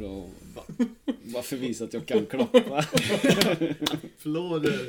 för 0.00 0.22
att... 0.22 0.54
Bara, 0.54 0.88
bara 1.32 1.42
för 1.42 1.56
att 1.56 1.62
visa 1.62 1.84
att 1.84 1.94
jag 1.94 2.06
kan 2.06 2.26
klappa. 2.26 2.58
Applåder. 3.92 4.88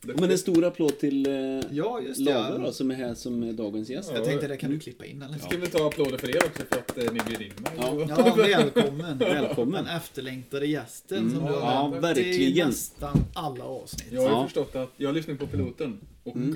Men 0.00 0.30
en 0.30 0.38
stor 0.38 0.64
applåd 0.64 0.98
till 0.98 1.26
eh, 1.26 1.34
Ja, 1.70 2.00
just 2.00 2.24
det. 2.26 2.34
Lava 2.34 2.58
då, 2.58 2.72
som 2.72 2.90
är 2.90 2.94
här 2.94 3.14
som 3.14 3.42
är 3.42 3.52
dagens 3.52 3.90
gäst. 3.90 4.10
Jag 4.14 4.24
tänkte 4.24 4.48
det 4.48 4.56
kan 4.56 4.70
du 4.70 4.78
klippa 4.78 5.04
in 5.04 5.22
eller? 5.22 5.38
Ska 5.38 5.56
vi 5.56 5.66
ta 5.66 5.86
applåder 5.86 6.18
för 6.18 6.30
er 6.36 6.44
också 6.46 6.62
för 6.70 6.78
att 6.78 6.98
eh, 6.98 7.04
ni 7.12 7.20
bjöd 7.28 7.42
in 7.42 7.52
mig? 7.62 7.72
Ja. 7.76 8.06
Ja, 8.08 8.34
välkommen. 8.36 9.18
Välkommen. 9.18 9.84
Den 9.84 9.96
efterlängtade 9.96 10.66
gästen 10.66 11.18
Mm. 11.18 11.30
som 11.30 11.40
du 11.46 11.52
har 11.52 11.60
Ja, 11.60 11.98
verkligen. 12.00 12.68
nästan 12.68 13.18
alla 13.34 13.64
avsnitt. 13.64 14.12
Jag 14.12 14.20
har 14.22 14.28
ju 14.28 14.34
Ja. 14.34 14.44
förstått 14.44 14.76
att, 14.76 14.90
jag 14.96 15.14
lyssnade 15.14 15.38
på 15.38 15.46
piloten 15.46 16.00
och 16.24 16.36
Mm. 16.36 16.48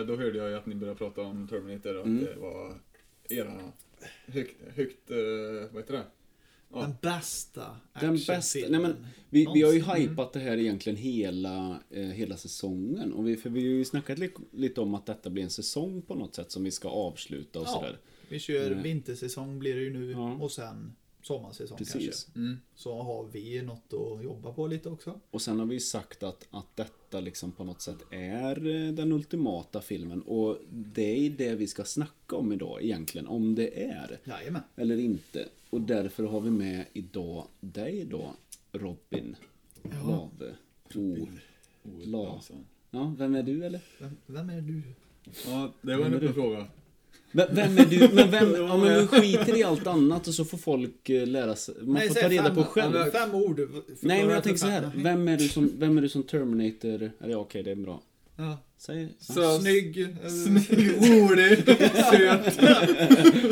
eh, 0.00 0.06
då 0.06 0.16
hörde 0.16 0.38
jag 0.38 0.48
ju 0.50 0.56
att 0.56 0.66
ni 0.66 0.74
började 0.74 0.98
prata 0.98 1.20
om 1.20 1.48
Terminator 1.48 1.94
och 1.94 2.00
att 2.00 2.06
Mm. 2.06 2.24
det 2.24 2.34
var 2.40 2.74
era 3.28 3.52
högt, 4.26 4.56
högt 4.76 5.10
vad 5.72 5.82
heter 5.82 5.92
det? 5.94 6.02
Den 6.80 6.94
bästa 7.02 7.76
Den 8.00 8.12
bästa, 8.26 8.58
nej 8.68 8.80
men 8.80 9.06
vi, 9.30 9.46
vi 9.54 9.62
har 9.62 9.72
ju 9.72 9.80
någonsin. 9.80 10.08
hypat 10.08 10.32
det 10.32 10.40
här 10.40 10.56
egentligen 10.56 10.96
hela, 10.98 11.78
eh, 11.90 12.02
hela 12.02 12.36
säsongen. 12.36 13.12
Och 13.12 13.28
vi, 13.28 13.36
för 13.36 13.50
vi 13.50 13.60
har 13.60 13.66
ju 13.68 13.84
snackat 13.84 14.18
li, 14.18 14.30
lite 14.52 14.80
om 14.80 14.94
att 14.94 15.06
detta 15.06 15.30
blir 15.30 15.42
en 15.42 15.50
säsong 15.50 16.02
på 16.02 16.14
något 16.14 16.34
sätt 16.34 16.50
som 16.52 16.64
vi 16.64 16.70
ska 16.70 16.88
avsluta 16.88 17.60
och 17.60 17.66
Ja. 17.66 17.70
sådär. 17.72 17.98
Vi 18.28 18.38
kör 18.38 18.66
Mm. 18.70 18.82
vintersäsong 18.82 19.58
blir 19.58 19.74
det 19.74 19.80
ju 19.82 19.92
nu 19.92 20.10
Ja. 20.10 20.32
och 20.34 20.52
sen 20.52 20.92
sommarsäsong 21.22 21.78
Precis. 21.78 21.94
kanske. 22.24 22.38
Mm. 22.40 22.58
Så 22.74 23.02
har 23.02 23.24
vi 23.32 23.62
något 23.62 23.92
att 24.18 24.24
jobba 24.24 24.52
på 24.52 24.66
lite 24.66 24.88
också. 24.88 25.20
Och 25.30 25.42
sen 25.42 25.58
har 25.58 25.66
vi 25.66 25.74
ju 25.74 25.80
sagt 25.80 26.22
att, 26.22 26.46
att 26.50 26.76
detta 26.76 27.20
liksom 27.20 27.52
på 27.52 27.64
något 27.64 27.80
sätt 27.82 27.96
är 28.10 28.66
eh, 28.86 28.92
den 28.92 29.12
ultimata 29.12 29.80
filmen. 29.80 30.22
Och 30.22 30.58
det 30.70 31.26
är 31.26 31.30
det 31.30 31.54
vi 31.54 31.66
ska 31.66 31.84
snacka 31.84 32.36
om 32.36 32.52
idag 32.52 32.82
egentligen. 32.82 33.26
Om 33.26 33.54
det 33.54 33.82
är 33.84 34.18
Jajamän. 34.24 34.62
eller 34.76 34.96
inte. 34.98 35.48
Och 35.72 35.80
därför 35.80 36.24
har 36.24 36.40
vi 36.40 36.50
med 36.50 36.84
idag 36.92 37.46
dig 37.60 38.04
då, 38.04 38.34
Robin 38.72 39.36
Lave. 40.06 40.54
O. 40.94 41.28
La. 42.04 42.40
Ja, 42.90 43.14
vem 43.18 43.34
är 43.34 43.42
du 43.42 43.64
eller? 43.64 43.80
Vem, 43.98 44.16
vem 44.26 44.50
är 44.50 44.60
du? 44.60 44.82
Ja, 45.46 45.72
det 45.82 45.96
var 45.96 46.06
en 46.06 46.14
öppen 46.14 46.34
fråga. 46.34 46.66
Vem 47.32 47.78
är 47.78 47.84
du? 47.90 48.14
Men 48.14 48.30
vem, 48.30 48.54
ja, 48.56 48.76
men 48.76 49.00
du 49.00 49.06
skiter 49.06 49.56
i 49.58 49.62
allt 49.64 49.86
annat 49.86 50.26
och 50.28 50.34
så 50.34 50.44
får 50.44 50.58
folk 50.58 51.08
eh, 51.08 51.26
lära 51.26 51.56
sig. 51.56 51.74
Man 51.80 51.94
Nej, 51.94 52.08
får 52.08 52.14
ta 52.14 52.28
reda 52.28 52.44
fem- 52.44 52.54
på 52.54 52.64
själv. 52.64 53.10
Fem 53.10 53.34
ord. 53.34 53.60
Nej, 54.00 54.24
men 54.24 54.34
jag 54.34 54.42
tänker 54.42 54.58
så 54.58 54.66
här. 54.66 54.90
Vem 54.96 55.28
är 55.28 55.36
du 55.36 55.48
som, 55.48 55.70
vem 55.78 55.98
är 55.98 56.02
du 56.02 56.08
som 56.08 56.22
Terminator? 56.22 57.10
Eller 57.20 57.30
ja, 57.30 57.36
okej, 57.38 57.62
det 57.62 57.70
är 57.70 57.76
bra. 57.76 58.02
Ja. 58.36 58.58
Säg. 58.76 59.08
Så, 59.18 59.58
Snygg. 59.58 59.98
eh, 60.00 60.28
Snygg, 60.28 60.88
rolig, 61.10 61.58
söt. 62.10 62.58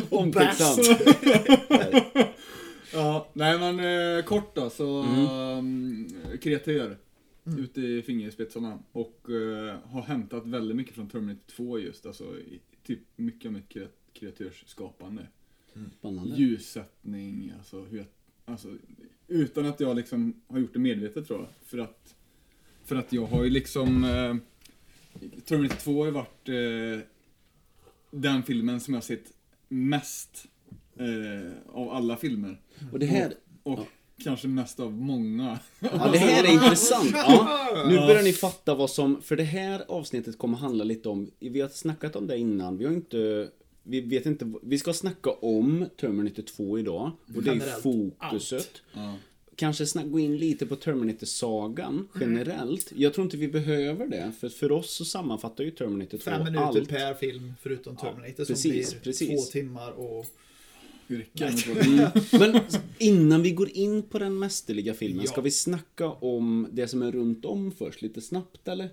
Omtänksam. 0.13 0.79
Ja, 2.93 3.29
nej 3.33 3.59
men 3.59 3.81
eh, 4.19 4.25
kort 4.25 4.55
då 4.55 4.71
så 4.71 5.03
Mm. 5.03 5.29
um, 5.59 6.09
kreatör 6.43 6.97
ute 7.59 7.81
i 7.81 8.03
fingerspetsarna 8.03 8.79
och 8.93 9.21
eh, 9.31 9.77
har 9.85 10.03
hämtat 10.03 10.47
väldigt 10.47 10.77
mycket 10.77 10.95
från 10.95 11.09
Terminator 11.09 11.43
2 11.57 11.79
just, 11.79 12.07
alltså 12.07 12.25
i, 12.25 12.61
typ 12.87 12.99
mycket 13.17 13.47
av 13.47 13.53
mitt 13.53 13.69
kre- 13.69 13.89
kreatörsskapande. 14.13 15.27
Spännande. 15.99 16.37
Ljussättning, 16.37 17.53
alltså 17.59 17.85
hur 17.85 17.99
jag, 17.99 18.07
alltså 18.45 18.69
utan 19.29 19.67
att 19.67 19.81
jag 19.81 19.97
liksom 19.97 20.41
har 20.49 20.59
gjort 20.59 20.73
det 20.73 20.79
medvetet 20.79 21.27
tror 21.27 21.39
jag. 21.39 21.49
För 21.69 21.79
att, 21.79 22.15
för 22.85 22.97
att 22.97 23.13
jag 23.13 23.27
har 23.27 23.45
ju 23.45 23.51
liksom 23.51 24.05
eh, 24.05 24.35
Terminator 25.45 25.77
2 25.77 25.99
har 25.99 26.07
ju 26.07 26.11
varit 26.13 26.49
eh, 26.49 27.07
den 28.11 28.43
filmen 28.43 28.81
som 28.81 28.95
jag 28.95 29.01
har 29.01 29.03
sett 29.07 29.25
mest 29.69 30.47
eh, 30.99 31.53
av 31.75 31.91
alla 31.91 32.17
filmer. 32.17 32.61
Och 32.93 32.99
det 32.99 33.07
här, 33.07 33.33
Och 33.63 33.79
Ja. 33.79 33.87
kanske 34.25 34.49
mest 34.49 34.81
av 34.81 34.93
många. 34.93 35.59
ja, 35.81 36.09
det 36.13 36.19
här 36.19 36.45
är 36.45 36.53
intressant. 36.53 37.11
Ja, 37.15 37.85
nu 37.89 37.97
börjar 37.97 38.23
ni 38.23 38.33
fatta 38.33 38.75
vad 38.75 38.91
som, 38.91 39.23
för 39.23 39.37
det 39.37 39.43
här 39.45 39.83
avsnittet 39.89 40.39
kommer 40.39 40.59
handla 40.59 40.85
lite 40.85 41.09
om, 41.09 41.31
vi 41.39 41.61
har 41.61 41.69
snackat 41.69 42.17
om 42.17 42.27
det 42.27 42.39
innan, 42.39 42.77
vi 42.79 42.85
har 42.85 42.93
inte, 42.93 43.49
vi 43.83 44.01
vet 44.01 44.27
inte, 44.27 44.53
vi 44.63 44.79
ska 44.79 44.93
snacka 44.93 45.31
om 45.31 45.87
Terminator 46.01 46.43
2 46.43 46.79
idag. 46.79 47.11
Och 47.37 47.43
det 47.43 47.51
är 47.51 47.81
fokuset. 47.81 48.83
Ja. 48.93 49.15
Kanske 49.61 49.87
gå 50.05 50.21
in 50.21 50.37
lite 50.37 50.67
på 50.67 50.77
Terminator-sagan 50.77 52.09
generellt. 52.21 52.93
Jag 52.97 53.15
tror 53.15 53.25
inte 53.25 53.37
vi 53.37 53.49
behöver 53.49 54.07
det, 54.07 54.33
för 54.41 54.49
för 54.49 54.73
oss 54.73 54.91
så 54.91 55.05
sammanfattar 55.05 55.65
ju 55.65 55.71
Terminator 55.71 56.19
2 56.19 56.25
Fem 56.25 56.45
minuter 56.45 56.65
allt. 56.65 56.89
per 56.89 57.15
film 57.15 57.55
förutom 57.63 57.97
Terminator 57.97 58.45
precis, 58.45 58.91
som 58.91 58.99
blir 58.99 59.13
precis. 59.13 59.29
två 59.29 59.53
timmar 59.53 59.91
och... 59.91 60.27
Yrken. 61.11 61.53
Mm. 61.89 62.09
Men 62.53 62.61
innan 62.99 63.43
vi 63.43 63.51
går 63.51 63.69
in 63.71 64.03
på 64.03 64.19
den 64.19 64.39
mästerliga 64.39 64.95
filmen, 64.95 65.25
Ja. 65.25 65.31
ska 65.33 65.41
vi 65.41 65.51
snacka 65.51 66.09
om 66.09 66.69
det 66.73 66.89
som 66.89 67.03
är 67.03 67.13
runt 67.13 67.45
om 67.45 67.73
först 67.73 68.03
lite 68.03 68.21
snabbt 68.21 68.69
eller? 68.69 68.89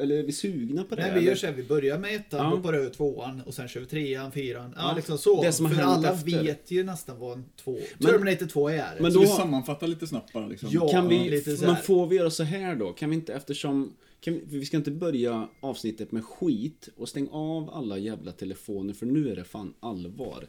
Eller 0.00 0.18
är 0.18 0.22
vi 0.22 0.32
sugna 0.32 0.84
på 0.84 0.94
det? 0.94 1.02
Nej, 1.02 1.20
vi 1.20 1.26
gör 1.26 1.34
så 1.34 1.46
här, 1.46 1.54
vi 1.54 1.62
börjar 1.64 1.98
med 1.98 2.14
ettan, 2.16 2.40
Ja. 2.40 2.56
hoppar 2.56 2.72
över 2.72 2.90
tvåan 2.90 3.40
och 3.46 3.54
sen 3.54 3.68
kör 3.68 3.80
vi 3.80 3.86
trean, 3.86 4.32
fyran. 4.32 4.72
Ja, 4.76 4.82
Ja, 4.88 4.96
liksom 4.96 5.18
så. 5.18 5.42
det 5.42 5.52
som 5.52 5.70
För 5.70 5.82
alla 5.82 6.12
efter. 6.12 6.42
vet 6.44 6.70
ju 6.70 6.82
nästan 6.84 7.18
vad 7.18 7.38
en 7.38 7.44
två... 7.56 7.78
Men- 7.98 8.10
Terminator 8.10 8.46
2 8.46 8.68
är. 8.68 8.96
Men 9.00 9.12
Så 9.12 9.18
då- 9.18 9.24
vi 9.24 9.30
sammanfattar 9.30 9.86
lite 9.86 10.06
snabbt 10.06 10.32
bara 10.32 10.46
liksom. 10.46 10.68
Ja. 10.72 10.88
Kan 10.88 11.08
vi, 11.08 11.30
lite 11.30 11.56
så 11.56 11.66
men 11.66 11.76
får 11.76 12.06
vi 12.06 12.16
göra 12.16 12.30
så 12.30 12.42
här 12.42 12.76
då? 12.76 12.92
Kan 12.92 13.10
vi 13.10 13.16
inte 13.16 13.34
eftersom... 13.34 13.92
Kan 14.20 14.34
vi, 14.34 14.42
vi 14.58 14.64
ska 14.66 14.76
inte 14.76 14.90
börja 14.90 15.48
avsnittet 15.60 16.12
med 16.12 16.24
skit 16.24 16.88
och 16.96 17.08
stäng 17.08 17.28
av 17.32 17.70
alla 17.70 17.98
jävla 17.98 18.32
telefoner 18.32 18.94
för 18.94 19.06
nu 19.06 19.30
är 19.30 19.36
det 19.36 19.44
fan 19.44 19.74
allvar. 19.80 20.46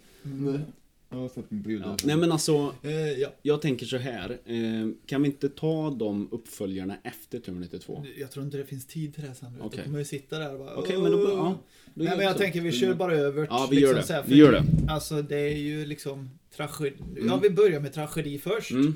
Jag 1.11 1.17
har 1.17 1.29
sett 1.29 1.51
min 1.51 1.63
på 1.63 1.69
ljud. 1.71 1.81
Ja. 1.85 1.97
Nej 2.03 2.17
men 2.17 2.31
alltså, 2.31 2.75
Eh, 2.83 2.91
ja. 3.11 3.29
jag 3.41 3.61
tänker 3.61 3.85
så 3.85 3.97
här. 3.97 4.29
Eh, 4.45 4.89
kan 5.05 5.21
vi 5.21 5.27
inte 5.27 5.49
ta 5.49 5.89
de 5.89 6.27
uppföljarna 6.31 6.97
efter 7.03 7.39
Terminator 7.39 7.77
2? 7.77 8.05
Jag 8.17 8.31
tror 8.31 8.45
inte 8.45 8.57
det 8.57 8.65
finns 8.65 8.87
tid 8.87 9.13
till 9.15 9.23
det 9.23 9.35
sen. 9.35 9.55
Okej. 9.61 9.77
Då 9.77 9.83
kommer 9.83 9.97
vi 9.99 10.05
sitta 10.05 10.39
där 10.39 10.53
och 10.53 10.59
bara... 10.59 10.75
Okej, 10.75 10.97
men 11.01 11.11
då, 11.11 11.17
ja, 11.29 11.57
då 11.93 12.03
Nej, 12.03 12.17
men 12.17 12.25
jag 12.25 12.33
så. 12.33 12.39
tänker 12.39 12.61
vi 12.61 12.71
kör 12.71 12.93
bara 12.93 13.13
över. 13.15 13.47
Ja, 13.49 13.67
vi 13.71 13.79
gör 13.79 13.93
det. 13.95 14.03
så 14.03 14.13
här, 14.13 14.23
Vi 14.23 14.27
för 14.29 14.35
gör 14.35 14.51
det. 14.51 14.63
Alltså 14.89 15.21
det 15.21 15.37
är 15.37 15.57
ju 15.57 15.85
liksom 15.85 16.29
tragedi. 16.55 16.95
Ja, 17.27 17.37
vi 17.43 17.49
börjar 17.49 17.79
med 17.79 17.93
tragedi 17.93 18.39
först. 18.39 18.71
Mm. 18.71 18.95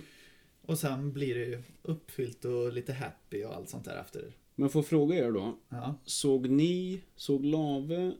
Och 0.65 0.77
sen 0.79 1.13
blir 1.13 1.35
det 1.35 1.45
ju 1.45 1.61
uppfyllt 1.81 2.45
och 2.45 2.73
lite 2.73 2.93
happy 2.93 3.43
och 3.43 3.55
allt 3.55 3.69
sånt 3.69 3.85
där 3.85 4.01
efter. 4.01 4.23
Men 4.55 4.69
får 4.69 4.83
fråga 4.83 5.15
er 5.15 5.31
då. 5.31 5.57
Ja. 5.69 5.95
Såg 6.05 6.49
ni, 6.49 7.01
såg 7.15 7.45
Lave 7.45 8.11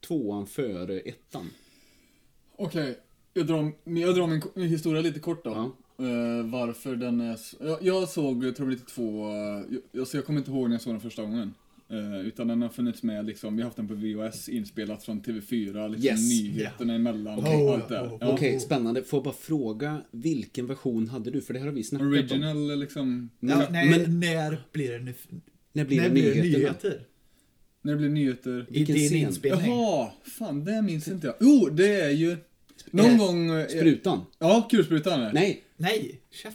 tvåan 0.00 0.46
före 0.46 0.98
ettan? 1.00 1.50
Okej, 2.56 2.98
jag, 3.34 3.46
drar, 3.46 3.72
jag 3.84 4.14
drar 4.14 4.26
min, 4.26 4.42
min 4.54 4.68
historia 4.68 5.02
lite 5.02 5.20
kort 5.20 5.44
då. 5.44 5.50
Ja. 5.50 5.76
Eh, 6.06 6.46
varför 6.46 6.96
den 6.96 7.20
är 7.20 7.36
så, 7.36 7.56
jag, 7.60 7.78
jag 7.82 8.08
såg 8.08 8.56
Terminator 8.56 8.84
2, 8.84 9.28
uh, 9.28 9.78
jag, 9.92 10.06
så 10.06 10.16
jag 10.16 10.24
kommer 10.26 10.38
inte 10.38 10.50
ihåg 10.50 10.68
när 10.68 10.74
jag 10.74 10.82
såg 10.82 10.92
den 10.92 11.00
första 11.00 11.22
gången. 11.22 11.54
Eh, 11.88 12.20
utan 12.26 12.48
den 12.48 12.62
har 12.62 12.68
funnits 12.68 13.02
med 13.02 13.24
liksom, 13.26 13.56
vi 13.56 13.62
har 13.62 13.66
haft 13.68 13.76
den 13.76 13.88
på 13.88 13.94
VHS 13.94 14.48
inspelat 14.48 15.04
från 15.04 15.22
TV4, 15.22 15.88
liksom 15.88 16.06
Yes. 16.10 16.30
nyheterna 16.30 16.94
emellan 16.94 17.38
Okej. 17.38 17.62
och 17.62 17.74
allt 17.74 17.88
det 17.88 17.94
där. 17.94 18.06
Oh, 18.06 18.12
oh, 18.14 18.18
Ja. 18.20 18.28
Okej, 18.32 18.60
spännande. 18.60 19.02
Får 19.02 19.16
jag 19.16 19.24
bara 19.24 19.34
fråga, 19.34 20.02
vilken 20.10 20.66
version 20.66 21.08
hade 21.08 21.30
du? 21.30 21.40
För 21.40 21.52
det 21.54 21.58
här 21.60 21.66
har 21.66 21.74
vi 21.74 21.84
snackat 21.84 22.06
om. 22.06 22.12
Original 22.12 22.78
liksom, 22.78 23.30
Ja, 23.40 23.66
nej, 23.70 23.90
men- 23.90 24.20
när 24.20 24.58
blir 24.72 24.92
det 24.92 24.98
nu? 24.98 25.14
När 25.72 25.84
blir 25.84 25.96
när 26.00 26.08
det 26.08 26.14
nyheterna? 26.14 26.42
nyheter? 26.44 27.00
när 27.82 27.92
det 27.92 27.98
blir 27.98 28.08
nyheter. 28.08 28.66
I 28.70 28.78
Vilken 28.78 28.96
din 28.96 29.08
scen? 29.08 29.18
inspelning? 29.18 29.70
Jaha, 29.70 30.10
fan 30.24 30.64
det 30.64 30.82
minns 30.82 31.08
inte 31.08 31.26
jag. 31.26 31.36
Jo, 31.40 31.68
det 31.72 32.00
är 32.00 32.10
ju 32.10 32.36
någon 32.94 33.10
Eh, 33.10 33.18
gång... 33.18 33.50
eh, 33.50 33.66
Sprutan? 33.66 34.20
Ja, 34.38 34.68
kulsprutan. 34.70 35.30
Nej, 35.34 35.62
Nej, 35.76 36.20
chef. 36.30 36.54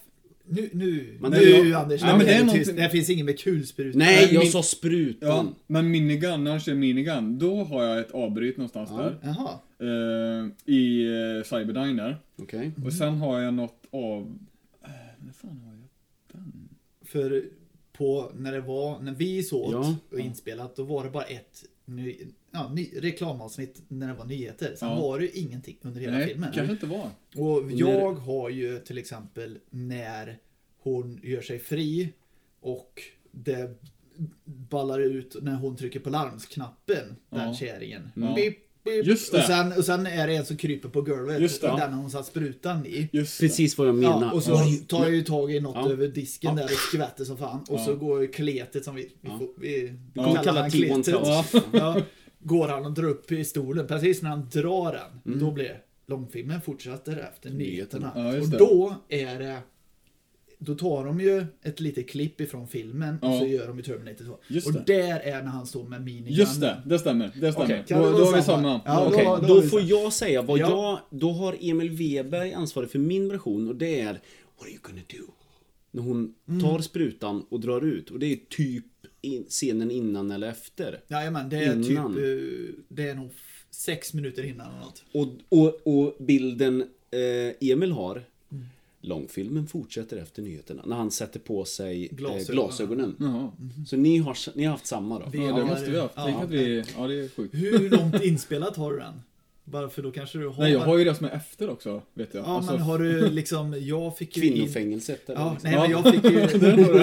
Nu, 0.51 0.69
nu, 0.73 1.17
Men 1.21 1.31
nu 1.31 1.37
det 1.39 1.73
Anders. 1.73 2.01
Nej, 2.01 2.11
nu 2.11 2.17
men 2.17 2.27
det 2.27 2.33
är 2.33 2.43
någonting-. 2.43 2.75
Det 2.75 2.89
finns 2.89 3.09
ingen 3.09 3.25
med 3.25 3.39
kulspruta. 3.39 3.97
nej, 3.97 4.29
jag 4.33 4.39
min- 4.43 4.51
sa 4.51 4.63
sprutan. 4.63 5.29
Ja, 5.29 5.45
men 5.67 5.91
minigun, 5.91 6.43
när 6.43 6.51
han 6.51 6.59
kör 6.59 6.73
minigun, 6.75 7.39
då 7.39 7.63
har 7.63 7.83
jag 7.83 7.99
ett 7.99 8.11
avbryt 8.11 8.57
någonstans 8.57 8.89
Ja. 8.91 8.97
där. 8.97 9.17
Jaha. 9.23 9.59
Eh, 9.79 10.73
I 10.73 11.05
uh, 11.07 11.43
Cyberdyne 11.43 12.03
där. 12.03 12.17
Okej. 12.41 12.71
Och 12.85 12.93
sen 12.93 13.13
har 13.17 13.39
jag 13.39 13.53
något 13.53 13.83
av... 13.91 14.21
Uh, 14.21 14.89
när 15.25 15.33
fan 15.33 15.59
har 15.65 15.71
jag 15.71 15.79
den? 16.33 16.69
För 17.05 17.43
på, 17.93 18.31
när 18.35 18.51
det 18.51 18.61
var, 18.61 18.99
när 18.99 19.13
vi 19.13 19.43
såg 19.43 19.73
Ja. 19.73 19.95
och 20.11 20.19
inspelat, 20.19 20.75
då 20.75 20.83
var 20.83 21.03
det 21.03 21.09
bara 21.09 21.23
ett 21.23 21.63
ny, 21.85 22.15
ja, 22.51 22.69
ny, 22.73 22.89
reklamavsnitt 22.95 23.81
när 23.87 24.07
det 24.07 24.13
var 24.13 24.25
nyheter. 24.25 24.75
Sen 24.75 24.89
Ja. 24.89 25.01
var 25.01 25.19
det 25.19 25.25
ju 25.25 25.31
ingenting 25.31 25.77
under 25.81 26.01
hela 26.01 26.17
Nej, 26.17 26.27
filmen. 26.27 26.51
kanske 26.53 26.73
inte 26.73 26.85
var. 26.85 27.09
Och 27.35 27.71
jag 27.71 28.11
har 28.13 28.49
ju 28.49 28.79
till 28.79 28.97
exempel 28.97 29.57
när 29.69 30.37
hon 30.83 31.19
gör 31.23 31.41
sig 31.41 31.59
fri 31.59 32.13
och 32.61 33.01
det 33.31 33.79
ballar 34.45 34.99
ut 34.99 35.35
när 35.41 35.55
hon 35.55 35.75
trycker 35.75 35.99
på 35.99 36.09
larmsknappen, 36.09 37.15
den 37.29 37.47
Ja. 37.47 37.53
kärringen. 37.53 38.09
Ja. 38.15 38.33
Beep, 38.35 38.57
beep. 38.83 39.05
Just 39.05 39.31
det. 39.31 39.37
Och 39.37 39.43
sen, 39.43 39.73
och 39.77 39.85
sen 39.85 40.07
är 40.07 40.27
det 40.27 40.35
en 40.35 40.45
som 40.45 40.57
kryper 40.57 40.89
på 40.89 41.01
golvet, 41.01 41.41
Just 41.41 41.61
det. 41.61 41.69
och 41.71 41.79
den 41.79 41.93
har 41.93 42.01
hon 42.01 42.11
satt 42.11 42.25
sprutan 42.25 42.85
i. 42.85 43.09
Just. 43.11 43.39
Precis 43.39 43.77
vad 43.77 43.87
jag 43.87 43.95
menar. 43.95 44.21
Ja, 44.21 44.31
och 44.31 44.43
så 44.43 44.57
tar 44.87 45.03
jag 45.03 45.15
ju 45.15 45.21
tag 45.23 45.51
i 45.55 45.59
något 45.59 45.75
Ja. 45.75 45.91
över 45.91 46.07
disken 46.07 46.55
där 46.55 46.63
och 46.63 46.69
skvätter 46.69 47.25
som 47.25 47.37
fan. 47.37 47.65
Och 47.69 47.79
så 47.79 47.95
går 47.95 48.21
ju 48.21 48.27
kletet 48.27 48.85
som 48.85 48.95
vi, 48.95 49.01
vi, 49.21 49.29
Ja. 49.29 49.37
får, 49.39 49.49
vi, 49.57 49.93
Vi 50.13 50.21
kommer 50.23 50.43
kalla 50.43 50.61
han 50.61 50.69
T1 50.69 51.03
kletet. 51.03 52.05
Går 52.39 52.67
han 52.67 52.85
och 52.85 52.91
drar 52.91 53.03
upp 53.09 53.31
i 53.31 53.45
stolen. 53.45 53.87
Precis 53.87 54.21
när 54.21 54.29
han 54.29 54.49
drar 54.53 54.91
den, 54.91 55.33
Mm. 55.33 55.39
då 55.45 55.51
blir 55.51 55.81
långfilmen 56.07 56.61
fortsätter 56.61 57.17
efter 57.17 57.49
nyheterna. 57.49 58.11
Ja, 58.15 58.39
och 58.41 58.49
då 58.49 58.95
är 59.09 59.39
det 59.39 59.57
då 60.61 60.75
tar 60.75 61.05
de 61.05 61.19
ju 61.21 61.45
ett 61.63 61.79
litet 61.79 62.09
klipp 62.09 62.41
ifrån 62.41 62.67
filmen 62.67 63.19
och 63.21 63.29
Ja. 63.29 63.39
så 63.39 63.45
gör 63.45 63.67
de 63.67 63.77
ju 63.77 63.83
Terminator 63.83 64.25
2. 64.25 64.37
Just 64.47 64.67
och 64.67 64.73
det. 64.73 64.83
där 64.85 65.19
är 65.19 65.43
när 65.43 65.49
han 65.51 65.65
står 65.65 65.83
med 65.83 66.01
minigunnen. 66.01 66.33
Just 66.33 66.61
det, 66.61 66.81
det 66.85 66.99
stämmer. 66.99 67.31
Det 67.35 67.51
stämmer. 67.53 67.83
Kan 67.87 68.01
då, 68.01 68.11
då 68.11 68.25
har 68.25 68.35
vi 68.35 68.41
samma? 68.41 68.61
samma. 68.61 68.81
Ja, 68.85 69.07
Okej, 69.07 69.25
då 69.25 69.37
då 69.47 69.55
då 69.55 69.61
får 69.61 69.77
sagt. 69.79 69.89
jag 69.89 70.13
säga 70.13 70.41
vad 70.41 70.59
Ja. 70.59 70.99
jag... 71.09 71.19
Då 71.19 71.31
har 71.31 71.55
Emil 71.61 71.89
Weberg 71.89 72.53
ansvarig 72.53 72.89
för 72.91 72.99
min 72.99 73.29
version 73.29 73.67
och 73.69 73.75
det 73.75 73.99
är 74.01 74.11
What 74.13 74.21
are 74.61 74.69
you 74.69 74.79
gonna 74.81 75.01
do? 75.09 75.33
När 75.91 76.01
hon 76.01 76.35
Mm. 76.47 76.61
tar 76.61 76.79
sprutan 76.79 77.45
och 77.49 77.59
drar 77.59 77.81
ut 77.85 78.09
och 78.09 78.19
det 78.19 78.25
är 78.25 78.39
typ 78.49 78.85
in, 79.21 79.45
scenen 79.49 79.91
innan 79.91 80.31
eller 80.31 80.49
efter. 80.49 81.01
Jajamän, 81.07 81.49
det 81.49 81.57
är 81.57 81.73
Innan. 81.91 82.15
typ, 82.15 82.75
det 82.87 83.09
är 83.09 83.15
nog 83.15 83.29
sex 83.71 84.13
minuter 84.13 84.43
innan 84.43 84.67
eller 84.71 84.79
något. 84.85 85.03
Och, 85.11 85.27
och, 85.59 85.87
och 86.05 86.15
bilden 86.19 86.81
eh, 87.11 87.69
Emil 87.71 87.91
har 87.91 88.23
Mm. 88.51 88.65
Långfilmen 89.01 89.67
fortsätter 89.67 90.17
efter 90.17 90.41
nyheterna 90.41 90.83
när 90.85 90.95
han 90.95 91.11
sätter 91.11 91.39
på 91.39 91.65
sig 91.65 92.07
Glasögonen. 92.11 92.41
Eh, 92.49 92.53
glasögonen. 92.53 93.15
Jaha. 93.19 93.51
Så 93.87 93.97
ni 93.97 94.17
har, 94.17 94.37
ni 94.57 94.63
har 94.63 94.71
haft 94.71 94.85
samma 94.87 95.19
då? 95.19 95.25
Vi- 95.31 95.37
Ja, 95.45 95.55
det 95.55 95.65
måste 95.65 95.91
vi 95.91 95.95
ha 95.97 96.03
haft. 96.03 96.15
ja. 96.17 96.45
Vi... 96.49 96.83
Ja, 96.97 97.07
det 97.07 97.13
är 97.19 97.27
sjukt. 97.29 97.53
Hur 97.55 97.89
långt 97.89 98.23
inspelat 98.23 98.75
har 98.77 98.91
du 98.93 98.99
den? 98.99 99.13
Bara 99.71 99.89
för 99.89 100.01
då 100.01 100.11
kanske 100.11 100.37
du 100.37 100.47
har... 100.47 100.63
Nej, 100.63 100.71
jag 100.71 100.79
har 100.79 100.97
ju 100.97 101.03
det 101.03 101.15
som 101.15 101.25
är 101.25 101.29
efter 101.31 101.69
också, 101.69 102.01
vet 102.13 102.33
jag. 102.33 102.43
Ja, 102.43 102.47
Alltså, 102.57 102.71
men 102.71 102.81
har 102.81 102.99
du 102.99 103.29
liksom, 103.29 103.75
jag 103.85 104.17
fick 104.17 104.37
ju 104.37 104.43
in... 104.45 104.53
Kvinnofängelset 104.53 105.29
eller 105.29 105.39
Ja, 105.41 105.51
liksom. 105.53 105.71
nej 105.71 105.79
men 105.79 105.91
jag 105.91 106.13
fick 106.13 106.23
ju... 106.23 106.39
ja, 106.39 106.47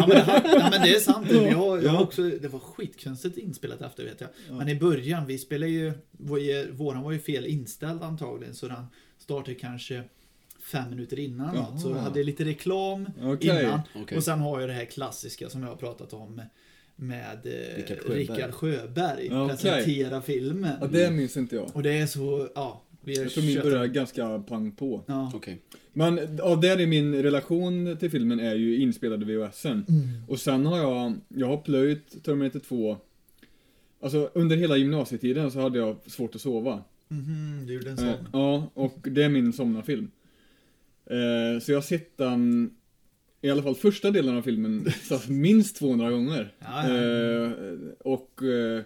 men 0.06 0.08
det, 0.08 0.22
här, 0.22 0.42
ja, 0.58 0.68
men 0.70 0.80
det 0.82 0.94
är 0.94 1.00
sant. 1.00 1.26
Jag, 1.30 1.42
jag 1.52 1.56
har 1.56 1.78
Ja. 1.82 2.00
också, 2.00 2.22
det 2.22 2.48
var 2.48 2.58
skitkonstigt 2.58 3.38
inspelat 3.38 3.80
efter 3.82 4.04
vet 4.04 4.20
jag. 4.20 4.30
Men 4.56 4.68
i 4.68 4.74
början, 4.74 5.26
vi 5.26 5.38
spelade 5.38 5.72
ju... 5.72 5.92
vår- 6.10 6.72
Våran 6.72 7.02
var 7.02 7.12
ju 7.12 7.18
fel 7.18 7.46
inställd 7.46 8.02
antagligen. 8.02 8.54
Så 8.54 8.68
den 8.68 8.86
startade 9.18 9.54
kanske 9.54 10.02
fem 10.72 10.90
minuter 10.90 11.18
innan. 11.18 11.54
Något, 11.56 11.80
så 11.80 11.90
jag 11.90 11.96
hade 11.96 12.22
lite 12.22 12.44
reklam 12.44 13.06
Okej. 13.22 13.62
innan. 13.64 13.80
Okej. 14.02 14.16
Och 14.18 14.24
sen 14.24 14.38
har 14.40 14.60
jag 14.60 14.68
det 14.68 14.74
här 14.74 14.84
klassiska 14.84 15.48
som 15.50 15.62
jag 15.62 15.68
har 15.68 15.76
pratat 15.76 16.12
om. 16.12 16.40
Med 16.96 17.46
eh, 17.46 17.76
Rickard 17.76 17.98
Sjöberg. 17.98 18.52
Sjöberg. 18.52 19.26
Ja, 19.30 19.44
okej. 19.44 19.56
Presentera 19.56 20.22
filmen. 20.22 20.72
Ja, 20.80 20.86
det 20.86 21.10
minns 21.10 21.36
inte 21.36 21.56
jag. 21.56 21.70
Och 21.76 21.82
det 21.82 21.98
är 21.98 22.06
så, 22.06 22.48
ja. 22.54 22.82
Vi 23.04 23.14
Jag 23.16 23.30
tror 23.30 23.44
min 23.44 23.60
började 23.62 23.88
ganska 23.88 24.38
pang 24.38 24.72
på. 24.72 25.02
Ja. 25.06 25.32
Okej. 25.34 25.60
Men 25.92 26.40
av 26.42 26.60
det 26.60 26.68
är 26.68 26.86
min 26.86 27.22
relation 27.22 27.96
till 28.00 28.10
filmen 28.10 28.40
är 28.40 28.54
ju 28.54 28.76
inspelade 28.76 29.24
VHSen. 29.24 29.84
Mm. 29.88 30.08
Och 30.28 30.40
sen 30.40 30.66
har 30.66 30.78
jag, 30.78 31.14
jag 31.28 31.46
har 31.46 31.56
plöjt 31.56 32.24
Terminator 32.24 32.60
2. 32.60 32.96
Alltså 34.00 34.30
under 34.34 34.56
hela 34.56 34.76
gymnasietiden 34.76 35.50
så 35.50 35.60
hade 35.60 35.78
jag 35.78 35.96
svårt 36.06 36.34
att 36.34 36.40
sova. 36.40 36.84
Mhm, 37.08 37.64
du 37.66 37.74
gjorde 37.74 37.90
en 37.90 37.98
Eh, 37.98 38.04
sån. 38.04 38.28
ja, 38.32 38.70
och 38.74 38.98
det 39.02 39.22
är 39.22 39.28
min 39.28 39.52
somnarfilm. 39.52 40.10
Eh, 41.06 41.60
så 41.62 41.72
jag 41.72 41.76
har 41.76 41.82
sett 41.82 42.16
den, 42.18 42.70
i 43.40 43.50
alla 43.50 43.62
fall 43.62 43.74
första 43.74 44.10
delen 44.10 44.36
av 44.36 44.42
filmen, 44.42 44.90
så 45.02 45.32
minst 45.32 45.76
200 45.76 46.10
gånger. 46.10 46.54
Ja, 46.58 46.88
ja. 46.88 46.96
Eh, 46.96 47.52
och 48.00 48.42
eh, 48.42 48.82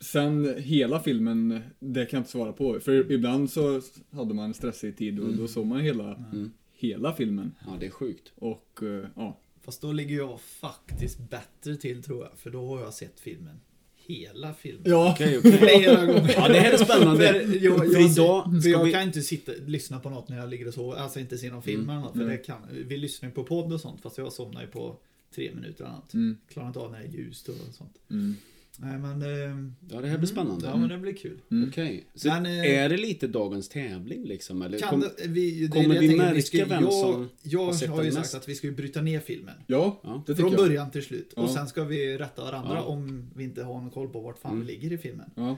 sen 0.00 0.54
hela 0.58 1.00
filmen, 1.00 1.60
det 1.78 2.06
kan 2.06 2.16
jag 2.16 2.20
inte 2.20 2.30
svara 2.30 2.52
på. 2.52 2.80
För 2.80 3.12
ibland 3.12 3.50
så 3.50 3.80
hade 4.10 4.34
man 4.34 4.44
en 4.44 4.54
stressig 4.54 4.96
tid 4.96 5.20
och 5.20 5.34
då 5.34 5.48
såg 5.48 5.66
man 5.66 5.80
hela, 5.80 6.14
Mm. 6.32 6.50
hela 6.72 7.12
filmen. 7.14 7.52
Ja, 7.66 7.76
det 7.80 7.86
är 7.86 7.90
sjukt. 7.90 8.32
Och 8.36 8.80
eh, 8.82 9.06
ja. 9.16 9.40
Fast 9.60 9.80
då 9.82 9.92
ligger 9.92 10.16
jag 10.16 10.40
faktiskt 10.40 11.30
bättre 11.30 11.76
till 11.76 12.02
tror 12.02 12.24
jag. 12.24 12.38
För 12.38 12.50
då 12.50 12.66
har 12.68 12.80
jag 12.80 12.94
sett 12.94 13.20
filmen. 13.20 13.60
Hela 14.06 14.54
filmen. 14.54 14.82
Ja, 14.84 15.12
Okej, 15.12 15.38
okej. 15.38 15.52
Flera 15.58 16.06
gånger. 16.06 16.34
Ja, 16.36 16.48
det 16.48 16.60
här 16.60 16.72
är 16.72 16.76
spännande. 16.76 17.26
För 17.28 17.34
jag, 17.64 17.76
För 17.78 17.92
jag, 17.94 18.10
idag 18.10 18.44
för 18.54 18.60
ska 18.60 18.70
jag 18.70 18.84
vi- 18.84 18.92
kan 18.92 19.02
inte 19.02 19.20
sitta 19.22 19.52
lyssna 19.66 20.00
på 20.00 20.10
något 20.10 20.28
när 20.28 20.38
jag 20.38 20.50
ligger 20.50 20.68
och 20.68 20.74
sover. 20.74 20.96
Alltså 20.98 21.20
inte 21.20 21.38
se 21.38 21.50
någon 21.50 21.62
film 21.62 21.80
Mm. 21.82 21.90
eller 21.90 22.00
något. 22.00 22.12
För 22.12 22.24
Nej. 22.24 22.36
det 22.36 22.42
kan, 22.42 22.56
vi 22.86 22.96
lyssnar 22.96 23.28
ju 23.28 23.34
på 23.34 23.44
podd 23.44 23.72
och 23.72 23.80
sånt. 23.80 24.00
Fast 24.02 24.18
jag 24.18 24.32
somnar 24.32 24.60
ju 24.60 24.66
på 24.68 24.96
tre 25.34 25.50
minuter 25.54 25.84
eller 25.84 25.94
något. 25.94 26.14
Mm, 26.14 26.36
Klarar 26.48 26.66
inte 26.68 26.78
av 26.78 26.90
när 26.92 26.98
det 26.98 27.04
är 27.04 27.12
ljust 27.12 27.48
och 27.48 27.54
sånt. 27.72 27.94
mm, 28.10 28.36
Nej 28.78 28.98
men... 28.98 29.22
ehm, 29.22 29.74
Ja, 29.80 29.86
det 29.88 29.94
här 29.94 30.00
blir 30.00 30.14
mm, 30.14 30.26
spännande. 30.26 30.66
Ja 30.66 30.76
men 30.76 30.88
det 30.88 30.98
blir 30.98 31.12
kul. 31.12 31.40
mm. 31.50 31.68
Okej. 31.68 32.06
Så 32.14 32.28
Men, 32.28 32.46
eh, 32.46 32.82
är 32.84 32.88
det 32.88 32.96
lite 32.96 33.26
dagens 33.26 33.68
tävling 33.68 34.24
liksom? 34.24 34.62
Eller 34.62 34.78
Kan 34.78 34.88
kom, 34.90 35.00
det, 35.00 35.28
vi, 35.28 35.66
det 35.66 35.72
kommer 35.82 35.98
vi 35.98 36.16
märka 36.16 36.42
ska, 36.42 36.64
vem 36.66 36.82
jag, 36.84 36.92
som 36.92 37.28
Jag 37.42 37.64
har 37.66 37.72
sett 37.72 37.88
har 37.90 37.96
ju 37.98 38.02
den 38.04 38.12
sagt 38.12 38.24
mest? 38.24 38.34
att 38.34 38.48
vi 38.48 38.54
ska 38.54 38.66
ju 38.66 38.72
bryta 38.74 39.02
ner 39.02 39.20
filmen. 39.20 39.54
Ja, 39.66 40.00
Ja. 40.02 40.22
det 40.26 40.36
Från 40.36 40.50
jag. 40.52 40.58
början 40.60 40.90
till 40.90 41.02
slut. 41.02 41.32
Ja. 41.36 41.42
Och 41.42 41.50
sen 41.50 41.66
ska 41.68 41.84
vi 41.84 42.18
rätta 42.18 42.44
varandra 42.44 42.74
Ja. 42.74 42.82
om 42.82 43.30
vi 43.36 43.44
inte 43.44 43.62
har 43.62 43.74
någon 43.80 43.90
koll 43.90 44.08
på 44.08 44.20
vart 44.20 44.38
fan 44.38 44.52
Mm. 44.52 44.66
vi 44.66 44.72
ligger 44.72 44.92
i 44.92 44.98
filmen. 44.98 45.30
Ja. 45.34 45.56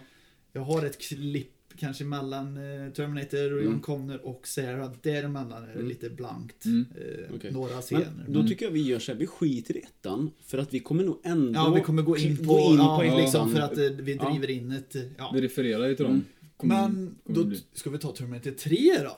Jag 0.52 0.62
har 0.62 0.84
ett 0.84 0.98
klipp 1.00 1.52
kanske 1.78 2.04
mellan 2.04 2.56
eh, 2.56 2.92
Terminator 2.92 3.52
och 3.52 3.58
Mm. 3.60 3.64
John 3.72 3.80
Connor 3.80 4.16
och 4.26 4.48
Sarah. 4.48 4.92
Däremellan 5.02 5.62
är 5.62 5.66
det 5.66 5.72
Mm. 5.72 5.88
lite 5.88 6.10
blankt. 6.10 6.64
Mm. 6.64 6.84
Eh, 6.96 7.34
Okej. 7.36 7.52
Några 7.52 7.80
scener. 7.80 8.12
Men 8.24 8.32
då 8.32 8.48
tycker 8.48 8.64
jag 8.66 8.72
vi 8.72 8.82
gör 8.82 8.98
så 8.98 9.12
här, 9.12 9.18
vi 9.18 9.26
skiter 9.26 9.76
i 9.76 9.80
ettan. 9.80 10.30
För 10.44 10.58
att 10.58 10.74
vi 10.74 10.80
kommer 10.80 11.04
nog 11.04 11.20
ändå 11.24 11.60
ja, 11.60 11.72
vi 11.74 11.80
kommer 11.80 12.02
gå 12.02 12.16
in 12.16 12.36
på, 12.36 12.42
gå 12.44 12.58
in 12.60 12.76
ja, 12.78 12.96
på 12.96 13.02
ettan. 13.04 13.20
liksom 13.20 13.52
för 13.54 13.60
att 13.60 13.78
eh, 13.78 13.84
vi 13.84 14.14
Ja. 14.14 14.30
driver 14.30 14.50
in 14.50 14.72
ett... 14.72 14.94
eh, 14.96 15.02
Ja. 15.18 15.30
Vi 15.34 15.40
refererar 15.40 15.86
ju 15.88 15.94
till 15.94 16.04
dem. 16.04 16.12
Mm. 16.14 16.24
Kommer- 16.56 16.74
Men 16.88 17.16
kommer 17.24 17.38
då 17.40 17.44
bli. 17.44 17.60
ska 17.72 17.90
vi 17.90 17.98
ta 17.98 18.12
Terminator 18.12 18.50
3 18.50 18.92
då. 19.02 19.16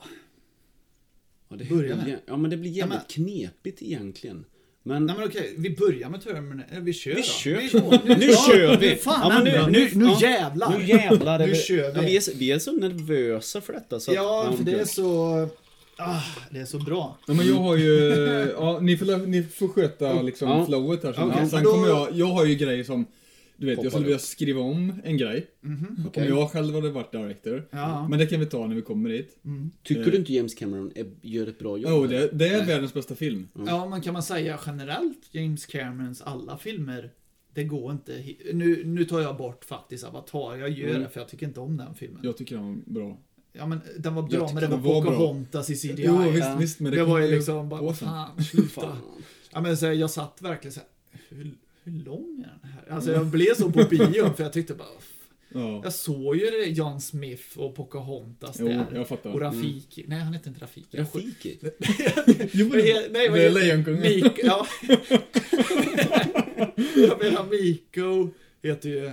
Ja, 1.49 1.55
det 1.57 1.69
Börja 1.69 1.95
blir- 1.95 2.05
med. 2.05 2.19
Ja, 2.25 2.37
men 2.37 2.49
det 2.51 2.57
blir 2.57 2.71
jävligt 2.71 2.97
Ja, 2.97 3.05
knepigt 3.23 3.81
egentligen. 3.81 4.45
Men... 4.83 5.05
Nej 5.05 5.15
men 5.19 5.27
okej, 5.27 5.53
vi 5.57 5.69
börjar 5.75 6.09
med 6.09 6.23
Terminator. 6.23 6.75
Eh, 6.77 6.79
Vi 6.83 6.93
kör 6.93 7.11
Vi 7.11 7.17
då. 7.17 7.23
kör. 7.23 8.15
Nu 8.17 8.27
kör 8.31 8.77
vi. 8.77 8.95
Fan, 8.95 9.19
Ja, 9.21 9.29
men 9.29 9.43
nu- 9.43 9.79
nu- 9.79 9.89
nu, 9.93 10.05
nu 10.05 10.05
ja. 10.05 10.19
jävlar. 10.21 10.77
Nu 10.79 10.85
jävlar 10.85 11.39
är 11.39 11.45
Nu 11.47 11.53
vi, 11.53 11.59
kör 11.59 11.75
vi. 11.91 11.99
Ja, 11.99 12.01
vi, 12.05 12.15
är, 12.17 12.21
så- 12.21 12.31
vi 12.35 12.51
är 12.51 12.59
så 12.59 12.71
nervösa 12.71 13.61
för 13.61 13.73
detta 13.73 13.99
så 13.99 14.11
att, 14.11 14.15
Ja, 14.15 14.53
för 14.57 14.63
det 14.63 14.71
är 14.79 14.85
så... 14.85 15.47
Ah, 15.97 16.19
det 16.51 16.59
är 16.59 16.65
så 16.65 16.79
bra. 16.79 17.17
Ja, 17.27 17.33
men 17.33 17.47
jag 17.47 17.55
har 17.55 17.75
ju, 17.77 17.91
ja, 18.57 18.79
ni 18.81 18.97
får, 18.97 19.27
ni 19.27 19.43
får 19.43 19.67
sköta 19.67 20.21
liksom 20.21 20.65
flowet 20.65 21.03
här. 21.03 21.13
Sen, 21.13 21.23
Okej, 21.31 21.49
sen 21.49 21.63
då- 21.63 21.71
kommer 21.71 21.87
jag, 21.87 22.07
jag 22.13 22.25
har 22.25 22.45
ju 22.45 22.55
grejer 22.55 22.83
som, 22.83 23.05
du 23.61 23.67
vet, 23.67 23.83
jag 23.83 23.91
skulle 23.91 24.05
vilja 24.05 24.19
skriva 24.19 24.61
om 24.61 24.93
en 25.03 25.17
grej. 25.17 25.47
Mhm. 25.61 26.03
Okej. 26.07 26.31
Om 26.31 26.37
jag 26.37 26.51
själv 26.51 26.75
hade 26.75 26.89
varit 26.89 27.11
director. 27.11 27.67
Ja. 27.71 28.07
Men 28.07 28.19
det 28.19 28.27
kan 28.27 28.39
vi 28.39 28.45
ta 28.45 28.67
när 28.67 28.75
vi 28.75 28.81
kommer 28.81 29.09
dit. 29.09 29.37
Mm. 29.45 29.71
Tycker 29.83 30.01
Eh. 30.01 30.07
du 30.07 30.17
inte 30.17 30.33
James 30.33 30.53
Cameron 30.53 30.91
är, 30.95 31.05
gör 31.21 31.47
ett 31.47 31.59
bra 31.59 31.77
jobb? 31.77 31.91
Jo, 31.91 32.07
det, 32.07 32.29
det 32.37 32.47
är 32.47 32.57
Nej. 32.57 32.67
världens 32.67 32.93
bästa 32.93 33.15
film. 33.15 33.47
Ja, 33.67 33.89
men 33.89 34.01
kan 34.01 34.13
man 34.13 34.23
säga 34.23 34.59
generellt 34.65 35.19
James 35.31 35.65
Camerons 35.65 36.21
alla 36.21 36.57
filmer 36.57 37.11
det 37.53 37.63
går 37.63 37.91
inte. 37.91 38.23
Nu, 38.53 38.83
nu 38.85 39.05
tar 39.05 39.19
jag 39.19 39.37
bort 39.37 39.65
faktiskt 39.65 40.03
Avatar. 40.03 40.57
Jag 40.57 40.69
gör 40.69 40.89
Mm. 40.89 41.01
det 41.01 41.09
för 41.09 41.19
jag 41.19 41.29
tycker 41.29 41.45
inte 41.45 41.59
om 41.59 41.77
den 41.77 41.95
filmen. 41.95 42.19
Jag 42.23 42.37
tycker 42.37 42.55
den 42.55 42.65
var 42.67 42.93
bra. 42.93 43.17
Ja 43.53 43.65
men 43.65 43.79
den 43.99 44.15
var 44.15 44.23
bra 44.23 44.39
men 44.53 44.55
det 44.55 44.61
var, 44.61 44.61
den 44.61 44.81
var 44.81 45.01
bra. 45.01 45.11
Pocahontas 45.11 45.69
i 45.69 45.75
CGI. 45.75 46.03
Jo, 46.07 46.17
visst, 46.17 46.37
Ja. 46.45 46.55
visst, 46.59 46.79
men 46.79 46.91
det, 46.91 46.97
det, 46.97 47.03
var 47.03 47.19
ju 47.19 47.31
liksom 47.31 47.69
bara, 47.69 47.93
fan, 47.93 48.43
sluta. 48.43 48.97
Ja 49.51 49.61
men 49.61 49.77
så 49.77 49.85
jag 49.85 50.09
satt 50.09 50.41
verkligen 50.41 50.73
så 50.73 50.79
här, 50.79 50.89
hur, 51.29 51.51
hur 51.83 51.91
lång 52.05 52.45
är 52.47 52.59
den 52.61 52.71
här? 52.71 52.95
Alltså 52.95 53.11
jag 53.11 53.25
blev 53.25 53.53
så 53.55 53.71
på 53.71 53.83
bio 53.89 54.33
för 54.33 54.43
jag 54.43 54.53
tyckte 54.53 54.73
bara, 54.73 54.87
Ja. 55.53 55.81
jag 55.83 55.93
såg 55.93 56.35
ju 56.35 56.45
det 56.51 56.65
John 56.65 57.01
Smith 57.01 57.57
och 57.59 57.75
Pocahontas 57.75 58.57
Jo, 58.59 58.67
där. 58.67 58.85
jag 58.93 59.07
fattar. 59.07 59.29
Och 59.33 59.41
Rafiki. 59.41 60.05
Nej 60.07 60.19
han 60.19 60.33
heter 60.33 60.49
inte 60.49 60.61
Rafiki. 60.63 60.97
Rafiki? 60.97 61.59
Jo, 62.53 62.67
men, 62.67 62.79
Nej, 63.11 63.29
vad 63.29 63.39
det 63.39 63.45
är 63.45 63.51
Lejonkungen. 63.51 64.01
Mik, 64.01 64.39
ja. 64.43 64.67
jag 66.95 67.19
menar 67.23 67.49
Miko 67.49 68.29
heter 68.63 68.89
ju, 68.89 69.11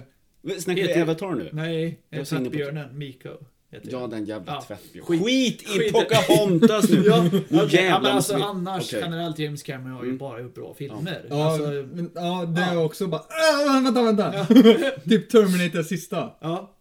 Snackar 0.60 0.82
vi 0.94 1.00
Avatar 1.02 1.34
nu? 1.34 1.48
nej, 1.52 1.98
Jag 2.10 2.20
på- 2.20 2.26
tvättbjörnen 2.26 2.98
Miko. 2.98 3.28
Heter 3.72 3.88
Ja, 3.92 4.06
den 4.06 4.24
jävla 4.24 4.52
Ja. 4.52 4.60
tvättbjörn. 4.62 5.06
Skit- 5.06 5.24
Skit, 5.24 5.62
i 5.62 5.66
skit- 5.78 5.92
Pocahontas 5.92 6.88
nu! 6.90 7.02
Ja, 7.06 7.24
okej, 7.64 7.84
ja, 7.84 8.00
men 8.00 8.12
alltså 8.12 8.34
annars 8.34 8.84
Okej. 8.88 9.00
generellt 9.04 9.38
James 9.38 9.62
Cameron 9.62 9.92
har 9.96 10.02
ju 10.02 10.08
Mm. 10.08 10.18
bara 10.18 10.40
gjort 10.40 10.54
bra 10.54 10.74
filmer. 10.78 11.26
Ja, 11.30 11.50
Alltså, 11.52 11.68
men, 11.68 12.10
ja, 12.14 12.44
det 12.44 12.60
Ja. 12.60 12.66
är 12.66 12.84
också 12.84 13.06
bara, 13.06 13.20
äh, 13.66 13.82
vänta, 13.82 14.02
vänta. 14.02 14.44
typ 15.08 15.30
Terminator 15.30 15.82
sista. 15.82 16.30
ja. 16.40 16.74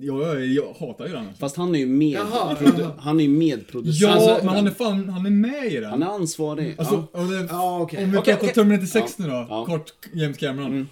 Jag, 0.00 0.22
jag, 0.22 0.46
jag 0.46 0.74
hatar 0.80 1.06
ju 1.06 1.12
den. 1.12 1.26
Alltså. 1.26 1.40
Fast 1.40 1.56
han 1.56 1.74
är 1.74 1.78
ju 1.78 1.86
med, 1.86 2.08
Jaha, 2.08 2.54
produ- 2.54 2.80
jaha. 2.80 2.92
han 2.98 3.20
är 3.20 3.24
ju 3.24 3.30
medproducent. 3.30 4.00
Ja, 4.02 4.08
Alltså, 4.30 4.46
men 4.46 4.54
han 4.54 4.66
är 4.66 4.70
fan, 4.70 5.08
han 5.08 5.26
är 5.26 5.30
med 5.30 5.72
i 5.72 5.76
den. 5.80 5.90
Han 5.90 6.02
är 6.02 6.06
ansvarig. 6.06 6.74
Alltså, 6.78 7.04
ja. 7.12 7.20
det, 7.20 7.46
Ja, 7.50 7.80
okej. 7.80 8.04
Om 8.04 8.10
vi 8.10 8.16
pratar 8.16 8.34
okej. 8.34 8.48
Terminator 8.54 8.86
6 8.86 9.18
nu 9.18 9.26
då, 9.26 9.46
Ja. 9.48 9.64
kort 9.66 9.92
James 10.14 10.36
Cameron. 10.38 10.66
Mm. 10.66 10.88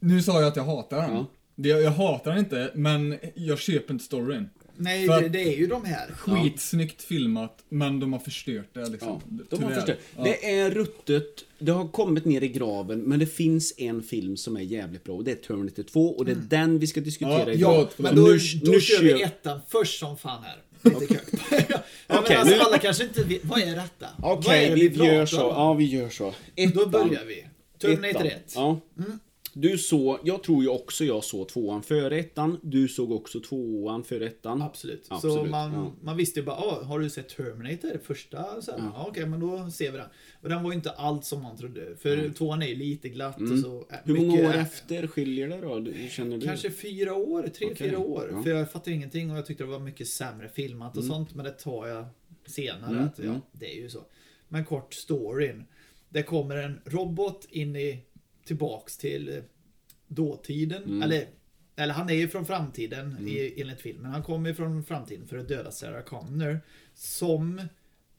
Nu 0.00 0.22
sa 0.22 0.40
jag 0.40 0.48
att 0.48 0.56
jag 0.56 0.64
hatar 0.64 0.96
den. 0.96 1.14
Ja. 1.14 1.26
Det, 1.56 1.68
jag 1.68 1.90
hatar 1.90 2.30
den 2.30 2.40
inte, 2.40 2.70
men 2.74 3.18
jag 3.34 3.58
köper 3.58 3.92
inte 3.94 4.04
storyn. 4.04 4.48
Nej, 4.76 5.06
det, 5.06 5.28
det 5.28 5.42
är 5.42 5.56
ju 5.58 5.66
de 5.66 5.84
här. 5.84 6.10
Skitsnyggt 6.16 7.02
filmat, 7.02 7.64
men 7.68 8.00
de 8.00 8.12
har 8.12 8.20
förstört 8.20 8.68
det 8.72 8.88
liksom. 8.88 9.08
Ja, 9.08 9.44
de 9.50 9.56
har 9.56 9.70
Tyvärr. 9.70 9.74
förstört. 9.74 9.98
Ja. 10.16 10.22
Det 10.22 10.50
är 10.58 10.70
ruttet, 10.70 11.44
det 11.58 11.72
har 11.72 11.88
kommit 11.88 12.24
ner 12.24 12.42
i 12.42 12.48
graven, 12.48 13.00
men 13.00 13.18
det 13.18 13.26
finns 13.26 13.74
en 13.78 14.02
film 14.02 14.36
som 14.36 14.56
är 14.56 14.60
jävligt 14.60 15.04
bra 15.04 15.14
och 15.14 15.24
det 15.24 15.30
är 15.30 15.34
Terminator 15.36 15.82
2 15.82 16.08
och 16.16 16.24
det 16.24 16.32
är 16.32 16.36
den 16.36 16.78
vi 16.78 16.86
ska 16.86 17.00
diskutera 17.00 17.44
Ja, 17.46 17.52
idag. 17.52 17.74
ja, 17.74 17.88
Men 17.96 18.16
då, 18.16 18.22
nu, 18.22 18.38
då 18.62 18.72
nu 18.72 18.80
kör 18.80 19.02
vi 19.02 19.22
ettan 19.22 19.60
först 19.68 19.98
som 20.00 20.16
fan 20.16 20.42
här. 20.42 20.56
Lite 21.00 21.14
högt. 21.14 21.34
ja, 21.68 21.78
men 22.08 22.18
Okej, 22.18 22.36
alltså, 22.36 22.54
nu- 22.54 22.60
alla 22.60 22.78
kanske 22.78 23.04
inte 23.04 23.22
vet, 23.24 23.44
vad 23.44 23.60
är 23.62 23.76
detta? 23.76 24.06
Okej, 24.22 24.68
det 24.68 24.74
vi, 24.74 24.90
pratar 24.90 25.12
gör 25.12 25.26
så. 25.26 25.36
Ja, 25.36 25.74
vi 25.74 25.84
gör 25.84 26.08
så. 26.10 26.34
Då 26.74 26.86
börjar 26.86 27.24
vi. 27.28 27.44
Terminator 27.78 28.26
Ettan. 28.26 28.38
1. 28.38 28.52
Ja. 28.54 28.80
Du 29.54 29.78
såg, 29.78 30.18
jag 30.24 30.42
tror 30.42 30.62
ju 30.62 30.68
också 30.68 31.04
jag 31.04 31.24
såg 31.24 31.48
tvåan 31.48 31.82
före 31.82 32.18
ettan. 32.18 32.60
Du 32.62 32.88
såg 32.88 33.12
också 33.12 33.40
tvåan 33.40 34.04
före 34.04 34.26
ettan. 34.26 34.62
Absolut. 34.62 35.06
Så 35.06 35.14
Absolut, 35.14 35.50
man, 35.50 35.72
ja. 35.72 35.92
man 36.02 36.16
visste 36.16 36.40
ju 36.40 36.46
bara, 36.46 36.56
ah, 36.56 36.82
har 36.84 36.98
du 37.00 37.10
sett 37.10 37.28
Terminator? 37.28 37.98
Första? 38.04 38.62
Så 38.62 38.70
här, 38.72 38.78
ja. 38.78 39.06
Okej, 39.08 39.26
men 39.26 39.40
då 39.40 39.70
ser 39.70 39.92
vi 39.92 39.98
den. 39.98 40.06
Och 40.42 40.48
den 40.48 40.62
var 40.62 40.70
ju 40.70 40.76
inte 40.76 40.90
allt 40.90 41.24
som 41.24 41.42
man 41.42 41.56
trodde. 41.56 41.96
För 41.96 42.28
tvåan 42.32 42.62
är 42.62 42.66
ju 42.66 42.74
lite 42.74 43.08
glatt 43.08 43.40
och 43.40 43.58
så. 43.58 43.76
äh, 43.90 43.96
Mm. 44.04 44.04
Hur 44.04 44.14
många 44.26 44.32
mycket- 44.36 44.48
år 44.56 44.60
efter 44.60 45.06
skiljer 45.06 45.48
det 45.48 45.60
då? 45.60 45.80
Du- 45.80 46.08
Känner 46.10 46.38
du? 46.38 46.46
Kanske 46.46 46.70
fyra 46.70 47.14
år, 47.14 47.42
tre, 47.42 47.66
Okej, 47.66 47.76
fyra 47.76 47.98
år. 47.98 48.28
ja. 48.32 48.42
För 48.42 48.50
jag 48.50 48.70
fattade 48.72 48.96
ingenting 48.96 49.30
och 49.30 49.36
jag 49.36 49.46
tyckte 49.46 49.64
det 49.64 49.70
var 49.70 49.78
mycket 49.78 50.08
sämre 50.08 50.48
filmat 50.48 50.96
och 50.96 51.04
sånt. 51.04 51.34
Men 51.34 51.44
det 51.44 51.50
tar 51.50 51.86
jag 51.88 52.04
senare. 52.46 52.90
Mm, 52.92 53.04
Att, 53.04 53.18
ja, 53.18 53.24
mm. 53.24 53.40
det 53.52 53.66
är 53.78 53.82
ju 53.82 53.88
så. 53.88 54.00
Men 54.48 54.64
kort 54.64 54.94
storyn. 54.94 55.64
Det 56.08 56.22
kommer 56.22 56.56
en 56.56 56.80
robot 56.84 57.46
in 57.50 57.76
i, 57.76 57.98
tillbaks 58.44 58.96
till 58.98 59.28
eh, 59.28 59.34
dåtiden. 60.08 60.82
Mm. 60.84 61.02
Eller, 61.02 61.26
eller 61.76 61.94
han 61.94 62.10
är 62.10 62.14
ju 62.14 62.28
från 62.28 62.46
framtiden 62.46 63.28
i, 63.28 63.60
enligt 63.60 63.80
filmen. 63.80 64.12
Han 64.12 64.22
kommer 64.22 64.48
ju 64.48 64.54
från 64.54 64.84
framtiden 64.84 65.26
för 65.26 65.38
att 65.38 65.48
döda 65.48 65.70
Sarah 65.70 66.02
Connor. 66.02 66.60
Som 66.94 67.60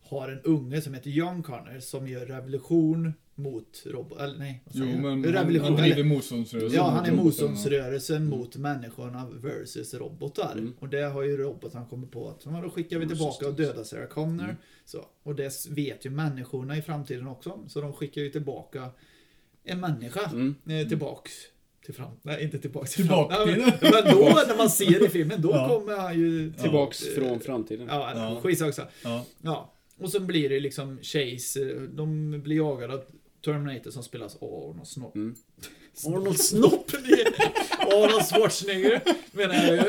har 0.02 0.30
en 0.30 0.40
unge 0.40 0.82
som 0.82 0.94
heter 0.94 1.10
John 1.10 1.44
Connor 1.44 1.80
som 1.80 2.08
gör 2.08 2.26
revolution 2.26 3.14
mot 3.36 3.84
robot... 3.86 4.20
Eller 4.20 4.38
nej, 4.38 4.64
Jo, 4.72 4.86
men 4.86 5.04
han, 5.06 5.24
revolution. 5.24 5.66
han 5.68 5.76
driver 5.76 5.96
eller- 6.00 6.04
motståndsrörelsen. 6.10 6.78
Ja, 6.78 6.90
han 6.90 7.06
är 7.06 7.12
motståndsrörelsen 7.12 8.26
mot 8.26 8.56
människorna 8.56 9.30
versus 9.30 9.94
robotar. 9.94 10.52
Mm. 10.58 10.74
Och 10.80 10.90
det 10.90 11.02
har 11.02 11.24
ju 11.24 11.38
robotarna 11.38 11.86
kommit 11.86 12.12
på 12.12 12.30
att 12.30 12.46
"Ja, 12.46 12.62
då 12.64 12.70
skickar 12.70 12.98
vi 12.98 13.04
Ja, 13.06 13.10
tillbaka 13.10 13.48
och 13.48 13.54
dödar 13.54 13.84
Sarah 13.84 14.08
Connor. 14.08 14.44
Mm. 14.44 14.56
Så. 14.86 15.06
Och 15.24 15.36
det 15.36 15.66
vet 15.70 16.06
ju 16.06 16.10
människorna 16.10 16.78
i 16.78 16.82
framtiden 16.82 17.28
också. 17.28 17.60
Så 17.68 17.82
de 17.82 17.94
skickar 17.94 18.22
ju 18.22 18.30
tillbaka 18.30 18.90
en 19.64 19.80
människa 19.80 20.26
Mm. 20.32 20.56
eh, 20.70 20.88
tillbaks 20.88 21.32
till 21.86 21.94
fram... 21.94 22.12
Nej, 22.22 22.44
inte 22.44 22.60
tillbaks 22.60 22.92
till 22.94 23.04
Tillbaka 23.04 23.36
fram... 23.36 23.48
till- 23.48 23.60
Ja, 23.68 23.74
men, 23.82 23.92
men 24.06 24.16
då 24.18 24.44
när 24.48 24.58
man 24.58 24.70
ser 24.70 25.06
i 25.06 25.10
filmen, 25.10 25.42
då 25.42 25.50
Ja. 25.52 25.68
kommer 25.70 25.98
han 25.98 26.20
ju 26.20 26.54
Tillbaks 26.54 27.08
eh, 27.08 27.14
från 27.16 27.40
framtiden. 27.40 27.88
Ja, 27.90 28.12
Ja. 28.16 28.40
skitsak 28.44 28.68
också. 28.68 28.88
Ja. 29.04 29.26
Ja. 29.42 29.74
Och 30.00 30.10
så 30.10 30.20
blir 30.20 30.50
det 30.50 30.60
liksom 30.60 31.00
Chase, 31.02 31.62
eh, 31.62 31.82
de 31.82 32.42
blir 32.42 32.56
jagade 32.56 32.94
av 32.94 33.02
Terminator 33.46 33.92
som 33.92 34.04
spelas 34.04 34.36
av 34.36 34.54
Arnold 34.70 34.88
Snopp. 34.88 35.16
Mm. 35.16 35.36
Arnold 36.06 36.40
Snopp! 36.40 36.92
Arnold 37.80 38.26
Schwarzenegger 38.26 39.02
menar 39.32 39.56
jag 39.56 39.76
ju. 39.76 39.82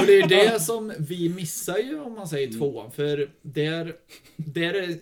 Och 0.00 0.06
det 0.06 0.20
är 0.20 0.28
det 0.28 0.60
som 0.60 0.92
vi 0.98 1.28
missar 1.28 1.78
ju 1.78 2.00
om 2.00 2.12
man 2.14 2.28
säger 2.28 2.46
Mm. 2.48 2.58
tvåan. 2.60 2.90
För 2.92 3.30
där, 3.42 3.94
där, 4.36 4.74
är, 4.74 4.94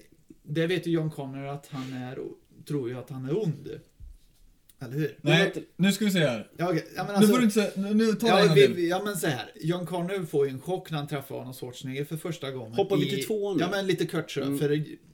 där 0.42 0.66
vet 0.66 0.87
ju 0.87 0.90
John 0.90 1.11
Connor 1.11 1.47
att 1.47 1.66
han 1.71 1.92
är, 1.92 2.18
tror 2.69 2.89
ju 2.89 2.99
att 2.99 3.11
han 3.11 3.25
är 3.25 3.43
ond. 3.43 3.81
Eller 4.81 4.93
hur? 4.95 5.19
Nej, 5.23 5.53
nu 5.77 5.93
ska 5.93 6.05
vi 6.05 6.11
se 6.11 6.19
här. 6.19 6.51
Ja, 6.57 6.69
okej. 6.71 6.87
ja, 6.97 7.03
men 7.05 7.07
nu 7.07 7.13
alltså, 7.17 7.31
får 7.33 7.39
du 7.39 7.45
inte 7.45 7.55
säga, 7.55 7.71
nu, 7.77 7.95
nu 7.95 8.13
tar 8.13 8.29
jag 8.29 8.47
Ja, 8.47 8.65
en 8.67 8.75
vi, 8.75 8.89
ja 8.91 9.03
men 9.05 9.17
så 9.17 9.27
här. 9.27 9.51
John 9.61 9.87
Connor 9.87 10.25
får 10.27 10.47
ju 10.47 10.53
en 10.53 10.61
chock 10.61 10.91
när 10.91 10.99
han 10.99 11.07
träffar 11.09 11.41
Arnold 11.41 11.57
Schwarzenegger 11.57 12.05
för 12.05 12.17
första 12.17 12.51
gången. 12.51 12.73
Hoppar 12.75 12.97
vi 12.97 13.11
till 13.11 13.27
tvåan 13.27 13.57
nu? 13.57 13.63
Ja 13.63 13.69
men 13.71 13.87
lite 13.87 14.07
kort 14.07 14.31
så. 14.31 14.41
Mm. 14.41 14.59
För 14.59 14.69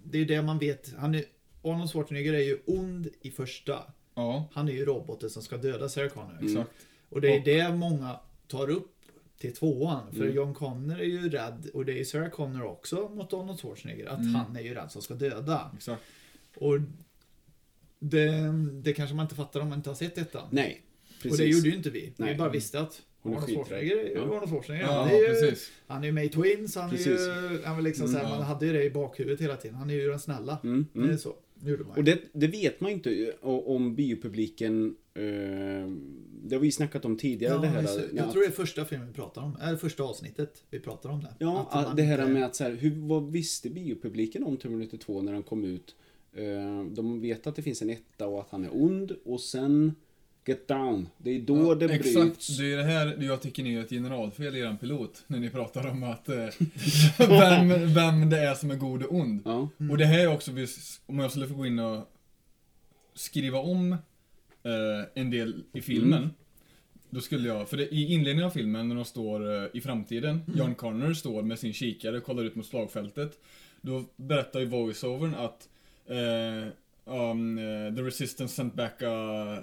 det, 0.05 0.17
är 0.19 0.21
ju 0.21 0.25
det 0.25 0.43
man 0.43 0.59
vet. 0.59 0.95
Han 0.99 1.15
är, 1.15 1.25
Arnold 1.63 1.91
Schwarzenegger 1.91 2.33
är 2.33 2.39
ju 2.43 2.59
ond 2.67 3.09
i 3.21 3.31
första. 3.31 3.83
Ja, 4.15 4.49
Han 4.53 4.69
är 4.69 4.73
ju 4.73 4.85
roboten 4.85 5.31
som 5.31 5.43
ska 5.43 5.57
döda 5.57 5.89
Sarah 5.89 6.09
Connor. 6.11 6.39
exakt. 6.43 6.71
Och 7.09 7.21
det 7.21 7.29
är 7.35 7.39
Och- 7.39 7.45
det 7.45 7.75
många 7.77 8.21
tar 8.49 8.71
upp 8.71 8.91
till 9.39 9.55
tvåan. 9.55 10.11
För 10.13 10.23
Mm. 10.23 10.35
John 10.37 10.55
Connor 10.55 11.01
är 11.01 11.05
ju 11.05 11.29
rädd, 11.31 11.71
och 11.75 11.85
det 11.85 12.01
är 12.01 12.05
Sarah 12.05 12.31
Connor 12.31 12.63
också 12.65 13.09
mot 13.15 13.33
Arnold 13.33 13.61
Schwarzenegger, 13.61 14.07
att 14.07 14.19
Mm. 14.21 14.35
han 14.35 14.57
är 14.57 14.61
ju 14.61 14.75
rädd 14.75 14.91
som 14.91 15.03
ska 15.03 15.15
döda. 15.15 15.71
exakt. 15.77 16.03
Och 16.57 16.75
det, 17.99 18.31
det 18.83 18.93
kanske 18.93 19.17
man 19.17 19.25
inte 19.25 19.35
fattar 19.35 19.61
om 19.61 19.69
man 19.69 19.79
inte 19.79 19.91
har 19.91 19.95
sett 19.95 20.19
ettan. 20.19 20.49
Nej, 20.51 20.83
precis. 21.23 21.33
Och 21.33 21.39
det 21.39 21.51
gjorde 21.51 21.69
ju 21.69 21.75
inte 21.77 21.91
vi. 21.91 22.01
Vi 22.01 22.13
Nej. 22.17 22.35
bara 22.37 22.49
visste 22.49 22.81
att 22.81 23.03
Hon 23.21 23.33
är 23.33 23.37
Arnold. 23.37 23.55
Schwarzenegger 23.55 23.97
är 23.97 24.05
ju 24.09 24.13
Ja. 24.15 24.23
Arnold 24.23 24.51
Schwarzenegger. 24.51 24.85
Ja, 24.87 24.93
han, 25.03 25.09
är 25.09 25.19
ju, 25.19 25.27
precis. 25.27 25.71
han 25.87 26.03
är 26.03 26.07
ju 26.07 26.13
med 26.13 26.25
i 26.25 26.29
Twins, 26.29 26.77
han 26.77 26.91
Precis. 26.91 27.07
är 27.07 27.51
ju... 27.53 27.63
Han 27.65 27.75
var 27.77 27.83
liksom 27.83 28.09
såhär, 28.09 28.21
Mm, 28.21 28.33
ja. 28.33 28.39
man 28.39 28.47
hade 28.47 28.67
ju 28.67 28.73
det 28.73 28.85
i 28.85 28.91
bakhuvudet 28.91 29.41
hela 29.41 29.57
tiden. 29.57 29.77
Han 29.77 29.91
är 29.91 29.95
ju 29.95 30.09
den 30.09 30.19
snälla. 30.21 30.59
Mm, 30.65 30.87
Det 30.93 31.01
är 31.01 31.05
mm. 31.05 31.19
så. 31.19 31.35
Och 31.97 32.05
det, 32.05 32.19
det 32.33 32.47
vet 32.47 32.81
man 32.81 32.91
ju 32.91 32.97
inte 32.97 33.33
o- 33.43 33.75
om 33.77 33.95
biopubliken... 33.95 34.97
Eh, 35.15 35.23
det 36.47 36.55
har 36.55 36.59
vi 36.61 36.73
snackat 36.73 37.05
om 37.05 37.17
tidigare. 37.19 37.55
ja, 37.55 37.61
det 37.61 37.67
här, 37.67 37.83
jag 38.15 38.33
tror 38.33 38.43
det 38.43 38.49
är 38.49 38.51
första 38.53 38.85
filmen 38.85 39.09
vi 39.09 39.15
pratar 39.15 39.43
om. 39.43 39.57
Eller 39.63 39.77
första 39.77 40.03
avsnittet 40.03 40.63
vi 40.71 40.81
pratar 40.81 41.11
om 41.11 41.21
det. 41.21 41.35
Ja, 41.39 41.69
Att 41.71 41.97
det 41.97 42.03
här 42.03 42.19
inte- 42.19 42.33
med 42.33 42.45
att 42.45 42.57
så 42.57 42.65
här, 42.65 42.71
hur, 42.73 43.09
vad 43.09 43.33
visste 43.33 43.71
biopubliken 43.71 44.45
om 44.45 44.57
Terminator 44.57 44.99
2 44.99 45.23
när 45.23 45.33
den 45.33 45.43
kom 45.43 45.65
ut? 45.65 45.95
Eh, 46.35 46.85
de 46.85 47.21
vet 47.21 47.47
att 47.47 47.57
det 47.57 47.63
finns 47.63 47.83
en 47.83 47.91
etta 47.91 48.27
och 48.27 48.41
att 48.41 48.51
han 48.51 48.65
är 48.65 48.71
ond 48.73 49.13
och 49.25 49.41
sen 49.41 49.95
Get 50.47 50.69
Down. 50.69 51.09
Det 51.19 51.31
är 51.31 51.41
då 51.41 51.57
Ja, 51.57 51.75
det 51.75 51.95
Exakt, 51.95 52.15
bryts. 52.15 52.59
det 52.59 52.73
är 52.73 52.77
det 52.77 52.83
här 52.85 53.23
jag 53.23 53.43
tycker 53.43 53.63
ni 53.63 53.73
gör 53.73 53.83
ett 53.83 53.91
generalfel 53.91 54.57
i 54.57 54.61
er 54.61 54.77
pilot. 54.81 55.25
När 55.27 55.39
ni 55.39 55.51
pratar 55.51 55.87
om 55.87 56.03
att 56.03 56.29
eh, 56.29 56.47
vem, 57.19 57.95
vem 57.95 58.31
det 58.31 58.39
är 58.39 58.55
som 58.55 58.71
är 58.71 58.77
god 58.77 59.03
och 59.03 59.15
ond. 59.15 59.43
Ja. 59.45 59.69
Och 59.91 59.99
det 59.99 60.05
här 60.05 60.19
är 60.19 60.35
också, 60.35 60.51
om 61.07 61.19
jag 61.19 61.31
skulle 61.31 61.47
få 61.47 61.55
gå 61.55 61.67
in 61.67 61.79
och 61.79 62.11
skriva 63.15 63.59
om 63.59 63.93
eh, 64.63 65.05
en 65.15 65.31
del 65.31 65.65
i 65.73 65.81
filmen. 65.81 66.19
Mm. 66.19 66.31
Då 67.11 67.21
skulle 67.21 67.49
jag, 67.49 67.69
för 67.69 67.77
det, 67.77 67.95
i 67.95 68.13
inledningen 68.13 68.47
av 68.47 68.51
filmen 68.51 68.89
när 68.89 68.97
de 68.97 69.05
står 69.05 69.63
eh, 69.63 69.69
i 69.73 69.81
framtiden, 69.81 70.43
John 70.55 70.75
Connor 70.75 71.15
står 71.15 71.43
med 71.43 71.59
sin 71.59 71.73
kikare 71.73 72.17
och 72.17 72.25
kollar 72.25 72.45
ut 72.45 72.55
mot 72.55 72.67
slagfältet. 72.67 73.39
Då 73.81 74.05
berättar 74.17 74.61
ju 74.61 74.67
voiceovern 74.67 75.35
att 75.35 75.69
eh, 76.09 76.69
um, 77.05 77.59
eh, 77.59 77.95
the 77.95 78.03
resistance 78.03 78.55
sent 78.55 78.75
back 78.75 79.03
a, 79.03 79.59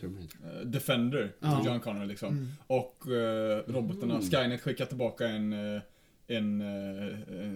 Terminator. 0.00 0.38
eh, 0.60 0.60
Defender 0.66 1.32
Ja. 1.40 1.56
till 1.60 1.66
John 1.70 1.80
Connor 1.80 2.06
liksom. 2.06 2.28
Mm. 2.28 2.48
Och 2.66 3.02
robotarna, 3.66 4.14
Mm. 4.14 4.30
Skynet 4.30 4.60
skickar 4.60 4.84
tillbaka 4.86 5.28
en, 5.28 5.52
en 6.26 6.60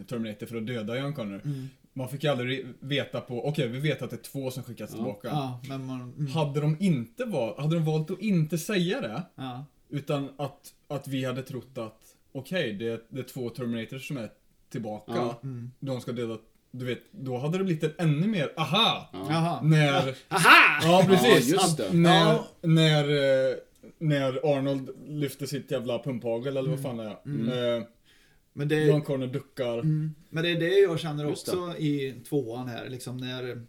Terminator 0.09 0.47
för 0.47 0.57
att 0.57 0.67
döda 0.67 0.99
John 0.99 1.15
Connor. 1.15 1.41
Mm. 1.45 1.69
Man 1.93 2.09
fick 2.09 2.25
ju 2.25 2.31
aldrig 2.31 2.67
veta 2.81 3.21
på, 3.21 3.47
okej 3.49 3.69
vi 3.69 3.79
vet 3.79 4.03
att 4.03 4.11
det 4.11 4.17
är 4.17 4.23
två 4.23 4.51
som 4.51 4.63
skickas 4.63 4.91
Ja. 4.91 4.97
tillbaka. 4.97 5.29
Ja, 5.29 5.61
men 5.69 5.85
man... 5.87 6.01
Mm. 6.19 6.27
Hade 6.27 6.61
de 6.61 6.77
inte 6.81 7.25
valt, 7.25 7.59
hade 7.59 7.75
de 7.77 7.85
valt 7.85 8.11
att 8.11 8.21
inte 8.21 8.59
säga 8.59 9.01
det, 9.01 9.23
Ja. 9.35 9.65
utan 9.89 10.29
att, 10.37 10.75
att 10.89 11.09
vi 11.09 11.25
hade 11.25 11.43
trott 11.43 11.79
att, 11.79 12.17
okej 12.33 12.73
det, 12.73 12.89
är- 12.89 13.01
det 13.09 13.19
är 13.21 13.25
två 13.25 13.51
Terminators 13.51 14.09
som 14.09 14.17
är 14.17 14.31
tillbaka, 14.71 15.13
Ja. 15.15 15.41
Mm. 15.43 15.71
de 15.81 16.01
ska 16.01 16.13
döda, 16.13 16.39
du 16.71 16.85
vet, 16.85 16.99
då 17.11 17.37
hade 17.39 17.59
det 17.59 17.65
blivit 17.65 17.85
en 17.85 17.93
ännu 17.99 18.27
mer, 18.27 18.53
aha! 18.57 19.11
Ja. 19.13 19.61
När, 19.63 20.15
Aha! 20.29 20.81
ja 20.83 21.05
precis, 21.07 21.49
Ja, 21.49 21.55
just 21.63 21.77
det. 21.77 21.93
när, 21.93 22.27
Ja. 22.33 22.47
när, 22.63 23.05
eh, 23.51 23.57
när 23.99 24.57
Arnold 24.57 24.91
lyfter 25.09 25.47
sitt 25.47 25.71
jävla 25.71 25.99
pumphagel 25.99 26.57
eller 26.57 26.71
vad 26.71 26.83
fan 26.83 26.97
det 26.97 27.05
är. 27.05 27.77
Eh, 27.79 27.83
Men 28.53 28.69
det, 28.69 28.85
John 28.85 29.03
Connor 29.03 29.27
duckar. 29.27 29.79
mm, 29.79 30.15
men 30.31 30.43
det 30.45 30.51
är 30.51 30.61
det 30.61 30.79
jag 30.79 31.01
känner 31.01 31.31
också 31.31 31.75
i 31.79 32.15
tvåan 32.29 32.69
här, 32.69 32.89
liksom 32.89 33.17
när... 33.17 33.63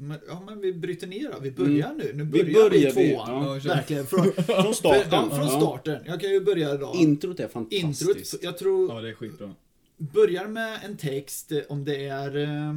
Men, 0.00 0.18
ja 0.28 0.42
men 0.46 0.60
vi 0.60 0.72
bryter 0.72 1.06
ner 1.06 1.30
då. 1.32 1.38
Vi 1.40 1.50
börjar 1.50 1.92
nu. 1.98 2.04
Nu 2.04 2.10
Mm. 2.10 2.30
Vi 2.30 2.44
börjar 2.54 2.70
vi, 2.70 2.76
i 2.78 2.92
börjar 2.92 2.92
vi, 2.94 3.10
tvåan. 3.14 3.44
ja. 3.64 3.74
Verkligen. 3.74 4.06
Från, 4.06 4.32
Från 4.62 4.74
starten. 4.74 5.10
För, 5.10 5.16
ja, 5.16 5.30
från 5.30 5.48
starten. 5.60 6.02
Jag 6.06 6.20
kan 6.20 6.30
ju 6.30 6.40
börja 6.40 6.74
idag. 6.74 6.96
Introt 6.96 7.40
är 7.40 7.48
fantastiskt. 7.48 8.02
Introt, 8.02 8.42
jag 8.42 8.58
tror, 8.58 8.94
Ja, 8.94 9.00
det 9.00 9.08
är 9.08 9.14
skitbra. 9.14 9.54
Börjar 9.98 10.46
med 10.48 10.80
en 10.84 10.96
text 10.96 11.52
eh, 11.52 11.58
om 11.68 11.84
det 11.84 12.04
är 12.06 12.36
uh, 12.36 12.72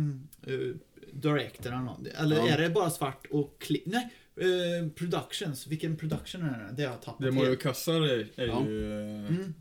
director 1.13 1.67
eller 1.71 1.77
något. 1.81 2.07
Eller 2.07 2.35
Ja. 2.35 2.47
är 2.49 2.57
det 2.61 2.69
bara 2.69 2.89
svart 2.89 3.27
och 3.31 3.55
klipp? 3.61 3.83
Nej, 3.85 4.09
eh, 4.35 4.87
productions. 4.89 5.67
Vilken 5.67 5.97
production 5.97 6.41
är 6.41 6.59
det? 6.59 6.73
Det 6.77 6.83
har 6.83 6.91
jag 6.91 7.01
tappat 7.01 7.21
Det 7.25 7.31
Mario. 7.31 7.55
Kassar 7.55 8.01
är, 8.01 8.27
är 8.35 8.47
Ja. 8.47 8.65
ju... 8.67 8.91
eh, 8.93 9.27
Mm. 9.29 9.53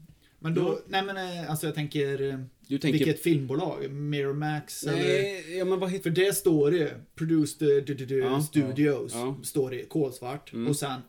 Men 0.43 0.55
då, 0.55 0.81
nej 0.89 1.03
men 1.03 1.17
eh, 1.17 1.51
alltså 1.51 1.67
jag 1.67 1.75
tänker, 1.75 2.23
eh, 2.33 2.39
Du 2.67 2.79
tänker... 2.79 2.99
vilket 2.99 3.23
filmbolag? 3.23 3.91
Miramax 3.91 4.83
eller? 4.83 4.97
Nej, 4.97 5.59
ja 5.59 5.65
men 5.65 5.79
vad 5.79 5.91
heter 5.91 6.03
För 6.03 6.11
det 6.11 6.37
står 6.37 6.71
det, 6.71 6.95
Produced 7.15 7.69
uh, 7.69 7.85
du, 7.85 7.95
du, 7.95 8.07
du, 8.07 8.19
Ja. 8.19 8.43
Studios, 8.43 9.13
Ja. 9.15 9.37
står 9.43 9.71
det 9.71 9.85
kolsvart. 9.89 10.53
Mm. 10.53 10.69
Och 10.69 10.77
sen 10.77 11.01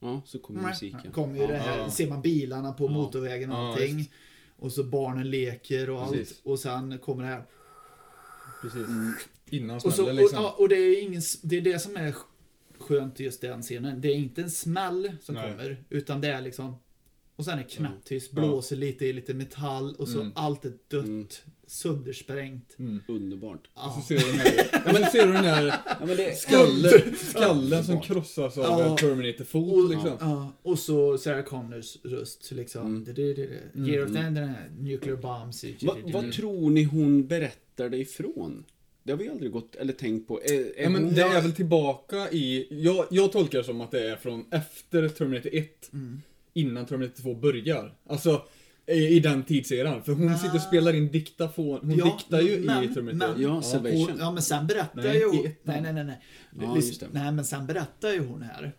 Ja, 0.00 0.22
så 0.24 0.38
kommer 0.38 0.62
musiken. 0.62 1.12
kommer 1.12 1.40
ju 1.40 1.46
det 1.46 1.56
här, 1.56 1.88
ser 1.88 2.08
man 2.08 2.22
bilarna 2.22 2.72
på 2.72 2.88
motorvägen 2.88 3.52
och 3.52 3.58
allting. 3.58 3.96
visst. 3.96 4.10
Och 4.62 4.72
så 4.72 4.84
barnen 4.84 5.30
leker 5.30 5.90
och 5.90 6.02
allt. 6.02 6.12
Precis. 6.12 6.40
Och 6.44 6.58
sen 6.58 6.98
kommer 6.98 7.22
det 7.22 7.28
här. 7.28 7.44
Precis. 8.62 8.86
Innan 9.50 9.76
Och, 9.76 9.82
så, 9.82 9.90
smäller 9.90 10.10
och, 10.12 10.16
liksom. 10.16 10.42
ja, 10.42 10.56
och 10.58 10.68
det 10.68 10.76
är 10.76 11.02
ingen, 11.02 11.22
det 11.42 11.56
är 11.56 11.60
det 11.60 11.78
som 11.78 11.96
är 11.96 12.14
skönt 12.78 13.20
i 13.20 13.24
just 13.24 13.40
den 13.40 13.62
scenen. 13.62 14.00
Det 14.00 14.08
är 14.08 14.14
inte 14.14 14.42
en 14.42 14.50
smäll 14.50 15.12
som 15.22 15.34
Nej. 15.34 15.50
kommer, 15.50 15.84
utan 15.90 16.20
det 16.20 16.28
är 16.28 16.40
liksom 16.40 16.74
och 17.36 17.44
sen 17.44 17.58
är 17.58 17.62
knäpptyst, 17.62 18.30
Ja. 18.34 18.40
blåser 18.40 18.76
lite 18.76 19.06
i 19.06 19.12
lite 19.12 19.34
metall 19.34 19.94
och 19.94 20.08
så 20.08 20.20
Mm. 20.20 20.32
allt 20.34 20.64
är 20.64 20.72
dött, 20.88 21.04
Mm. 21.04 21.28
Söndersprängt. 21.72 22.78
Mm. 22.78 23.00
Underbart. 23.08 23.68
Och 23.74 23.92
så 23.94 24.00
ser 24.00 24.16
du 24.18 24.24
den 24.26 24.34
här, 24.40 24.68
ja, 24.72 24.92
men 24.92 25.10
ser 25.10 25.26
du 25.26 25.32
den 25.32 25.44
här 25.44 25.64
Ja, 26.00 26.06
men 26.06 26.16
det... 26.16 26.38
skallen, 26.38 27.16
skallen 27.16 27.84
som 27.84 28.00
krossas 28.00 28.58
av 28.58 28.80
Ja. 28.80 28.96
Terminator-fot 28.96 29.72
Och, 29.84 29.90
liksom. 29.90 30.16
ja, 30.20 30.52
och 30.62 30.78
så 30.78 31.18
Sarah 31.18 31.44
Connors 31.44 31.96
röst 32.04 32.50
liksom. 32.52 32.86
Mm. 32.86 33.04
Det, 33.04 33.12
det, 33.12 33.34
det, 33.34 33.46
det. 33.46 33.60
Mm. 33.78 33.90
Year 33.90 34.04
of 34.04 34.12
the 34.12 34.18
den 34.18 34.36
här 34.36 34.70
nuclear 34.78 35.16
bombs. 35.16 35.64
Va, 35.82 35.96
vad 36.04 36.32
tror 36.32 36.70
ni 36.70 36.84
hon 36.84 37.26
berättade 37.26 37.96
ifrån? 37.96 38.64
Det 39.04 39.12
har 39.12 39.18
vi 39.18 39.28
aldrig 39.28 39.50
gått, 39.52 39.74
eller 39.74 39.92
tänkt 39.92 40.28
på. 40.28 40.40
Är, 40.42 40.52
är 40.78 40.82
Ja, 40.82 40.90
men 40.90 41.04
hon- 41.04 41.14
det 41.14 41.22
är 41.22 41.42
väl 41.42 41.52
tillbaka 41.52 42.30
i... 42.30 42.66
Jag, 42.70 43.06
jag 43.10 43.32
tolkar 43.32 43.58
det 43.58 43.64
som 43.64 43.80
att 43.80 43.90
det 43.90 44.08
är 44.08 44.16
från 44.16 44.44
efter 44.50 45.08
Terminator 45.08 45.50
1. 45.54 45.90
Innan 46.54 46.86
Terminator 46.86 47.22
2 47.22 47.34
börjar. 47.34 47.94
Alltså, 48.06 48.42
i, 48.86 49.20
den 49.20 49.42
tidseran. 49.42 50.02
För 50.02 50.12
hon 50.12 50.38
sitter 50.38 50.54
och 50.54 50.60
spelar 50.62 50.92
in 50.94 51.10
diktafon. 51.12 51.78
Hon 51.82 51.94
Ja, 51.98 52.04
diktar 52.04 52.40
ju 52.40 52.60
men- 52.60 52.84
i 52.84 52.94
Terminator. 52.94 53.32
men- 53.34 53.42
Ja, 53.42 53.62
Salvation. 53.62 54.02
Och, 54.10 54.20
ja, 54.20 54.30
men 54.30 54.42
sen 54.42 54.66
berättar 54.66 55.02
Nej, 55.02 55.18
ju 55.18 55.26
hon... 55.26 55.42
Nej, 55.62 55.80
nej, 55.82 55.92
nej. 55.92 56.04
nej. 56.04 56.20
Ja, 56.60 56.74
nej, 57.12 57.32
men 57.32 57.44
sen 57.44 57.66
berättar 57.66 58.08
ju 58.12 58.26
hon 58.26 58.42
här. 58.42 58.72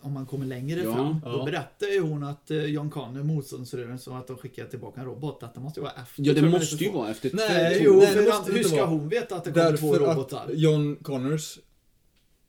Om 0.00 0.12
man 0.12 0.26
kommer 0.26 0.46
längre 0.46 0.80
Ja, 0.84 0.94
fram. 0.94 1.20
ja. 1.24 1.30
Då 1.32 1.44
berättar 1.44 1.86
ju 1.86 2.00
hon 2.00 2.22
att 2.24 2.50
eh, 2.50 2.64
John 2.64 2.90
Connor, 2.90 3.22
motståndsrörelsen, 3.22 4.12
att 4.16 4.26
de 4.26 4.36
skickar 4.36 4.64
tillbaka 4.66 5.00
en 5.00 5.06
robot. 5.06 5.42
Att 5.42 5.54
det 5.54 5.60
måste 5.60 5.80
ju 5.80 5.84
vara 5.84 5.92
efter 6.02 6.22
Ja, 6.22 6.32
det 6.32 6.42
måste 6.42 6.84
ju 6.84 6.90
2. 6.90 6.98
vara 6.98 7.10
efter 7.10 7.30
Nej, 7.34 7.80
Jo, 7.84 7.96
Nej, 8.00 8.14
det 8.14 8.22
måste 8.24 8.52
hur 8.52 8.62
ska 8.62 8.76
vara. 8.76 8.86
hon 8.86 9.08
veta 9.08 9.36
att 9.36 9.44
det 9.44 9.52
kommer 9.52 9.76
två 9.76 9.92
Därför 9.92 10.06
robotar? 10.12 10.44
att 10.44 10.58
John 10.58 10.96
Connors... 11.02 11.58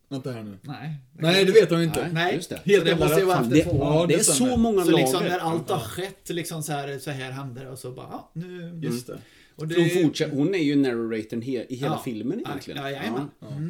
Vänta 0.09 0.31
här 0.31 0.43
nu. 0.43 0.57
Nej. 0.61 0.93
Nej, 1.13 1.45
det 1.45 1.51
vet 1.51 1.69
hon 1.71 1.81
inte. 1.83 2.09
Nej. 2.13 2.35
Just 2.35 2.49
det. 2.49 2.61
helt 2.65 2.85
det 2.85 2.95
måste 2.95 3.19
ju 3.19 3.25
vara 3.25 3.39
efter 3.41 3.55
det, 3.55 3.63
två. 3.63 3.77
Ja, 3.79 4.01
det 4.07 4.13
det 4.13 4.19
är 4.19 4.23
så 4.23 4.31
stämmer. 4.33 4.57
många 4.57 4.85
Så 4.85 4.91
lager. 4.91 5.03
liksom 5.03 5.23
när 5.23 5.39
allt 5.39 5.69
har 5.69 5.77
Ja. 5.77 5.83
skett, 5.83 6.29
liksom 6.29 6.63
så 6.63 6.71
här, 6.71 6.99
så 6.99 7.11
här 7.11 7.31
händer 7.31 7.63
det 7.65 7.69
och 7.71 7.79
så 7.79 7.91
bara, 7.91 8.07
ja, 8.11 8.31
nu... 8.33 8.79
Just 8.83 9.07
det. 9.07 9.17
Och 9.55 9.67
det, 9.67 9.75
Hon, 9.95 10.03
fortsätter, 10.03 10.35
hon 10.35 10.55
är 10.55 10.59
ju 10.63 10.75
narratorn 10.75 11.41
he, 11.41 11.65
i 11.69 11.75
hela 11.75 11.91
Ja. 11.95 12.01
filmen 12.05 12.41
Ja, 12.45 12.49
egentligen. 12.51 12.81
ja, 12.83 12.91
jajamän. 12.91 13.29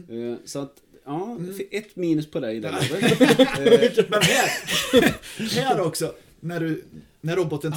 Mm. 0.10 0.32
Eh, 0.34 0.38
Så 0.46 0.60
att, 0.60 0.74
ja, 1.06 1.38
ett 1.72 1.96
minus 1.96 2.32
på 2.32 2.40
dig 2.40 2.60
där 2.60 2.72
Robert. 2.72 4.10
Men 4.10 4.22
här, 4.22 5.60
här 5.62 5.82
också, 5.82 6.14
när, 6.40 6.60
du, 6.60 6.84
när 7.22 7.36
roboten 7.36 7.74
Ah, 7.74 7.76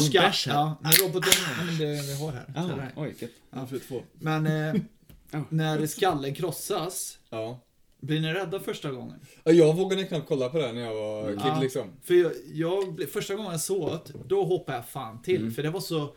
skatt. 0.00 0.24
bärs 0.24 0.46
här? 0.46 0.54
Ja, 0.54 0.78
när 0.82 0.92
roboten, 0.92 1.32
ja, 1.58 1.64
men 1.66 1.78
det 1.78 1.84
vi 2.02 2.14
har 2.22 2.32
här. 2.32 2.44
Så 2.54 3.00
Ah, 3.00 3.02
oj, 3.02 3.14
Ja. 3.50 4.00
Men 4.18 4.46
eh, 4.46 4.74
Ja. 5.30 5.44
när 5.48 5.86
skallen 5.86 6.34
krossas, 6.34 7.18
Ja. 7.30 7.60
Blir 8.00 8.20
ni 8.20 8.32
rädda 8.34 8.60
första 8.60 8.90
gången? 8.90 9.14
Ja, 9.44 9.52
Jag 9.52 9.76
vågade 9.76 10.04
knappt 10.04 10.28
kolla 10.28 10.48
på 10.48 10.58
det 10.58 10.72
när 10.72 10.80
jag 10.80 10.94
var 10.94 11.30
kid 11.32 11.40
Ja. 11.44 11.58
liksom. 11.62 11.88
För 12.04 12.14
jag, 12.14 12.32
jag, 12.54 13.04
första 13.12 13.34
gången 13.34 13.50
jag 13.52 13.60
såg 13.60 13.90
det, 13.90 14.12
då 14.26 14.44
hoppade 14.44 14.78
jag 14.78 14.88
fan 14.88 15.22
till. 15.22 15.50
För 15.50 15.62
det 15.62 15.70
var 15.70 15.80
så 15.80 16.08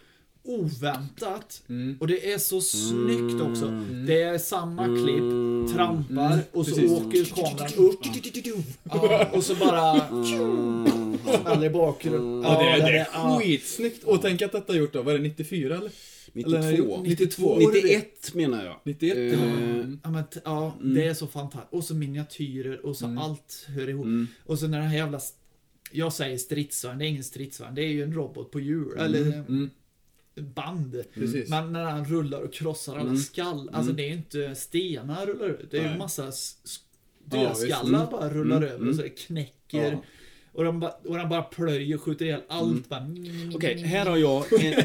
oväntat. 0.44 1.64
Mm. 1.70 1.98
Och 2.00 2.08
det 2.08 2.34
är 2.34 2.38
så 2.38 2.62
snyggt 2.62 3.42
också. 3.42 3.66
Det 4.08 4.22
är 4.22 4.38
samma 4.38 4.86
klipp, 4.86 5.76
trampar 5.76 6.40
och 6.52 6.66
så 6.66 6.76
Precis. 6.76 6.92
åker 6.92 7.26
kameran 7.26 7.74
upp. 7.78 8.00
Ja, 8.84 9.26
och 9.34 9.44
så 9.44 9.56
bara 9.56 10.00
smäller 11.42 11.66
i 11.66 11.70
bakgrunden. 11.70 12.52
Ja, 12.52 12.60
det, 12.60 12.70
är- 12.70 12.92
det 12.92 12.98
är 13.00 13.08
ja. 13.14 13.40
skitsnyggt. 13.42 14.04
Och 14.04 14.22
tänk 14.22 14.42
att 14.42 14.52
detta 14.52 14.76
gjort 14.76 14.94
då, 14.94 15.02
vad 15.02 15.14
är 15.14 15.18
det, 15.18 15.24
94 15.24 15.76
eller? 15.76 15.92
92. 16.34 17.02
92. 17.04 17.58
91 17.60 18.34
menar 18.36 18.66
jag. 18.66 18.80
91? 18.84 19.18
Eh, 19.18 19.44
Mm. 19.44 20.00
Ja, 20.04 20.10
men, 20.12 20.24
ja 20.46 20.78
det 20.82 21.06
är 21.08 21.14
så 21.14 21.28
fantastiskt. 21.28 21.74
Och 21.74 21.84
så 21.84 21.96
miniatyrer 21.96 22.86
och 22.86 22.96
så 22.98 23.18
allt 23.20 23.66
hör 23.68 23.90
ihop. 23.90 24.08
Och 24.46 24.60
så 24.60 24.68
när 24.68 24.80
den 24.80 24.88
här 24.88 24.98
jävla... 24.98 25.20
Jag 25.92 26.14
säger 26.14 26.38
stridsvagn, 26.38 27.00
det 27.00 27.06
är 27.06 27.08
ingen 27.10 27.24
stridsvagn. 27.24 27.76
Det 27.76 27.82
är 27.84 27.88
ju 27.90 28.04
en 28.04 28.14
robot 28.14 28.52
på 28.52 28.60
hjul. 28.60 28.98
Eller 28.98 29.22
Mm. 29.34 29.70
band. 30.56 31.04
Men 31.48 31.74
när 31.74 31.84
han 31.84 32.06
rullar 32.06 32.42
och 32.42 32.54
krossar 32.54 32.98
alla 32.98 33.16
skall. 33.16 33.70
Alltså 33.74 33.94
det 33.94 34.04
är 34.04 34.08
ju 34.08 34.14
inte 34.14 34.56
stenar 34.56 35.26
rullar 35.26 35.50
ut. 35.50 35.72
Det 35.72 35.78
är 35.78 35.82
ju 35.82 35.88
Nej. 35.90 35.98
massa 35.98 36.32
Ja, 37.32 37.40
dödskallar 37.40 38.00
Mm. 38.00 38.12
bara 38.12 38.30
rullar 38.30 38.62
över 38.62 38.90
och 38.90 38.96
så 38.96 39.02
det 39.02 39.10
knäcker. 39.10 39.92
Ja. 39.92 40.04
Och, 40.52 40.64
de 40.64 40.80
ba, 40.80 40.90
och 41.06 41.18
de 41.18 41.30
bara 41.30 41.42
plöjer 41.42 41.96
och 41.96 42.02
skjuter 42.04 42.26
ihjäl 42.26 42.42
allt. 42.48 42.90
Bara, 42.90 43.16
Okej, 43.56 43.78
här 43.78 44.06
har 44.06 44.18
jag 44.18 44.64
en... 44.64 44.84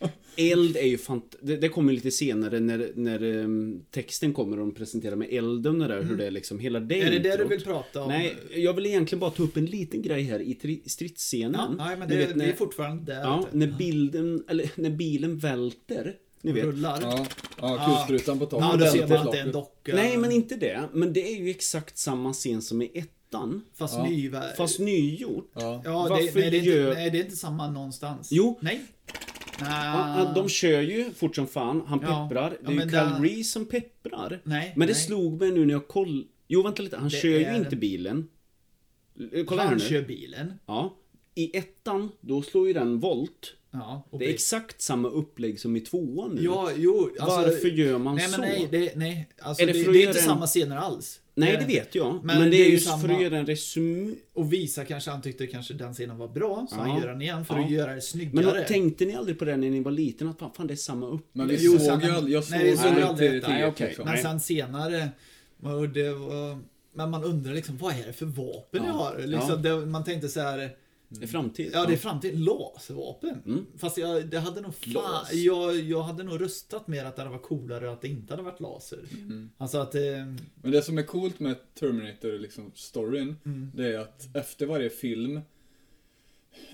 Eld 0.38 0.76
är 0.76 0.86
ju 0.86 0.98
fant... 0.98 1.36
Det, 1.42 1.56
det 1.56 1.68
kommer 1.68 1.92
lite 1.92 2.10
senare 2.10 2.60
när, 2.60 2.92
när 2.94 3.22
ehm, 3.22 3.80
texten 3.90 4.32
kommer 4.32 4.58
och 4.60 4.66
de 4.66 4.74
presenterar 4.74 5.16
med 5.16 5.28
elden 5.30 5.82
och 5.82 5.88
där, 5.88 6.02
hur 6.02 6.16
det 6.16 6.26
är 6.26 6.30
liksom, 6.30 6.58
hela 6.58 6.80
det 6.80 7.00
Är 7.00 7.10
det 7.10 7.18
det 7.18 7.36
du 7.36 7.44
vill 7.44 7.64
prata 7.64 8.02
om? 8.02 8.08
Nej, 8.08 8.36
jag 8.54 8.72
vill 8.74 8.86
egentligen 8.86 9.20
bara 9.20 9.30
ta 9.30 9.42
upp 9.42 9.56
en 9.56 9.66
liten 9.66 10.02
grej 10.02 10.22
här 10.22 10.40
i 10.40 10.54
tri- 10.62 10.80
Ja, 10.84 10.88
stridsscenen. 10.88 11.74
nej, 11.78 11.96
men 11.96 12.08
det, 12.08 12.16
vet, 12.16 12.28
vi 12.28 12.32
är 12.32 12.36
när, 12.36 12.52
fortfarande 12.52 13.14
där. 13.14 13.20
ja, 13.20 13.46
när 13.52 13.66
bilden, 13.66 14.44
eller 14.48 14.70
när 14.74 14.90
bilen 14.90 15.38
välter. 15.38 16.14
Ni 16.42 16.52
vet. 16.52 16.64
Rullar. 16.64 16.98
Ja, 17.02 17.26
ja 17.60 17.96
kulsprutan 18.08 18.38
på 18.38 18.46
toppen. 18.46 18.68
Ja, 18.70 18.76
då 18.76 18.86
ser 18.86 19.08
man 19.08 19.18
att 19.18 19.32
det 19.32 19.38
är 19.38 19.46
en 19.46 19.52
docka. 19.52 19.94
Nej, 19.94 20.16
men 20.18 20.32
inte 20.32 20.56
det. 20.56 20.88
Men 20.92 21.12
det 21.12 21.32
är 21.32 21.36
ju 21.44 21.50
exakt 21.50 21.98
samma 21.98 22.32
scen 22.32 22.62
som 22.62 22.82
i 22.82 22.90
ettan. 22.94 23.64
Fast 23.74 23.94
Ja. 23.94 24.06
ny... 24.06 24.30
Fast 24.56 24.78
nygjort. 24.78 25.50
Ja. 25.54 25.82
Ja, 25.84 26.08
det, 26.08 26.14
nej, 26.40 26.50
det 26.50 26.56
är 26.56 26.84
inte, 26.84 26.94
nej, 26.94 27.10
det 27.10 27.18
är 27.18 27.24
inte 27.24 27.36
samma 27.36 27.70
någonstans. 27.70 28.28
Jo. 28.32 28.58
Nej. 28.62 28.80
Ja, 29.60 30.32
de 30.34 30.48
kör 30.48 30.80
ju 30.80 31.10
fort 31.12 31.36
som 31.36 31.46
fan, 31.46 31.82
han 31.86 32.00
Ja. 32.02 32.28
pepprar. 32.28 32.50
Det 32.50 32.56
Ja, 32.64 32.70
är 32.70 32.74
ju 32.84 32.90
Kyle 32.90 33.22
Reese 33.36 33.52
som 33.52 33.66
pepprar. 33.66 34.40
Nej, 34.44 34.72
Men 34.76 34.88
det 34.88 34.94
nej. 34.94 35.02
slog 35.02 35.40
mig 35.40 35.50
nu 35.52 35.64
när 35.66 35.72
jag 35.74 35.88
koll... 35.88 36.26
Jo, 36.48 36.62
vänta 36.62 36.82
lite. 36.82 36.96
Han 36.96 37.08
Det 37.08 37.16
kör 37.16 37.28
är- 37.40 37.52
ju 37.52 37.56
inte 37.58 37.76
bilen. 37.76 38.28
Eh, 39.32 39.44
Kolla 39.44 39.62
här 39.62 39.68
Han 39.68 39.78
nu. 39.78 39.84
kör 39.84 40.02
bilen. 40.02 40.52
Ja. 40.66 40.96
I 41.34 41.56
ettan, 41.56 42.08
då 42.20 42.42
slår 42.42 42.66
ju 42.66 42.72
den 42.72 43.00
volt. 43.00 43.54
Ja, 43.70 44.08
Det 44.18 44.24
är 44.24 44.30
exakt 44.34 44.82
samma 44.82 45.08
upplägg 45.08 45.60
som 45.60 45.76
i 45.76 45.80
tvåan 45.80 46.30
nu. 46.30 46.42
Ja, 46.44 46.70
jo. 46.76 47.10
Alltså, 47.20 47.36
Varför 47.40 47.68
gör 47.68 47.98
man 47.98 48.14
nej, 48.14 48.28
så? 48.28 48.40
Nej, 48.40 48.68
det, 48.70 48.92
nej. 48.96 49.28
Alltså, 49.42 49.62
Är 49.62 49.66
det, 49.66 49.72
det 49.72 49.92
det, 49.92 49.98
är 50.02 50.06
inte 50.06 50.18
en- 50.18 50.24
samma 50.24 50.46
scener 50.46 50.76
alls. 50.76 51.20
Nej, 51.38 51.54
Eh, 51.54 51.60
det 51.60 51.66
vet 51.66 51.94
jag. 51.94 52.14
men 52.24 52.26
Men, 52.38 52.40
det 52.50 52.56
det 52.56 52.62
är 52.62 52.66
ju 52.66 52.72
just 52.72 53.00
för 53.00 53.08
att 53.08 53.22
göra 53.22 53.38
en 53.38 53.46
resumé. 53.46 54.14
Och 54.34 54.52
visa 54.52 54.84
kanske 54.84 55.10
han 55.10 55.22
tyckte 55.22 55.46
kanske 55.46 55.74
den 55.74 55.94
scenen 55.94 56.18
var 56.18 56.28
bra, 56.28 56.66
så 56.70 56.76
Ja. 56.76 56.80
han 56.82 57.00
gör 57.00 57.08
den 57.08 57.22
igen 57.22 57.44
för 57.44 57.54
Ja. 57.58 57.64
att 57.64 57.70
göra 57.70 57.86
det 57.86 57.92
Men 57.92 58.02
snyggare. 58.02 58.64
tänkte 58.64 59.04
ni 59.04 59.14
aldrig 59.14 59.38
på 59.38 59.44
det 59.44 59.56
när 59.56 59.70
ni 59.70 59.80
var 59.80 59.90
liten? 59.92 60.28
Att 60.28 60.56
fan, 60.56 60.66
det 60.66 60.74
är 60.74 60.76
samma 60.76 61.06
upplägg? 61.06 61.28
Men 61.32 61.48
vi 61.48 61.56
Jo, 61.60 61.72
såg 61.72 61.80
sen- 61.80 62.00
ju 62.00 62.10
aldrig, 62.10 62.34
jag 62.36 62.44
såg 62.44 62.58
nej, 62.58 62.76
såg 62.76 62.86
aldrig 62.86 63.04
aldrig 63.04 63.32
detta. 63.32 63.48
Nej, 63.48 63.72
liksom. 63.78 64.04
Men 64.04 64.14
Nej. 64.14 64.22
sen 64.22 64.40
senare, 64.40 65.08
och 65.62 65.88
det 65.88 66.10
var, 66.12 66.58
men 66.94 67.10
man 67.10 67.24
undrar 67.24 67.54
liksom, 67.54 67.76
vad 67.78 67.92
är 67.94 68.06
det 68.06 68.12
för 68.12 68.26
vapen 68.26 68.84
jag 68.84 68.86
Ja. 68.86 68.92
har? 68.92 69.18
Liksom, 69.26 69.50
Ja. 69.50 69.56
det, 69.56 69.86
man 69.86 70.04
tänkte 70.04 70.28
så 70.28 70.40
här. 70.40 70.70
I 71.22 71.26
framtiden? 71.26 71.72
Ja, 71.74 71.86
det 71.86 71.92
är 71.92 71.96
framtid. 71.96 72.38
Laservapen. 72.40 73.42
Mm. 73.46 73.66
Fast 73.76 73.98
jag, 73.98 74.26
det 74.26 74.38
hade 74.38 74.60
nog 74.60 74.74
fan, 74.74 75.26
jag, 75.32 75.76
jag 75.80 76.02
hade 76.02 76.22
nog 76.22 76.40
röstat 76.40 76.88
mer 76.88 77.04
att 77.04 77.16
det 77.16 77.22
hade 77.22 77.32
varit 77.36 77.46
coolare 77.46 77.92
att 77.92 78.00
det 78.00 78.08
inte 78.08 78.32
hade 78.32 78.42
varit 78.42 78.60
laser. 78.60 78.98
Mm. 79.12 79.50
Alltså 79.58 79.78
att... 79.78 79.94
Eh, 79.94 80.00
Men 80.62 80.70
det 80.72 80.82
som 80.82 80.98
är 80.98 81.02
coolt 81.02 81.40
med 81.40 81.56
Terminator, 81.74 82.38
liksom 82.38 82.72
storyn, 82.74 83.36
Mm. 83.44 83.70
det 83.74 83.94
är 83.94 83.98
att 83.98 84.36
efter 84.36 84.66
varje 84.66 84.90
film 84.90 85.40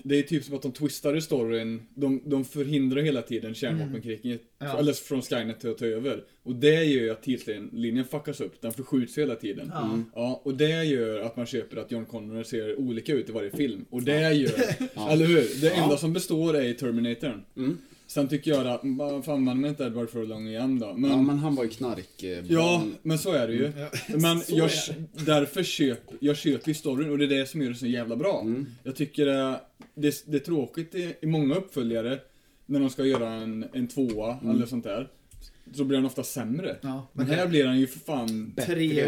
det 0.03 0.15
är 0.19 0.23
typ 0.23 0.43
som 0.43 0.55
att 0.55 0.61
de 0.61 0.71
twistar 0.71 1.17
i 1.17 1.21
storyn, 1.21 1.81
de, 1.95 2.21
de 2.25 2.45
förhindrar 2.45 3.01
hela 3.01 3.21
tiden 3.21 3.53
kärnvapenkriget, 3.53 4.41
Mm. 4.59 4.73
Ja. 4.73 4.79
eller 4.79 4.93
från 4.93 5.21
Skynet 5.21 5.59
till 5.59 5.69
att 5.69 5.77
ta 5.77 5.85
över. 5.85 6.23
Och 6.43 6.55
det 6.55 6.83
gör 6.83 7.01
ju 7.01 7.09
att 7.09 7.23
tidslinjen 7.23 8.05
fuckas 8.05 8.41
upp, 8.41 8.61
den 8.61 8.71
förskjuts 8.73 9.17
hela 9.17 9.35
tiden. 9.35 9.71
Ja. 9.73 9.85
Mm. 9.85 10.05
Ja, 10.15 10.41
och 10.45 10.53
det 10.55 10.83
gör 10.83 11.19
att 11.19 11.37
man 11.37 11.45
köper 11.45 11.77
att 11.77 11.91
John 11.91 12.05
Connor 12.05 12.43
ser 12.43 12.79
olika 12.79 13.13
ut 13.13 13.29
i 13.29 13.31
varje 13.31 13.51
film. 13.51 13.85
Och 13.89 14.03
det 14.03 14.33
gör, 14.33 14.51
eller 15.11 15.25
hur? 15.25 15.61
Det 15.61 15.69
enda 15.69 15.97
som 15.97 16.13
består 16.13 16.55
är 16.55 16.63
i 16.65 16.73
Terminatorn. 16.73 17.41
Mm. 17.57 17.77
Sen 18.07 18.27
tycker 18.27 18.51
jag 18.51 18.67
att, 18.67 18.81
vad 18.83 19.25
fan 19.25 19.43
man 19.43 19.65
inte 19.65 19.83
Edward 19.83 20.09
Furlong 20.09 20.47
igen 20.47 20.79
då. 20.79 20.93
Men, 20.93 21.11
Ja, 21.11 21.21
men 21.21 21.37
han 21.39 21.55
var 21.55 21.63
ju 21.63 21.69
knark... 21.69 22.23
eh, 22.23 22.45
Ja, 22.51 22.83
men 23.01 23.17
så 23.19 23.31
är 23.31 23.47
det 23.47 23.53
ju. 23.53 23.71
Ja, 23.77 23.89
Men 24.17 24.41
jag, 24.47 24.65
är 24.65 25.25
därför 25.25 25.63
köp, 25.63 25.99
jag 26.19 26.37
köper 26.37 26.67
ju 26.67 26.73
storyn 26.73 27.09
och 27.11 27.17
det 27.17 27.25
är 27.25 27.29
det 27.39 27.45
som 27.49 27.61
gör 27.61 27.69
det 27.69 27.75
så 27.75 27.87
jävla 27.87 28.15
bra. 28.15 28.41
Mm. 28.41 28.65
Jag 28.83 28.95
tycker 28.95 29.25
det, 29.25 29.59
det, 29.95 30.23
det 30.27 30.37
är 30.37 30.39
tråkigt 30.39 30.95
i, 30.95 31.15
i 31.21 31.25
många 31.27 31.55
uppföljare, 31.55 32.19
när 32.65 32.79
de 32.79 32.89
ska 32.89 33.05
göra 33.05 33.29
en, 33.33 33.65
en 33.73 33.87
tvåa 33.87 34.37
Mm. 34.41 34.55
eller 34.55 34.65
sånt 34.65 34.83
där. 34.83 35.07
Så 35.73 35.83
blir 35.83 35.97
den 35.97 36.05
ofta 36.05 36.23
sämre. 36.23 36.77
ja, 36.81 37.07
Men 37.13 37.25
här 37.25 37.47
blir 37.47 37.63
den 37.63 37.79
ju 37.79 37.87
för 37.87 37.99
fan 37.99 38.53
tre, 38.65 39.07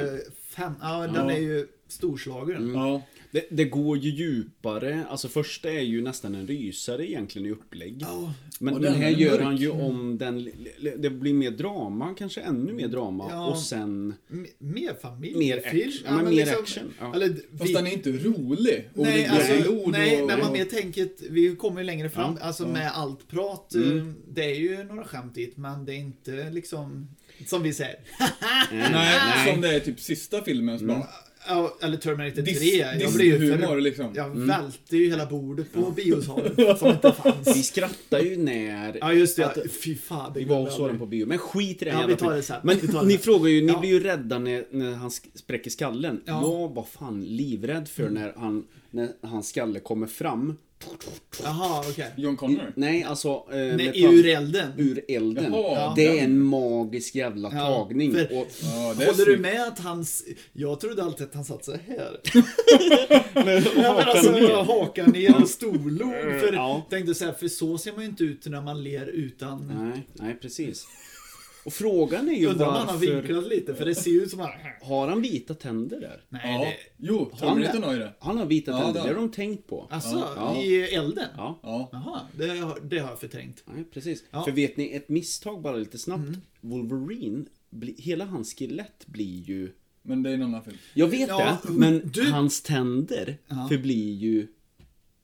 fem, 0.56 0.74
ja 0.82 1.02
den 1.08 1.16
Ja. 1.30 1.32
är 1.32 1.40
ju 1.40 1.68
storslagen. 1.88 2.72
Ja, 2.74 3.02
Det, 3.32 3.48
det 3.50 3.66
går 3.66 3.98
ju 3.98 4.10
djupare. 4.10 5.06
Alltså 5.10 5.28
första 5.28 5.70
är 5.72 5.82
ju 5.82 6.02
nästan 6.02 6.36
en 6.36 6.48
rysare 6.48 7.10
egentligen 7.10 7.46
i 7.48 7.52
upplägg. 7.52 7.98
Ja, 8.02 8.34
Men 8.60 8.74
Och 8.74 8.82
den 8.82 8.94
den 8.94 9.02
här 9.02 9.10
är 9.12 9.16
gör 9.16 9.32
mörk. 9.32 9.42
han 9.44 9.58
ju 9.58 9.70
om 9.70 10.18
den... 10.18 10.50
Det 10.98 11.10
blir 11.10 11.34
mer 11.34 11.52
drama, 11.52 12.16
kanske 12.18 12.42
ännu 12.42 12.74
mer 12.74 12.88
drama. 12.88 13.28
Ja. 13.30 13.48
Och 13.48 13.58
sen... 13.60 14.14
m- 14.32 14.46
mer 14.58 14.94
familjefilm. 15.02 15.40
Mer 15.40 15.58
action. 15.58 16.02
Ja, 16.06 16.16
men 16.24 16.36
mer 16.36 16.48
action, 16.60 16.94
ja. 17.00 17.16
Eller, 17.16 17.30
fast 17.58 17.70
vi, 17.70 17.74
den 17.74 17.88
är 17.88 17.92
inte 17.94 18.12
rolig. 18.12 18.90
Och 18.96 19.04
nej, 19.06 19.26
alltså, 19.26 19.62
blod 19.72 19.92
nej, 19.92 20.22
och, 20.22 20.28
när 20.28 20.38
man 20.38 20.48
och, 20.48 20.54
mer 20.54 20.66
tänker, 20.66 21.10
vi 21.30 21.56
kommer 21.56 21.82
ju 21.82 21.86
längre 21.86 22.10
fram, 22.10 22.38
Ja, 22.40 22.46
alltså 22.46 22.64
ja. 22.64 22.70
med 22.70 22.92
allt 22.96 23.28
prat, 23.28 23.74
Mm. 23.76 23.98
eh, 23.98 24.14
det 24.34 24.44
är 24.44 24.56
ju 24.60 24.84
några 24.84 25.04
skämt 25.04 25.36
dit, 25.36 25.58
men 25.58 25.86
det 25.86 25.94
är 25.94 25.98
inte 25.98 26.50
liksom, 26.50 27.08
som 27.48 27.64
vi 27.64 27.74
säger, 27.74 28.00
Nej, 28.72 29.52
som 29.54 29.62
det 29.62 29.76
är 29.76 29.80
typ 29.80 30.00
sista 30.00 30.42
filmen 30.44 30.88
bara... 30.88 31.08
Ja, 31.48 31.78
eller 31.82 31.98
Terminator 31.98 32.42
3. 32.42 32.42
Dis, 32.42 32.74
jag 32.74 33.14
blir 33.14 33.26
ju 33.26 33.32
Disney-humor 33.38 33.68
för, 33.68 33.82
liksom. 33.82 34.12
Jag 34.16 34.30
välte 34.30 34.98
ju 34.98 35.10
hela 35.10 35.26
bordet 35.26 35.74
på 35.74 35.92
biosalen 35.92 36.56
som 36.78 36.88
inte 36.88 37.14
Vi 37.26 37.32
fanns. 37.32 37.68
skrattar 37.68 38.20
ju 38.20 38.38
när... 38.38 38.98
Ja 39.02 39.14
just 39.14 39.38
det, 39.38 39.46
Att- 39.46 39.72
fy 39.84 39.96
fan. 39.96 40.32
det 40.34 40.40
Vi 40.40 40.46
var 40.46 40.60
och 40.68 40.72
såg 40.72 40.90
den 40.90 41.00
på 41.00 41.06
bio. 41.06 41.26
Men 41.26 41.38
skit 41.38 41.82
i 41.82 41.86
det 41.86 41.92
Ja, 41.92 42.00
jävla 42.00 42.16
vi 42.16 42.20
tar 42.20 42.34
det 42.36 42.42
sen. 42.42 42.56
Men 42.64 42.78
Vi 42.82 42.88
tar 42.88 43.02
det 43.02 43.08
ni 43.08 43.18
frågar 43.18 43.50
ju, 43.50 43.62
ni 43.62 43.72
Ja. 43.74 43.80
blir 43.80 43.90
ju 43.90 44.00
rädda 44.00 44.40
när, 44.40 44.66
när 44.72 44.92
han 44.94 45.12
spräcker 45.12 45.70
skallen. 45.70 46.22
Ja. 46.26 46.38
Mm. 46.38 46.52
Jag 46.52 46.74
var 46.76 46.84
fan 46.84 47.24
livrädd 47.24 47.88
för 47.88 48.10
när, 48.10 48.34
han, 48.38 48.64
när 48.92 49.10
hans 49.22 49.48
skalle 49.50 49.80
kommer 49.80 50.08
fram 50.08 50.56
Jaha, 51.44 51.84
okej. 51.90 52.12
John 52.18 52.38
Connor? 52.38 52.74
Nej, 52.76 53.04
alltså... 53.04 53.30
Eh, 53.30 53.58
Nej, 53.58 54.04
ur 54.04 54.26
elden. 54.26 54.72
ur 54.78 55.02
elden. 55.08 55.54
Jaha, 55.54 55.94
det 55.96 56.08
är 56.08 56.16
den. 56.16 56.24
en 56.24 56.40
magisk 56.42 57.16
jävla 57.16 57.50
Ja, 57.54 57.60
tagning. 57.60 58.14
för- 58.14 58.24
Och, 58.42 58.48
Ja, 58.62 58.70
är 58.92 58.94
Håller 58.94 59.08
du 59.18 59.24
snyggt. 59.24 59.40
med 59.42 59.64
att 59.68 59.80
hans... 59.80 60.24
Jag 60.54 60.80
trodde 60.80 61.04
alltid 61.04 61.28
att 61.28 61.34
han 61.36 61.46
satt 61.46 61.66
så 61.66 61.72
här. 61.88 62.20
Ja, 63.34 63.44
men 63.46 63.64
hakan 63.64 64.10
alltså, 64.10 64.32
ner. 64.32 64.48
hakan 64.64 65.10
ner 65.12 65.42
och 65.42 65.50
storlog. 65.50 66.12
För, 66.40 66.54
Ja. 66.54 66.86
tänkte 66.90 67.16
så 67.16 67.26
här, 67.26 67.34
för 67.34 67.48
så 67.48 67.78
ser 67.78 67.92
man 67.92 68.02
ju 68.02 68.08
inte 68.10 68.24
ut 68.24 68.46
när 68.46 68.62
man 68.62 68.84
ler 68.84 69.06
utan... 69.06 69.68
Nej, 69.92 70.08
nej 70.14 70.38
precis. 70.42 70.88
Och 71.68 71.74
frågan 71.74 72.30
är 72.30 72.34
ju 72.34 72.48
Undrar 72.48 72.68
om 72.68 72.74
han 72.74 72.88
har 72.88 72.94
varför... 72.94 73.14
vinklat 73.22 73.48
lite, 73.48 73.76
för 73.76 73.86
det 73.86 73.96
ser 73.96 74.12
ju 74.12 74.22
ut 74.24 74.32
som 74.32 74.40
att... 74.42 74.52
Har 74.82 75.08
han 75.08 75.22
vita 75.22 75.54
tänder 75.54 76.00
där? 76.00 76.22
Nej, 76.30 76.42
Ja. 76.54 76.60
det... 76.66 76.76
Jo, 77.08 77.32
det? 77.40 77.46
har 77.46 77.94
ju 77.94 78.00
det. 78.00 78.14
Han 78.20 78.38
har 78.38 78.46
vita 78.46 78.72
Ja, 78.72 78.78
tänder, 78.78 78.94
det 78.94 79.00
det 79.00 79.14
har 79.14 79.22
har 79.22 79.28
de 79.28 79.32
tänkt 79.32 79.68
på. 79.68 79.88
Alltså, 79.90 80.28
Ja. 80.36 80.62
i 80.64 80.82
elden? 80.84 81.28
Ja, 81.38 81.60
Ja. 81.64 81.90
Jaha, 81.92 82.22
det 82.38 82.48
har, 82.48 82.80
det 82.84 83.00
har 83.00 83.10
jag 83.10 83.20
förträngt. 83.20 83.64
nej, 83.76 83.84
precis. 83.94 84.24
Ja. 84.32 84.44
För 84.44 84.52
vet 84.52 84.78
ni, 84.78 84.92
ett 84.96 85.10
misstag 85.10 85.62
bara 85.62 85.76
lite 85.76 85.98
snabbt. 85.98 86.30
Wolverine, 86.62 87.46
bli, 87.70 87.96
hela 87.98 88.26
hans 88.26 88.54
skelett 88.56 89.06
blir 89.08 89.42
ju... 89.42 89.72
Men 90.02 90.24
det 90.24 90.30
är 90.30 90.34
en 90.34 90.44
annan 90.44 90.64
film. 90.64 90.78
Jag 90.94 91.08
vet 91.08 91.30
Ja, 91.30 91.58
det, 91.64 91.70
men 91.74 92.12
du- 92.14 92.32
hans 92.32 92.62
tänder 92.62 93.38
Ja. 93.48 93.66
förblir 93.70 94.14
ju 94.14 94.48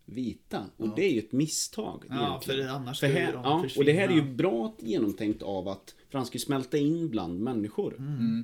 vita. 0.06 0.66
Och 0.78 0.96
det 0.96 1.06
är 1.06 1.12
ju 1.14 1.20
ett 1.20 1.32
misstag 1.32 2.04
Ja, 2.10 2.28
egentligen. 2.28 2.68
för 2.68 2.76
annars 2.76 3.00
För 3.00 3.08
skulle 3.08 3.20
här, 3.26 3.34
de 3.34 3.42
ja, 3.44 3.62
försvinna. 3.64 3.82
och 3.82 3.86
det 3.86 3.94
här 3.94 4.08
är 4.08 4.14
ju 4.16 4.34
bra 4.36 4.76
genomtänkt 4.80 5.42
av 5.44 5.68
att 5.68 5.96
för 6.14 6.18
han 6.20 6.26
ska 6.26 6.36
ju 6.36 6.40
smälta 6.40 6.78
in 6.78 7.10
bland 7.10 7.40
människor. 7.40 7.96
Mm. 7.98 8.44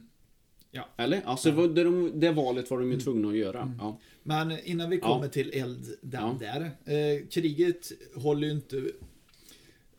Ja. 0.72 0.90
Eller? 0.98 1.22
Alltså 1.26 1.52
det, 1.52 1.68
det, 1.74 1.84
de, 1.84 2.20
det 2.20 2.32
valet 2.32 2.72
var 2.72 2.80
de 2.80 2.92
ju 2.92 3.00
tvungna 3.00 3.28
att 3.30 3.36
göra. 3.38 3.74
Ja. 3.80 4.00
Men 4.24 4.60
innan 4.64 4.90
vi 4.90 4.98
Ja. 4.98 5.08
kommer 5.14 5.28
till 5.28 5.50
eld 5.54 5.86
den 6.02 6.22
Ja. 6.22 6.38
där. 6.40 6.62
Eh, 6.96 7.28
kriget 7.28 7.92
håller 8.16 8.48
ju 8.48 8.54
inte... 8.54 8.84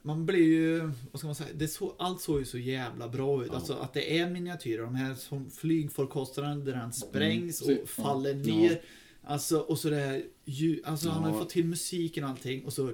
Man 0.02 0.26
blir 0.26 0.46
ju, 0.46 0.78
vad 1.10 1.18
ska 1.18 1.26
man 1.26 1.34
säga, 1.34 1.48
det 1.54 1.68
så, 1.68 1.94
allt 1.98 2.20
såg 2.20 2.38
ju 2.38 2.44
så 2.44 2.58
jävla 2.58 3.08
bra 3.08 3.42
ut. 3.44 3.48
Ja. 3.50 3.56
Alltså 3.56 3.72
att 3.72 3.94
det 3.94 4.18
är 4.18 4.30
miniatyrer, 4.30 4.82
de 4.82 4.94
här 4.94 5.14
som 5.14 5.50
flygfarkosterna 5.50 6.54
där 6.56 6.72
han 6.74 6.92
sprängs 6.92 7.62
Mm. 7.62 7.74
och 7.76 7.82
Ja. 7.82 8.02
faller 8.02 8.30
Ja. 8.34 8.54
ner. 8.54 8.80
Alltså, 9.22 9.58
och 9.58 9.78
så 9.78 9.90
det 9.90 9.96
här 9.96 10.22
ljud, 10.44 10.80
alltså 10.84 11.08
han 11.08 11.22
har 11.24 11.30
Ja. 11.30 11.38
fått 11.38 11.50
till 11.50 11.64
musiken 11.64 12.24
och 12.24 12.30
allting 12.30 12.64
och 12.64 12.72
så... 12.72 12.90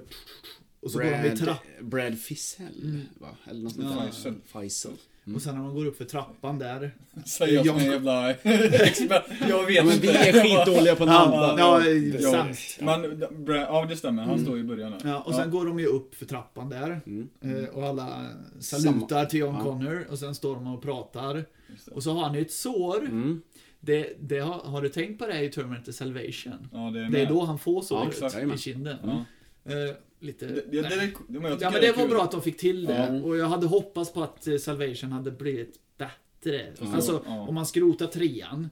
Och 0.79 0.91
så 0.91 0.97
går 0.97 1.05
de 1.05 1.15
i 1.17 1.21
Brad, 1.21 1.37
trapp. 1.37 1.63
Brad 1.81 2.19
Fissell, 2.19 3.01
va? 3.19 3.27
Eller 3.49 3.61
något 3.61 3.73
sånt 3.73 3.87
Ja, 3.89 3.95
där. 3.95 4.11
Faisal. 4.11 4.33
Faisal. 4.45 4.93
Och 5.35 5.41
sen 5.41 5.55
när 5.55 5.61
man 5.61 5.75
går 5.75 5.85
upp 5.85 5.97
för 5.97 6.05
trappan 6.05 6.59
där. 6.59 6.91
Säger 7.25 7.53
jag 7.55 7.65
som 7.65 7.77
en 7.77 7.85
jävla 7.85 8.31
expert. 8.33 9.23
Jag 9.49 9.65
vet 9.65 9.75
Ja, 9.75 9.83
men 9.83 9.93
inte. 9.93 10.07
vi 10.07 10.13
är 10.13 10.43
skitdåliga 10.43 10.95
på 10.95 11.05
namn. 11.05 11.33
Ja, 11.33 11.55
ja, 11.59 11.85
Ja, 12.19 12.31
sämst. 12.31 12.81
men, 12.81 13.23
ja, 13.47 13.85
det 13.89 13.95
stämmer. 13.97 14.23
Han 14.23 14.39
står 14.43 14.59
i 14.59 14.63
början 14.63 14.91
där. 14.91 14.99
Ja, 15.09 15.19
och 15.21 15.35
sen 15.35 15.51
går 15.51 15.65
de 15.65 15.79
ju 15.79 15.85
upp 15.85 16.15
för 16.15 16.25
trappan 16.25 16.69
där. 16.69 17.01
Mm. 17.05 17.29
Eh, 17.41 17.69
Och 17.69 17.83
alla 17.85 18.25
salutar 18.59 19.07
Samma. 19.09 19.25
till 19.25 19.39
John 19.39 19.55
Ja. 19.55 19.63
Connor. 19.63 20.07
Och 20.09 20.19
sen 20.19 20.35
står 20.35 20.55
de 20.55 20.67
och 20.67 20.81
pratar. 20.81 21.45
Och 21.91 22.03
så 22.03 22.11
har 22.13 22.23
han 22.23 22.35
ju 22.35 22.41
ett 22.41 22.51
sår. 22.51 22.99
Mm. 22.99 23.41
Det, 23.79 24.13
det 24.21 24.39
har, 24.39 24.59
har 24.59 24.81
du 24.81 24.89
tänkt 24.89 25.19
på 25.19 25.27
det 25.27 25.41
i 25.41 25.49
Terminator 25.51 25.91
Salvation? 25.91 26.67
Ja, 26.73 26.77
det 26.93 26.99
är 26.99 27.09
Det 27.09 27.21
är 27.21 27.25
då 27.25 27.43
han 27.45 27.59
får 27.59 27.85
Ja, 27.89 28.11
såret 28.11 28.53
i 28.55 28.57
kinden. 28.57 28.97
Ja. 30.19 30.25
Lite... 30.27 30.45
Det, 30.47 30.53
det, 30.71 30.81
det, 30.81 31.11
det, 31.27 31.39
men 31.39 31.57
ja 31.61 31.69
men 31.71 31.81
det 31.81 31.91
var 31.91 32.01
kul. 32.03 32.09
bra 32.09 32.23
att 32.23 32.31
de 32.31 32.41
fick 32.41 32.57
till 32.57 32.85
det. 32.85 32.93
Ja. 33.13 33.23
Och 33.23 33.37
jag 33.37 33.47
hade 33.47 33.67
hoppats 33.67 34.13
på 34.13 34.23
att 34.23 34.47
eh, 34.47 34.57
Salvation 34.57 35.11
hade 35.11 35.31
blivit 35.31 35.79
bättre. 35.97 36.73
Ja. 36.79 36.93
Alltså 36.95 37.23
Ja. 37.25 37.47
om 37.47 37.55
man 37.55 37.65
skrotar 37.65 38.07
trean. 38.07 38.69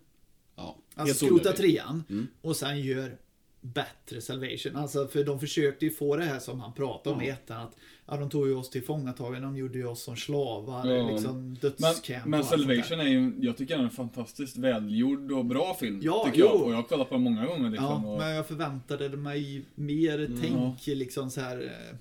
Ja, 0.56 0.78
Alltså 0.96 1.26
skrota 1.26 1.52
trean. 1.54 2.04
Mm. 2.10 2.28
Och 2.42 2.56
sen 2.56 2.80
gör 2.82 3.18
bättre 3.62 4.22
Salvation. 4.22 4.76
Alltså 4.76 5.08
för 5.08 5.24
de 5.24 5.40
försökte 5.40 5.86
ju 5.86 5.92
få 5.92 6.16
det 6.18 6.24
här 6.24 6.40
som 6.40 6.60
han 6.60 6.74
pratade 6.74 7.16
om 7.16 7.22
i 7.22 7.28
Ja. 7.28 7.34
ettan. 7.34 7.62
Att 7.62 7.76
ja, 8.08 8.18
de 8.18 8.30
tog 8.30 8.48
ju 8.48 8.56
oss 8.56 8.70
till 8.70 8.84
fångatagen, 8.84 9.42
de 9.42 9.58
gjorde 9.58 9.78
ju 9.78 9.86
oss 9.88 10.04
som 10.04 10.16
slavar. 10.16 10.88
Ja. 10.92 11.10
Liksom 11.12 11.44
Men, 11.44 11.54
dödscamp 11.54 12.26
men 12.26 12.40
där. 12.40 12.48
Salvation 12.48 13.00
är 13.00 13.04
ju, 13.08 13.34
jag 13.42 13.58
tycker 13.58 13.74
den 13.76 13.82
är 13.86 13.90
en 13.90 13.96
fantastiskt 13.96 14.58
välgjord 14.58 15.32
och 15.32 15.46
bra 15.46 15.74
film. 15.80 16.00
Ja, 16.04 16.24
tycker 16.26 16.40
jag. 16.40 16.52
jo. 16.54 16.60
Och 16.62 16.72
jag 16.72 16.76
har 16.76 16.84
kollat 16.84 17.10
på 17.10 17.16
den 17.16 17.24
många 17.24 17.46
gånger 17.46 17.70
liksom. 17.70 18.04
Ja, 18.06 18.12
och, 18.12 18.18
men 18.20 18.30
jag 18.36 18.48
förväntade 18.48 19.10
mig 19.10 19.66
mer 19.76 20.30
tänk 20.42 20.88
liksom 20.88 21.32
så 21.32 21.42
här. 21.42 21.58
eh, 21.64 21.98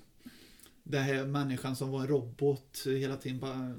Det 0.83 0.99
här 0.99 1.25
människan 1.25 1.75
som 1.75 1.91
var 1.91 2.01
en 2.01 2.07
robot 2.07 2.83
hela 2.85 3.15
tiden 3.15 3.39
bara 3.39 3.73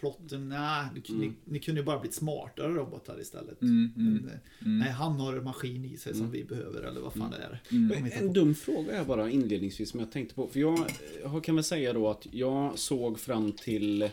plotten, 0.00 0.48
nej, 0.48 0.86
ni, 0.94 1.14
ni, 1.14 1.32
ni 1.44 1.58
kunde 1.58 1.80
ju 1.80 1.84
bara 1.84 1.98
blivit 1.98 2.14
smartare 2.14 2.72
robotar 2.74 3.20
istället. 3.20 3.62
Mm, 3.62 3.92
mm, 3.96 4.12
Men, 4.12 4.24
eh, 4.30 4.38
mm. 4.66 4.78
Nej, 4.78 4.90
han 4.90 5.20
har 5.20 5.36
en 5.36 5.44
maskin 5.44 5.84
i 5.84 5.96
sig 5.96 6.14
som 6.14 6.30
vi 6.30 6.44
behöver, 6.44 6.82
eller 6.82 7.00
vad 7.00 7.12
fan 7.12 7.30
det 7.30 7.36
är. 7.36 7.62
Mm. 7.70 7.88
De 7.88 7.94
hittar 8.04 8.20
En 8.20 8.26
på. 8.28 8.32
dum 8.34 8.54
fråga 8.54 8.96
är 9.00 9.04
bara 9.04 9.30
inledningsvis 9.30 9.90
som 9.90 10.00
jag 10.00 10.12
tänkte 10.12 10.34
på. 10.34 10.46
För 10.46 10.60
jag 10.60 10.78
eh, 11.24 11.40
kan 11.40 11.54
väl 11.54 11.64
säga 11.64 11.92
då 11.92 12.08
att 12.10 12.26
jag 12.30 12.78
såg 12.78 13.20
fram 13.20 13.52
till 13.52 14.02
eh, 14.02 14.08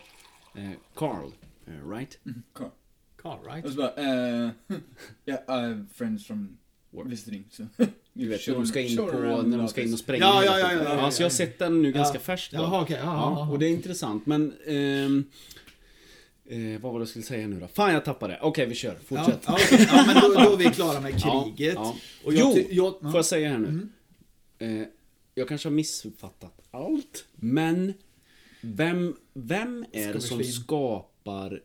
Carl, 0.96 1.32
eh, 1.68 1.90
right? 1.90 2.20
Carl. 2.54 2.70
Carl, 3.22 3.40
right? 3.54 3.66
Och 3.66 3.72
så 3.72 3.78
bara, 3.78 3.94
eh, 3.96 4.50
yeah, 5.26 5.40
I 5.48 5.52
have 5.70 5.86
friends 5.94 6.28
from 6.28 6.58
visiting. 7.06 7.44
So. 7.52 7.64
Du 8.14 8.28
vet, 8.30 8.42
Sure, 8.42 8.54
när 8.56 8.60
de 8.64 8.68
ska 8.68 8.82
in 8.82 8.98
sure, 8.98 9.12
på, 9.36 9.42
när 9.42 9.58
de 9.58 9.68
ska 9.68 9.82
in 9.84 9.94
och 9.94 10.00
spränga. 10.00 10.24
Ja, 10.26 10.44
ja, 10.46 10.60
ja, 10.60 10.74
ja, 10.74 10.84
ja, 10.84 10.96
ja. 11.02 11.12
Så 11.12 11.22
jag 11.22 11.26
har 11.26 11.34
sett 11.34 11.60
den 11.60 11.82
nu 11.82 11.92
ganska 11.92 12.18
Ja. 12.18 12.22
färskt. 12.22 12.52
då. 12.54 12.58
Jaha, 12.58 12.82
okej. 12.82 12.98
ja, 13.00 13.06
Ja, 13.06 13.36
ja, 13.40 13.52
och 13.52 13.60
det 13.60 13.66
är 13.66 13.70
intressant, 13.70 14.26
men... 14.26 14.54
ehm, 14.68 15.24
eh, 16.50 16.82
vad 16.82 16.92
var 16.92 17.00
det 17.00 17.02
jag 17.02 17.08
skulle 17.08 17.26
säga 17.26 17.48
nu 17.48 17.60
då? 17.60 17.68
Fan, 17.68 17.94
jag 17.94 18.06
tappade 18.06 18.34
det. 18.34 18.40
Okej, 18.42 18.66
vi 18.66 18.76
kör. 18.76 18.98
Ja, 19.10 19.24
Fortsätt. 19.24 19.44
ja, 19.48 19.54
okej. 19.66 19.88
ja, 19.92 20.04
men 20.08 20.16
då, 20.22 20.28
då 20.44 20.54
är 20.54 20.58
vi 20.58 20.66
klara 20.66 21.02
med 21.02 21.14
Ja, 21.24 21.44
kriget. 21.56 21.74
ja. 21.76 21.96
Och 22.24 22.34
jag, 22.34 22.58
Jo, 22.58 22.64
jag, 22.70 22.94
ja. 23.02 23.10
Får 23.12 23.16
jag 23.16 23.26
säga 23.26 23.50
här 23.50 23.58
nu? 23.58 23.68
Mm. 23.68 24.82
Eh, 24.82 24.88
jag 25.36 25.48
kanske 25.48 25.68
har 25.70 25.74
missuppfattat 25.74 26.60
allt, 26.72 27.26
men 27.36 27.94
vem, 28.62 29.16
vem 29.34 29.86
är 29.92 30.14
det 30.14 30.22
som 30.22 30.44
skapar... 30.44 31.62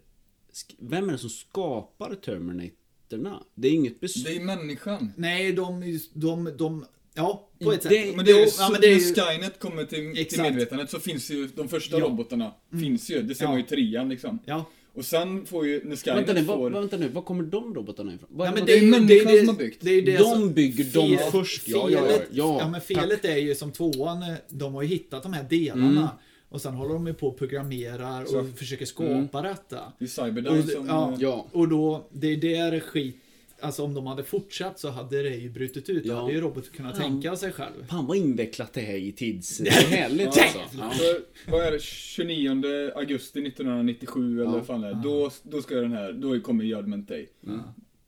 sk- 0.52 0.74
Vem 0.78 1.08
är 1.08 1.12
det 1.12 1.18
som 1.18 1.30
skapar 1.30 2.14
Terminatorna? 2.14 3.42
Det 3.54 3.68
är 3.68 3.72
inget 3.72 4.00
beslut. 4.00 4.24
Det 4.26 4.36
är 4.36 4.40
människan. 4.44 5.12
Nej, 5.16 5.52
de, 5.52 5.98
de, 6.14 6.50
de, 6.58 6.84
ja, 7.14 7.48
på 7.64 7.72
ett 7.72 7.82
Det- 7.82 7.88
sätt. 7.88 8.16
Men 8.16 8.24
det 8.24 8.30
är 8.30 8.48
ja, 8.58 8.68
men 8.72 8.80
det 8.80 8.86
är 8.86 8.98
ju, 8.98 9.14
när 9.14 9.32
Skynet 9.32 9.58
kommer 9.58 9.84
till, 9.84 10.26
till 10.26 10.42
medvetandet 10.42 10.90
så 10.90 11.00
finns 11.00 11.30
ju 11.30 11.46
de 11.56 11.68
första 11.68 11.98
Ja. 11.98 12.04
robotarna. 12.04 12.52
Finns 12.80 13.10
ju, 13.10 13.22
det 13.22 13.34
ser 13.34 13.44
Ja. 13.44 13.48
man 13.50 13.58
ju 13.58 13.64
i 13.64 13.66
trean 13.66 14.08
liksom. 14.08 14.38
ja. 14.44 14.64
Och 14.94 15.04
sen 15.04 15.46
får 15.46 15.66
ju, 15.66 15.84
när 15.84 15.96
Skynet 15.96 16.18
Vänta 16.18 16.32
nu, 16.32 16.44
får... 16.44 16.56
vad, 16.56 16.72
vänta 16.72 16.96
nu, 16.96 17.08
var 17.08 17.22
kommer 17.22 17.44
de 17.44 17.74
robotarna 17.74 18.14
ifrån? 18.14 18.28
Ja, 18.38 18.44
men 18.44 18.54
det- 18.54 18.60
det 18.60 18.72
är 18.72 18.80
ju 18.80 18.86
människan 18.86 19.26
det, 19.26 19.32
det, 19.32 19.38
som 19.38 19.48
har 19.48 19.54
byggt. 19.54 19.78
Det 19.80 19.90
är 19.90 20.02
det 20.02 20.16
De 20.18 20.52
bygger 20.52 20.84
dem 20.84 21.18
först, 21.30 21.68
ja, 21.68 21.90
ja, 21.90 21.98
ja, 21.98 22.06
felet, 22.06 22.28
ja. 22.32 22.68
men 22.68 22.80
felet 22.80 23.24
är 23.24 23.36
ju 23.36 23.54
som 23.54 23.72
tvåan, 23.72 24.22
eh, 24.22 24.28
de 24.48 24.74
har 24.74 24.82
ju 24.82 24.88
hittat 24.88 25.22
de 25.22 25.32
här 25.32 25.42
delarna. 25.50 25.86
Mm. 25.90 26.06
Och 26.48 26.60
sen 26.60 26.74
håller 26.74 26.94
de 26.94 27.06
ju 27.06 27.14
på 27.14 27.26
och 27.28 27.38
programmerar 27.38 28.22
och 28.22 28.28
Så. 28.28 28.44
försöker 28.56 28.86
skapa 28.86 29.42
detta. 29.42 29.78
Det 29.98 30.04
är 30.04 30.08
Cyberdyne 30.08 30.58
Och, 30.58 30.64
som... 30.68 30.86
ja, 30.86 31.16
Ja. 31.20 31.46
och 31.52 31.68
då, 31.68 32.08
det 32.12 32.26
är 32.26 32.36
där 32.36 32.80
skit, 32.80 33.16
alltså 33.62 33.82
om 33.84 33.94
de 33.94 34.06
hade 34.06 34.24
fortsatt 34.24 34.78
så 34.78 34.88
hade 34.90 35.22
det 35.22 35.34
ju 35.36 35.50
brutit 35.50 35.88
ut. 35.88 36.04
Då 36.04 36.10
Ja. 36.10 36.20
hade 36.20 36.32
ju 36.32 36.40
roboten 36.40 36.72
kunnat 36.76 36.96
Ja. 36.96 37.02
tänka 37.02 37.36
sig 37.36 37.52
själv. 37.52 37.86
Fan 37.90 38.06
vad 38.06 38.16
invecklat 38.16 38.72
det 38.72 38.80
här 38.80 38.96
i 38.96 39.12
tids... 39.12 39.58
Det 39.58 39.68
är 39.68 39.72
härligt 39.72 40.26
alltså. 40.26 40.58
Ja. 40.78 40.92
Så, 40.94 41.18
vad 41.50 41.60
är 41.66 41.70
det, 41.72 41.82
29 41.82 42.90
augusti 42.94 43.40
1997 43.46 44.34
eller 44.40 44.44
Ja. 44.44 44.50
vad 44.50 44.66
fan 44.66 44.80
det 44.80 44.88
är. 44.88 44.94
Då, 44.94 45.30
då 45.42 45.62
ska 45.62 45.74
den 45.74 45.92
här, 45.92 46.12
då 46.12 46.40
kommer 46.40 46.64
Judgment 46.64 47.08
Day. 47.08 47.28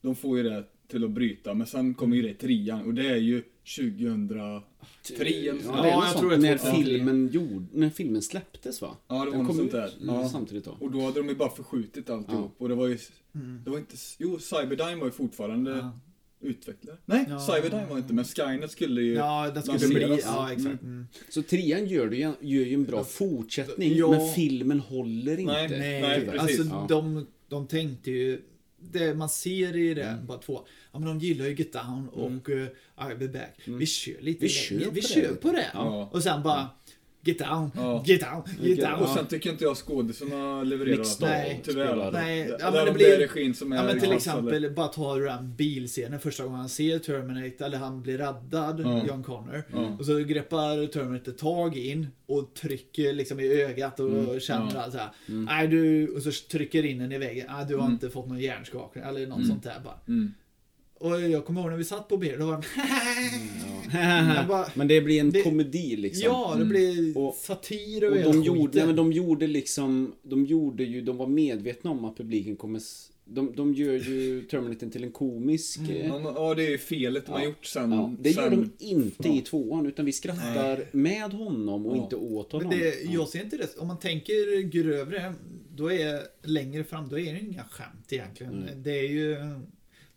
De 0.01 0.17
får 0.17 0.37
ju 0.39 0.43
det 0.43 0.65
till 0.89 1.05
att 1.05 1.11
bryta, 1.11 1.55
men 1.55 1.67
sen 1.67 1.95
kommer 1.95 2.17
ju 2.17 2.23
det 2.23 2.35
trean 2.35 2.87
och 2.87 2.95
det 2.95 3.07
är 3.09 3.17
ju 3.17 3.43
2003 3.65 4.63
eller 5.51 5.63
Ja, 5.65 5.85
är 5.85 5.89
jag 5.91 6.13
tror 6.19 6.31
sånt. 6.31 6.43
det 6.43 6.49
är 6.49 6.51
när 6.51 6.59
2003. 6.59 6.83
filmen 6.85 7.29
gjord, 7.33 7.67
när 7.73 7.91
filmen 7.91 8.23
släpptes 8.23 8.83
va? 8.83 8.97
Ja, 9.09 9.15
det 9.15 9.19
var 9.19 9.27
Den 9.27 9.39
något 9.39 9.47
kom 9.47 9.57
sånt 9.57 9.73
där. 9.73 9.93
mm, 10.03 10.15
Ja. 10.15 10.29
samtidigt 10.29 10.65
då. 10.65 10.77
Och 10.81 10.91
då 10.91 11.01
hade 11.01 11.21
de 11.21 11.29
ju 11.29 11.35
bara 11.35 11.51
förskjutit 11.51 12.11
alltihop. 12.11 12.55
Och 12.59 12.69
det 12.69 12.75
var 12.75 12.87
ju, 12.89 12.99
det 13.65 13.71
var 13.71 13.79
inte, 13.79 13.97
jo 14.19 14.39
Cyberdyne 14.39 14.97
var 14.97 15.05
ju 15.07 15.11
fortfarande 15.13 15.71
Ja. 15.71 15.99
utvecklare. 16.41 16.97
Nej, 17.05 17.27
Ja. 17.29 17.41
Cyberdyne 17.41 17.87
var 17.91 17.99
inte, 17.99 18.15
men 18.15 18.25
Skynet 18.25 18.71
skulle 18.71 19.03
ju 19.03 19.15
Ja, 19.15 19.51
det 19.55 19.63
skulle 19.63 19.95
bli, 19.95 20.19
ja 20.23 20.53
exakt. 20.53 20.83
Mm. 20.83 21.07
Så 21.29 21.43
trean 21.43 21.87
gör, 21.87 22.07
det, 22.07 22.17
ju- 22.17 22.23
gör 22.41 22.65
ju 22.65 22.75
en 22.75 22.85
bra 22.85 23.05
fortsättning, 23.05 23.97
Ja. 23.97 24.11
men 24.11 24.35
filmen 24.35 24.81
håller 24.81 25.39
inte. 25.41 25.53
Nej, 25.53 25.69
Nej, 25.69 26.01
Nej, 26.03 26.21
precis. 26.27 26.61
alltså 26.61 26.77
Ja. 26.77 26.87
de, 26.89 27.27
de 27.49 27.67
tänkte 27.67 28.11
ju 28.11 28.41
det 28.93 29.15
man 29.15 29.29
ser 29.29 29.77
i 29.77 29.95
det, 29.95 30.19
bara 30.27 30.39
två, 30.39 30.67
ja 30.93 30.99
men 30.99 31.09
de 31.09 31.19
gillar 31.19 31.47
ju 31.47 31.55
Get 31.55 31.73
Down 31.73 32.09
och 32.09 32.49
uh, 32.49 32.67
I'll 32.97 33.19
be 33.19 33.29
back. 33.29 33.55
Vi 33.65 33.87
kör 33.87 34.21
lite 34.21 34.41
Vi 34.41 34.47
det. 34.47 34.53
kör 34.53 34.77
vi 34.91 35.01
det. 35.01 35.09
kör 35.09 35.35
på 35.35 35.53
det. 35.53 35.67
Ja. 35.75 36.09
Och 36.13 36.23
sen 36.23 36.43
bara 36.43 36.71
Get 37.25 37.39
Down, 37.39 37.71
Ja. 37.77 38.03
Get 38.07 38.21
Down, 38.21 38.43
Get 38.61 38.81
Down. 38.81 38.95
Och 39.03 39.09
sen 39.09 39.27
tycker 39.27 39.51
inte 39.51 39.65
jag 39.65 39.77
skådisarna 39.77 40.63
levererar 40.63 40.99
Mixed. 40.99 41.29
Nej. 41.29 41.61
Tyvärr. 41.65 42.11
Nej, 42.13 42.57
ja, 42.61 42.71
men 42.71 42.85
det 42.87 42.93
blir- 42.93 43.19
regin 43.19 43.55
som 43.55 43.73
är 43.73 43.77
Ja 43.77 43.83
men 43.83 44.01
till 44.01 44.13
exempel, 44.13 44.55
eller- 44.55 44.71
bara 44.71 44.89
ta 44.89 45.15
den 45.19 45.55
bilscenen 45.57 46.21
första 46.21 46.45
gången 46.45 46.59
han 46.61 46.69
ser 46.69 46.99
Terminator, 46.99 47.65
eller 47.67 47.79
han 47.79 48.03
blir 48.03 48.19
räddad, 48.19 48.81
Ja. 48.85 49.07
John 49.09 49.23
Connor. 49.23 49.65
Ja. 49.73 49.97
Och 49.99 50.07
så 50.07 50.19
greppar 50.19 50.87
Terminator 50.87 51.33
tag 51.33 51.77
in 51.79 52.07
och 52.27 52.55
trycker 52.55 53.13
liksom 53.13 53.41
i 53.41 53.63
ögat 53.63 54.01
och 54.01 54.41
känner 54.41 54.73
ja. 54.75 54.91
så 54.91 54.99
här, 54.99 55.09
nej 55.27 55.69
du, 55.69 56.09
och 56.09 56.23
så 56.23 56.31
trycker 56.51 56.85
in 56.85 56.99
den 56.99 57.13
i 57.13 57.19
väggen, 57.19 57.47
nej 57.57 57.65
du 57.69 57.77
har 57.77 57.87
inte 57.87 58.11
fått 58.11 58.29
någon 58.29 58.41
hjärnskakning 58.41 59.05
eller 59.05 59.27
något 59.27 59.47
sånt 59.47 59.63
där 59.63 59.81
bara. 59.85 59.99
Mm. 61.05 61.25
Och 61.25 61.31
jag 61.31 61.45
kommer 61.45 61.61
ihåg 61.61 61.71
när 61.71 61.77
vi 61.77 61.85
satt 61.85 62.09
på 62.09 62.17
bild, 62.17 62.39
då 62.39 62.47
var 62.47 62.65
Ja. 63.93 64.35
Jag 64.37 64.47
bara- 64.49 64.67
men 64.75 64.89
det 64.89 65.01
blir 65.01 65.21
en 65.21 65.31
det- 65.31 65.43
komedi 65.43 65.97
liksom. 65.97 66.23
Ja, 66.25 66.55
det 66.59 66.65
blev 66.65 66.91
Mm. 66.99 67.17
Och- 67.17 67.35
satir 67.35 68.11
Och 68.11 68.17
hela 68.17 68.33
de 68.33 68.43
gjorde, 68.43 68.87
men 68.87 68.97
de 68.97 69.13
gjorde 69.13 69.47
liksom, 69.47 70.13
de 70.23 70.45
gjorde 70.47 70.85
ju, 70.85 71.01
de 71.03 71.17
var 71.17 71.27
medvetna 71.27 71.91
om 71.91 72.05
att 72.05 72.17
publiken 72.17 72.57
kommer 72.57 72.81
de, 73.27 73.53
de 73.57 73.75
gör 73.75 73.93
ju 73.93 74.43
Terminator 74.51 74.91
till 74.91 75.05
en 75.05 75.13
komisk... 75.13 75.81
eh, 75.91 76.07
Ja, 76.07 76.33
ja, 76.37 76.55
det 76.55 76.67
är 76.67 76.71
ju 76.71 76.79
felet 76.79 77.27
de 77.27 77.33
har 77.33 77.39
Ja. 77.41 77.45
gjort 77.45 77.67
sen. 77.67 77.93
Ja, 77.93 78.13
det 78.21 78.31
gör 78.31 78.51
sen, 78.51 78.73
de 78.79 78.85
inte 78.85 79.29
i 79.29 79.41
tvåan, 79.41 79.87
utan 79.87 80.05
vi 80.05 80.13
skrattar 80.13 80.85
med 80.93 81.33
honom 81.33 81.87
och 81.87 81.97
Ja. 81.97 82.03
inte 82.03 82.17
åt 82.17 82.53
honom. 82.53 82.69
Men 82.69 82.79
det, 82.79 83.03
Ja. 83.05 83.11
jag 83.13 83.29
ser 83.29 83.43
inte 83.45 83.57
det. 83.57 83.77
Om 83.79 83.87
man 83.89 83.99
tänker 83.99 84.61
grövre, 84.63 85.35
då 85.77 85.93
är 85.93 86.21
längre 86.43 86.85
fram, 86.85 87.09
då 87.09 87.19
är 87.19 87.33
det 87.33 87.41
inga 87.41 87.65
skämt 87.65 88.13
egentligen. 88.13 88.53
Mm. 88.63 88.83
Det 88.83 88.99
är 88.99 89.09
ju 89.09 89.37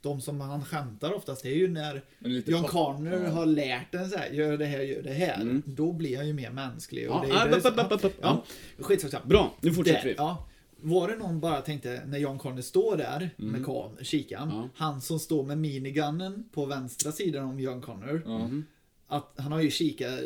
de 0.01 0.21
som 0.21 0.41
han 0.41 0.65
skämtar 0.65 1.13
oftast, 1.13 1.43
det 1.43 1.49
är 1.49 1.55
ju 1.55 1.67
när 1.67 2.01
John 2.45 2.61
pop- 2.63 2.69
Connor 2.69 3.13
ja. 3.25 3.29
har 3.29 3.45
lärt 3.45 3.95
en 3.95 4.09
så 4.09 4.17
här, 4.17 4.29
gör 4.29 4.57
det 4.57 4.65
här, 4.65 4.79
gör 4.79 5.01
det 5.01 5.13
här. 5.13 5.41
Mm. 5.41 5.63
Då 5.65 5.91
blir 5.93 6.17
han 6.17 6.27
ju 6.27 6.33
mer 6.33 6.51
mänsklig. 6.51 7.09
Och 7.09 7.15
Ja, 7.15 7.21
det 7.21 7.27
är 7.27 7.35
ah, 7.35 7.45
det 8.01 8.11
ja, 8.21 8.43
skitsamma. 8.79 9.25
Bra, 9.25 9.53
nu 9.61 9.73
fortsätter 9.73 9.99
Där, 10.01 10.09
vi. 10.09 10.15
ja. 10.17 10.47
Var 10.81 11.07
det 11.07 11.15
någon 11.15 11.39
bara 11.39 11.61
tänkte, 11.61 12.01
när 12.05 12.17
John 12.17 12.37
Connor 12.39 12.61
står 12.61 12.97
där 12.97 13.29
med 13.37 13.65
kam- 13.65 14.03
kikaren, 14.03 14.43
Mm. 14.43 14.55
Ja. 14.57 14.69
han 14.75 15.01
som 15.01 15.19
står 15.19 15.43
med 15.43 15.57
minigunnen 15.57 16.43
på 16.53 16.65
vänstra 16.65 17.11
sidan 17.11 17.45
om 17.45 17.59
John 17.59 17.81
Connor. 17.81 18.23
Mm. 18.25 18.65
Att 19.07 19.33
han 19.37 19.51
har 19.51 19.61
ju 19.61 19.71
kikar, 19.71 20.19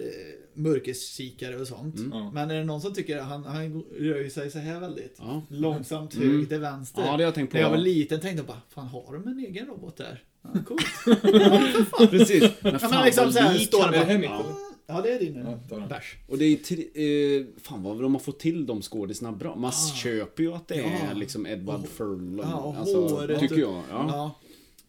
mörkerkikare 0.54 1.58
och 1.58 1.68
sånt. 1.68 1.96
Mm. 2.00 2.12
Ja. 2.18 2.32
Men 2.32 2.52
är 2.52 2.56
det 2.56 2.64
någon 2.64 2.82
som 2.82 2.94
tycker 2.94 3.18
att 3.18 3.26
han, 3.28 3.44
han 3.46 3.84
rör 4.00 4.30
sig 4.30 4.52
så 4.52 4.60
här 4.60 4.80
väldigt 4.80 5.16
Ja. 5.20 5.42
långsamt 5.50 6.16
Mm. 6.16 6.30
höger 6.32 6.46
till 6.46 6.60
vänster. 6.60 7.04
Ja, 7.06 7.18
det 7.18 7.24
jag 7.24 7.36
tänkt 7.36 7.52
på. 7.52 7.58
När 7.58 7.64
jag 7.64 7.70
var 7.70 7.78
liten 7.78 8.20
tänkte 8.22 8.38
jag 8.40 8.46
bara, 8.48 8.62
fan 8.70 8.88
har 8.88 9.14
de 9.14 9.28
en 9.28 9.40
egen 9.40 9.66
robot 9.68 9.98
där? 9.98 10.24
Ja, 10.42 10.50
coolt. 10.66 10.86
Precis. 12.12 12.42
Men 12.62 12.72
Ja, 12.74 12.80
fan 12.80 12.90
men 12.92 13.06
liksom 13.06 13.24
vad 13.26 13.34
så 13.34 13.40
här, 13.40 13.54
lik 13.54 13.68
står 13.68 13.82
han 13.82 13.92
det 14.08 14.18
mitt 14.18 14.30
Ja. 14.30 14.46
Ja, 14.88 15.02
det 15.02 15.12
är 15.16 15.20
din 15.20 15.60
Ja, 15.70 15.88
bärs. 15.90 16.16
Och 16.28 16.38
det 16.38 16.46
är 16.46 16.56
tri- 16.58 17.40
eh, 17.40 17.46
fan 17.62 17.84
vad 17.84 18.02
de 18.02 18.14
har 18.14 18.20
fått 18.20 18.40
till 18.40 18.66
de 18.66 18.82
skådisarna 18.82 19.32
bra. 19.32 19.56
Man 19.56 19.72
köper 19.72 20.44
ju 20.44 20.54
att 20.54 20.68
det 20.68 20.76
är 20.76 20.82
Ja. 21.10 21.14
liksom 21.16 21.48
Edward 21.48 21.88
Furlong. 21.88 22.40
Ja, 22.52 22.56
och 22.58 22.76
alltså, 22.76 23.08
håret 23.08 23.40
tycker 23.40 23.58
jag. 23.58 23.82
Ja. 23.90 24.36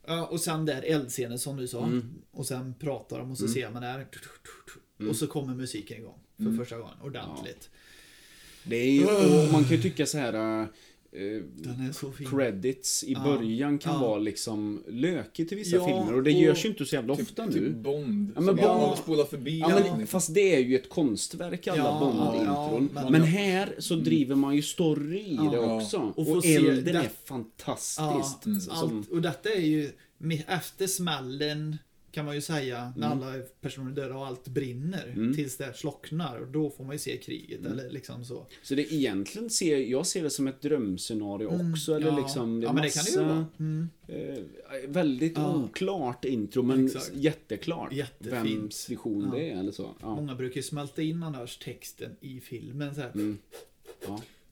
Ja. 0.06 0.16
Ja, 0.16 0.26
och 0.26 0.40
sen 0.40 0.64
där 0.64 0.82
eldscenen 0.82 1.38
som 1.38 1.56
du 1.56 1.68
sa. 1.68 1.84
Mm. 1.84 2.14
Och 2.30 2.46
sen 2.46 2.74
pratar 2.74 3.18
de 3.18 3.30
och 3.30 3.38
så 3.38 3.48
ser 3.48 3.70
man 3.70 3.82
där. 3.82 3.94
Mm. 4.98 5.10
Och 5.10 5.16
så 5.16 5.26
kommer 5.26 5.54
musiken 5.54 5.96
igång. 5.96 6.18
För 6.36 6.56
första 6.56 6.78
gången. 6.78 7.00
Ordentligt. 7.02 7.70
Det 8.64 8.76
är 8.76 9.52
man 9.52 9.64
kan 9.64 9.76
ju 9.76 9.82
tycka 9.82 10.06
så 10.06 10.18
här. 10.18 10.68
Eh, 11.12 11.42
Den 11.54 11.88
är 11.88 11.92
så 11.92 12.12
fin. 12.12 12.26
credits 12.30 13.04
i 13.04 13.12
Ja. 13.12 13.20
början 13.24 13.78
kan 13.78 13.92
Ja. 13.94 14.00
vara 14.00 14.18
liksom 14.18 14.82
lökigt 14.88 15.48
till 15.48 15.58
vissa 15.58 15.76
Ja, 15.76 15.86
filmer 15.86 16.14
och 16.14 16.22
det 16.22 16.34
och- 16.34 16.40
görs 16.40 16.64
ju 16.64 16.68
inte 16.68 16.84
så 16.86 16.94
jävla 16.94 17.12
ofta 17.12 17.46
Typ, 17.46 17.54
nu. 17.54 17.68
typ 17.68 17.76
Bond. 17.76 18.32
Ja, 18.34 18.40
men 18.40 18.56
Bond- 18.56 18.66
man 18.80 18.96
spolar 18.96 19.24
förbi. 19.24 19.58
Ja, 19.58 19.80
men, 19.96 20.06
fast 20.06 20.34
det 20.34 20.54
är 20.54 20.60
ju 20.60 20.76
ett 20.76 20.88
konstverk 20.88 21.66
alla 21.66 21.78
Ja, 21.78 21.98
Bond-intron. 22.00 22.88
ja, 22.94 23.02
men, 23.02 23.12
men- 23.12 23.22
här 23.22 23.74
så 23.78 23.94
driver 23.94 24.34
man 24.34 24.56
ju 24.56 24.62
story 24.62 25.18
i 25.20 25.36
det 25.36 25.56
Ja. 25.56 25.76
också. 25.76 26.12
Och 26.16 26.28
Och, 26.28 26.46
elden 26.46 26.84
det- 26.84 26.90
är 27.00 27.10
fantastiskt. 27.24 27.98
Ja, 27.98 28.40
Mm. 28.46 28.60
Som, 28.60 28.98
allt, 28.98 29.08
och 29.10 29.22
detta 29.22 29.50
är 29.50 29.60
ju 29.60 29.90
efter 30.48 30.86
smällen 30.86 31.76
kan 32.12 32.24
man 32.24 32.34
ju 32.34 32.40
säga 32.40 32.92
när 32.96 33.06
alla 33.08 33.32
personer 33.60 33.90
är 33.90 33.94
döda 33.94 34.14
och 34.16 34.26
allt 34.26 34.48
brinner 34.48 35.12
Mm. 35.16 35.34
tills 35.34 35.56
det 35.56 35.72
slocknar 35.76 36.38
och 36.38 36.46
då 36.48 36.70
får 36.70 36.84
man 36.84 36.92
ju 36.94 36.98
se 36.98 37.16
kriget 37.16 37.66
eller 37.66 37.90
liksom 37.90 38.24
så. 38.24 38.46
så 38.62 38.74
det 38.74 38.92
egentligen 38.94 39.50
ser 39.50 39.76
jag 39.78 40.06
ser 40.06 40.22
det 40.22 40.30
som 40.30 40.46
ett 40.48 40.60
drömscenario 40.60 41.46
också. 41.72 41.94
Eller 41.94 42.08
Mm. 42.08 42.18
ja. 42.20 42.24
liksom, 42.26 42.60
det 42.60 42.64
är 42.64 42.68
ja, 42.68 42.72
men 42.72 42.82
det 42.82 42.94
kan 42.94 43.04
det 43.04 43.10
ju 43.10 43.16
massa, 43.16 43.34
vara. 43.34 43.46
Mm. 43.58 43.88
eh, 44.08 44.88
väldigt 44.88 45.36
Ja. 45.38 45.56
oklart 45.56 46.24
intro 46.24 46.62
men 46.62 46.86
Exakt. 46.86 47.10
jätteklart. 47.14 47.92
Jättefint. 47.92 48.32
Vems 48.62 48.90
vision 48.90 49.22
Ja. 49.32 49.38
det 49.38 49.50
är 49.50 49.58
eller 49.58 49.72
så. 49.72 49.90
Många 50.00 50.34
brukar 50.34 50.56
ju 50.56 50.62
smälta 50.62 51.02
in 51.02 51.22
annars 51.22 51.56
texten 51.58 52.16
i 52.20 52.40
filmen 52.40 52.94
så 52.94 53.00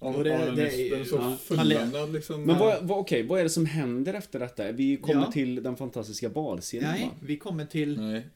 Mm. 0.03 0.13
Ja. 0.13 0.13
Ja, 0.13 0.19
Och 0.19 0.25
det- 0.25 0.31
ja, 0.31 0.39
den 0.47 0.55
det 0.57 0.63
är, 0.87 0.91
den 0.91 1.01
är 1.01 1.05
så 1.05 1.17
ja. 1.17 1.37
fulländad 1.57 2.13
liksom. 2.13 2.43
Men 2.45 2.59
vad, 2.59 2.83
vad, 2.87 2.99
okej, 2.99 3.23
vad 3.23 3.41
är 3.41 3.45
det 3.45 3.51
som 3.51 3.67
händer 3.67 4.15
efter 4.15 4.39
detta? 4.39 4.73
Vi 4.73 4.97
kommer 4.97 5.23
Ja. 5.23 5.33
till 5.33 5.63
den 5.63 5.77
fantastiska 5.77 6.29
barscenen 6.29 6.91
Nej, 6.91 7.03
va? 7.05 7.11
vi 7.21 7.37
kommer 7.37 7.65
till... 7.65 8.01
Nej. 8.01 8.27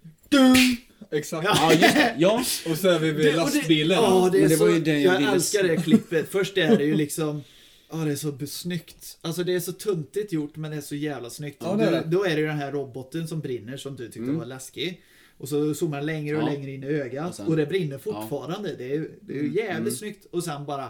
Exakt. 1.11 1.49
Ja, 1.55 1.73
just 1.73 1.95
det. 1.95 2.15
Ja, 2.19 2.43
Och 2.71 2.79
så 2.79 2.89
är 2.89 2.99
vi 2.99 3.13
vid 3.13 3.27
Det- 3.27 3.29
och 3.29 3.35
det- 3.51 3.57
lastbilen. 3.57 3.99
Ja, 4.03 4.29
det 4.33 4.39
är 4.39 4.41
Men 4.41 4.51
det 4.51 4.57
så, 4.57 4.65
var 4.65 4.73
ju 4.73 4.81
det 4.81 4.99
jag 5.01 5.23
jag 5.23 5.33
älskar 5.35 5.63
det 5.63 5.77
klippet. 5.77 6.29
Först 6.31 6.57
är 6.59 6.77
det 6.77 6.85
ju 6.85 6.95
liksom 6.95 7.43
Ja, 7.91 7.97
det 7.97 8.13
är 8.13 8.17
så 8.17 8.47
snyggt. 8.47 9.19
Alltså 9.21 9.45
det 9.45 9.55
är 9.55 9.61
så 9.61 9.73
tuntigt 9.73 10.33
gjort 10.33 10.57
men 10.57 10.71
det 10.71 10.77
är 10.77 10.81
så 10.81 10.95
jävla 10.95 11.31
snyggt. 11.31 11.57
Ja, 11.65 11.75
det 11.77 11.85
är 11.85 11.91
det. 11.93 12.03
Då, 12.07 12.19
då 12.19 12.25
är 12.25 12.35
det 12.35 12.41
ju 12.41 12.47
den 12.47 12.57
här 12.59 12.73
roboten 12.73 13.29
som 13.29 13.41
brinner 13.41 13.77
som 13.77 13.97
du 13.97 14.05
tyckte 14.07 14.21
Mm. 14.21 14.39
var 14.39 14.47
läskig. 14.47 15.03
Och 15.39 15.49
så 15.49 15.75
zoomar 15.75 15.97
den 15.97 16.07
längre 16.07 16.37
och 16.37 16.43
Ja. 16.43 16.47
längre 16.47 16.71
in 16.71 16.85
i 16.85 16.87
ögat. 16.87 17.23
Och 17.25 17.29
Och, 17.29 17.35
sen- 17.35 17.47
Mm. 17.47 17.59
det 17.59 17.67
brinner 17.67 17.99
fortfarande. 17.99 18.75
Det 18.79 18.85
är, 18.85 18.95
ju- 18.95 19.11
det 19.21 19.33
är 19.39 19.43
ju 19.43 19.53
jävligt 19.55 19.99
snyggt. 19.99 20.27
Och 20.31 20.45
sen 20.45 20.65
bara... 20.65 20.89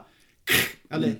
Eller... 0.91 1.07
Mm. 1.09 1.19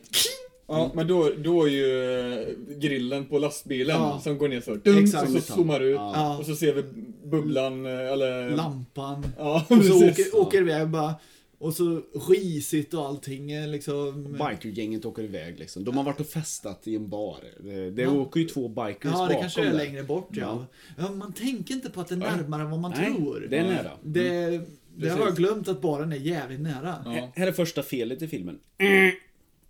Ja, 0.67 0.91
men 0.95 1.07
då, 1.09 1.31
då 1.39 1.63
är 1.65 1.71
ju 1.71 2.21
eh, 2.21 2.47
grillen 2.79 3.27
på 3.27 3.39
lastbilen 3.39 3.97
Ja. 3.97 4.21
som 4.25 4.39
går 4.39 4.49
ner 4.49 4.61
så. 4.61 4.75
Dum, 4.75 4.99
Exakt. 5.05 5.29
och 5.29 5.43
så 5.43 5.53
zoomar 5.53 5.81
ut. 5.81 5.95
Ja. 5.97 6.39
Och 6.39 6.47
så 6.47 6.57
ser 6.57 6.75
vi 6.75 6.83
bubblan, 7.25 7.87
eh, 7.87 8.13
eller... 8.13 8.51
Lampan. 8.51 9.27
Ja, 9.39 9.67
Och 9.71 9.85
så 9.85 10.09
åker, 10.09 10.37
åker 10.41 10.59
iväg 10.59 10.89
bara. 10.89 11.15
Och 11.59 11.75
så 11.75 12.03
risigt 12.29 12.95
och 12.95 13.07
allting 13.07 13.53
är 13.53 13.67
liksom... 13.67 14.33
bikergänget 14.33 15.05
åker 15.05 15.23
iväg 15.23 15.59
liksom. 15.59 15.85
De 15.85 15.97
har 15.97 16.05
varit 16.05 16.21
och 16.21 16.27
festat 16.27 16.81
i 16.85 16.97
en 16.97 17.09
bar. 17.09 17.37
Det, 17.61 17.91
det 17.91 18.03
Ja. 18.03 18.11
åker 18.11 18.41
ju 18.41 18.47
två 18.49 18.69
bikers 18.69 18.97
Ja, 19.03 19.11
det 19.11 19.17
bakom 19.19 19.41
kanske 19.41 19.61
är 19.61 19.65
där. 19.65 19.73
längre 19.73 20.03
bort 20.03 20.29
ja. 20.31 20.67
Ja. 20.99 21.11
Man 21.11 21.33
tänker 21.33 21.75
inte 21.75 21.91
på 21.91 22.01
att 22.01 22.09
det 22.09 22.15
är 22.15 22.17
närmare 22.17 22.63
än 22.63 22.71
vad 22.71 22.81
man 22.81 22.93
Nej, 22.97 23.15
tror. 23.15 23.47
det 23.51 23.57
är 23.59 23.65
nära. 23.65 23.91
Det, 24.03 24.61
det 24.97 25.09
har 25.09 25.19
jag 25.21 25.37
glömt 25.37 25.69
att 25.69 25.81
baren 25.83 26.13
är 26.13 26.17
jävligt 26.17 26.61
nära. 26.61 27.03
Ja. 27.05 27.33
Här- 27.37 27.47
är 27.47 27.53
första 27.53 27.83
felet 27.83 28.23
i 28.23 28.29
filmen. 28.29 28.59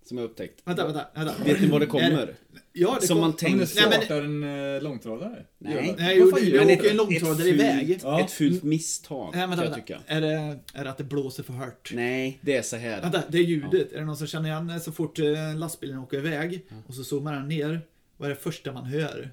Som 0.04 0.18
jag 0.18 0.24
upptäckt. 0.24 0.60
Vänta, 0.64 0.84
vänta, 0.86 1.06
vänta. 1.14 1.34
Vet 1.44 1.60
ni 1.60 1.66
vad 1.66 1.80
det 1.80 1.86
kommer? 1.86 2.34
Ja, 2.72 2.98
det 3.00 3.06
Som 3.06 3.14
kom... 3.14 3.20
man 3.20 3.30
Ja, 3.30 3.48
det 3.50 3.58
tänkte. 3.58 3.80
Nej, 3.80 3.90
men- 3.90 4.00
startar 4.06 4.22
en 4.22 4.74
eh, 4.76 4.82
långtradare. 4.82 5.44
Nej. 5.58 5.94
Det? 5.96 6.02
Nej, 6.02 6.16
jo, 6.18 6.30
det- 6.30 6.40
det 6.50 6.64
det? 6.64 6.74
åker 6.76 6.90
en 6.90 6.96
långtradare 6.96 7.48
iväg. 7.48 8.00
Ja. 8.02 8.20
Ett 8.20 8.30
fult 8.30 8.62
misstag, 8.62 9.30
Nej, 9.34 9.40
vänta, 9.46 9.56
jag 9.64 9.70
vänta. 9.70 9.86
tycka. 9.86 10.00
Är 10.06 10.20
det, 10.20 10.58
är 10.74 10.84
det 10.84 10.90
att 10.90 10.98
det 10.98 11.04
blåser 11.04 11.42
för 11.42 11.52
hårt? 11.52 11.90
Nej, 11.94 12.38
det 12.40 12.56
är 12.56 12.62
så 12.62 12.76
här. 12.76 13.02
Vänta, 13.02 13.22
det 13.28 13.38
är 13.38 13.42
ljudet. 13.42 13.92
Är 13.92 13.98
det 13.98 14.04
någon 14.04 14.16
som 14.16 14.26
känner 14.26 14.48
igen 14.48 14.80
så 14.80 14.92
fort 14.92 15.18
eh, 15.18 15.56
lastbilen 15.56 15.98
åker 15.98 16.16
iväg 16.18 16.66
och 16.86 16.94
så 16.94 17.04
zoomar 17.04 17.32
den 17.32 17.48
ner? 17.48 17.80
Vad 18.16 18.30
är 18.30 18.34
det 18.34 18.40
första 18.40 18.72
man 18.72 18.84
hör? 18.84 19.30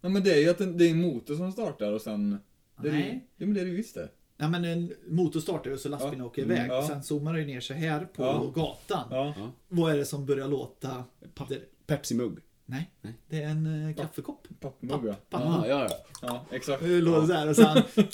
Ja, 0.00 0.08
men 0.08 0.22
det 0.24 0.32
är 0.34 0.38
ju 0.40 0.50
att 0.50 0.58
det 0.58 0.66
det 0.72 0.86
är 0.86 0.90
en 0.90 1.00
motor 1.00 1.34
som 1.34 1.52
startar 1.52 1.92
och 1.92 2.00
sen... 2.02 2.38
Det 2.82 2.88
är, 2.88 2.92
Nej. 2.92 3.24
Ja, 3.36 3.46
men 3.46 3.54
det 3.54 3.60
är 3.60 3.64
det 3.64 3.70
ju 3.70 3.76
visst 3.76 3.94
det. 3.94 4.08
Ja, 4.40 4.48
men 4.48 4.64
en 4.64 4.92
motor 5.08 5.40
startar 5.40 5.70
och 5.70 5.78
så 5.80 5.88
lastbilen 5.88 6.18
Ja. 6.18 6.24
åker 6.24 6.42
Mm, 6.42 6.56
iväg. 6.56 6.70
ja. 6.70 6.86
Sen 6.88 7.02
zoomar 7.02 7.34
den 7.34 7.46
ner 7.46 7.60
så 7.60 7.74
här 7.74 8.00
på 8.04 8.22
Ja. 8.22 8.52
gatan. 8.54 9.08
Ja. 9.10 9.34
Vad 9.68 9.92
är 9.92 9.96
det 9.96 10.04
som 10.04 10.26
börjar 10.26 10.48
låta? 10.48 11.04
Pa- 11.34 11.46
Pepsi-mugg. 11.86 12.38
nej, 12.66 12.90
Nej. 13.02 13.14
det 13.28 13.42
är 13.42 13.48
en 13.48 13.88
eh, 13.88 13.94
kaffekopp. 13.96 14.46
Pappmugg 14.60 15.00
ja. 15.06 15.14
Ja, 15.30 15.64
ja, 15.68 15.86
ja. 15.90 15.96
Ja, 16.22 16.44
exakt. 16.50 16.82
Det 16.82 17.00
låter 17.00 17.26
så 17.26 17.32
här 17.32 17.48
och 17.48 17.56
sen 17.56 17.82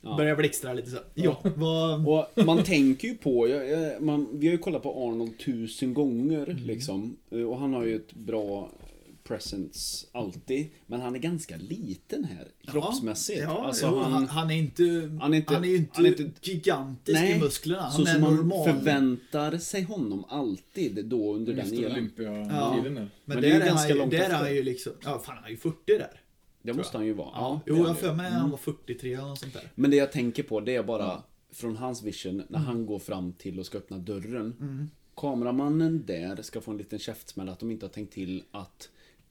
Ja. 0.00 0.16
börjar 0.16 0.36
blixtra 0.36 0.72
lite 0.72 0.90
så. 0.90 0.98
Ja, 1.14 1.40
vad... 1.56 2.08
Och 2.08 2.44
man 2.46 2.64
tänker 2.64 3.08
ju 3.08 3.14
på, 3.14 3.48
jag, 3.48 3.68
jag, 3.68 4.02
man, 4.02 4.28
vi 4.32 4.46
har 4.46 4.52
ju 4.52 4.58
kollat 4.58 4.82
på 4.82 5.08
Arnold 5.08 5.38
tusen 5.38 5.94
gånger 5.94 6.42
Mm. 6.50 6.56
liksom. 6.56 7.16
Eh, 7.30 7.42
Och 7.42 7.58
han 7.58 7.74
har 7.74 7.84
ju 7.84 7.96
ett 7.96 8.12
bra 8.12 8.70
presence 9.28 10.06
alltid. 10.12 10.68
Men 10.86 11.00
han 11.00 11.14
är 11.14 11.18
ganska 11.18 11.56
liten 11.56 12.24
här, 12.24 12.48
kroppsmässigt. 12.72 13.40
Ja, 13.42 13.66
alltså, 13.66 13.86
jo, 13.86 13.98
han, 13.98 14.12
han, 14.12 14.28
han 14.28 14.50
är 14.50 14.54
inte... 14.56 14.82
han 15.20 15.34
är 15.34 15.38
inte- 15.38 15.54
Han 15.54 15.64
är 15.64 15.74
inte, 15.76 15.90
han 15.94 16.06
är 16.06 16.20
inte- 16.20 16.50
gigantisk 16.50 17.22
i 17.22 17.38
musklerna. 17.38 17.82
Han 17.82 17.92
så 17.92 18.02
är 18.02 18.06
som 18.12 18.20
man 18.22 18.36
normal. 18.36 18.64
förväntar 18.68 19.58
sig 19.58 19.82
honom 19.82 20.24
alltid 20.28 21.04
då 21.06 21.34
under 21.34 21.54
den 21.54 21.66
Just 21.74 22.16
det, 22.16 22.22
eran. 22.24 22.48
Ja. 22.50 22.76
Men, 22.82 22.94
Men 22.94 23.10
där 23.24 23.40
det 23.40 23.50
är 23.50 23.60
är, 23.60 23.66
ganska 23.66 23.78
han, 23.78 23.88
ju- 23.88 23.94
långt 23.98 24.10
där 24.10 24.18
är 24.18 24.22
efter. 24.22 24.36
han 24.36 24.54
ju 24.54 24.62
liksom... 24.62 24.92
Ja, 25.04 25.18
fan 25.26 25.36
han 25.36 25.44
är 25.44 25.50
ju 25.50 25.56
40 25.56 25.76
där. 25.86 26.20
Det 26.62 26.72
måste 26.74 26.96
han 26.96 27.06
ju 27.06 27.12
vara. 27.12 27.30
Ja, 27.34 27.60
jo, 27.66 27.74
är 27.84 27.86
jag 27.88 27.98
för 27.98 28.14
mig 28.14 28.30
han 28.30 28.50
var 28.50 28.58
43 28.58 29.14
eller 29.14 29.24
något 29.26 29.38
sånt 29.38 29.52
där. 29.52 29.70
Men 29.74 29.90
det 29.90 29.96
jag 29.96 30.12
tänker 30.12 30.42
på 30.42 30.60
det 30.60 30.74
är 30.76 30.82
bara 30.82 31.22
från 31.52 31.76
hans 31.76 32.02
vision 32.02 32.32
Mm. 32.34 32.46
när 32.48 32.58
han 32.58 32.86
går 32.86 32.98
fram 32.98 33.32
till 33.32 33.58
och 33.58 33.66
ska 33.66 33.78
öppna 33.78 33.98
dörren. 33.98 34.90
Kameramannen 35.16 36.04
där 36.06 36.42
ska 36.42 36.60
få 36.60 36.70
en 36.70 36.76
liten 36.78 36.98
käftsmäll 36.98 37.48
att 37.48 37.58
de 37.60 37.70
inte 37.70 37.86
har 37.86 37.90
tänkt 37.90 38.12
till 38.12 38.42
att 38.50 38.88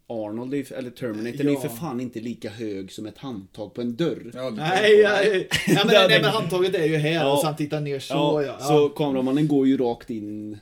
Arnold, 0.09 0.53
är, 0.53 0.73
eller 0.73 0.89
Terminator, 0.91 1.39
är 1.39 1.43
ju 1.43 1.53
Ja. 1.53 1.59
för 1.59 1.69
fan 1.69 1.99
inte 1.99 2.19
lika 2.19 2.49
hög 2.49 2.91
som 2.91 3.05
ett 3.05 3.17
handtag 3.17 3.73
på 3.73 3.81
en 3.81 3.95
dörr. 3.95 4.31
Aldrig 4.37 4.67
Nej, 4.67 5.03
nej, 5.03 5.47
nej, 5.67 5.75
men, 5.85 5.87
nej, 5.87 6.21
men 6.21 6.31
handtaget 6.31 6.75
är 6.75 6.85
ju 6.85 6.95
här 6.95 7.11
Ja. 7.13 7.33
och 7.33 7.39
så 7.39 7.45
han 7.45 7.55
tittar 7.55 7.81
ner 7.81 7.99
så 7.99 8.13
Ja, 8.13 8.43
ja. 8.43 8.59
Så 8.59 8.89
kameramannen 8.89 9.47
går 9.47 9.67
ju 9.67 9.77
rakt 9.77 10.09
in. 10.09 10.59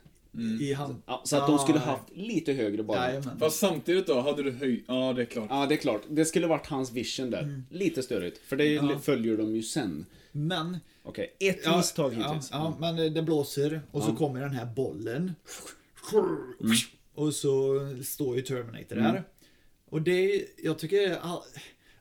I 0.62 0.73
hand... 0.73 0.95
Ja, 1.05 1.21
så 1.25 1.38
att 1.38 1.47
de 1.47 1.60
skulle 1.60 1.77
Ja, 1.79 1.86
haft 1.91 2.03
lite 2.15 2.53
högre 2.53 2.84
bara. 2.84 3.08
Jajamän. 3.08 3.39
Fast 3.39 3.60
samtidigt 3.60 4.08
då, 4.08 4.19
hade 4.21 4.43
du 4.43 4.51
höjt... 4.51 4.84
Ja, 4.88 5.13
det 5.13 5.21
är 5.21 5.25
klart. 5.25 5.47
Ja, 5.49 5.65
det 5.69 5.75
är 5.75 5.77
klart. 5.77 6.01
Det 6.10 6.25
skulle 6.25 6.47
varit 6.47 6.67
hans 6.67 6.91
vision 6.91 7.29
där. 7.29 7.63
Lite 7.69 8.03
större. 8.03 8.31
För 8.47 8.55
det 8.55 8.77
Mm. 8.77 8.89
Ja. 8.89 8.99
följer 8.99 9.38
de 9.38 9.55
ju 9.55 9.63
sen. 9.63 10.05
Men... 10.31 10.77
Okej, 11.03 11.36
ett 11.39 11.60
Ja, 11.65 11.77
misstag 11.77 12.13
ja, 12.13 12.27
hittills. 12.27 12.49
ja, 12.51 12.77
men 12.79 12.99
eh, 12.99 13.05
det 13.12 13.21
blåser 13.21 13.81
och 13.91 14.03
så 14.03 14.10
Ja. 14.12 14.15
kommer 14.15 14.39
den 14.41 14.49
här 14.51 14.65
bollen. 14.65 15.36
Mm. 16.13 16.75
Och 17.15 17.34
så 17.34 17.79
står 18.03 18.36
ju 18.36 18.41
Terminator 18.41 18.95
där. 18.95 19.23
Och 19.95 20.01
det, 20.01 20.45
jag 20.63 20.79
tycker, 20.79 21.17
all- 21.21 21.41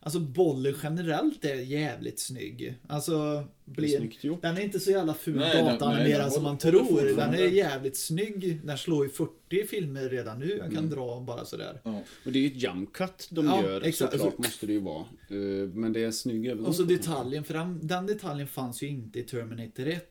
Alltså 0.00 0.20
bollen 0.20 0.74
generellt 0.83 1.44
är 1.44 1.54
jävligt 1.54 2.20
snygg. 2.20 2.74
Alltså, 2.88 3.44
blir, 3.64 4.40
den 4.42 4.57
är 4.57 4.61
inte 4.61 4.80
så 4.80 4.90
jävla 4.90 5.14
ful 5.14 5.38
dataanimerad 5.38 6.33
som 6.33 6.42
man 6.42 6.59
tror. 6.59 7.16
Den 7.16 7.35
är 7.35 7.38
jävligt 7.48 7.96
snygg. 7.96 8.61
Den 8.64 8.78
slår 8.78 9.04
ju 9.04 9.11
40 9.11 9.66
filmer 9.66 10.09
redan 10.09 10.38
nu. 10.38 10.48
Jag 10.50 10.59
kan 10.66 10.76
Mm. 10.78 10.90
dra 10.90 11.20
bara 11.20 11.44
sådär. 11.44 11.80
Ja. 11.85 12.02
Och 12.24 12.33
det 12.33 12.38
är 12.38 12.40
ju 12.40 12.46
ett 12.46 12.62
jump 12.62 12.92
cut 12.92 13.28
de 13.30 13.46
Ja, 13.46 13.62
gör, 13.62 13.80
exakt. 13.83 14.12
såklart 14.12 14.38
måste 14.38 14.66
det 14.66 14.72
ju 14.72 14.80
vara. 14.80 15.04
Eh, 15.30 15.68
Men 15.74 15.92
det 15.92 16.04
är 16.04 16.11
snygg 16.11 16.46
övergång. 16.46 16.66
Och 16.66 16.74
så 16.74 16.83
detaljen, 16.83 17.44
för 17.44 17.54
den, 17.54 17.87
den 17.87 18.07
detaljen 18.07 18.48
fanns 18.48 18.83
ju 18.83 18.88
inte 18.88 19.18
i 19.18 19.22
Terminator 19.22 19.87
1. 19.87 20.04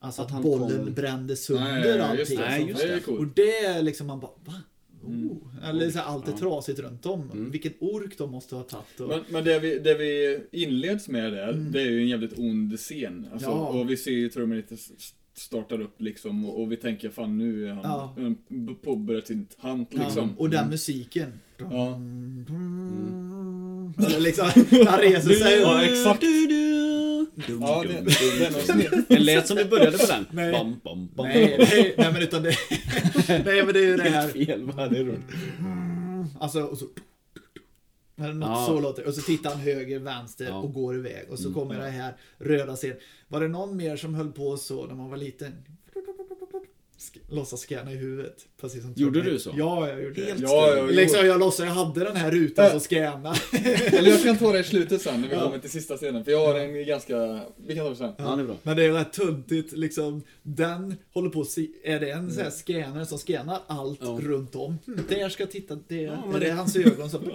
Alltså 0.00 0.22
Att 0.22 0.26
att, 0.26 0.32
han 0.32 0.42
bollen 0.42 0.84
kom- 0.84 0.94
brände 0.94 1.36
sönder 1.36 1.98
Nej, 1.98 2.18
just 2.18 2.30
allting. 2.30 2.38
det. 2.38 2.44
Nej, 2.48 2.68
just 2.68 3.06
det. 3.06 3.12
Och 3.12 3.26
det 3.26 3.58
är 3.64 3.82
liksom 3.82 4.06
man 4.06 4.20
bara, 4.20 4.32
va? 4.44 4.54
Oh. 5.04 5.10
Mm. 5.14 5.30
Eller 5.64 5.90
så 5.90 5.98
här, 5.98 6.04
allt 6.06 6.28
är 6.28 6.32
Ja. 6.32 6.38
trasigt 6.38 6.78
runt 6.80 7.06
om. 7.06 7.30
Mm. 7.32 7.50
Vilken 7.50 7.72
ork 7.80 8.18
de 8.18 8.30
måste 8.30 8.54
ha 8.56 8.62
tagit. 8.62 9.00
Och... 9.00 9.08
Men, 9.08 9.20
men 9.28 9.44
det, 9.44 9.58
vi, 9.58 9.78
det 9.78 9.94
vi 9.94 10.40
inleds 10.52 11.08
med 11.08 11.32
där, 11.32 11.48
Mm. 11.52 11.72
det 11.72 11.80
är 11.82 11.86
ju 11.90 12.00
en 12.02 12.08
jävligt 12.08 12.38
ond 12.38 12.78
scen. 12.78 13.26
Alltså, 13.32 13.48
Ja. 13.48 13.68
Och 13.68 13.90
vi 13.90 13.96
ser 13.96 14.10
ju 14.10 14.30
s- 14.98 15.14
startar 15.34 15.80
upp 15.80 16.00
liksom 16.02 16.44
och, 16.44 16.60
och 16.62 16.72
vi 16.72 16.76
tänker 16.76 17.10
fan 17.10 17.38
nu 17.38 17.64
är 17.68 17.72
han 17.72 17.80
Ja. 17.84 18.14
ja. 18.48 18.74
påbörjat 18.82 19.26
sin 19.26 19.46
Ja, 19.62 19.84
liksom. 19.90 20.30
och 20.38 20.50
den 20.50 20.68
musiken. 20.70 21.32
Ja. 21.58 22.00
Eller 24.06 24.20
liksom, 24.20 24.46
han 24.86 25.00
reser 25.00 25.30
sig. 25.44 25.60
Ja, 25.60 25.82
exakt. 25.82 26.22
Dum, 27.46 27.60
Ja, 27.62 27.82
dum, 27.82 27.92
det, 27.92 28.50
dum. 28.50 28.60
snett. 28.64 29.08
Det 29.08 29.18
lät 29.18 29.46
som 29.46 29.56
du 29.56 29.64
började 29.64 29.98
på 29.98 30.06
den. 30.06 30.26
Nej. 30.30 30.52
Bam, 30.52 30.80
bam, 30.84 31.08
bam. 31.16 31.26
Nej, 31.26 31.56
nej, 31.58 31.94
nej 31.98 32.12
men 32.12 32.22
utan 32.22 32.42
det... 32.42 32.54
nej 33.28 33.62
men 33.64 33.72
det 33.74 33.80
är 33.80 33.84
ju 33.84 33.96
det 33.96 34.02
Helt 34.02 34.14
här. 34.14 34.28
fel, 34.28 34.62
vad 34.64 34.90
det 34.92 34.98
är 34.98 35.04
roligt. 35.04 35.20
Alltså, 36.40 36.60
och 36.62 36.78
så... 36.78 36.84
Något 38.16 38.48
Ja. 38.48 38.64
så 38.66 38.80
låter. 38.80 39.06
Och 39.06 39.14
så 39.14 39.22
tittar 39.22 39.50
han 39.50 39.58
höger, 39.60 39.98
vänster 39.98 40.44
Ja. 40.44 40.54
och 40.56 40.72
går 40.72 40.96
iväg. 40.96 41.26
Och 41.30 41.38
så 41.38 41.48
Mm. 41.48 41.54
kommer 41.60 41.78
det 41.80 41.90
här 41.90 42.16
röda 42.38 42.76
scen. 42.76 42.94
Var 43.28 43.40
det 43.40 43.48
någon 43.48 43.76
mer 43.76 43.96
som 43.96 44.14
höll 44.14 44.32
på 44.32 44.56
så 44.56 44.86
när 44.86 44.94
man 44.94 45.10
var 45.10 45.16
liten? 45.16 45.52
Låtsas 47.30 47.60
scanna 47.60 47.92
i 47.92 47.96
huvudet. 47.96 48.36
Precis 48.60 48.82
som 48.82 48.92
Gjorde 48.96 49.22
du 49.22 49.38
så? 49.38 49.50
Ja, 49.56 49.88
jag 49.88 50.02
gjorde 50.02 50.20
Helt 50.24 50.38
det. 50.40 50.44
Ja, 50.46 50.76
ja, 50.76 50.82
Liksom 50.86 51.26
jag 51.26 51.40
låtsas, 51.40 51.66
jag 51.66 51.72
hade 51.72 52.04
den 52.04 52.16
här 52.16 52.30
rutan 52.30 52.64
Äh. 52.64 52.70
som 52.70 52.80
scannade. 52.80 53.38
Eller 53.92 54.10
jag 54.10 54.22
kan 54.22 54.36
ta 54.38 54.52
det 54.52 54.58
i 54.58 54.64
slutet 54.64 55.02
sen 55.02 55.20
när 55.20 55.28
vi 55.28 55.34
Ja. 55.34 55.40
kommer 55.44 55.58
till 55.58 55.70
sista 55.70 55.96
scenen. 55.96 56.24
För 56.24 56.32
jag 56.32 56.46
har 56.46 56.58
en 56.58 56.86
ganska... 56.86 57.40
Vi 57.66 57.74
kan 57.74 57.84
ta 57.84 57.90
det 57.90 57.96
sen. 57.96 58.12
Ja, 58.18 58.36
det 58.36 58.42
är 58.42 58.46
bra. 58.46 58.56
Men 58.62 58.76
det 58.76 58.84
är 58.84 58.92
rätt 58.92 59.12
tuntigt 59.12 59.72
liksom. 59.72 60.22
Den 60.42 60.94
håller 61.14 61.30
på 61.30 61.44
Är 61.84 62.00
det 62.00 62.10
en 62.10 62.30
sån 62.30 62.42
här 62.42 62.50
scanner 62.50 63.04
som 63.04 63.18
scannar 63.18 63.58
allt 63.66 63.98
Ja. 64.02 64.18
runt 64.22 64.54
om? 64.56 64.78
Hmm, 64.86 65.00
där 65.08 65.28
ska 65.28 65.42
jag 65.42 65.50
titta, 65.50 65.78
det, 65.88 65.96
Ja, 66.02 66.22
men 66.26 66.34
är 66.36 66.40
det 66.40 66.46
det- 66.46 66.52
hans 66.52 66.76
ögon 66.76 67.10
som... 67.10 67.20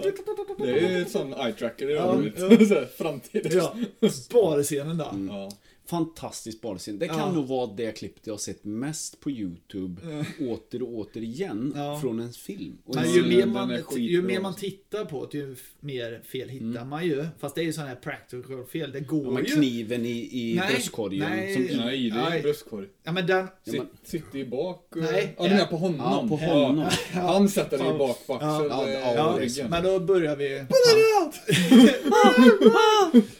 Det 0.58 0.70
är 0.70 0.90
ju 0.96 1.02
ett 1.02 1.10
sån 1.10 1.32
eye 1.34 1.52
tracker, 1.52 1.86
det 1.86 1.92
är 1.92 1.96
Ja, 1.96 2.14
roligt. 2.16 2.70
ja. 2.70 2.84
Framtiden. 2.98 3.52
Ja, 4.00 4.08
sparascenen 4.10 4.98
där. 4.98 5.10
Mm. 5.10 5.28
Ja. 5.36 5.50
Fantastisk 5.86 6.60
barscen. 6.60 6.98
Det 6.98 7.08
kan 7.08 7.18
Ja. 7.18 7.32
nog 7.32 7.46
vara 7.48 7.66
det 7.66 7.92
klippet 7.98 8.26
jag 8.26 8.34
har 8.34 8.38
sett 8.38 8.64
mest 8.64 9.20
på 9.20 9.30
YouTube. 9.30 10.24
Åter 10.40 10.82
och 10.82 10.98
åter 10.98 11.22
igen. 11.22 11.72
Ja. 11.76 11.98
Från 12.00 12.20
en 12.20 12.32
film. 12.32 12.78
Och 12.84 12.94
Men 12.94 13.04
en 13.04 13.12
ju 13.12 13.20
den- 13.20 13.28
mer, 13.30 13.38
den 13.40 13.52
man, 13.52 13.70
är 13.70 13.98
ju 13.98 14.22
mer 14.22 14.40
man 14.40 14.54
tittar 14.54 15.04
på 15.04 15.28
det, 15.32 15.38
ju 15.38 15.56
mer 15.80 16.22
fel 16.32 16.48
hittar 16.48 16.84
man 16.84 17.06
ju. 17.06 17.26
Fast 17.40 17.54
det 17.54 17.60
är 17.60 17.64
ju 17.64 17.72
sån 17.72 17.84
här 17.84 17.94
practical 17.94 18.64
fel. 18.64 18.92
Det 18.92 19.00
går 19.00 19.24
Ja, 19.24 19.30
men 19.30 19.44
ju. 19.44 19.50
kniven 19.56 20.04
i, 20.06 20.28
i 20.32 20.54
Nej, 20.56 20.72
bröstkorgen. 20.74 21.30
nej. 21.30 21.54
Som, 21.68 21.76
Nej, 21.76 22.10
det 22.10 22.18
är 22.38 22.42
bröstkorg. 22.42 22.86
Ja 23.04 23.12
men 23.12 23.26
den... 23.26 23.46
Ja, 23.64 23.72
Sitt, 23.72 23.82
Sitter 24.04 24.38
ju 24.38 24.46
bak. 24.48 24.86
och- 24.90 24.96
Nej. 25.02 25.34
Ja, 25.38 25.44
du 25.44 25.50
menar 25.50 25.66
på 25.66 25.76
honom? 25.76 26.00
Ja, 26.00 26.26
på 26.28 26.36
honom. 26.36 26.84
Han 27.12 27.48
sätter 27.48 27.78
den 27.78 27.86
Ja. 27.86 27.92
ju 27.92 27.98
bak 27.98 28.26
på 28.26 28.34
axeln. 28.34 28.66
Ja, 28.70 28.88
ja, 28.90 29.14
Ja, 29.14 29.36
ryggen. 29.40 29.70
men 29.70 29.84
då 29.84 30.00
börjar 30.00 30.36
vi... 30.36 30.64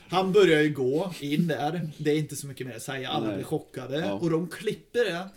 Han 0.08 0.32
börjar 0.32 0.62
ju 0.62 0.72
gå 0.72 1.12
in 1.20 1.46
där. 1.46 1.88
Det 1.98 2.10
är 2.10 2.16
inte 2.18 2.33
så 2.36 2.46
mycket 2.46 2.66
mer 2.66 2.76
att 2.76 2.82
säga. 2.82 3.08
Alla 3.08 3.26
Nej. 3.26 3.34
blir 3.34 3.44
chockade. 3.44 3.98
Ja. 3.98 4.12
Och 4.12 4.30
de 4.30 4.48
klipper 4.48 5.04
det. 5.04 5.28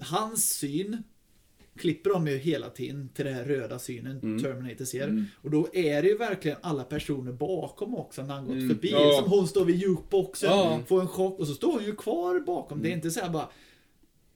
Hans 0.00 0.52
syn 0.54 1.02
klipper 1.76 2.10
de 2.10 2.26
ju 2.26 2.36
hela 2.38 2.70
tiden 2.70 3.08
till 3.14 3.24
den 3.24 3.34
här 3.34 3.44
röda 3.44 3.78
synen 3.78 4.20
Mm. 4.22 4.42
Terminator 4.42 4.84
ser. 4.84 5.04
Mm. 5.08 5.24
Och 5.42 5.50
då 5.50 5.68
är 5.72 6.02
det 6.02 6.08
ju 6.08 6.16
verkligen 6.18 6.56
alla 6.60 6.84
personer 6.84 7.32
bakom 7.32 7.94
också 7.94 8.22
när 8.22 8.34
han 8.34 8.44
gått 8.44 8.52
Mm. 8.56 8.68
förbi. 8.68 8.90
Ja. 8.90 9.20
Som 9.22 9.30
hon 9.30 9.48
står 9.48 9.64
vid 9.64 9.76
jukeboxen, 9.76 10.50
Ja. 10.50 10.80
får 10.86 11.00
en 11.00 11.08
chock 11.08 11.38
och 11.40 11.46
så 11.46 11.54
står 11.54 11.72
hon 11.72 11.84
ju 11.84 11.96
kvar 11.96 12.40
bakom. 12.40 12.82
Det 12.82 12.88
är 12.88 12.90
Mm. 12.92 12.98
inte 12.98 13.10
så 13.10 13.20
här 13.20 13.30
bara 13.30 13.48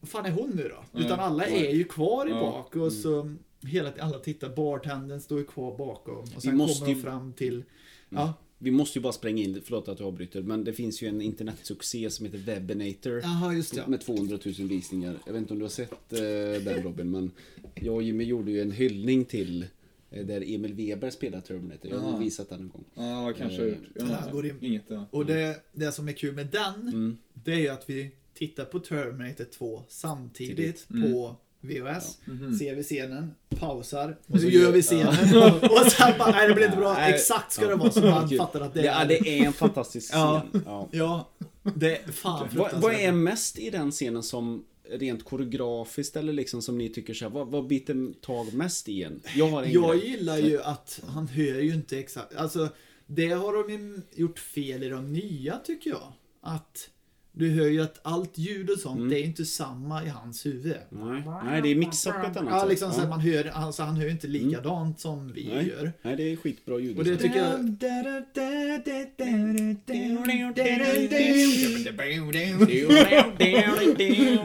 Vad 0.00 0.08
fan 0.10 0.26
är 0.26 0.30
hon 0.30 0.50
nu 0.50 0.68
då? 0.92 1.00
Utan 1.00 1.20
alla 1.20 1.46
är 1.46 1.70
ju 1.74 1.84
kvar 1.84 2.28
i 2.28 2.32
bak 2.32 2.76
och 2.76 2.92
så 2.92 3.34
hela 3.62 3.92
alla 4.00 4.18
tittar, 4.18 4.48
bartendern 4.48 5.20
står 5.20 5.38
ju 5.38 5.44
kvar 5.44 5.78
bakom. 5.78 6.18
Och 6.36 6.42
sen 6.42 6.56
måste 6.56 6.78
kommer 6.78 6.92
de 6.92 6.98
ju- 6.98 7.02
fram 7.02 7.32
till 7.32 7.64
Ja, 8.08 8.34
Vi 8.58 8.70
måste 8.70 8.98
ju 8.98 9.02
bara 9.02 9.12
spränga 9.12 9.42
in, 9.42 9.60
förlåt 9.64 9.88
att 9.88 10.00
jag 10.00 10.06
avbryter, 10.06 10.42
men 10.42 10.64
det 10.64 10.72
finns 10.72 11.02
ju 11.02 11.08
en 11.08 11.20
internetsuccé 11.20 12.10
som 12.10 12.26
heter 12.26 12.38
Webinator. 12.38 13.20
Jaha 13.22 13.54
just 13.54 13.74
det. 13.74 13.86
Med 13.86 14.00
200 14.00 14.38
000 14.44 14.54
visningar. 14.68 15.18
Jag 15.26 15.32
vet 15.32 15.40
inte 15.40 15.52
om 15.52 15.58
du 15.58 15.64
har 15.64 15.70
sett 15.70 16.12
eh, 16.12 16.64
den 16.64 16.82
Robin, 16.82 17.10
men 17.10 17.30
jag 17.74 17.94
och 17.94 18.02
Jimmy 18.02 18.24
gjorde 18.24 18.50
ju 18.50 18.62
en 18.62 18.70
hyllning 18.72 19.24
till 19.24 19.66
eh, 20.10 20.26
där 20.26 20.54
Emil 20.54 20.74
Weber 20.74 21.10
spelar 21.10 21.40
Terminator. 21.40 21.90
Jag 21.90 21.98
har 21.98 22.10
Ja. 22.12 22.16
visat 22.18 22.48
den 22.48 22.60
en 22.60 22.68
gång. 22.68 22.84
Ja, 22.94 23.32
kanske 23.38 23.60
har 23.62 23.68
gjort. 23.68 23.78
Ja, 23.94 24.28
går 24.32 24.46
in. 24.46 24.56
Inget, 24.60 24.84
ja. 24.88 25.06
Och 25.10 25.26
det, 25.26 25.62
det 25.72 25.92
som 25.92 26.08
är 26.08 26.12
kul 26.12 26.34
med 26.34 26.46
den, 26.46 26.88
Mm. 26.88 27.16
det 27.34 27.52
är 27.52 27.58
ju 27.60 27.68
att 27.68 27.90
vi 27.90 28.10
tittar 28.34 28.64
på 28.64 28.78
Terminator 28.80 29.44
2 29.44 29.82
samtidigt 29.88 30.86
Mm. 30.90 31.12
på 31.12 31.36
VHS. 31.60 32.18
Mhm. 32.24 32.58
Ser 32.58 32.74
vi 32.74 32.82
scenen, 32.82 33.34
pausar, 33.48 34.16
Och 34.26 34.34
så 34.34 34.40
så 34.40 34.48
gör 34.48 34.72
vi 34.72 34.82
scenen. 34.82 35.08
Och 35.62 35.92
sen 35.92 36.18
bara, 36.18 36.30
nej 36.30 36.48
det 36.48 36.54
blir 36.54 36.64
inte 36.64 36.76
bra. 36.76 36.98
Exakt 37.08 37.52
ska 37.52 37.62
Ja. 37.64 37.68
det 37.68 37.74
vara 37.76 37.90
så 37.90 38.00
man 38.00 38.28
fattar 38.38 38.60
att 38.60 38.74
det 38.74 38.84
Ja, 38.84 38.92
är... 38.92 39.08
det 39.08 39.28
är 39.28 39.46
en 39.46 39.52
fantastisk 39.52 40.08
scen. 40.08 40.18
Ja. 40.20 40.42
Ja. 40.66 40.88
Ja, 40.92 41.30
det 41.74 41.96
är 41.96 42.12
fan 42.12 42.48
Vad, 42.54 42.72
vad 42.80 42.94
är 42.94 43.12
mest 43.12 43.58
i 43.58 43.70
den 43.70 43.90
scenen 43.90 44.22
som 44.22 44.64
rent 44.90 45.24
koreografiskt 45.24 46.16
eller 46.16 46.32
liksom 46.32 46.62
som 46.62 46.78
ni 46.78 46.88
tycker 46.88 47.14
så 47.14 47.24
här, 47.24 47.32
vad, 47.32 47.48
vad 47.48 47.66
biter 47.66 48.20
tag 48.20 48.52
mest 48.54 48.88
i 48.88 49.02
en? 49.02 49.20
Jag 49.36 49.48
har 49.48 49.62
en 49.62 49.72
Jag 49.72 49.98
grej. 49.98 50.10
gillar 50.10 50.38
ju 50.38 50.62
att 50.62 51.00
han 51.06 51.28
hör 51.28 51.60
ju 51.60 51.74
inte 51.74 51.98
exakt, 51.98 52.34
alltså 52.36 52.68
det 53.06 53.28
har 53.30 53.68
de 53.68 54.02
gjort 54.14 54.38
fel 54.38 54.82
i 54.82 54.88
de 54.88 55.12
nya 55.12 55.56
tycker 55.58 55.90
jag. 55.90 56.12
Att 56.40 56.90
du 57.38 57.50
hör 57.50 57.66
ju 57.66 57.82
att 57.82 57.98
allt 58.02 58.38
ljud 58.38 58.70
och 58.70 58.78
sånt, 58.78 58.96
Mm. 58.98 59.10
det 59.10 59.20
är 59.20 59.24
inte 59.24 59.44
samma 59.44 60.04
i 60.04 60.08
hans 60.08 60.46
huvud. 60.46 60.74
Nej, 60.90 61.22
nej, 61.44 61.62
det 61.62 61.68
är 61.68 61.74
mixat 61.76 62.14
på 62.22 62.26
ett 62.30 62.36
annat 62.36 62.52
Ja, 62.54 62.60
sätt. 62.60 62.68
liksom 62.70 62.92
så 62.92 63.00
Ja. 63.00 63.08
man 63.08 63.20
hör, 63.20 63.44
alltså 63.54 63.82
han 63.82 63.96
hör 63.96 64.10
inte 64.10 64.26
likadant 64.26 65.00
som 65.00 65.32
vi 65.32 65.50
Nej. 65.54 65.68
gör. 65.68 65.92
Nej, 66.02 66.16
det 66.16 66.32
är 66.32 66.36
skitbra 66.36 66.78
ljud. 66.78 66.98
Och 66.98 67.04
det 67.04 67.16
tycker 67.16 67.38
jag... 67.38 67.48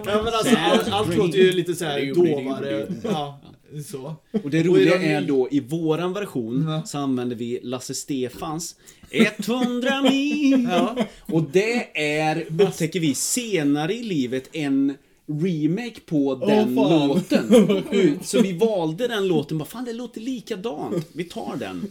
Ja, 0.06 0.23
men 0.23 0.34
alltså, 0.34 0.56
allt, 0.58 0.88
allt 0.91 1.15
låter 1.17 1.38
ju 1.38 1.51
lite 1.51 1.75
så 1.75 1.86
här 1.86 2.13
dovare. 2.15 2.88
Ja, 3.03 3.41
så. 3.81 4.15
Och 4.43 4.49
det 4.49 4.63
roliga 4.63 5.01
är 5.01 5.21
då, 5.21 5.47
i 5.51 5.59
våran 5.59 6.13
version 6.13 6.65
Ja. 6.67 6.83
så 6.86 6.97
använder 6.97 7.36
vi 7.36 7.59
Lasse 7.63 7.93
Stefans 7.93 8.75
100 9.12 10.01
mil. 10.01 10.67
Ja. 10.71 10.95
Och 11.21 11.43
det 11.43 12.01
är, 12.19 12.45
upptäcker 12.62 12.99
vi 12.99 13.15
senare 13.15 13.93
i 13.93 14.03
livet, 14.03 14.49
en 14.55 14.93
remake 15.27 15.99
på 16.05 16.36
den 16.36 16.75
fan. 16.75 17.07
låten. 17.07 18.19
Så 18.23 18.41
vi 18.41 18.53
valde 18.53 19.07
den 19.07 19.27
låten, 19.27 19.57
bara 19.57 19.65
fan 19.65 19.86
det 19.86 19.93
låter 19.93 20.21
likadant. 20.21 21.07
Vi 21.13 21.23
tar 21.23 21.55
den. 21.59 21.88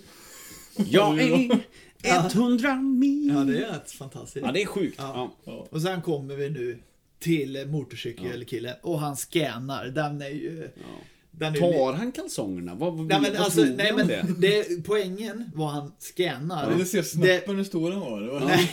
Jag 0.76 1.20
är 1.20 1.60
100 2.02 2.74
mil. 2.74 3.32
ja, 3.34 3.44
det 3.44 3.58
är 3.64 3.80
fantastiskt. 3.98 4.46
Ja, 4.46 4.52
det 4.52 4.62
är 4.62 4.66
sjukt. 4.66 4.96
Ja. 4.98 5.32
Ja. 5.44 5.66
Och 5.70 5.82
sen 5.82 6.02
kommer 6.02 6.36
vi 6.36 6.50
nu 6.50 6.78
till 7.18 7.66
motorcykelkillen 7.66 8.74
och 8.82 9.00
han 9.00 9.16
scannar. 9.16 9.86
Den 9.86 10.22
är 10.22 10.28
ju... 10.28 10.34
Ju 10.34 10.68
Tar 11.38 11.92
han 11.92 12.12
kalsongerna? 12.12 12.74
Vad, 12.74 12.92
vad, 12.96 13.06
Nej 13.06 13.20
men, 13.20 13.32
vad 13.32 13.40
alltså, 13.40 13.62
tror 13.64 13.74
nej, 13.76 13.86
du 13.90 13.96
men 13.96 14.06
det? 14.06 14.26
det, 14.38 14.84
poängen 14.84 15.50
var 15.54 15.66
han 15.68 15.92
scannar. 15.98 16.70
Jag 16.70 16.76
vill 16.76 16.88
se 16.88 17.02
snappen 17.02 17.56
hur 17.56 17.64
stor 17.64 17.90
den 17.90 18.00
var. 18.00 18.20
Det 18.20 18.32
var- 18.32 18.40
Nej, 18.40 18.70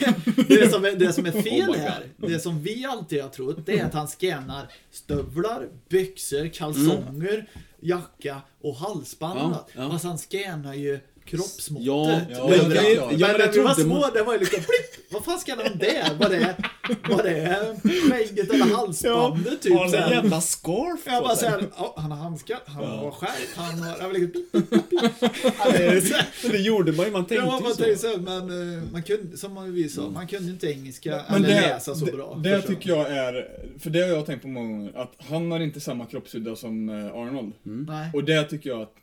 det, 0.48 0.70
som 0.72 0.84
är, 0.84 0.92
det 0.96 1.12
som 1.12 1.26
är 1.26 1.30
fel 1.32 1.44
Oh 1.60 1.66
my 1.66 1.72
God. 1.72 1.76
här, 1.76 2.02
det 2.16 2.40
som 2.40 2.62
vi 2.62 2.84
alltid 2.84 3.22
har 3.22 3.28
trott, 3.28 3.66
det 3.66 3.78
är 3.78 3.84
att 3.84 3.94
han 3.94 4.08
scannar 4.08 4.68
stövlar, 4.90 5.68
byxor, 5.88 6.48
kalsonger, 6.48 7.48
jacka 7.80 8.40
och 8.60 8.76
halsband. 8.76 9.38
Mm. 9.40 9.52
Ja, 9.52 9.66
ja. 9.74 9.90
Fast 9.90 10.04
han 10.04 10.18
scannar 10.18 10.74
ju 10.74 11.00
kroppsmåttet. 11.30 11.86
Ja, 11.86 12.20
ja, 12.30 12.46
det 12.46 12.56
är 12.56 12.94
klart. 12.94 13.10
men 13.10 13.20
Ja, 13.20 13.26
men 13.26 13.36
när 13.36 13.38
jag 13.38 13.52
trodde 13.52 13.74
små, 13.74 14.06
det 14.14 14.22
var 14.22 14.32
ju 14.32 14.38
liksom 14.38 14.60
blipp, 14.60 15.12
Vad 15.12 15.24
fan 15.24 15.38
scannar 15.38 15.64
han 15.64 15.78
det? 15.78 16.16
Var 16.18 16.28
det, 16.28 16.56
var 17.08 17.22
det 17.22 17.76
skägget 18.10 18.50
eller 18.50 18.64
halsbandet 18.64 19.62
typ? 19.62 19.72
Har 19.72 19.88
så 19.88 19.96
han 19.96 20.04
en 20.04 20.14
jävla 20.14 20.40
scarf 20.40 21.00
Jag 21.04 21.22
bara 21.22 21.36
såhär, 21.36 21.64
ja, 21.76 21.94
han 21.96 22.10
har 22.10 22.18
handskar, 22.18 22.58
han 22.66 22.84
har 22.84 23.10
skärp, 23.10 23.56
han 23.56 23.78
har... 23.82 23.98
Jag 23.98 24.06
var 24.06 24.14
liksom, 24.14 24.44
pip, 24.52 24.70
pip, 24.70 24.90
pip. 24.90 25.52
Ja, 25.58 25.70
det 25.72 26.12
Men 26.42 26.52
det 26.52 26.58
gjorde 26.58 26.92
man 26.92 27.06
ju, 27.06 27.12
man 27.12 27.26
tänkte 27.26 27.46
Ja, 27.46 27.56
ju 27.58 27.62
man 27.64 27.76
tänkte 27.76 27.98
så, 27.98 28.20
men 28.20 28.76
eh, 28.76 28.82
man 28.92 29.02
kunde, 29.02 29.36
som 29.36 29.72
vi 29.72 29.88
sa, 29.88 30.10
man 30.10 30.26
kunde 30.26 30.50
inte 30.50 30.66
engelska 30.66 31.24
Men 31.28 31.44
eller 31.44 31.54
det, 31.54 31.60
läsa 31.60 31.94
så 31.94 32.04
det, 32.04 32.12
bra. 32.12 32.40
det 32.44 32.54
förstår 32.56 32.74
tycker 32.74 32.90
jag 32.90 33.10
är, 33.10 33.48
för 33.78 33.90
det 33.90 34.00
har 34.00 34.08
jag 34.08 34.26
tänkt 34.26 34.42
på 34.42 34.48
många 34.48 34.68
gånger, 34.68 34.92
att 34.96 35.12
han 35.18 35.50
har 35.52 35.60
inte 35.60 35.80
samma 35.80 36.06
kroppshydda 36.06 36.56
som 36.56 36.88
eh, 36.88 36.94
Arnold. 37.06 37.52
Nej. 37.62 38.10
Och 38.14 38.24
det 38.24 38.44
tycker 38.44 38.70
jag 38.70 38.82
att 38.82 38.94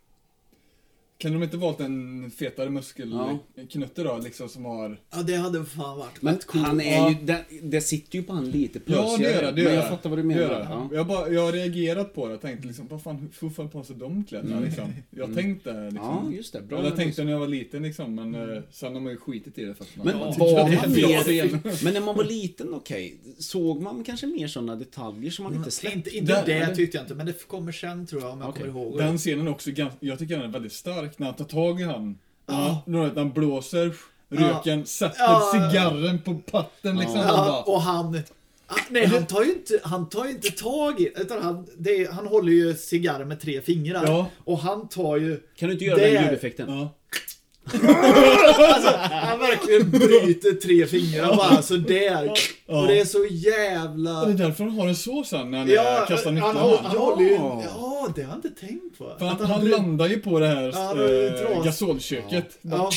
kan 1.17 1.33
de 1.33 1.43
inte 1.43 1.57
valt 1.57 1.79
en 1.79 2.31
fetare 2.31 2.69
muskelknutte 2.69 4.03
då, 4.03 4.17
liksom 4.17 4.49
som 4.49 4.65
har... 4.65 4.99
Ja, 5.13 5.21
det 5.23 5.35
hade 5.35 5.65
fan 5.65 5.97
varit 5.97 6.21
Men 6.21 6.37
coolt. 6.37 6.65
han 6.65 6.81
är 6.81 7.09
ju, 7.09 7.15
det, 7.25 7.45
det 7.61 7.81
sitter 7.81 8.17
ju 8.17 8.23
på 8.23 8.33
han 8.33 8.49
lite 8.51 8.79
Ja, 8.85 9.15
det 9.17 9.23
gör 9.23 9.41
det. 9.41 9.51
det 9.51 9.63
men 9.63 9.73
jag 9.73 9.83
det. 9.83 9.89
fattar 9.89 10.09
vad 10.09 10.19
du 10.19 10.21
Det 10.21 10.27
menar. 10.27 10.41
gör 10.41 10.59
det. 10.59 10.67
Ja. 10.69 10.89
Jag, 10.93 11.07
bara, 11.07 11.29
jag 11.29 11.41
har 11.45 11.51
reagerat 11.51 12.13
på 12.15 12.27
det 12.27 12.33
och 12.33 12.41
tänkt 12.41 12.65
liksom, 12.65 12.87
vad 12.87 13.03
fan, 13.03 13.29
hur 13.41 13.49
får 13.49 13.63
han 13.63 13.69
på 13.71 13.83
sig 13.83 13.95
de 13.95 14.23
kläderna 14.23 14.59
liksom? 14.59 14.93
Jag 15.09 15.27
har 15.27 15.33
tänkt 15.35 15.63
det 15.63 15.71
ja, 15.83 15.89
liksom. 15.89 16.33
just 16.35 16.53
det. 16.53 16.61
Bra 16.61 16.83
jag 16.83 16.95
tänkte 16.95 17.23
när 17.23 17.31
jag 17.31 17.39
var 17.39 17.47
liten 17.47 17.83
liksom, 17.83 18.15
men 18.15 18.35
eh, 18.35 18.61
sen 18.71 18.93
har 18.93 19.01
man 19.01 19.11
ju 19.11 19.17
skitit 19.17 19.57
i 19.57 19.65
det 19.65 19.75
man 19.79 20.05
Men 20.05 20.17
ja, 20.19 20.35
var 20.37 20.69
det 20.69 20.75
man 20.81 20.91
mer, 20.91 21.83
men 21.83 21.93
när 21.93 22.01
man 22.01 22.15
var 22.15 22.23
liten, 22.23 22.73
okej, 22.73 23.17
såg 23.39 23.81
man 23.81 24.03
kanske 24.03 24.27
mer 24.27 24.47
sådana 24.47 24.75
detaljer 24.75 25.31
som 25.31 25.43
man 25.43 25.53
inte 25.53 25.57
inte, 25.67 25.71
släppte? 25.71 25.97
inte, 25.97 26.17
inte 26.17 26.43
Där- 26.45 26.67
det 26.67 26.75
tyckte 26.75 26.97
jag 26.97 27.03
inte, 27.03 27.15
men 27.15 27.25
det 27.25 27.47
kommer 27.47 27.71
sen 27.71 28.07
tror 28.07 28.21
jag 28.21 28.31
om 28.31 28.39
jag 28.41 28.49
Okej. 28.49 28.63
kommer 28.63 28.81
ihåg. 28.81 28.97
Den 28.97 29.17
scenen 29.17 29.47
är 29.47 29.51
också 29.51 29.71
ganska, 29.71 29.97
jag 30.05 30.19
tycker 30.19 30.35
den 30.37 30.49
är 30.49 30.53
väldigt 30.53 30.73
stark 30.73 31.06
när 31.17 31.25
han 31.27 31.35
tar 31.35 31.45
tag 31.45 31.81
i 31.81 31.83
han. 31.83 32.17
Ja. 32.47 32.53
Ja. 32.53 32.83
När 32.85 33.15
han 33.15 33.31
blåser 33.31 33.93
röken, 34.29 34.85
sätter 34.85 35.15
Ja. 35.23 35.51
cigarren 35.53 36.21
på 36.21 36.35
patten 36.51 36.97
liksom. 36.99 37.19
Och 37.19 37.25
bara, 37.27 37.61
och 37.61 37.81
han... 37.81 38.21
Ah, 38.69 38.75
nej, 38.89 39.05
han 39.05 39.25
tar 39.25 39.43
ju 39.43 39.53
inte, 39.53 39.79
han 39.83 40.09
tar 40.09 40.25
ju 40.25 40.31
inte 40.31 40.51
tag 40.51 40.99
i 41.01 41.11
utan 41.15 41.43
han, 41.43 41.67
det 41.77 41.89
är, 41.89 42.11
han 42.11 42.27
håller 42.27 42.51
ju 42.51 42.73
cigarren 42.73 43.27
med 43.27 43.41
tre 43.41 43.61
fingrar. 43.61 44.03
Ja. 44.07 44.25
Och 44.43 44.57
han 44.59 44.87
tar 44.89 45.17
ju... 45.17 45.39
Kan 45.55 45.67
du 45.67 45.73
inte 45.73 45.85
göra 45.85 45.97
Det- 45.97 46.13
den 46.13 46.23
ljudeffekten? 46.23 46.69
ja. 46.71 46.89
Alltså, 47.73 48.97
han 49.11 49.39
verkligen 49.39 49.89
bryter 49.91 50.53
tre 50.53 50.85
fingrar 50.87 51.35
bara 51.37 51.61
sådär. 51.61 52.31
Ja. 52.65 52.81
Och 52.81 52.87
det 52.87 52.99
är 52.99 53.05
så 53.05 53.17
Och 53.19 53.23
det 53.27 53.33
jävla... 53.33 54.21
är 54.25 54.33
därför 54.33 54.63
han 54.63 54.73
har 54.79 54.87
det 54.87 54.95
så 54.95 55.23
sen 55.23 55.51
när 55.51 55.57
han 55.57 55.69
Ja, 55.69 56.05
kastar 56.07 56.25
han, 56.25 56.35
nycklarna. 56.35 56.59
håller- 56.59 56.77
han 56.83 56.97
håller 56.97 57.23
ju... 57.23 57.31
Ja. 57.33 57.63
Ja, 57.65 58.07
det 58.15 58.21
har 58.21 58.29
jag 58.29 58.37
inte 58.37 58.59
tänkt 58.65 58.97
på. 58.97 59.15
För 59.19 59.25
han, 59.25 59.41
Att 59.41 59.49
han 59.49 59.61
bry- 59.61 59.69
landar 59.71 60.07
ju 60.07 60.19
på 60.19 60.39
det 60.39 60.47
här 60.47 60.71
Ja, 60.75 60.93
dras. 60.93 61.65
gasolköket. 61.65 62.57
Ja. 62.61 62.89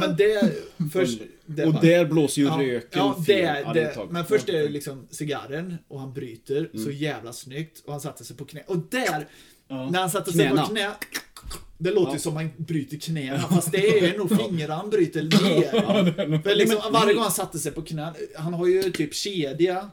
Men 0.00 0.16
det... 0.16 0.52
Först, 0.92 1.20
det 1.46 1.64
Och 1.66 1.74
var- 1.74 1.80
där 1.82 2.04
blåser 2.04 2.42
ju 2.42 2.48
Ja, 2.48 2.54
röken 2.60 2.88
ja, 2.92 3.14
det, 3.26 3.64
det, 3.74 3.96
men 4.10 4.24
först 4.26 4.48
är 4.48 4.52
det 4.52 4.68
liksom 4.68 5.06
cigarren 5.10 5.76
och 5.88 6.00
han 6.00 6.12
bryter 6.12 6.68
Mm. 6.74 6.84
så 6.84 6.90
jävla 6.90 7.32
snyggt 7.32 7.82
och 7.86 7.92
han 7.92 8.00
satte 8.00 8.24
sig 8.24 8.36
på 8.36 8.44
knä. 8.44 8.62
Och 8.66 8.76
där, 8.90 9.26
Ja. 9.68 9.90
när 9.90 10.00
han 10.00 10.10
satte 10.10 10.32
sig 10.32 10.46
Knäna. 10.46 10.62
på 10.62 10.68
knä, 10.72 10.90
det 11.80 11.90
låter 11.90 12.12
ju 12.12 12.18
som 12.18 12.34
man 12.34 12.50
bryter 12.56 12.96
knäna 12.96 13.38
fast 13.38 13.72
det 13.72 13.98
är 13.98 14.18
nog 14.18 14.36
fingrarna 14.38 14.74
han 14.74 14.90
bryter 14.90 15.22
ner. 15.22 16.42
För 16.42 16.54
liksom, 16.54 16.92
varje 16.92 17.14
gång 17.14 17.22
han 17.22 17.32
satte 17.32 17.58
sig 17.58 17.72
på 17.72 17.82
knä, 17.82 18.12
han 18.36 18.54
har 18.54 18.66
ju 18.66 18.82
typ 18.82 19.14
kedja, 19.14 19.90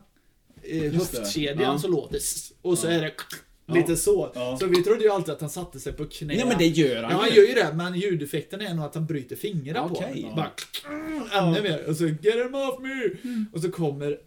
eh, 0.64 0.82
höftkedjan 0.94 1.60
Ja. 1.74 1.80
så 1.80 1.88
låter 1.88 2.20
och 2.62 2.78
så 2.78 2.88
är 2.88 3.02
det 3.02 3.12
lite 3.74 3.98
så. 3.98 4.32
Så 4.60 4.66
vi 4.66 4.84
trodde 4.84 5.04
ju 5.04 5.10
alltid 5.10 5.34
att 5.34 5.42
han 5.42 5.50
satte 5.50 5.80
sig 5.80 5.94
på 5.94 6.06
knä. 6.06 6.34
Nej 6.36 6.46
men 6.46 6.58
det 6.58 6.68
gör 6.68 7.04
han 7.04 7.12
Ja, 7.12 7.18
han 7.18 7.30
ju. 7.30 7.36
gör 7.36 7.48
ju 7.48 7.54
det, 7.54 7.74
men 7.76 7.96
ljudeffekten 7.96 8.62
är 8.62 8.74
nog 8.74 8.86
att 8.86 8.96
han 8.96 9.06
bryter 9.06 9.36
fingrar 9.36 9.88
på 9.88 9.96
honom. 9.96 10.36
Bara, 10.36 10.52
ännu 11.42 11.62
mer. 11.62 11.86
Och 11.90 11.96
så, 11.96 12.04
get 12.06 12.36
him 12.36 12.56
off 12.56 12.80
me! 12.80 13.10
Och 13.54 13.62
så 13.62 13.72
kommer 13.72 14.18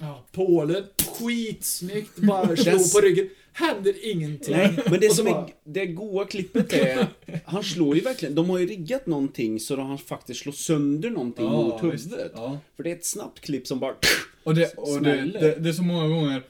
ja, 0.00 0.24
Polen, 0.32 0.84
skitsnyggt, 1.18 2.16
bara 2.18 2.56
slå 2.56 2.72
Des- 2.72 2.92
på 2.94 3.00
ryggen. 3.00 3.28
Händer 3.52 3.94
ingenting. 4.02 4.56
Nej, 4.56 4.78
men 4.90 5.00
det 5.00 5.06
Och 5.08 5.12
så 5.12 5.16
som 5.16 5.32
bara- 5.32 5.44
är 5.44 5.52
det 5.64 5.86
goa 5.86 6.24
klippet 6.24 6.72
är, 6.72 7.06
han 7.44 7.64
slår 7.64 7.94
ju 7.94 8.00
verkligen, 8.00 8.34
de 8.34 8.50
har 8.50 8.58
ju 8.58 8.66
riggat 8.66 9.06
någonting 9.06 9.60
så 9.60 9.74
att 9.74 9.80
han 9.80 9.98
faktiskt 9.98 10.40
slår 10.40 10.52
sönder 10.52 11.10
någonting 11.10 11.44
mot 11.44 11.82
visst. 11.84 12.06
huvudet. 12.06 12.32
Ja. 12.34 12.58
För 12.76 12.82
det 12.82 12.90
är 12.90 12.94
ett 12.96 13.04
snabbt 13.06 13.40
klipp 13.40 13.66
som 13.66 13.78
bara... 13.80 13.94
Och, 14.44 14.54
det, 14.54 14.74
och 14.76 15.02
det, 15.02 15.10
det, 15.40 15.54
det 15.58 15.68
är 15.68 15.72
så 15.72 15.82
många 15.82 16.08
gånger, 16.08 16.42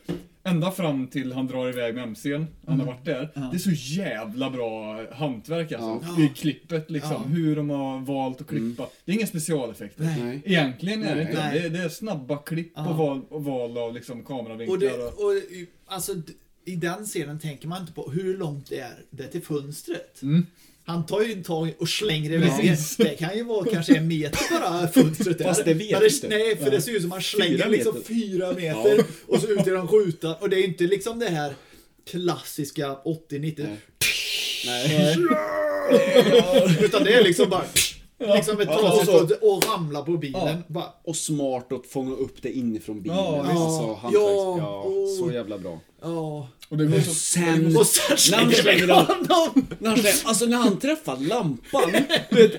ända 0.45 0.71
fram 0.71 1.07
till 1.07 1.33
han 1.33 1.47
drar 1.47 1.69
iväg 1.69 1.95
med 1.95 2.05
MC'n, 2.09 2.47
han 2.67 2.75
Mm. 2.75 2.87
har 2.87 2.95
varit 2.95 3.05
där. 3.05 3.31
Det 3.51 3.57
är 3.57 3.59
så 3.59 3.71
jävla 3.71 4.51
bra 4.51 5.01
hantverk 5.13 5.73
alltså. 5.73 6.09
Ja. 6.17 6.25
I 6.25 6.29
klippet 6.29 6.91
liksom, 6.91 7.13
Ja. 7.13 7.19
hur 7.29 7.57
de 7.57 7.71
har 7.71 8.01
valt 8.01 8.41
att 8.41 8.47
klippa. 8.47 8.89
Det 9.05 9.13
är 9.13 9.17
inga 9.17 9.27
specialeffekter. 9.27 10.05
Nej. 10.05 10.43
Egentligen 10.45 11.03
är 11.03 11.17
det 11.17 11.23
inte 11.23 11.35
Nej. 11.35 11.61
det. 11.61 11.69
Det 11.69 11.79
är 11.79 11.89
snabba 11.89 12.37
klipp 12.37 12.73
Ja. 12.77 12.89
och, 12.89 12.97
val, 12.97 13.23
och 13.29 13.45
val 13.45 13.79
av 13.79 13.95
liksom 13.95 14.21
Och, 14.21 14.27
kameravinklar. 14.27 14.79
det, 14.79 14.93
Och, 15.05 15.09
och 15.25 15.33
alltså, 15.87 16.13
i 16.65 16.77
den 16.77 17.05
scenen 17.05 17.39
tänker 17.39 17.69
man 17.69 17.81
inte 17.81 17.93
på 17.93 18.11
hur 18.11 18.39
långt 18.39 18.71
det 18.71 18.79
är 18.81 18.95
det 19.11 19.25
är 19.25 19.29
till 19.29 19.43
fönstret. 19.43 20.23
Mm. 20.23 20.47
Han 20.87 21.07
tar 21.07 21.21
ju 21.21 21.33
en 21.33 21.43
tag 21.43 21.75
och 21.79 21.89
slänger 21.89 22.33
iväg. 22.33 22.51
Precis. 22.51 22.97
Det 22.97 23.17
kan 23.19 23.37
ju 23.37 23.45
vara 23.45 23.67
kanske 23.73 23.97
en 23.97 24.09
meter 24.09 24.61
bara 24.61 24.89
fönstret 24.89 25.39
där. 25.39 25.45
Fast 25.45 25.65
det 25.65 25.75
vet 25.75 26.01
du 26.01 26.07
inte. 26.07 26.29
Nej, 26.29 26.57
för 26.57 26.71
det 26.71 26.81
ser 26.81 26.93
ut 26.93 27.03
som 27.03 27.13
att 27.13 27.17
han 27.17 27.23
slänger 27.23 27.57
Fyra 27.57 27.69
liksom 27.69 27.95
meter. 27.95 28.07
fyra 28.15 28.53
meter 28.53 29.05
och 29.27 29.41
så 29.41 29.47
ut 29.47 29.67
i 29.67 29.71
den 29.71 29.89
skjuta. 29.89 30.35
Och 30.35 30.51
det 30.51 30.57
är 30.57 30.65
inte 30.65 30.85
liksom 30.85 31.19
det 31.19 31.29
här 31.29 31.55
klassiska 32.11 32.97
80-90. 33.31 33.67
Nej. 33.67 33.79
Nej. 34.67 35.17
Utan 36.81 37.05
det 37.05 37.13
är 37.15 37.25
liksom 37.25 37.51
bara 37.51 37.65
liksom 38.35 38.61
ett 38.61 38.69
Ja, 38.71 38.79
trasigt 38.81 39.09
och 39.09 39.29
så- 39.29 39.35
och, 39.47 39.57
och 39.57 39.65
ramla 39.65 40.03
på 40.03 40.13
bilen. 40.17 40.63
Ja. 40.75 41.01
Och 41.05 41.17
smart 41.17 41.73
att 41.73 41.87
fånga 41.87 42.15
upp 42.15 42.43
det 42.43 42.53
inifrån 42.53 43.03
bilen. 43.03 43.19
Ja, 43.19 43.39
Alltså, 43.41 43.53
ja, 43.57 44.01
hantverks- 44.03 44.13
ja, 44.13 44.59
ja, 44.59 44.83
oh. 44.87 45.19
så 45.19 45.33
jävla 45.33 45.59
bra. 45.59 45.81
ja. 46.03 46.49
och 46.69 46.77
det 46.79 46.85
går 46.87 46.99
Och 46.99 47.05
så... 47.05 47.15
sen... 47.15 47.77
Och 47.77 47.87
sen 47.87 48.17
När 48.31 48.39
han 48.45 48.53
slänger 48.53 48.89
han 48.89 49.07
honom. 49.07 49.67
När 49.79 49.89
han, 49.91 49.99
slänger- 49.99 50.29
alltså 50.29 50.47
när 50.47 50.57
han 50.57 50.79
träffar 50.79 51.17
lampan. 51.17 51.91
vet, 52.31 52.55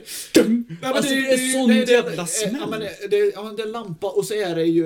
alltså 0.83 1.13
det 1.13 1.33
är 1.33 1.53
sån 1.53 1.67
det- 1.69 1.85
det- 1.85 1.91
jävla 1.91 2.11
Ja, 2.15 2.49
men 2.49 2.69
smäll. 2.69 2.79
det, 2.79 3.07
det, 3.07 3.31
ja, 3.35 3.41
är 3.63 3.71
lampa 3.71 4.07
och 4.07 4.25
så 4.25 4.33
är 4.33 4.55
det 4.55 4.63
ju 4.65 4.85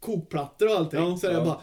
kokplattor 0.00 0.68
och 0.68 0.74
allting. 0.76 1.00
Ja, 1.00 1.16
så 1.16 1.26
är 1.26 1.30
det 1.30 1.38
ja. 1.38 1.44
bara... 1.44 1.60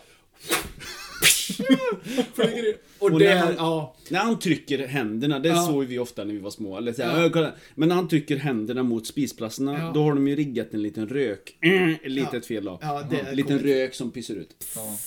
Flyger 2.33 2.69
in. 2.69 2.75
Och, 2.99 3.11
Och 3.11 3.19
det 3.19 3.25
när 3.25 3.35
är, 3.35 3.39
han- 3.39 3.53
ja. 3.57 3.95
När 4.09 4.19
han 4.19 4.39
trycker 4.39 4.87
händerna, 4.87 5.39
det 5.39 5.49
Ja. 5.49 5.67
såg 5.67 5.83
vi 5.85 5.99
ofta 5.99 6.23
när 6.23 6.33
vi 6.33 6.39
var 6.39 6.51
små. 6.51 6.77
Eller 6.77 6.93
så 6.93 7.03
här, 7.03 7.19
Ja. 7.19 7.25
"Äh, 7.25 7.31
kolla." 7.31 7.53
Men 7.75 7.89
när 7.89 7.95
han 7.95 8.07
trycker 8.07 8.37
händerna 8.37 8.83
mot 8.83 9.07
spisplatserna, 9.07 9.79
Ja. 9.79 9.91
då 9.93 10.03
har 10.03 10.13
de 10.13 10.27
ju 10.27 10.35
riggat 10.35 10.73
en 10.73 10.81
liten 10.83 11.07
rök. 11.09 11.57
Mm, 11.61 11.89
ett 12.03 12.11
litet 12.11 12.45
fel 12.45 12.65
då. 12.65 12.79
Ja, 12.81 13.03
det 13.09 13.17
en 13.19 13.35
liten 13.35 13.57
coolt. 13.57 13.65
rök 13.71 13.95
som 13.95 14.11
pyser 14.11 14.35
ut. 14.35 14.55
Ja. 14.75 14.97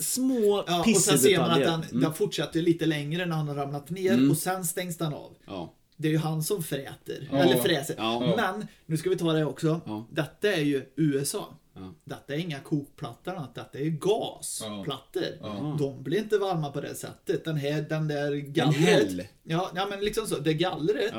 Små 0.00 0.64
Ja, 0.66 0.80
och 0.80 1.00
sen 1.00 1.18
ser 1.18 1.38
man 1.38 1.50
att 1.50 1.58
den, 1.60 1.82
Mm. 1.90 2.00
den 2.02 2.14
fortsätter 2.14 2.62
lite 2.62 2.86
längre 2.86 3.26
när 3.26 3.36
han 3.36 3.48
har 3.48 3.54
ramlat 3.54 3.90
ner 3.90 4.30
och 4.30 4.36
sen 4.36 4.64
stängs 4.64 4.96
den 4.98 5.14
av. 5.14 5.30
Ja. 5.46 5.74
Det 5.96 6.08
är 6.08 6.12
ju 6.12 6.18
han 6.18 6.42
som 6.42 6.62
fräter. 6.62 7.28
Ja. 7.30 7.36
Eller 7.38 7.56
fräser. 7.56 7.94
Ja. 7.98 8.34
Men, 8.36 8.66
nu 8.86 8.96
ska 8.96 9.10
vi 9.10 9.16
ta 9.16 9.32
det 9.32 9.44
också. 9.44 9.80
Ja. 9.86 10.06
Detta 10.10 10.52
är 10.52 10.60
ju 10.62 10.82
USA. 10.96 11.54
Ja. 11.82 11.94
Detta 12.04 12.34
är 12.34 12.38
inga 12.38 12.60
kokplattor, 12.60 13.46
detta 13.54 13.78
är 13.78 13.84
gasplattor. 13.84 15.22
Ja. 15.40 15.76
De 15.78 16.02
blir 16.02 16.18
inte 16.18 16.38
varma 16.38 16.70
på 16.70 16.80
det 16.80 16.94
sättet. 16.94 17.44
Den 17.44 17.56
här, 17.56 17.82
den 17.82 18.08
där 18.08 18.32
gallret. 18.32 19.30
Ja, 19.42 19.70
ja, 19.74 19.86
men 19.90 20.00
liksom 20.00 20.26
så. 20.26 20.38
Det 20.38 20.54
gallret. 20.54 21.14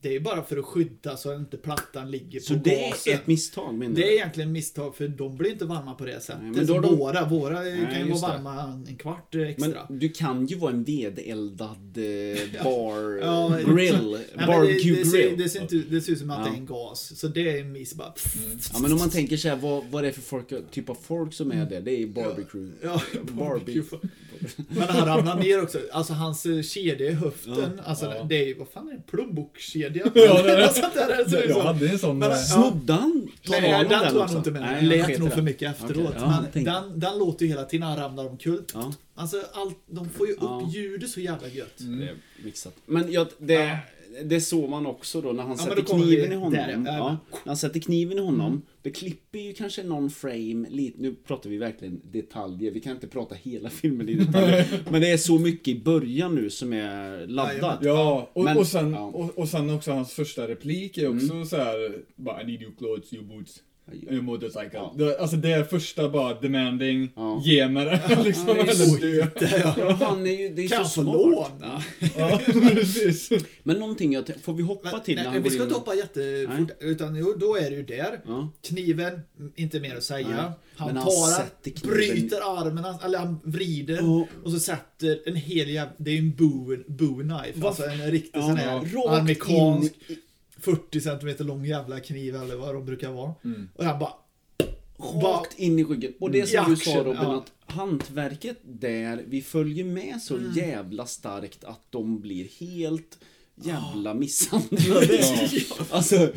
Det 0.00 0.16
är 0.16 0.20
bara 0.20 0.42
för 0.42 0.56
att 0.56 0.64
skydda 0.64 1.16
så 1.16 1.30
att 1.32 1.38
inte 1.38 1.56
plattan 1.56 2.10
ligger 2.10 2.40
Så 2.40 2.54
på 2.54 2.60
det 2.64 2.88
gasen. 2.90 3.12
är 3.12 3.16
ett 3.16 3.26
misstag 3.26 3.74
menar 3.74 3.94
Det 3.96 4.02
är 4.02 4.06
du? 4.06 4.14
egentligen 4.14 4.52
misstag 4.52 4.96
för 4.96 5.08
de 5.08 5.36
blir 5.36 5.50
inte 5.50 5.64
varma 5.64 5.94
på 5.94 6.04
det 6.04 6.20
sättet. 6.20 6.42
Nej, 6.42 6.50
men 6.50 6.66
då 6.66 6.74
Så 6.74 6.80
de- 6.80 6.96
Våra, 6.96 7.24
våra 7.28 7.54
kan 7.54 7.66
ju 7.66 7.82
vara 8.12 8.36
det. 8.36 8.42
varma 8.42 8.62
en 8.88 8.96
kvart 8.96 9.34
extra. 9.34 9.86
Men 9.88 9.98
du 9.98 10.08
kan 10.08 10.46
ju 10.46 10.56
vara 10.56 10.72
en 10.72 10.84
vedeldad 10.84 11.96
eh, 11.96 12.64
bar 12.64 13.18
Ja, 13.22 13.58
grill. 13.74 14.18
Nej, 14.36 14.46
barbecue 14.46 14.92
det, 14.92 14.98
det, 14.98 15.04
ser, 15.06 15.18
grill. 15.22 15.38
det, 15.38 15.48
ser 15.48 15.60
inte, 15.62 15.76
det 15.76 16.00
ser 16.00 16.12
ut 16.12 16.18
som 16.18 16.30
att 16.30 16.38
Ja. 16.38 16.44
det 16.44 16.56
är 16.56 16.60
en 16.60 16.66
gas. 16.66 17.18
Så 17.18 17.28
det 17.28 17.50
är 17.50 17.60
en 17.60 17.72
miss 17.72 17.94
bara. 17.94 18.14
Ja 18.72 18.78
men 18.82 18.92
om 18.92 18.98
man 18.98 19.10
tänker 19.10 19.36
så 19.36 19.48
här, 19.48 19.56
vad, 19.56 19.84
vad 19.90 20.04
det 20.04 20.08
är 20.08 20.12
för 20.12 20.20
folk, 20.20 20.70
typ 20.70 20.90
av 20.90 20.94
folk 21.02 21.32
som 21.34 21.52
är 21.52 21.66
det? 21.66 21.80
Det 21.80 22.02
är 22.02 22.06
barbecue. 22.06 22.68
Ja, 22.82 23.02
Barbie. 23.32 23.82
Men 24.68 24.88
han 24.88 25.06
ramlar 25.08 25.36
ner 25.38 25.62
också. 25.62 25.78
Alltså 25.92 26.12
hans 26.12 26.46
eh, 26.46 26.62
kedja 26.62 27.06
i 27.10 27.12
höften. 27.12 27.80
Alltså 27.84 28.06
Ja. 28.06 28.24
det 28.24 28.42
är 28.42 28.46
ju, 28.46 28.58
vad 28.58 28.68
fan 28.68 28.88
är 28.88 28.92
det? 28.92 29.02
Plånbokskedja? 29.10 30.06
Ja, 30.14 30.42
det 30.42 30.50
är 30.52 30.56
det. 30.58 30.74
Sånt 30.74 30.94
där, 30.94 31.24
det 31.30 31.44
Jag 31.44 31.60
hade 31.60 31.88
en 31.88 31.98
sån... 31.98 32.18
Men, 32.18 32.30
eh, 32.30 32.36
ja. 32.36 32.42
Snodde 32.42 32.92
han? 32.92 33.28
Nej, 33.48 33.86
den 33.88 34.10
tog 34.12 34.20
han 34.22 34.36
inte 34.36 34.50
med. 34.50 34.60
Nej, 34.62 34.82
lät 34.82 35.18
nog 35.18 35.32
för 35.32 35.42
mycket 35.42 35.70
efteråt. 35.70 36.14
Ja, 36.18 36.44
men 36.54 36.64
den, 36.64 37.00
den 37.00 37.18
låter 37.18 37.44
ju 37.44 37.50
hela 37.50 37.64
tiden 37.64 37.86
han 37.88 37.96
ramlar 37.98 38.26
omkull. 38.26 38.62
Ja. 38.74 38.92
Alltså, 39.14 39.42
allt, 39.52 39.78
de 39.86 40.08
får 40.08 40.26
ju 40.26 40.32
upp 40.32 40.38
Ja. 40.42 40.70
ljudet 40.74 41.10
så 41.10 41.20
jävla 41.20 41.48
gött. 41.48 41.74
Det 41.78 42.04
är 42.08 42.14
mixat. 42.44 42.74
Men 42.86 43.12
ja, 43.12 43.26
det, 43.38 43.78
det 44.24 44.40
såg 44.40 44.70
man 44.70 44.86
också 44.86 45.20
då 45.20 45.32
när 45.32 45.42
han 45.42 45.48
men 45.48 45.58
sätter 45.58 45.82
kniven 45.82 46.32
i 46.32 46.34
honom. 46.34 46.52
där, 46.52 46.68
ja. 46.70 46.78
ja, 46.84 47.18
när 47.32 47.46
han 47.46 47.56
sätter 47.56 47.80
kniven 47.80 48.18
i 48.18 48.20
honom, 48.20 48.62
det 48.82 48.90
klipper 48.90 49.38
ju 49.38 49.52
kanske 49.52 49.82
någon 49.82 50.10
frame 50.10 50.66
lite. 50.70 51.02
Nu 51.02 51.14
pratar 51.14 51.50
vi 51.50 51.58
verkligen 51.58 52.00
detaljer, 52.12 52.70
vi 52.70 52.80
kan 52.80 52.92
inte 52.92 53.06
prata 53.06 53.34
hela 53.34 53.70
filmen 53.70 54.08
i 54.08 54.14
detaljer. 54.14 54.66
men 54.90 55.00
det 55.00 55.10
är 55.10 55.16
så 55.16 55.38
mycket 55.38 55.68
i 55.68 55.80
början 55.80 56.34
nu 56.34 56.50
som 56.50 56.72
är 56.72 57.26
laddat. 57.26 57.78
Ja, 57.82 58.30
och, 58.32 58.44
Men- 58.44 58.56
och, 58.56 58.66
sen, 58.66 58.92
ja. 58.92 59.08
Mm. 59.08 59.14
och, 59.14 59.38
och 59.38 59.48
sen 59.48 59.70
också 59.70 59.92
hans 59.92 60.12
första 60.12 60.48
replik 60.48 60.98
är 60.98 61.08
också 61.08 61.44
så 61.44 61.56
här 61.56 62.02
bara 62.16 62.42
I 62.42 62.46
need 62.46 62.62
your 62.62 62.74
clothes, 62.78 63.12
your 63.12 63.24
boots. 63.24 63.62
En 64.08 64.24
motorcycle. 64.24 64.70
Ja. 64.72 64.94
Det, 64.96 65.18
alltså 65.18 65.36
det 65.36 65.52
är 65.52 65.64
första 65.64 66.08
bara 66.08 66.40
demanding, 66.40 67.12
Ja. 67.16 67.42
ge 67.44 67.68
mig 67.68 67.84
det 67.84 68.22
liksom, 68.24 68.48
Ja, 68.48 68.54
det 68.54 68.60
är 68.60 68.70
eller 68.70 69.40
dö. 69.40 69.72
Ja, 69.78 69.92
han 70.00 70.26
är 70.26 70.30
ju, 70.30 70.48
det 70.54 70.64
är 70.64 70.68
Kan 70.68 70.84
så 70.84 71.02
smart. 71.02 71.14
låna? 71.16 71.82
Ja, 72.16 72.40
precis. 72.46 73.30
Men 73.62 73.76
någonting 73.78 74.12
jag, 74.12 74.24
får 74.42 74.52
vi 74.54 74.62
hoppa 74.62 74.88
Men, 74.92 75.00
till 75.02 75.16
när 75.16 75.22
nej, 75.24 75.32
han 75.32 75.42
vi 75.42 75.50
ska 75.50 75.56
in? 75.58 75.62
inte 75.62 75.74
hoppa 75.74 75.94
jättefort, 75.94 76.70
utan 76.80 77.16
jo, 77.16 77.34
då 77.38 77.56
är 77.56 77.70
det 77.70 77.76
ju 77.76 77.82
där. 77.82 78.20
Ja. 78.26 78.48
Kniven, 78.68 79.20
inte 79.56 79.80
mer 79.80 79.96
att 79.96 80.04
säga. 80.04 80.28
Nej. 80.28 80.50
Han 80.76 80.94
Men 80.94 81.02
tar 81.04 81.44
den, 81.64 81.74
bryter 81.90 82.36
armen, 82.60 82.84
eller 83.04 83.18
han 83.18 83.40
vrider 83.44 83.96
Ja. 83.96 84.26
och 84.44 84.50
så 84.52 84.58
sätter 84.60 85.18
en 85.28 85.36
hel 85.36 85.68
jävla, 85.70 85.92
det 85.98 86.10
är 86.10 86.14
ju 86.14 86.18
en 86.20 86.34
bowie, 86.36 86.78
bowie 86.86 87.28
knife, 87.28 87.66
alltså 87.66 87.82
en 87.84 88.10
riktig 88.10 88.38
Ja, 88.38 88.42
sån 88.46 88.56
ja. 88.56 88.62
här 88.62 88.78
Rakt 88.80 89.20
amerikansk 89.20 89.94
in 90.08 90.16
40 90.66 91.00
cm 91.00 91.46
lång 91.46 91.64
jävla 91.64 92.00
kniv 92.00 92.36
eller 92.36 92.56
vad 92.56 92.74
de 92.74 92.84
brukar 92.86 93.10
vara. 93.10 93.34
Mm. 93.44 93.68
Och 93.74 93.84
han 93.84 93.98
bara, 93.98 94.12
Rakt 95.22 95.58
in 95.58 95.78
i 95.78 95.84
ryggen. 95.84 96.12
Och 96.20 96.30
det 96.30 96.46
som 96.46 96.70
du 96.70 96.76
sa 96.76 96.96
Robin, 96.98 97.14
ja. 97.22 97.36
att 97.66 97.74
hantverket 97.74 98.56
där, 98.64 99.24
vi 99.28 99.42
följer 99.42 99.84
med 99.84 100.22
så 100.22 100.36
Mm. 100.36 100.52
jävla 100.56 101.06
starkt 101.06 101.64
att 101.64 101.80
de 101.90 102.20
blir 102.20 102.48
helt 102.60 103.18
jävla 103.62 104.14
misshandlade. 104.14 105.18
Alltså, 105.90 106.16
eh, 106.16 106.30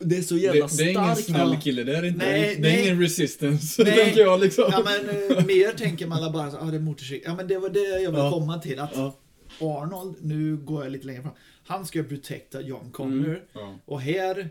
det 0.00 0.16
är 0.16 0.22
så 0.22 0.36
jävla 0.36 0.66
Det, 0.66 0.76
det 0.76 0.82
är 0.84 0.88
ingen 0.90 1.04
starkt. 1.16 1.24
snäll 1.26 1.50
Ja. 1.54 1.60
kille, 1.60 1.84
det 1.84 1.96
är 1.96 2.04
inte. 2.04 2.26
Nej, 2.26 2.40
det 2.40 2.68
är 2.68 2.72
nej. 2.72 2.82
ingen 2.82 3.00
resistance, 3.00 3.82
Nej. 3.84 3.96
tänker 3.96 4.20
jag 4.20 4.40
liksom. 4.40 4.64
ja 4.72 4.84
men 4.84 5.08
eh, 5.38 5.44
mer 5.46 5.72
tänker 5.78 6.06
man 6.06 6.32
bara 6.32 6.50
så, 6.50 6.56
ah, 6.56 6.64
det 6.64 6.76
är 6.76 6.80
motorcykel. 6.80 7.22
Ja 7.30 7.34
men 7.36 7.48
det 7.48 7.58
var 7.58 7.68
det 7.68 7.80
jag 8.02 8.10
ville 8.10 8.22
Ja. 8.24 8.30
komma 8.30 8.58
till. 8.58 8.78
Att 8.80 8.90
Ja. 8.94 9.16
Arnold, 9.60 10.16
nu 10.20 10.56
går 10.56 10.82
jag 10.84 10.92
lite 10.92 11.06
längre 11.06 11.22
fram. 11.22 11.32
Han 11.66 11.86
ska 11.86 12.02
protecta 12.02 12.60
John 12.60 12.90
Connor. 12.92 13.26
Mm. 13.28 13.40
Ja. 13.52 13.74
Och 13.84 14.00
här 14.00 14.48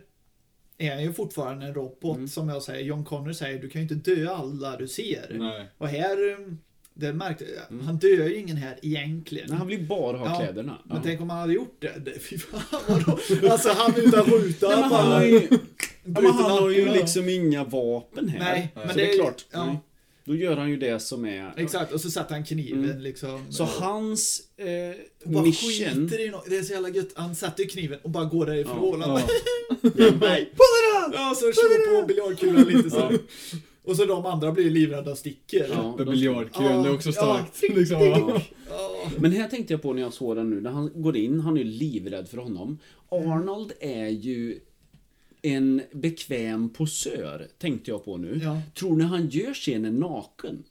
är 0.77 0.91
han 0.93 1.03
ju 1.03 1.13
fortfarande 1.13 1.65
en 1.65 1.73
robot 1.73 2.15
Mm. 2.15 2.27
som 2.27 2.49
jag 2.49 2.63
säger. 2.63 2.85
John 2.85 3.05
Connor 3.05 3.33
säger 3.33 3.61
du 3.61 3.69
kan 3.69 3.81
ju 3.81 3.87
inte 3.95 4.15
dö 4.15 4.29
alla 4.29 4.77
du 4.77 4.87
ser. 4.87 5.35
Nej. 5.39 5.69
Och 5.77 5.87
här, 5.87 6.31
eh, 6.31 6.37
det 6.93 7.13
märkte 7.13 7.45
han 7.85 7.97
dör 7.97 8.07
ju 8.27 8.35
ingen 8.35 8.57
här 8.57 8.79
egentligen. 8.81 9.45
Nej, 9.49 9.57
han 9.57 9.67
vill 9.67 9.87
bara 9.87 10.17
ha 10.17 10.25
Ja, 10.25 10.39
kläderna. 10.39 10.77
Men 10.85 10.97
Ja. 10.97 11.03
tänk 11.05 11.21
om 11.21 11.29
han 11.29 11.39
hade 11.39 11.53
gjort 11.53 11.81
det. 11.81 12.19
fy 12.19 12.37
fan 12.37 12.81
vadå? 12.87 13.19
Alltså 13.51 13.69
han 13.69 13.93
utan 13.97 14.25
skjuta. 14.25 14.67
Nej, 14.67 14.79
men 14.79 14.89
bara 14.89 15.01
han 15.01 15.11
har 15.11 15.23
ju, 15.23 15.47
men 16.03 16.25
han 16.25 16.51
har 16.51 16.69
ju 16.69 16.85
liksom 16.93 17.29
inga 17.29 17.63
vapen 17.63 18.29
här. 18.29 18.39
Nej, 18.39 18.71
så 18.73 18.79
men 18.87 18.95
det 18.95 19.11
är 19.11 19.15
klart. 19.15 19.45
ja. 19.51 19.77
Då 20.25 20.35
gör 20.35 20.57
han 20.57 20.69
ju 20.69 20.77
det 20.77 20.99
som 20.99 21.25
är... 21.25 21.53
Exakt, 21.57 21.91
och 21.93 22.01
så 22.01 22.11
satte 22.11 22.33
han 22.33 22.43
kniven 22.45 22.83
Mm. 22.83 22.99
liksom. 23.01 23.45
Så 23.51 23.63
hans 23.63 24.41
eh, 24.57 24.65
bara 25.31 25.43
mission... 25.43 25.69
skiter 26.09 26.25
i 26.25 26.29
något. 26.29 26.49
Det 26.49 26.57
är 26.57 26.61
så 26.63 26.73
jävla 26.73 26.89
gött. 26.89 27.09
Han 27.15 27.35
sätter 27.35 27.63
ju 27.63 27.69
kniven 27.69 27.99
och 28.03 28.09
bara 28.09 28.25
går 28.25 28.45
därifrån. 28.45 29.01
Ja. 29.01 29.07
Han 29.07 29.15
bara, 29.15 29.23
Nej, 30.29 30.45
på 30.55 30.63
den! 30.93 31.11
Ja, 31.13 31.33
så 31.35 31.41
slår 31.41 32.01
på 32.01 32.07
biljardkulan 32.07 32.63
lite 32.63 32.89
så. 32.89 33.11
Och 33.83 33.95
så 33.95 34.05
de 34.05 34.25
andra 34.25 34.51
blir 34.51 34.69
livrädda 34.69 35.11
och 35.11 35.17
sticker. 35.17 35.67
Ja, 35.73 35.95
Med 35.97 36.05
de- 36.07 36.11
biljardkulan, 36.11 36.83
det 36.83 36.89
är 36.89 36.93
också 36.93 37.09
Ja, 37.09 37.13
starkt. 37.13 37.59
ja. 37.61 37.75
liksom. 37.75 38.01
Ja. 38.01 38.41
Ja. 38.69 39.09
Men 39.17 39.31
här 39.31 39.47
tänkte 39.47 39.73
jag 39.73 39.81
på 39.81 39.93
när 39.93 40.01
jag 40.01 40.13
såg 40.13 40.35
den 40.35 40.49
nu, 40.49 40.61
när 40.61 40.71
han 40.71 40.91
går 41.01 41.17
in, 41.17 41.39
han 41.39 41.57
är 41.57 41.61
ju 41.63 41.67
livrädd 41.71 42.27
för 42.27 42.37
honom. 42.37 42.77
Arnold 43.11 43.71
är 43.79 44.07
ju 44.07 44.59
en 45.45 45.81
bekväm 45.91 46.69
posör, 46.69 47.47
tänkte 47.57 47.91
jag 47.91 48.05
på 48.05 48.17
nu. 48.17 48.39
Ja. 48.43 48.61
Tror 48.79 48.97
ni 48.97 49.03
han 49.03 49.27
gör 49.29 49.53
scenen 49.53 49.99
naken? 49.99 50.63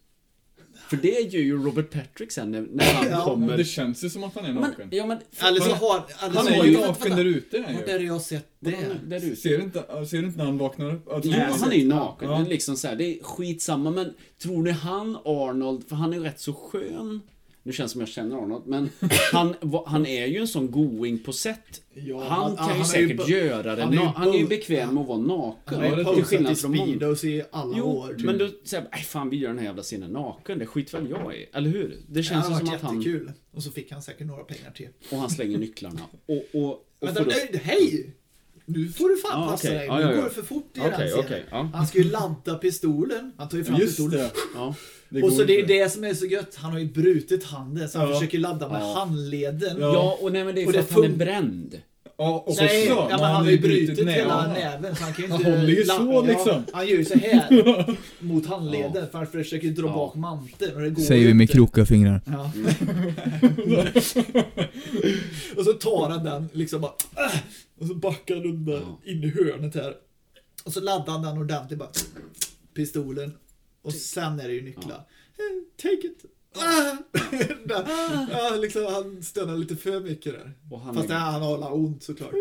För 0.89 0.97
det 0.97 1.09
gör 1.33 1.43
ju 1.43 1.65
Robert 1.65 1.91
Patrick 1.91 2.33
sen 2.33 2.51
när, 2.51 2.67
när 2.73 2.85
han 2.95 3.07
Ja, 3.11 3.25
kommer... 3.25 3.57
Det 3.57 3.65
känns 3.65 4.05
ju 4.05 4.11
som 4.11 4.25
att 4.25 4.35
han 4.35 4.45
är 4.45 4.53
men, 4.53 4.63
naken. 4.63 4.89
ja, 4.93 5.07
men, 5.07 5.19
Eller 5.49 5.61
så 5.61 5.71
har... 5.71 5.97
Eller 6.23 6.35
Han 6.35 6.45
så 6.45 6.51
är 6.51 6.65
ju 6.65 6.79
naken 6.81 7.17
där 7.17 7.25
ute. 7.25 7.59
Vart 7.59 7.67
han 7.67 7.77
är 7.77 7.99
det 7.99 8.05
jag 8.05 8.21
sett 8.21 8.49
det? 8.61 8.87
där 9.07 9.25
ute. 9.25 9.37
Ser 9.37 9.59
du 9.59 9.65
inte, 9.65 10.07
ser 10.11 10.19
du 10.19 10.27
inte 10.27 10.39
när 10.39 10.45
han 10.45 10.59
vaknar 10.59 10.95
upp? 10.95 11.09
Alltså, 11.13 11.31
Ja, 11.31 11.57
han 11.61 11.73
är 11.73 11.77
ju 11.77 11.89
naken. 11.89 12.31
Ja. 12.31 12.39
Det, 12.39 12.45
är 12.45 12.49
liksom 12.49 12.77
så 12.77 12.89
här, 12.89 12.97
det 12.97 13.05
är 13.05 13.23
skitsamma, 13.23 13.91
men 13.91 14.15
tror 14.43 14.63
ni 14.63 14.71
han, 14.71 15.17
Arnold, 15.25 15.89
för 15.89 15.97
han 15.97 16.13
är 16.13 16.17
ju 16.17 16.23
rätt 16.23 16.41
så 16.41 16.53
skön. 16.53 17.21
Nu 17.67 17.73
känns 17.73 17.91
det 17.91 17.93
som 17.93 18.01
jag 18.01 18.09
känner 18.09 18.37
Arnold, 18.37 18.67
men 18.67 18.89
han, 19.33 19.55
han 19.87 20.07
är 20.07 20.27
ju 20.27 20.39
en 20.39 20.49
sån 20.49 20.71
going 20.71 21.19
på 21.19 21.33
sätt. 21.33 21.83
Ja, 21.95 22.25
han 22.29 22.57
kan 22.57 22.73
ju 22.73 22.79
ju 22.79 22.85
säkert 22.85 23.21
bu- 23.21 23.31
göra 23.31 23.77
det. 23.77 23.83
han 23.83 23.93
är 23.93 23.97
ju 23.97 24.03
Han 24.03 24.29
är 24.35 24.39
ju 24.39 24.47
bekväm 24.47 24.95
med 24.95 25.01
att 25.01 25.09
vara 25.09 25.19
naken. 25.19 25.79
Han 25.81 25.91
har 25.91 25.97
ju 25.97 26.03
Ja, 26.03 26.15
till 26.15 26.25
skillnad 26.25 26.59
från 26.59 26.77
många. 26.77 26.93
I 27.23 27.43
alla 27.51 27.75
Jo, 27.79 27.85
år. 27.85 28.17
men 28.19 28.39
då 28.39 28.49
säger 28.65 28.87
nej 28.93 29.03
fan 29.03 29.31
vi 29.31 29.37
gör 29.37 29.49
den 29.49 29.59
här 29.59 29.65
jävla 29.67 29.83
scenen 29.83 30.11
naken, 30.11 30.59
det 30.59 30.67
skiter 30.67 30.99
väl 31.01 31.11
jag 31.11 31.37
i. 31.37 31.47
Eller 31.53 31.71
hur? 31.71 31.99
Det 32.09 32.23
känns 32.23 32.47
ju 32.49 32.53
hade 32.53 32.67
som 32.67 32.75
att 32.75 32.81
han... 32.83 33.01
jättekul. 33.01 33.33
Och 33.53 33.63
så 33.63 33.71
fick 33.71 33.93
han 33.93 34.03
säkert 34.03 34.27
några 34.27 34.45
pengar 34.45 34.71
till. 34.71 34.89
Och 35.13 35.19
han 35.19 35.31
slänger 35.31 35.59
nycklarna. 35.59 36.01
Och, 36.27 36.45
och, 36.63 36.71
och 36.73 36.81
Vänta, 37.01 37.21
då- 37.25 37.31
nej, 37.31 37.61
hej! 37.65 38.15
Nu 38.67 38.89
får 38.89 39.09
du 39.09 39.17
fan 39.17 39.43
Ja, 39.43 39.49
passa 39.51 39.69
okej. 39.69 39.79
dig. 39.79 39.87
Ja, 39.87 39.97
Nu 39.97 40.03
ja, 40.03 40.11
ja. 40.11 40.17
går 40.17 40.25
det 40.25 40.31
för 40.31 40.43
fort 40.43 40.71
i 40.77 40.81
Okej, 40.81 40.91
den 40.99 41.09
scenen. 41.09 41.25
okej, 41.25 41.45
ja. 41.51 41.71
Han 41.75 41.87
ska 41.87 41.99
ju 41.99 42.05
ladda 42.05 42.55
pistolen. 42.55 43.33
Han 43.37 43.49
tar 43.49 43.59
ju 43.59 43.65
fram 43.65 43.81
Just 43.81 43.97
pistolen. 43.97 44.21
det. 44.21 44.31
Ja. 45.21 45.21
det 45.21 45.27
och 45.27 45.33
så 45.33 45.45
det 45.45 45.61
är 45.61 45.67
det 45.67 45.93
som 45.93 46.05
är 46.05 46.15
så 46.15 46.27
gött. 46.27 46.55
Han 46.57 46.73
har 46.73 46.79
ju 46.79 46.87
brutit 46.93 47.45
handen 47.45 47.89
så 47.89 47.99
han 47.99 48.09
Ja. 48.09 48.15
försöker 48.15 48.39
ladda 48.39 48.69
med 48.69 48.81
Ja. 48.83 48.95
handleden. 48.99 49.77
Ja. 49.81 49.95
ja, 49.95 50.19
och 50.21 50.33
nej 50.33 50.45
men 50.45 50.55
det 50.55 50.63
är 50.63 50.73
för 50.73 50.79
att 50.79 50.91
han 50.93 51.05
är 51.05 51.09
bränd. 51.09 51.81
Ja, 52.19 52.45
och 52.47 52.55
Nej, 52.59 52.87
så, 52.87 52.93
ja, 52.93 53.07
men 53.11 53.21
han 53.21 53.45
har 53.45 53.51
ju 53.51 53.59
brutit 53.59 54.09
hela 54.09 54.47
näven. 54.47 54.83
näven 54.83 54.97
så 54.97 55.05
han 55.05 55.13
kan 55.13 55.25
ju 55.25 55.31
Han 55.31 55.41
inte... 55.41 55.51
håller 55.51 55.69
ju 55.69 55.85
så, 55.85 55.93
ja, 56.13 56.21
liksom. 56.23 56.65
Han 56.73 56.87
gör 56.87 56.97
ju 56.97 57.05
så 57.05 57.19
här 57.19 57.97
mot 58.25 58.47
handleden 58.47 59.07
för 59.11 59.19
han 59.19 59.27
försöker 59.27 59.69
dra 59.69 59.87
Ja. 59.87 59.93
bak 59.95 60.15
manteln 60.15 60.75
och 60.77 60.83
det 60.83 60.91
går 60.91 61.03
Säger 61.03 61.27
vi 61.27 61.35
med 61.35 61.51
kroka 61.51 61.87
fingrar. 61.87 62.21
Ja. 62.27 62.53
och 65.57 65.65
så 65.65 65.73
tar 65.73 66.11
han 66.11 66.25
den 66.25 66.49
liksom 66.53 66.81
bara... 66.81 66.93
äh, 67.17 67.39
Och 67.81 67.87
så 67.87 67.95
backar 67.95 68.35
han 68.35 68.45
undan 68.45 68.81
Ja. 69.05 69.13
in 69.13 69.25
i 69.25 69.29
hörnet 69.31 69.75
här. 69.75 69.95
Och 70.65 70.73
så 70.73 70.81
laddar 70.81 71.13
han 71.13 71.23
den 71.23 71.39
ordentligt 71.39 71.79
bara. 71.79 71.89
Pistolen. 72.77 73.33
Och 73.85 73.95
sen 73.95 74.41
är 74.41 74.49
det 74.49 74.55
ju 74.55 74.63
nycklar. 74.63 74.95
Eh, 75.39 75.83
Take 75.83 76.07
it. 76.07 76.25
Ah! 76.57 76.97
Ja, 78.31 78.57
liksom, 78.57 78.87
han 78.87 79.23
stönar 79.23 79.57
lite 79.57 79.77
för 79.77 80.01
mycket 80.01 80.33
där. 80.33 80.53
Och 80.71 80.81
han 80.81 80.95
Fast 80.95 81.11
är- 81.11 81.15
han 81.15 81.43
har 81.43 81.75
ont 81.75 82.03
såklart. 82.03 82.33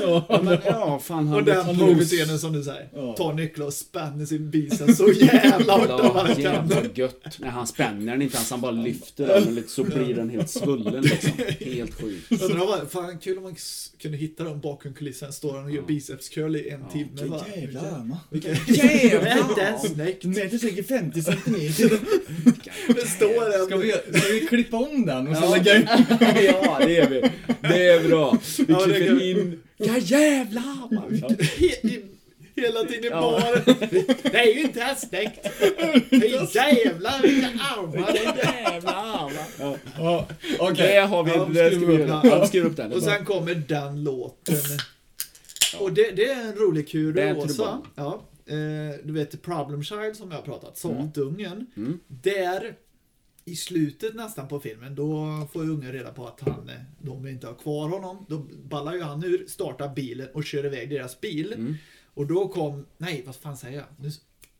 Ja, 0.00 0.40
men, 0.44 0.58
ja, 0.64 1.00
fan 1.04 1.26
han... 1.28 1.36
Och 1.36 1.44
den 1.44 1.64
han- 1.64 1.78
posescenen 1.78 2.38
som 2.38 2.52
du 2.52 2.62
säger. 2.62 2.88
Ja. 2.94 3.12
Tar 3.16 3.32
nycklar 3.32 3.66
och 3.66 3.72
spänner 3.74 4.26
sin 4.26 4.50
bicep 4.50 4.96
så 4.96 5.12
jävla 5.12 5.72
hårt 5.72 5.88
han 6.00 6.14
bara 6.14 6.26
kan. 6.34 6.42
Jävla 6.42 6.82
gött. 6.94 7.36
Nej, 7.38 7.50
han 7.50 7.66
spänner 7.66 8.12
den 8.12 8.22
inte 8.22 8.36
ens, 8.36 8.50
han 8.50 8.60
bara 8.60 8.70
lyfter 8.72 9.26
den 9.26 9.46
och 9.46 9.52
lite 9.52 9.68
så 9.70 9.84
blir 9.84 10.14
den 10.14 10.30
helt 10.30 10.50
svullen 10.50 11.02
liksom. 11.02 11.30
Helt 11.60 12.00
sjukt. 12.00 12.42
Undrar 12.42 12.66
vad, 12.66 12.90
fan 12.90 13.18
kul 13.18 13.36
om 13.38 13.42
man 13.42 13.54
kunde 14.02 14.16
hitta 14.18 14.44
dem 14.44 14.60
bakom 14.60 14.94
kulissen. 14.94 15.32
Står 15.32 15.56
han 15.56 15.64
och 15.64 15.70
gör 15.70 15.82
bicepscurl 15.82 16.56
i 16.56 16.68
en 16.70 16.88
timme. 16.88 17.08
Vilken 17.12 17.30
va? 17.30 17.44
jävla 17.56 17.80
armar. 17.80 18.18
Vilken 18.30 18.56
Jävlar! 18.66 19.20
Vänta, 19.24 19.78
snyggt. 19.78 20.22
Den 20.22 20.30
mäter 20.30 20.58
säkert 20.58 20.88
50 20.88 21.22
centimeter. 21.22 21.90
Det 22.94 23.06
står 23.08 23.54
en... 23.60 23.66
Ska 23.66 23.76
vi, 23.76 23.92
ska 24.20 24.32
vi 24.32 24.40
klippa 24.48 24.76
om 24.76 25.06
den 25.06 25.28
och 25.28 25.36
så 25.36 25.42
Ja. 25.44 25.50
lägga 25.56 25.76
in? 25.76 25.86
Ja, 26.44 26.78
det 26.86 26.96
är 26.96 27.08
vi. 27.10 27.30
Det 27.68 27.88
är 27.88 28.08
bra. 28.08 28.38
Vi 28.58 28.64
Ja, 28.68 28.78
klipper 28.80 29.06
kan- 29.06 29.20
in... 29.20 29.62
Ja 29.76 29.98
jävlar! 29.98 30.88
I- 31.82 32.04
Hela 32.56 32.80
tiden 32.84 33.04
i 33.04 33.06
Ja. 33.06 33.20
baren. 33.20 33.76
Det 34.22 34.38
är 34.38 34.54
ju 34.54 34.60
inte 34.62 34.80
ens 34.80 35.00
snyggt. 35.08 35.46
Fy 36.10 36.58
Jävlar 36.58 37.22
vilka 37.22 37.46
armar. 37.46 38.14
Jävla 38.14 38.90
armar. 38.92 39.44
Ja. 39.58 39.76
Ja, 39.98 40.28
okej. 40.58 40.94
Det 40.94 41.00
har 41.00 41.24
vi, 41.24 41.30
Ja, 41.30 41.44
det 41.44 41.54
ska 41.70 41.76
skriv 41.76 41.88
vi 41.88 42.60
upp 42.60 42.70
upp 42.70 42.76
den. 42.76 42.92
Och 42.92 43.02
sen 43.02 43.24
kommer 43.24 43.54
den 43.54 44.04
låten. 44.04 44.54
Och 45.78 45.92
det, 45.92 46.10
det 46.10 46.24
är 46.30 46.40
en 46.40 46.54
rolig 46.54 46.88
kuriosa. 46.90 47.82
Ja. 47.94 48.22
Eh, 48.46 48.54
du 49.04 49.12
vet 49.12 49.42
Problem 49.42 49.82
Child 49.84 50.16
som 50.16 50.30
jag 50.30 50.36
har 50.38 50.42
pratat, 50.42 50.78
Satungen. 50.78 51.66
Mm. 51.76 51.98
Där 52.06 52.74
i 53.48 53.56
slutet 53.56 54.14
nästan 54.14 54.48
på 54.48 54.60
filmen, 54.60 54.94
då 54.94 55.26
får 55.52 55.64
ju 55.64 55.70
ungen 55.70 55.92
reda 55.92 56.12
på 56.12 56.26
att 56.26 56.40
han, 56.40 56.68
eh, 56.68 56.74
de 57.02 57.26
inte 57.26 57.46
har 57.46 57.54
kvar 57.54 57.88
honom. 57.88 58.26
Då 58.28 58.38
ballar 58.64 58.94
ju 58.94 59.02
han 59.02 59.24
ur, 59.24 59.46
startar 59.46 59.94
bilen 59.94 60.28
och 60.34 60.44
kör 60.44 60.66
iväg 60.66 60.90
deras 60.90 61.20
bil. 61.20 61.52
Mm. 61.52 61.74
Och 62.14 62.26
då 62.26 62.48
kom, 62.48 62.86
nej 62.98 63.22
vad 63.26 63.36
fan 63.36 63.56
säger 63.56 63.76
jag? 63.78 63.86
Nu, 63.98 64.10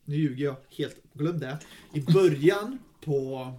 nu 0.05 0.16
ljuger 0.16 0.45
jag 0.45 0.57
helt, 0.76 0.97
glöm 1.12 1.41
det. 1.41 1.59
I 1.95 2.01
början 2.01 2.78
på 3.05 3.53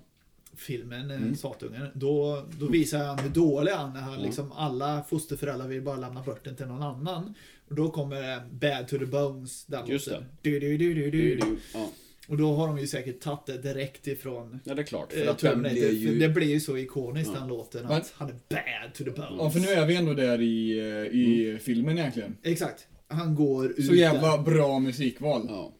filmen, 0.56 1.12
mm. 1.12 1.36
Satungen, 1.36 1.88
då, 1.94 2.44
då 2.60 2.68
visar 2.68 3.06
han 3.06 3.20
hur 3.20 3.30
dålig 3.30 3.72
han 3.72 3.96
är. 3.96 4.02
Han, 4.02 4.22
liksom, 4.22 4.52
alla 4.52 5.04
fosterföräldrar 5.10 5.68
vill 5.68 5.82
bara 5.82 5.98
lämna 5.98 6.22
bort 6.24 6.44
den 6.44 6.56
till 6.56 6.66
någon 6.66 6.84
annan. 6.84 7.34
Och 7.70 7.76
då 7.76 7.92
kommer 7.92 8.34
eh, 8.34 8.40
Bad 8.52 8.88
to 8.88 8.98
the 8.98 9.06
Bones, 9.06 9.66
den 9.66 9.88
Just 9.88 10.08
låten. 10.08 10.26
Du, 10.42 10.60
du, 10.60 10.78
du, 10.78 10.94
du, 10.94 11.02
Det 11.02 11.08
är 11.08 11.12
du. 11.12 11.48
ju- 11.48 11.58
Ja. 11.74 11.90
Och 12.30 12.38
då 12.38 12.54
har 12.56 12.68
de 12.68 12.80
ju 12.80 12.88
säkert 12.88 13.20
tagit 13.20 13.46
det 13.46 13.58
direkt 13.58 14.08
ifrån 14.08 14.60
ja, 14.64 14.74
det 14.76 14.82
är 14.82 14.86
klart. 14.86 15.14
För 15.14 15.24
eh, 15.26 15.32
att 15.32 15.38
den 15.40 15.62
blir 15.62 15.92
ju... 15.92 16.20
Det 16.20 16.30
blir 16.30 16.48
ju 16.48 16.60
så 16.60 16.78
ikoniskt 16.78 17.32
Ja. 17.34 17.40
den 17.40 17.48
låten 17.50 17.84
Men- 17.84 17.92
att 17.92 18.14
han 18.16 18.28
är 18.30 18.34
bad 18.50 18.94
to 18.94 19.04
the 19.04 19.10
bones. 19.10 19.30
Ja, 19.40 19.50
för 19.50 19.60
nu 19.60 19.68
är 19.68 19.86
vi 19.88 19.96
ändå 19.96 20.14
där 20.14 20.42
i, 20.42 20.80
eh, 20.80 20.86
i 21.20 21.58
filmen 21.62 21.98
egentligen. 21.98 22.36
Exakt. 22.44 22.88
Han 23.08 23.36
går 23.36 23.66
ut 23.80 23.86
Så 23.86 23.96
jävla 23.96 24.38
där. 24.38 24.44
bra 24.44 24.80
musikval. 24.80 25.46
Ja. 25.50 25.74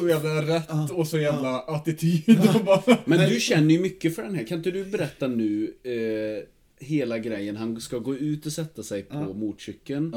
Så 0.00 0.08
jävla 0.08 0.42
rätt 0.56 0.64
Ja. 0.68 0.88
och 0.94 1.08
så 1.08 1.18
jävla 1.18 1.58
attityd. 1.60 2.38
och 2.54 2.64
bara- 2.64 2.98
Men 3.04 3.30
du 3.30 3.40
känner 3.40 3.74
ju 3.74 3.80
mycket 3.80 4.14
för 4.14 4.22
den 4.22 4.34
här. 4.34 4.44
Kan 4.46 4.58
inte 4.58 4.70
du 4.70 4.84
berätta 4.84 5.28
nu 5.28 5.74
eh, 5.82 6.86
hela 6.86 7.18
grejen? 7.18 7.56
Han 7.56 7.80
ska 7.80 7.98
gå 7.98 8.14
ut 8.16 8.46
och 8.46 8.52
sätta 8.52 8.82
sig 8.82 9.02
på 9.02 9.34
motorcykeln. 9.34 10.14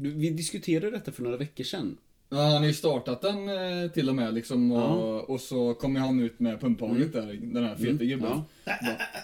Vi 0.00 0.30
diskuterade 0.30 0.90
detta 0.90 1.12
för 1.12 1.22
några 1.22 1.36
veckor 1.36 1.64
sedan. 1.64 1.96
Ja, 2.32 2.38
han 2.38 2.52
har 2.56 2.64
ju 2.64 2.72
startat 2.74 3.20
den 3.22 3.48
eh, 3.48 3.90
till 3.90 4.08
och 4.08 4.14
med 4.14 4.34
liksom 4.34 4.72
och, 4.72 5.30
och 5.30 5.40
så 5.40 5.74
kommer 5.74 6.00
han 6.00 6.20
ut 6.20 6.40
med 6.40 6.60
pumphaget 6.60 7.12
där, 7.12 7.38
den 7.42 7.64
här 7.64 7.76
feta 7.76 8.04
gubben. 8.04 8.32
Mm. 8.32 8.42
Ja. 8.64 8.74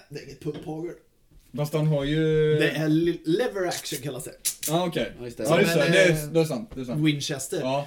Det 0.09 0.19
är 0.19 0.25
inget 0.25 0.41
pumphagel. 0.41 0.93
Fast 1.57 1.75
han 1.75 1.87
har 1.87 2.05
ju... 2.05 2.55
Det 2.55 2.71
är 2.71 2.89
li- 2.89 3.21
lever 3.25 3.67
action 3.69 3.99
kallas 4.03 4.25
det. 4.25 4.33
Ja, 4.69 4.87
okej. 4.87 5.13
Ja, 5.19 5.25
just 5.25 5.37
det. 5.37 5.45
Ja, 5.45 5.61
just 5.61 5.75
det. 5.75 5.81
Men, 5.81 5.93
Det 5.93 6.05
eh, 6.05 6.25
är, 6.25 6.31
det 6.31 6.41
är 6.41 6.45
sant. 6.45 6.71
Det 6.75 6.81
är 6.81 6.85
sant. 6.85 7.07
Winchester. 7.07 7.61
Ja. 7.61 7.87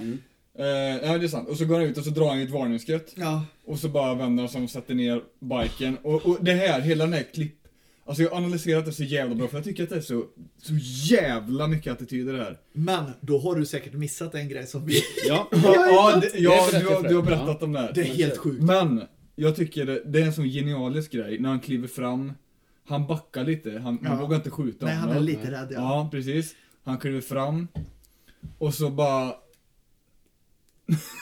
Eh, 0.60 0.66
ja, 0.66 1.18
det 1.18 1.26
är 1.26 1.28
sant. 1.28 1.50
Och 1.50 1.58
så 1.58 1.66
går 1.66 1.76
han 1.80 1.84
ut 1.84 1.98
och 1.98 2.04
så 2.04 2.10
drar 2.10 2.28
han 2.30 2.40
ju 2.40 2.46
ett 2.46 2.52
varningsskott. 2.52 3.14
Ja. 3.16 3.46
Och 3.66 3.80
så 3.80 3.90
bara 3.90 4.14
vänder 4.16 4.44
han 4.44 4.50
sig 4.50 4.64
och 4.64 4.70
sätter 4.70 4.94
ner 4.94 5.22
biken. 5.40 5.98
Och, 6.04 6.26
och 6.26 6.38
det 6.42 6.52
här, 6.54 6.82
hela 6.82 7.04
den 7.04 7.14
här 7.14 7.24
klipp... 7.34 7.61
Alltså 8.12 8.24
jag 8.24 8.30
har 8.30 8.38
analyserat 8.38 8.86
det 8.86 8.92
så 8.92 9.04
jävla 9.04 9.36
bra 9.36 9.48
för 9.48 9.58
jag 9.58 9.64
tycker 9.64 9.84
att 9.84 9.90
det 9.90 9.96
är 9.96 10.02
så, 10.02 10.26
så 10.62 10.74
jävla 11.14 11.68
mycket 11.68 11.94
attityd 11.94 12.30
i 12.30 12.32
det 12.32 12.38
här. 12.38 12.60
Men 12.74 13.12
då 13.22 13.40
har 13.40 13.56
du 13.56 13.66
säkert 13.66 13.94
missat 13.94 14.36
en 14.36 14.50
grej 14.50 14.68
som 14.68 14.86
vi... 14.86 15.02
Ja. 15.28 15.50
Ja, 15.64 16.20
det, 16.22 16.40
ja 16.40 16.68
du, 16.72 16.88
har, 16.88 17.10
du 17.10 17.16
har 17.16 17.24
berättat 17.24 17.64
om 17.64 17.72
det 17.72 17.80
här. 17.80 17.92
Det 17.96 18.02
är 18.02 18.06
helt 18.06 18.38
sjukt. 18.38 18.64
Men, 18.64 19.04
jag 19.36 19.56
tycker 19.56 19.86
det, 19.86 20.02
det 20.06 20.22
är 20.22 20.26
en 20.26 20.34
sån 20.34 20.46
genialisk 20.50 21.12
grej 21.12 21.40
när 21.40 21.50
han 21.50 21.60
kliver 21.60 21.88
fram. 21.88 22.34
Han 22.88 23.08
backar 23.08 23.44
lite, 23.44 23.72
han, 23.72 24.00
han 24.04 24.18
Ja. 24.18 24.22
vågar 24.22 24.36
inte 24.36 24.50
skjuta 24.50 24.86
Nej, 24.86 24.96
han 24.96 25.10
är 25.10 25.20
lite 25.20 25.52
rädd 25.52 25.68
ja. 25.70 25.76
Ja, 25.76 26.10
precis. 26.12 26.56
Han 26.84 26.98
kliver 26.98 27.22
fram. 27.22 27.68
Och 28.58 28.74
så 28.74 28.90
bara... 28.90 29.26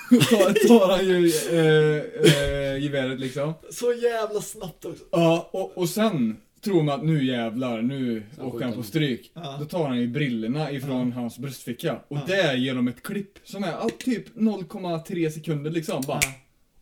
tar, 0.10 0.68
tar 0.68 0.98
han 0.98 1.08
ju 1.08 1.32
eh, 1.50 2.34
eh, 2.34 2.84
geväret 2.84 3.20
liksom. 3.20 3.54
Så 3.72 3.94
jävla 3.94 4.42
snabbt 4.42 4.86
också. 4.86 5.04
Ja, 5.12 5.50
och, 5.54 5.78
och 5.78 5.90
sen 5.90 6.38
tror 6.62 6.84
man 6.84 7.00
att 7.00 7.06
nu 7.06 7.26
jävlar, 7.26 7.82
nu 7.82 8.24
Sen 8.36 8.46
åker 8.46 8.66
han 8.66 8.74
på 8.74 8.84
stryk. 8.84 9.32
Ja. 9.34 9.58
Då 9.60 9.66
tar 9.66 9.88
han 9.88 10.00
ju 10.00 10.08
brillorna 10.08 10.72
ifrån 10.72 11.12
hans 11.12 11.40
bröstficka. 11.40 12.00
Och 12.08 12.18
där 12.28 12.54
ger 12.54 12.76
de 12.76 12.88
ett 12.88 13.04
klipp 13.04 13.40
som 13.44 13.64
är 13.64 13.72
allt 13.72 14.00
typ 14.00 14.36
0,3 14.36 15.30
sekunder 15.30 15.72
liksom. 15.72 16.04
Bara. 16.08 16.20
Ja. 16.22 16.34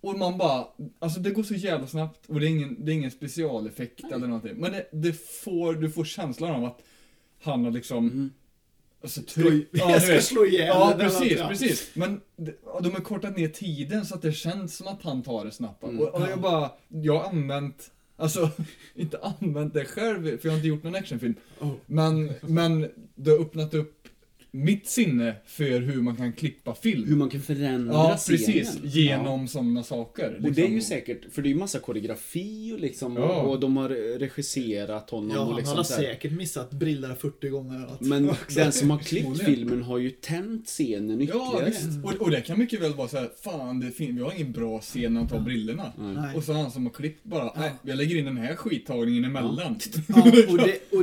Och 0.01 0.17
man 0.17 0.37
bara, 0.37 0.65
alltså 0.99 1.19
det 1.19 1.31
går 1.31 1.43
så 1.43 1.53
jävla 1.53 1.87
snabbt 1.87 2.25
och 2.25 2.39
det 2.39 2.45
är 2.45 2.49
ingen, 2.49 2.85
det 2.85 2.91
är 2.91 2.93
ingen 2.93 3.11
specialeffekt 3.11 4.03
eller 4.11 4.27
någonting. 4.27 4.55
Men 4.57 4.71
det, 4.71 4.87
det 4.91 5.13
får, 5.43 5.73
du 5.73 5.91
får 5.91 6.05
känslan 6.05 6.55
av 6.55 6.65
att 6.65 6.81
han 7.43 7.63
har 7.65 7.71
liksom 7.71 8.31
Alltså, 9.01 9.21
Ska, 9.21 9.41
tryck, 9.41 9.67
jag 9.71 10.01
ska 10.01 10.21
slå 10.21 10.45
ihjäl 10.45 10.67
Ja, 10.67 10.95
precis, 10.99 11.39
ja. 11.39 11.47
precis. 11.47 11.89
Men 11.93 12.21
de, 12.35 12.53
ja, 12.65 12.79
de 12.79 12.89
har 12.89 12.99
kortat 12.99 13.37
ner 13.37 13.47
tiden 13.47 14.05
så 14.05 14.15
att 14.15 14.21
det 14.21 14.31
känns 14.31 14.77
som 14.77 14.87
att 14.87 15.01
han 15.01 15.23
tar 15.23 15.45
det 15.45 15.51
snabbt. 15.51 15.83
Mm. 15.83 15.99
Och, 15.99 16.07
och 16.07 16.29
jag 16.29 16.41
bara, 16.41 16.71
jag 16.87 17.19
har 17.19 17.29
använt, 17.29 17.91
alltså, 18.17 18.51
inte 18.95 19.19
använt 19.39 19.73
det 19.73 19.85
själv, 19.85 20.23
för 20.23 20.47
jag 20.47 20.51
har 20.51 20.57
inte 20.57 20.67
gjort 20.67 20.83
någon 20.83 20.95
actionfilm. 20.95 21.35
Oh. 21.59 21.73
Men, 21.85 22.31
men 22.41 22.91
det 23.15 23.31
har 23.31 23.37
öppnat 23.39 23.73
upp 23.73 24.07
mitt 24.51 24.87
sinne 24.87 25.35
för 25.45 25.79
hur 25.79 26.01
man 26.01 26.15
kan 26.15 26.33
klippa 26.33 26.75
film. 26.75 27.07
Hur 27.09 27.15
man 27.15 27.29
kan 27.29 27.41
förändra 27.41 27.93
Ja, 27.93 28.17
scenen. 28.17 28.37
precis. 28.39 28.79
Genom 28.83 29.47
sådana 29.47 29.83
saker. 29.83 30.35
Och 30.43 30.51
det 30.51 30.61
är 30.61 30.67
ju 30.67 30.75
liksom. 30.75 30.89
säkert, 30.95 31.33
för 31.33 31.41
det 31.41 31.47
är 31.47 31.51
ju 31.51 31.57
massa 31.57 31.79
koreografi 31.79 32.71
och 32.73 32.79
liksom, 32.79 33.15
Ja. 33.15 33.41
och 33.41 33.59
de 33.59 33.77
har 33.77 33.89
regisserat 34.19 35.09
honom 35.09 35.31
Ja, 35.35 35.39
och 35.41 35.47
han 35.47 35.55
liksom 35.57 35.77
har 35.77 35.83
så 35.83 35.93
här. 35.93 36.01
säkert 36.03 36.31
missat 36.31 36.71
briller 36.71 37.15
40 37.15 37.49
gånger. 37.49 37.87
Men 37.99 38.29
den 38.55 38.71
som 38.71 38.89
har 38.91 38.97
klippt 38.99 39.43
filmen 39.43 39.83
har 39.83 39.97
ju 39.97 40.09
tänt 40.09 40.65
scenen 40.67 41.21
Ja, 41.21 41.25
ytterligare. 41.25 41.65
visst. 41.69 42.05
Och, 42.05 42.13
och 42.21 42.31
det 42.31 42.41
kan 42.41 42.59
mycket 42.59 42.81
väl 42.81 42.93
vara 42.93 43.07
så 43.07 43.17
här, 43.17 43.29
fan, 43.43 43.79
det 43.79 43.91
fin- 43.91 44.15
vi 44.15 44.21
har 44.21 44.33
ingen 44.35 44.51
bra 44.51 44.79
scen 44.81 45.13
när 45.13 45.19
han 45.21 45.29
tar 45.29 45.39
brillorna. 45.39 45.91
Nej. 45.99 46.35
Och 46.35 46.43
så 46.43 46.53
han 46.53 46.71
som 46.71 46.85
har 46.85 46.93
klippt 46.93 47.23
bara, 47.23 47.51
nej, 47.59 47.71
jag 47.81 47.97
lägger 47.97 48.15
in 48.15 48.25
den 48.25 48.37
här 48.37 48.55
skittagningen 48.55 49.25
emellan. 49.25 49.79
Ja, 50.07 50.21
och, 50.49 50.57
det, 50.57 50.79
och, 50.91 50.99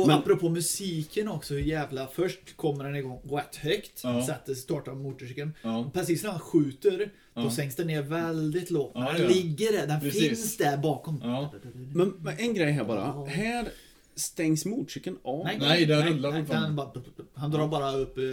och 0.00 0.06
Men- 0.06 0.16
apropå 0.18 0.48
musiken 0.48 1.28
också, 1.28 1.54
hur 1.54 1.60
jävla... 1.60 2.06
Först 2.14 2.56
kommer 2.78 2.90
den 2.90 2.96
igång 2.98 3.20
rätt 3.30 3.56
högt, 3.56 4.00
Ja. 4.04 4.26
sätter, 4.26 4.54
startar 4.54 4.94
motorcykeln. 4.94 5.52
Ja. 5.62 5.90
Precis 5.94 6.22
när 6.22 6.30
han 6.30 6.40
skjuter, 6.40 7.10
då 7.34 7.42
Ja. 7.42 7.50
sänks 7.50 7.76
den 7.76 7.86
ner 7.86 8.02
väldigt 8.02 8.70
lågt. 8.70 8.92
Ja, 8.94 9.12
det 9.12 9.18
den 9.22 9.32
ligger 9.32 9.72
där, 9.72 9.86
den 9.86 10.00
Precis. 10.00 10.28
finns 10.28 10.56
där 10.56 10.76
bakom. 10.76 11.20
Ja. 11.24 11.52
Men, 11.94 12.08
men 12.08 12.38
en 12.38 12.54
grej 12.54 12.72
här 12.72 12.84
bara. 12.84 13.24
Här 13.26 13.68
stängs 14.14 14.64
motorcykeln 14.64 15.16
av. 15.24 15.44
Nej, 15.44 15.56
Nej, 15.60 15.86
den 15.86 16.06
rullar 16.08 16.32
nej, 16.32 16.42
den 16.48 16.76
bara, 16.76 16.90
han 17.34 17.50
drar 17.50 17.68
bara 17.68 17.92
upp... 17.92 18.18
eh, 18.18 18.24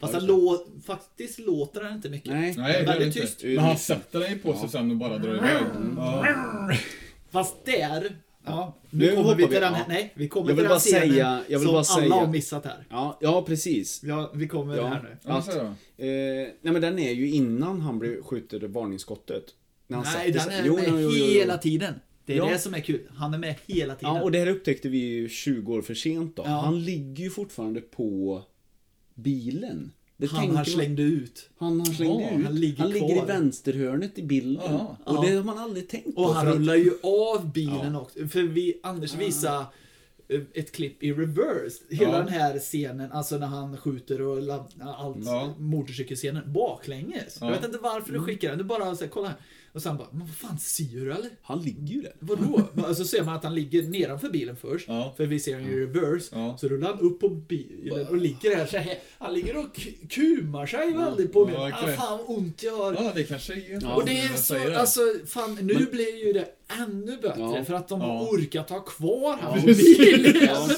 Fast 0.00 0.12
Ja, 0.12 0.18
han 0.18 0.26
lå, 0.26 0.66
faktiskt 0.86 1.38
låter 1.38 1.84
den 1.84 1.92
inte 1.94 2.08
mycket. 2.08 2.32
Nej. 2.32 2.54
Nej, 2.56 2.72
det 2.72 2.78
är 2.78 2.82
det 2.86 2.92
väldigt 2.92 3.14
tyst. 3.14 3.42
Men 3.44 3.58
han 3.58 3.78
sätter 3.78 4.20
den 4.20 4.30
ju 4.30 4.38
på 4.38 4.54
sig 4.56 4.68
sen 4.68 4.90
och 4.90 4.96
bara 4.96 5.18
drar 5.18 5.34
iväg. 5.36 5.62
Ja. 5.96 6.26
Fast 7.30 7.64
där... 7.64 8.16
Ja, 8.46 8.76
Nu 8.90 9.06
nu 9.06 9.16
kommer 9.16 9.34
vi 9.34 9.42
till 9.42 9.52
den 9.54 9.62
ja. 9.62 9.68
här, 9.68 9.84
nej, 9.88 10.12
vi 10.14 10.28
kommer 10.28 10.48
Jag 10.50 10.54
vill 10.56 10.64
till 10.64 10.68
bara 10.68 10.74
den 10.74 10.80
scenen 10.80 11.08
säga- 11.10 11.42
jag 11.48 11.58
vill 11.58 11.66
som 11.68 11.72
bara 11.74 11.76
alla 11.78 11.84
säga- 11.84 12.14
har 12.14 12.26
missat 12.26 12.64
här. 12.64 12.86
Ja, 12.90 13.18
ja 13.20 13.42
precis. 13.42 14.00
Ja, 14.04 14.30
vi 14.34 14.48
kommer 14.48 14.76
Ja. 14.76 14.86
här 14.86 15.02
nu. 15.02 15.30
Att, 15.30 15.48
eh, 15.56 15.62
det. 15.96 16.54
nej 16.62 16.72
men 16.72 16.80
den 16.82 16.98
är 16.98 17.12
ju 17.12 17.30
innan 17.30 17.80
han 17.80 17.98
blir, 17.98 18.22
skjuter 18.22 18.60
varningsskottet. 18.60 19.44
När 19.86 19.96
han 19.96 20.06
Nej, 20.16 20.30
den 20.32 20.48
är 20.50 20.62
Jo, 20.66 20.74
med 20.74 20.84
jo, 20.88 20.98
jo, 21.00 21.10
jo. 21.10 21.24
hela 21.26 21.58
tiden. 21.58 21.94
Det 22.26 22.32
är 22.32 22.36
Ja. 22.36 22.48
det 22.48 22.58
som 22.58 22.74
är 22.74 22.80
kul. 22.80 23.00
Han 23.14 23.34
är 23.34 23.38
med 23.38 23.54
hela 23.66 23.94
tiden. 23.94 24.14
Ja, 24.14 24.22
och 24.22 24.32
det 24.32 24.38
här 24.38 24.46
upptäckte 24.46 24.88
vi 24.88 24.98
ju 24.98 25.28
20 25.28 25.74
år 25.74 25.82
för 25.82 25.94
sent 25.94 26.36
då. 26.36 26.42
Ja. 26.46 26.48
Han 26.50 26.84
ligger 26.84 27.24
ju 27.24 27.30
fortfarande 27.30 27.80
på 27.80 28.42
bilen. 29.14 29.92
Det 30.18 30.26
han 30.30 30.44
han 30.46 30.54
man- 30.54 30.64
slängde 30.64 31.02
ut. 31.02 31.48
Han, 31.58 31.80
han 31.80 31.86
slängde 31.94 32.22
Ja, 32.24 32.30
ut. 32.38 32.44
han 32.44 32.54
ligger 32.54 32.78
han 32.82 32.90
ligger 32.90 33.22
i 33.22 33.26
vänsterhörnet 33.26 34.18
i 34.18 34.22
bilden. 34.22 34.62
Ja. 34.72 34.96
Och 35.04 35.14
Ja. 35.16 35.22
det 35.28 35.36
har 35.36 35.44
man 35.44 35.58
aldrig 35.58 35.88
tänkt 35.88 36.14
på. 36.14 36.20
Och 36.22 36.34
han 36.34 36.46
rullar 36.46 36.74
ju 36.74 36.92
av 37.02 37.52
bilen 37.52 37.92
Ja. 37.94 38.00
också. 38.00 38.28
För 38.28 38.42
vi, 38.42 38.80
Anders 38.82 39.14
visade 39.14 39.66
eh, 40.28 40.40
ett 40.54 40.72
klipp 40.72 41.02
i 41.02 41.12
reverse. 41.12 41.82
Hela 41.90 42.12
Ja. 42.12 42.18
den 42.18 42.28
här 42.28 42.58
scenen, 42.58 43.12
alltså 43.12 43.38
när 43.38 43.46
han 43.46 43.76
skjuter 43.76 44.20
och 44.22 44.38
allt, 44.80 45.16
Ja. 45.24 45.54
motorcykelscenen, 45.58 46.52
baklänges. 46.52 47.38
Ja. 47.40 47.46
Jag 47.46 47.56
vet 47.56 47.64
inte 47.64 47.78
varför 47.78 48.12
du 48.12 48.20
skickar 48.20 48.48
den, 48.48 48.58
du 48.58 48.64
bara 48.64 48.96
säger 48.96 49.10
kolla 49.12 49.28
här. 49.28 49.36
Och 49.76 49.82
sen 49.82 49.96
bara, 49.96 50.08
men 50.10 50.20
vad 50.26 50.36
fan 50.36 50.58
ser 50.58 50.84
du 51.04 51.12
eller? 51.12 51.30
Han 51.42 51.62
ligger 51.62 51.94
ju 51.94 52.00
där. 52.02 52.12
Vadå? 52.18 52.62
alltså 52.86 53.04
ser 53.04 53.22
man 53.24 53.36
att 53.36 53.44
han 53.44 53.54
ligger 53.54 53.82
nedanför 53.82 54.28
bilen 54.28 54.56
först. 54.56 54.84
Ja. 54.88 55.14
För 55.16 55.26
vi 55.26 55.40
ser 55.40 55.54
honom 55.54 55.70
i 55.70 55.74
reverse. 55.80 56.28
Ja. 56.32 56.56
Så 56.60 56.68
rullar 56.68 56.88
han 56.88 57.00
upp 57.00 57.20
på 57.20 57.28
bilen 57.28 58.06
och 58.06 58.16
ligger 58.16 58.56
där 58.56 58.66
så 58.66 58.76
här. 58.76 58.98
Han 59.18 59.34
ligger 59.34 59.56
och 59.56 59.80
kumar 60.10 60.66
sig 60.66 60.92
väldigt 60.92 61.32
på 61.32 61.44
mig. 61.46 61.54
Ja, 61.54 61.72
ah, 61.84 61.88
fan 61.96 62.20
ont 62.26 62.62
jag 62.62 62.76
har. 62.76 62.92
Ja, 62.94 63.12
det 63.14 63.24
kanske 63.24 63.52
är 63.54 63.78
Ja. 63.82 63.94
Och 63.94 64.06
det 64.06 64.18
är 64.20 64.28
så, 64.36 64.54
det. 64.54 64.78
alltså, 64.80 65.00
fan, 65.26 65.54
nu 65.62 65.86
blir 65.92 66.26
ju 66.26 66.32
det 66.32 66.48
ännu 66.82 67.16
bättre 67.16 67.34
Ja. 67.40 67.64
för 67.64 67.74
att 67.74 67.88
de 67.88 68.00
Ja. 68.00 68.06
har 68.06 68.24
orkat 68.26 68.70
ha 68.70 68.80
kvar 68.80 69.38
han 69.40 69.52
Ja. 69.54 69.60
på 69.60 69.66
bilen. 69.66 70.42
Ja. 70.46 70.68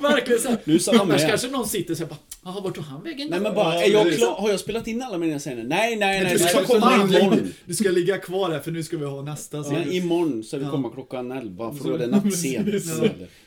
Verkligen 0.02 0.40
såhär. 0.42 0.58
Nu 0.64 0.78
sa 0.78 0.92
han 0.92 1.00
Annars 1.00 1.20
med. 1.20 1.30
kanske 1.30 1.48
någon 1.48 1.68
sitter 1.68 1.94
såhär 1.94 2.08
bara, 2.10 2.18
jaha 2.44 2.60
vart 2.60 2.74
tog 2.74 2.84
han 2.84 3.02
vägen? 3.02 3.28
Nej 3.30 3.38
då?" 3.38 3.42
men 3.42 3.54
bara, 3.54 3.74
Ja, 3.74 3.82
är 3.84 3.90
jag 3.90 4.12
klar? 4.14 4.34
Har 4.34 4.50
jag 4.50 4.60
spelat 4.60 4.86
in 4.86 5.02
alla 5.02 5.18
mina 5.18 5.38
scener? 5.38 5.64
Nej, 5.64 5.96
nej, 5.96 6.20
nej. 6.20 6.32
Du 6.32 6.38
Det 6.38 6.48
ska 6.48 6.48
ska 6.64 6.64
komma 6.74 7.04
ligga- 7.06 7.36
Du 7.64 7.74
ska 7.74 7.88
ligga 7.90 8.18
kvar 8.18 8.27
här 8.32 8.60
för 8.60 8.70
nu 8.70 8.82
ska 8.82 8.96
vi 8.96 9.04
ha 9.04 9.22
nästa 9.22 9.56
Ja, 9.56 9.62
scen. 9.62 9.92
imorgon 9.92 10.44
ska 10.44 10.58
vi 10.58 10.64
komma 10.64 10.90
klockan 10.90 11.32
11 11.32 11.74
för 11.74 11.88
då 11.88 11.94
är 11.94 11.98
det 11.98 12.06
nattscen. 12.06 12.64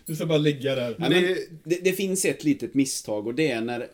Du 0.06 0.16
ska 0.16 0.26
bara 0.26 0.38
ligga 0.38 0.76
där. 0.76 0.96
Nej, 0.98 1.10
Det- 1.10 1.22
men 1.22 1.60
det, 1.64 1.80
det 1.84 1.92
finns 1.94 2.26
ett 2.26 2.44
litet 2.44 2.74
misstag 2.74 3.28
och 3.28 3.36
det 3.36 3.52
är 3.52 3.62
när 3.62 3.80
eh, 3.80 3.86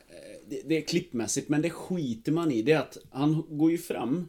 det, 0.50 0.62
det 0.66 0.78
är 0.78 0.82
klippmässigt, 0.82 1.50
men 1.50 1.62
det 1.62 1.70
skiter 1.70 2.32
man 2.32 2.52
i. 2.52 2.62
Det 2.62 2.72
är 2.72 2.80
att 2.80 2.98
han 3.12 3.44
går 3.50 3.72
ju 3.72 3.78
fram 3.78 4.28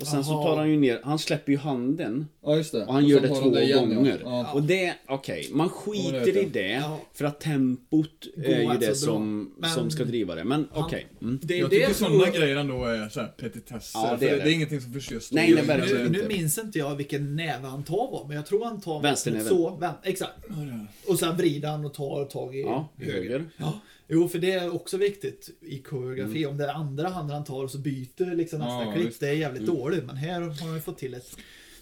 och 0.00 0.06
sen 0.06 0.24
så 0.24 0.32
Jaha. 0.32 0.42
tar 0.44 0.56
han 0.56 0.70
ju 0.70 0.76
ner, 0.76 1.00
han 1.04 1.18
släpper 1.18 1.52
ju 1.52 1.58
handen 1.58 2.26
Ja, 2.42 2.56
just 2.56 2.72
det. 2.72 2.84
och 2.86 2.92
han 2.92 3.06
gör 3.06 3.20
sen 3.20 3.28
det 3.28 3.40
två 3.40 3.50
de 3.50 3.62
igen, 3.62 3.90
ja. 3.90 3.96
gånger. 3.96 4.20
Ja. 4.24 4.52
Och 4.52 4.62
det, 4.62 4.94
okej, 5.08 5.48
man 5.52 5.70
Ja, 5.86 5.92
det 6.12 6.20
skiter 6.22 6.36
i 6.42 6.44
det 6.52 6.68
Ja. 6.72 7.00
för 7.12 7.24
att 7.24 7.40
tempot 7.40 8.26
är 8.36 8.60
ju 8.60 8.66
alltså 8.66 8.88
det 8.88 8.94
som, 8.96 9.54
Men- 9.58 9.70
som 9.70 9.90
ska 9.90 10.04
driva 10.04 10.34
det. 10.34 10.44
Men 10.44 10.68
okej. 10.72 11.06
Mm. 11.22 11.38
Det 11.42 11.54
är 11.54 11.58
Jag 11.58 11.70
det 11.70 11.80
tycker 11.80 11.94
sådana 11.94 12.30
grejer 12.30 12.56
ändå 12.56 12.84
är 12.84 13.08
så 13.08 13.20
här 13.20 13.28
petitesser. 13.28 13.98
Ja, 14.00 14.16
det 14.20 14.26
är 14.28 14.30
det, 14.30 14.36
det. 14.36 14.44
det 14.44 14.50
är 14.50 14.54
ingenting 14.54 14.80
som 14.80 14.92
förstör 14.92 15.20
Nej, 15.32 15.54
nej, 15.54 15.64
verkligen 15.64 16.06
Nu, 16.12 16.22
nu 16.22 16.28
minns 16.28 16.58
inte 16.58 16.78
jag 16.78 16.94
vilken 16.96 17.36
näve 17.36 17.66
han 17.66 17.84
tar 17.84 18.10
var, 18.10 18.24
men 18.28 18.36
jag 18.36 18.46
tror 18.46 18.64
han 18.64 18.80
tar 18.80 19.02
Vänsternäven. 19.02 19.46
så. 19.48 19.76
Vän, 19.76 19.94
exakt. 20.02 20.32
Och 21.08 21.18
sen 21.18 21.36
vrider 21.36 21.68
han 21.68 21.84
och 21.84 21.94
tar 21.94 22.24
tag 22.24 22.56
i 22.56 22.60
Ja, 22.60 22.88
höger. 23.00 23.44
Ja, 23.56 23.80
jo 24.08 24.28
för 24.28 24.38
det 24.38 24.52
är 24.52 24.74
också 24.74 24.96
viktigt 24.96 25.50
i 25.60 25.78
koreografi. 25.78 26.46
Om 26.46 26.56
det 26.56 26.64
är 26.64 26.72
andra 26.72 27.08
handen 27.08 27.36
han 27.36 27.44
tar 27.44 27.62
och 27.64 27.70
så 27.70 27.78
byter 27.78 28.34
liksom 28.34 28.58
nästa 28.58 28.84
Ja, 28.84 28.92
klipp. 28.96 29.20
Det 29.20 29.28
är 29.28 29.32
jävligt 29.32 29.66
dåligt. 29.66 29.83
Men 29.90 30.16
här 30.16 30.40
har 30.40 30.72
de 30.72 30.80
fått 30.80 30.98
till 30.98 31.14
ett... 31.14 31.36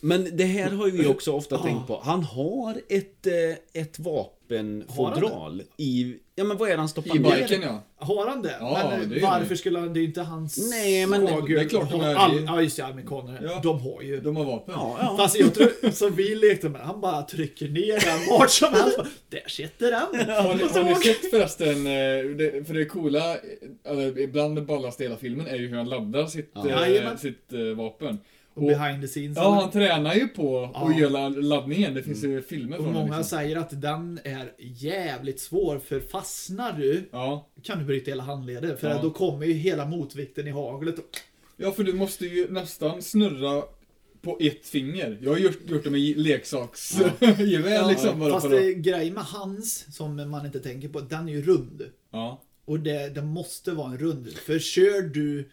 Men 0.04 0.28
det 0.36 0.44
här 0.44 0.70
har 0.70 0.86
ju 0.86 0.92
vi 0.92 1.06
också 1.06 1.32
ofta 1.32 1.58
tänkt 1.58 1.86
på. 1.86 2.00
Han 2.04 2.22
har 2.24 2.74
ett, 2.88 3.26
eh, 3.26 3.82
ett 3.82 3.98
vapenfodral 3.98 5.62
i... 5.76 6.16
Ja 6.34 6.44
men 6.44 6.56
vad 6.56 6.68
är 6.68 6.72
det 6.72 6.78
han 6.78 6.88
stoppar 6.88 7.16
I 7.16 7.18
ner? 7.18 7.36
biken 7.42 7.62
ja. 7.62 7.82
Har 7.96 8.26
han 8.26 8.42
det? 8.42 8.56
Ja, 8.60 8.92
men 8.98 9.10
det 9.10 9.20
varför 9.20 9.48
det. 9.48 9.56
skulle 9.56 9.78
han... 9.78 9.92
Det 9.94 10.00
är 10.00 10.04
inte 10.04 10.20
hans 10.22 10.70
Nej, 10.70 11.06
men 11.06 11.20
det- 11.20 11.26
svaghet. 11.28 11.58
det 11.58 11.64
är 11.64 11.68
klart 11.68 11.90
de 11.90 12.00
har 12.00 12.08
är- 12.10 12.14
all, 12.14 12.44
Ja 12.44 12.62
just 12.62 12.76
det, 12.76 12.84
amerikaner. 12.86 13.40
Ja. 13.44 13.60
De 13.62 13.80
har 13.80 14.02
ju... 14.02 14.20
De 14.20 14.36
har 14.36 14.44
vapen. 14.44 14.74
Ja, 14.78 14.96
ja. 15.00 15.16
Fast 15.16 15.38
jag 15.38 15.54
tror, 15.54 15.90
som 15.90 16.14
vi 16.14 16.34
lekte 16.34 16.68
med, 16.68 16.80
han 16.80 17.00
bara 17.00 17.22
trycker 17.22 17.68
ner 17.68 18.00
den 18.04 18.38
vart 18.38 18.50
som 18.50 18.72
helst. 18.74 18.98
Där 19.28 19.48
sitter 19.48 19.90
den. 19.90 20.00
Har 20.36 20.54
ni, 20.54 20.62
har 20.62 20.84
ni 20.84 20.94
sett 20.94 21.30
förresten, 21.30 21.86
eh, 21.86 22.36
det, 22.36 22.66
för 22.66 22.74
det 22.74 22.84
coola, 22.84 23.32
eh, 23.34 23.38
eller 23.84 24.18
ibland 24.18 24.56
det 24.56 24.62
ballaste 24.62 25.02
i 25.02 25.06
hela 25.06 25.18
filmen 25.18 25.46
är 25.46 25.56
ju 25.56 25.68
hur 25.68 25.76
han 25.76 25.88
laddar 25.88 26.26
sitt, 26.26 26.50
Ja. 26.54 26.68
Jajamän. 26.68 27.18
sitt 27.18 27.52
eh, 27.52 27.60
vapen. 27.76 28.18
Och 28.54 28.62
behind 28.62 29.02
the 29.02 29.08
scenes. 29.08 29.36
Ja, 29.36 29.50
han 29.60 29.70
tränar 29.70 30.14
ju 30.14 30.28
på 30.28 30.70
Ja. 30.74 30.88
att 30.88 30.98
göra 30.98 31.28
laddningen. 31.28 31.94
Det 31.94 32.02
finns 32.02 32.24
ju 32.24 32.42
filmer 32.42 32.76
och 32.78 32.82
från 32.84 32.92
många 32.94 33.16
Liksom. 33.18 33.38
säger 33.38 33.56
att 33.56 33.80
den 33.82 34.20
är 34.24 34.52
jävligt 34.58 35.40
svår, 35.40 35.78
för 35.78 36.00
fastnar 36.00 36.72
du 36.72 37.08
Ja. 37.12 37.48
kan 37.62 37.78
du 37.78 37.84
bryta 37.84 38.10
hela 38.10 38.22
handleden. 38.22 38.76
För 38.76 38.90
Ja. 38.90 39.02
då 39.02 39.10
kommer 39.10 39.46
ju 39.46 39.52
hela 39.52 39.86
motvikten 39.86 40.46
i 40.46 40.50
haglet. 40.50 40.98
och- 40.98 41.04
ja, 41.56 41.72
för 41.72 41.84
du 41.84 41.92
måste 41.92 42.26
ju 42.26 42.50
nästan 42.50 43.02
snurra 43.02 43.62
på 44.22 44.38
ett 44.40 44.66
finger. 44.66 45.18
Jag 45.22 45.30
har 45.30 45.38
gjort, 45.38 45.58
gjort 45.70 45.84
det 45.84 45.90
med 45.90 46.00
leksaksgevär 46.00 47.88
liksom. 47.90 48.20
Bara 48.20 48.32
Fast 48.32 48.50
det, 48.50 48.74
grejen 48.74 49.14
med 49.14 49.24
hans, 49.24 49.96
som 49.96 50.30
man 50.30 50.46
inte 50.46 50.60
tänker 50.60 50.88
på, 50.88 51.00
den 51.00 51.28
är 51.28 51.32
ju 51.32 51.42
rund. 51.42 51.82
Ja. 52.12 52.42
Och 52.64 52.80
det, 52.80 53.14
det 53.14 53.22
måste 53.22 53.70
vara 53.70 53.90
en 53.92 53.98
rund. 53.98 54.28
För 54.32 54.58
kör 54.58 55.02
du 55.02 55.50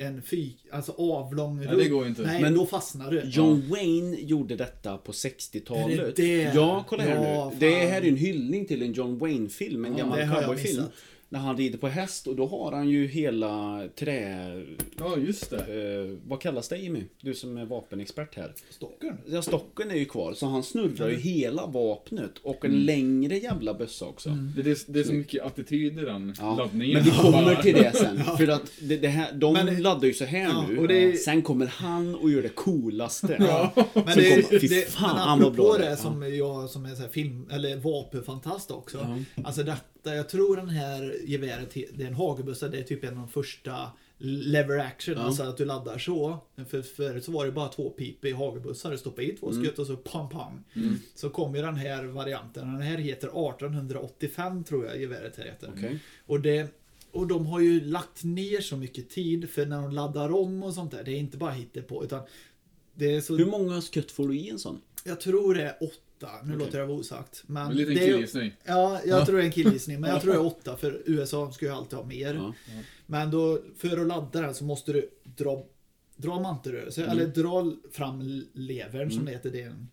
en 0.00 0.22
fy, 0.22 0.50
alltså 0.70 0.92
avlång 0.98 1.62
Ja, 1.62 1.74
det 1.76 1.88
går 1.88 2.06
inte. 2.06 2.22
Nej, 2.22 2.42
Men- 2.42 2.54
då 2.54 2.66
fastnar 2.66 3.10
du. 3.10 3.22
John 3.24 3.68
Wayne 3.70 4.16
gjorde 4.20 4.56
detta 4.56 4.96
på 4.96 5.12
60-talet. 5.12 5.98
Är 5.98 6.04
det 6.04 6.12
det? 6.16 6.52
Ja, 6.54 6.84
kolla 6.88 7.02
här 7.02 7.24
Ja, 7.24 7.50
nu. 7.52 7.56
Det 7.68 7.80
fan. 7.80 7.90
här 7.90 8.02
är 8.02 8.08
en 8.08 8.16
hyllning 8.16 8.66
till 8.66 8.82
en 8.82 8.92
John 8.92 9.18
Wayne-film, 9.18 9.84
en 9.84 9.92
Ja, 9.92 9.98
gammal 9.98 10.18
det 10.18 10.26
cowboyfilm. 10.40 10.84
När 11.32 11.40
han 11.40 11.56
rider 11.56 11.78
på 11.78 11.88
häst 11.88 12.26
och 12.26 12.36
då 12.36 12.46
har 12.46 12.72
han 12.72 12.88
ju 12.88 13.06
hela 13.06 13.82
trä... 13.98 14.52
ja, 14.98 15.16
just 15.16 15.50
det. 15.50 15.56
Eh, 15.56 16.18
vad 16.28 16.40
kallas 16.40 16.68
det 16.68 16.76
Jimmy? 16.78 17.04
Du 17.20 17.34
som 17.34 17.56
är 17.58 17.64
vapenexpert 17.64 18.36
här. 18.36 18.52
Stocken. 18.70 19.16
Ja, 19.26 19.42
stocken 19.42 19.90
är 19.90 19.94
ju 19.94 20.04
kvar, 20.04 20.32
så 20.34 20.46
han 20.46 20.62
snurrar 20.62 21.08
ju 21.08 21.16
hela 21.16 21.66
vapnet 21.66 22.30
och 22.42 22.64
en 22.64 22.84
längre 22.84 23.36
jävla 23.38 23.74
bössa 23.74 24.04
också. 24.06 24.30
Det, 24.56 24.62
det, 24.62 24.84
det 24.88 25.00
är 25.00 25.04
så 25.04 25.12
mycket 25.12 25.42
attityd 25.44 25.98
i 25.98 26.04
den 26.04 26.34
Ja, 26.38 26.56
laddningen. 26.56 26.94
men 26.94 27.04
vi 27.04 27.10
kommer 27.10 27.54
till 27.62 27.74
det 27.74 27.92
sen. 27.96 28.24
För 28.24 28.48
att 28.48 28.70
det, 28.80 28.96
det 28.96 29.08
här, 29.08 29.32
de 29.32 29.52
Men- 29.52 29.82
laddar 29.82 30.06
ju 30.06 30.14
så 30.14 30.24
här 30.24 30.42
Ja, 30.42 30.64
nu. 30.68 30.78
och 30.78 30.88
det- 30.88 31.16
Sen 31.16 31.42
kommer 31.42 31.66
han 31.66 32.14
och 32.14 32.30
gör 32.30 32.42
det 32.42 32.48
coolaste. 32.48 33.36
Men, 33.94 34.14
Så 34.14 34.20
det, 34.20 34.42
kom- 34.50 34.60
fy 34.60 34.66
det, 34.68 34.90
fan, 34.90 35.16
men 35.16 35.44
vad 35.44 35.54
bra 35.54 35.64
apropå 35.64 35.78
det 35.78 35.84
det, 35.84 35.90
är. 35.90 35.96
som 35.96 36.34
jag 36.36 36.70
som 36.70 36.84
är 36.84 36.94
så 36.94 37.08
film, 37.08 37.48
eller 37.50 37.76
vapenfantast 37.76 38.70
också. 38.70 39.16
Alltså 39.44 39.62
detta, 39.62 39.80
jag 40.02 40.28
tror 40.28 40.56
den 40.56 40.68
här 40.68 41.16
geväret, 41.24 41.74
det 41.74 42.02
är 42.02 42.06
en 42.06 42.14
hagelbössa, 42.14 42.68
det 42.68 42.78
är 42.78 42.82
typ 42.82 43.04
en 43.04 43.10
av 43.10 43.16
de 43.16 43.28
första 43.28 43.90
lever 44.22 44.78
action, 44.78 45.18
alltså 45.18 45.42
att 45.42 45.56
du 45.56 45.64
laddar 45.64 45.98
så. 45.98 46.38
För 46.68 46.82
förut 46.82 47.24
så 47.24 47.32
var 47.32 47.46
det 47.46 47.52
bara 47.52 47.68
två 47.68 47.90
pip 47.90 48.24
i 48.24 48.32
hagelbussar, 48.32 48.90
du 48.90 48.98
stoppar 48.98 49.22
i 49.22 49.36
två 49.36 49.52
skutt 49.52 49.78
och 49.78 49.86
så 49.86 49.96
pam 49.96 50.28
pam. 50.28 50.64
Så 51.14 51.30
kom 51.30 51.54
ju 51.54 51.62
den 51.62 51.76
här 51.76 52.04
varianten, 52.04 52.72
den 52.72 52.82
här 52.82 52.98
heter 52.98 53.28
1885 53.28 54.64
tror 54.64 54.86
jag 54.86 55.00
geväret 55.00 55.38
heter. 55.38 55.70
Okej. 55.76 55.98
Och 56.26 56.40
det 56.40 56.74
och 57.12 57.26
de 57.26 57.46
har 57.46 57.60
ju 57.60 57.80
lagt 57.80 58.24
ner 58.24 58.60
så 58.60 58.76
mycket 58.76 59.10
tid 59.10 59.50
för 59.50 59.66
när 59.66 59.82
de 59.82 59.92
laddar 59.92 60.32
om 60.32 60.62
och 60.62 60.74
sånt 60.74 60.90
där, 60.90 61.04
det 61.04 61.10
är 61.10 61.18
inte 61.18 61.36
bara 61.36 61.54
på 61.88 62.04
utan 62.04 62.22
det 62.94 63.14
är 63.14 63.20
så 63.20 63.36
Hur 63.36 63.46
många 63.46 63.80
skutt 63.80 64.10
får 64.10 64.28
du 64.28 64.36
i 64.36 64.50
en 64.50 64.58
sån? 64.58 64.80
jag 65.04 65.20
tror 65.20 65.54
det 65.54 65.62
är 65.62 65.76
åtta, 65.80 65.94
nu 66.44 66.56
låter 66.58 66.78
det 66.78 66.86
vara 66.86 66.96
osagt. 66.98 67.42
Men 67.46 67.66
En 67.70 67.76
liten 67.76 67.94
det 67.94 68.04
är, 68.04 68.12
killgissning. 68.12 68.52
Ja, 68.64 69.00
jag 69.06 69.26
tror 69.26 69.36
det 69.36 69.42
är 69.42 69.46
en 69.46 69.52
killgissning. 69.52 70.00
Men 70.00 70.10
jag 70.10 70.22
tror 70.22 70.32
det 70.32 70.38
är 70.38 70.46
åtta, 70.46 70.76
för 70.76 71.02
USA 71.06 71.52
ska 71.52 71.66
ju 71.66 71.72
alltid 71.72 71.98
ha 71.98 72.06
mer. 72.06 72.34
Ja. 72.34 72.54
Men 73.06 73.30
då, 73.30 73.58
för 73.76 74.00
att 74.00 74.06
ladda 74.06 74.40
den 74.40 74.54
så 74.54 74.64
måste 74.64 74.92
du 74.92 75.10
dra, 75.36 75.64
dra 76.16 76.40
mantelrörelse, 76.40 77.04
Mm. 77.04 77.16
eller 77.18 77.26
dra 77.26 77.72
fram 77.92 78.42
levern 78.52 79.10
som 79.10 79.24
det 79.24 79.30
heter. 79.30 79.50
Det 79.50 79.62
en, 79.62 79.88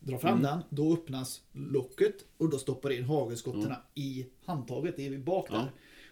dra 0.00 0.18
fram 0.18 0.38
Mm. 0.38 0.42
den, 0.42 0.58
då 0.70 0.92
öppnas 0.92 1.40
locket 1.52 2.14
och 2.38 2.50
då 2.50 2.58
stoppar 2.58 2.90
in 2.92 3.04
hagelskotten 3.04 3.72
i 3.94 4.26
handtaget, 4.44 4.96
det 4.96 5.06
är 5.06 5.18
bak 5.18 5.48
där. 5.50 5.56
Ja. 5.56 5.68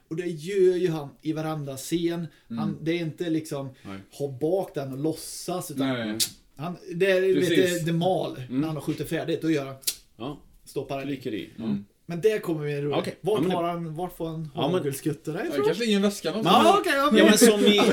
Och 0.09 0.17
det 0.17 0.27
gör 0.27 0.77
ju 0.77 0.89
han 0.89 1.09
i 1.23 1.33
varenda 1.33 1.77
scen. 1.77 2.27
Han, 2.49 2.79
det 2.83 2.93
är 2.93 2.99
inte 3.01 3.31
liksom 3.31 3.69
Nej. 3.85 3.99
ha 4.13 4.39
bak 4.41 4.75
den 4.75 4.93
och 4.93 4.99
låtsas. 4.99 5.71
Utan 5.71 5.89
Nej. 5.89 6.19
Han, 6.57 6.77
det 6.95 7.11
är 7.11 7.35
Precis. 7.35 7.85
det, 7.85 7.93
mal 7.93 8.37
Mm. 8.49 8.61
när 8.61 8.67
han 8.67 8.77
har 8.77 8.83
skjutit 8.83 9.09
färdigt. 9.09 9.43
Då 9.43 9.51
gör 9.51 9.67
han, 9.67 9.75
Ja, 10.19 10.41
stoppar 10.67 10.99
den 10.99 11.09
i. 11.09 11.17
klickar 11.17 11.37
i. 11.39 11.51
Ja. 11.57 11.65
Mm. 11.65 11.85
Men 12.07 12.21
det 12.21 12.39
kommer 12.39 12.65
vi 12.65 12.81
roligt. 12.81 12.99
Okej. 12.99 13.17
Vart 13.21 13.35
Ja, 13.37 13.41
men 13.41 13.51
det- 13.51 13.57
har 13.57 13.63
han, 13.65 13.95
vart 13.95 14.17
får 14.17 14.27
han 14.29 14.51
Ja, 14.55 14.61
men- 14.63 14.71
hagelskuttarna 14.79 15.41
Ja, 15.45 15.51
ifrån? 15.53 15.65
kanske 15.67 15.85
ingen 15.85 16.03
väska 16.03 16.29
någonstans. 16.29 16.65
Ja, 16.65 16.77
okej. 16.81 16.93
ja, 16.97 17.09
men, 17.11 17.19
Ja, 17.19 17.25
men 17.25 17.39
som 17.39 17.61
i- 17.61 17.63
vi, 17.69 17.79
är 17.79 17.85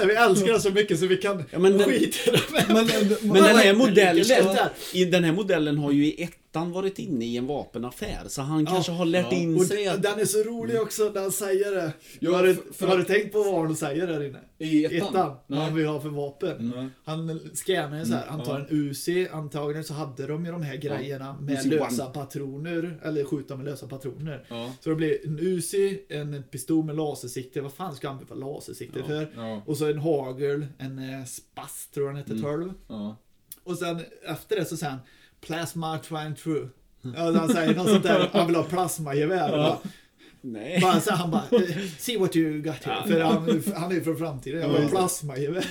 här, 0.00 0.06
vi 0.06 0.12
älskar 0.14 0.46
den 0.52 0.60
så 0.60 0.70
mycket 0.70 0.98
så 0.98 1.06
vi 1.06 1.16
kan 1.16 1.44
Ja, 1.50 1.58
men 1.58 1.78
den- 1.78 1.88
skita 1.88 2.30
i 2.30 2.30
det. 2.32 2.40
Men, 2.68 2.74
Men 3.22 3.34
den 3.34 3.44
här 3.44 3.56
Ligger 3.62 3.74
modellen, 3.74 4.68
i 4.92 5.04
den 5.04 5.24
här 5.24 5.32
modellen 5.32 5.78
har 5.78 5.92
ju 5.92 6.06
i 6.06 6.28
ettan 6.52 6.72
varit 6.72 6.98
inne 6.98 7.24
i 7.24 7.36
en 7.36 7.46
vapenaffär. 7.46 8.28
Så 8.28 8.42
han 8.42 8.66
kanske 8.66 8.92
har 8.92 9.04
lärt 9.04 9.26
Ja. 9.32 9.38
in 9.38 9.56
Och 9.56 9.62
sig 9.66 9.88
att... 9.88 10.02
den 10.02 10.20
är 10.20 10.24
så 10.24 10.38
rolig 10.42 10.80
också 10.80 11.10
när 11.14 11.20
han 11.20 11.32
säger 11.32 11.70
det. 11.74 11.92
Ja, 12.20 12.36
har, 12.36 12.42
du, 12.42 12.54
för- 12.54 12.72
för 12.74 12.86
har 12.86 12.96
du 12.96 13.04
tänkt 13.04 13.32
på 13.32 13.42
vad 13.42 13.64
han 13.66 13.76
säger 13.76 14.06
där 14.06 14.22
inne? 14.24 14.38
I 14.58 14.84
ettan? 14.84 15.08
Ettan, 15.08 15.36
vad 15.46 15.58
han 15.58 15.74
vill 15.74 15.86
ha 15.86 16.00
för 16.00 16.08
vapen. 16.08 16.72
Nej. 16.76 16.88
Han 17.04 17.40
scannar 17.54 17.98
ju 17.98 18.04
så 18.04 18.14
här, 18.14 18.26
han 18.26 18.44
tar 18.44 18.58
ja. 18.58 18.66
en 18.70 18.76
Uzi, 18.78 19.28
antagligen 19.28 19.84
så 19.84 19.94
hade 19.94 20.26
de 20.26 20.46
ju 20.46 20.52
de 20.52 20.62
här 20.62 20.76
grejerna 20.76 21.36
med 21.40 21.58
Uzi 21.58 21.68
lösa 21.68 22.04
One. 22.04 22.14
patroner, 22.14 23.00
eller 23.02 23.24
skjuta 23.24 23.56
med 23.56 23.64
lösa 23.66 23.88
patroner. 23.88 24.46
Ja. 24.48 24.72
Så 24.80 24.90
det 24.90 24.96
blir 24.96 25.26
en 25.26 25.38
Uzi, 25.40 26.02
en 26.08 26.42
pistol 26.50 26.84
med 26.84 26.96
lasersikte, 26.96 27.60
vad 27.60 27.72
fan 27.72 27.94
ska 27.94 28.08
han 28.08 28.18
använda 28.18 28.46
lasersikte 28.46 28.98
Ja, 28.98 29.04
för? 29.06 29.32
Ja. 29.36 29.62
Och 29.66 29.76
så 29.76 29.90
en 29.90 29.98
hagel, 29.98 30.66
en 30.78 30.98
eh, 30.98 31.24
spass 31.24 31.88
tror 31.94 32.06
jag 32.06 32.16
Mm. 32.16 32.22
heter, 32.36 32.42
12. 32.48 32.72
Ja. 32.88 33.16
Och 33.64 33.78
sen 33.78 34.00
efter 34.22 34.56
det 34.56 34.64
så 34.64 34.76
säger 34.76 34.90
han 34.90 35.00
Plasma 35.46 35.98
trying 35.98 36.34
through. 36.34 36.68
Ja, 37.16 37.32
han 37.32 37.48
säger 37.52 37.74
något 37.74 37.88
sånt 37.88 38.02
där, 38.02 38.28
han 38.32 38.46
vill 38.46 38.56
ha 38.56 38.62
plasmagevär. 38.62 39.50
Bara, 39.50 39.78
Nej. 40.40 40.80
bara 40.80 41.00
så 41.00 41.12
han 41.12 41.30
bara, 41.30 41.42
eh, 41.52 41.76
see 41.98 42.16
what 42.18 42.36
you 42.36 42.60
got 42.62 42.74
here. 42.84 43.08
För 43.08 43.20
han, 43.20 43.62
han 43.76 43.90
är 43.90 43.94
ju 43.94 44.04
från 44.04 44.16
framtiden, 44.18 44.60
jag 44.60 44.70
bara, 44.70 44.88
plasmagevär. 44.88 45.62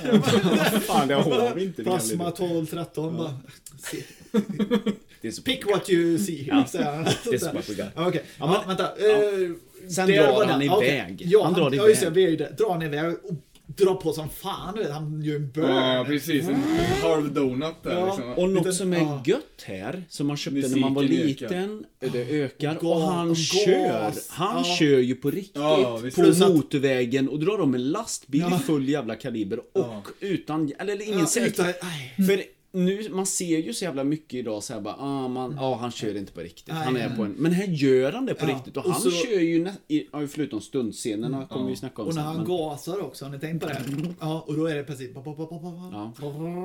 Fan, 0.80 1.08
det 1.08 1.14
har 1.16 1.56
vi 1.56 1.64
inte. 1.64 1.84
Plasma 1.84 2.32
12, 2.32 2.66
13 2.66 3.18
bara. 3.18 3.34
"See- 3.80 4.04
Det 5.22 5.28
är 5.28 5.32
så 5.32 5.42
Pick 5.42 5.66
what 5.66 5.90
you 5.90 6.18
see 6.18 6.46
Ja. 6.48 6.66
Det 6.74 6.80
är 7.34 7.38
så 7.38 7.46
what 7.46 7.70
we 7.70 7.74
got. 7.74 7.86
Ja, 7.96 8.08
Okej, 8.08 8.24
Ja, 8.40 8.46
ja, 8.46 8.64
men- 8.68 8.68
vänta. 8.68 8.90
ja. 9.00 9.06
Eh, 9.10 9.90
Sen 9.90 10.08
drar 10.08 10.46
han 10.46 10.48
den. 10.48 10.62
iväg. 10.62 10.78
Okej. 10.78 11.18
Ja, 11.20 11.44
Han 11.44 11.54
han, 11.54 11.62
drar 11.72 11.78
ja, 11.78 11.88
just 11.88 12.02
det, 12.02 12.08
iväg. 12.08 12.16
det 12.16 12.28
är 12.28 12.30
ju 12.30 12.36
det. 12.38 12.58
Drar 12.58 12.70
han 12.72 12.82
iväg 12.82 13.14
och 13.24 13.32
drar 13.78 13.96
på 13.96 14.14
som 14.14 14.30
fan, 14.30 14.76
du 14.76 14.82
vet. 14.84 14.92
Han 14.92 15.22
gör 15.22 15.36
en 15.36 15.52
burn. 15.52 15.70
ja, 15.76 16.04
precis. 16.08 16.48
En 16.48 16.64
halv 17.02 17.34
donut 17.34 17.76
där 17.84 17.92
Ja. 18.00 18.06
liksom. 18.06 18.34
Och 18.34 18.50
något 18.50 18.76
som 18.76 18.94
är 18.94 19.22
gött 19.26 19.64
här, 19.66 20.04
som 20.10 20.28
man 20.28 20.38
köpte 20.38 20.68
när 20.70 20.78
man 20.78 20.94
var 20.94 21.04
liten, 21.04 21.86
det 22.00 22.22
ökar. 22.42 22.78
Och 22.86 22.92
Och 22.96 23.02
han 23.02 23.36
kör, 23.36 24.12
han 24.30 24.64
Ja. 24.68 24.76
kör 24.80 25.00
ju 25.00 25.16
på 25.16 25.32
riktigt 25.32 25.56
Ja, 25.56 26.00
på 26.16 26.22
motorvägen 26.22 27.30
och 27.30 27.40
drar 27.40 27.60
om 27.62 27.76
en 27.76 27.90
lastbil 27.90 28.42
Ja. 28.42 28.56
i 28.56 28.60
full 28.60 28.90
jävla 28.90 29.16
kaliber 29.16 29.60
och 29.60 29.66
Ja. 29.74 30.04
utan, 30.20 30.72
eller, 30.80 31.08
ingen 31.08 31.20
Ja, 31.20 31.26
säkerhet. 31.26 31.80
För 32.28 32.44
nu, 32.72 33.10
man 33.10 33.26
ser 33.26 33.58
ju 33.58 33.74
så 33.74 33.86
jävla 33.86 34.04
mycket 34.04 34.34
idag 34.34 34.64
så 34.64 34.74
här 34.74 34.82
bara, 34.82 34.96
ah, 34.96 35.28
man, 35.28 35.60
ah, 35.60 35.76
han 35.76 35.92
kör 35.92 36.18
inte 36.18 36.34
på 36.34 36.40
riktigt. 36.40 36.74
Han 36.74 36.96
är 36.98 37.16
på 37.16 37.24
en, 37.24 37.32
men 37.32 37.52
här 37.52 37.68
gör 37.68 38.12
han 38.12 38.26
det 38.26 38.34
på 38.34 38.46
Ja, 38.50 38.56
riktigt. 38.56 38.78
Och, 38.78 38.86
och 38.86 38.92
han 38.92 39.02
så- 39.02 39.12
kör 39.12 39.40
ju, 39.40 39.64
nä, 39.64 39.74
i, 39.88 40.08
ja, 40.12 40.28
förutom 40.28 40.62
stundscenerna 40.62 41.48
kommer 41.48 41.70
vi 41.70 41.76
snacka 41.76 42.02
om 42.02 42.08
Och 42.08 42.16
när 42.16 42.22
sen. 42.22 42.28
han 42.28 42.38
men- 42.38 42.46
gasar 42.48 43.02
också, 43.02 43.26
har 43.26 43.32
ni 43.32 43.40
tänkt 43.40 43.62
på 43.62 43.68
det? 43.70 43.82
Ja, 44.20 44.44
och 44.48 44.56
då 44.56 44.66
är 44.66 44.76
det 44.76 44.84
precis... 44.84 45.10
Ja. 45.16 46.14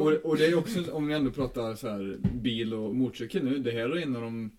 Och, 0.00 0.12
och 0.12 0.36
det 0.36 0.46
är 0.46 0.58
också, 0.58 0.92
om 0.92 1.08
ni 1.08 1.14
ändå 1.14 1.30
pratar 1.30 1.74
så 1.74 1.88
här 1.88 2.18
bil 2.34 2.74
och 2.74 2.94
motorcykel 2.96 3.44
nu, 3.44 3.58
det 3.58 3.70
här 3.70 3.96
är 3.96 4.02
en 4.02 4.16
av 4.16 4.22
de 4.22 4.50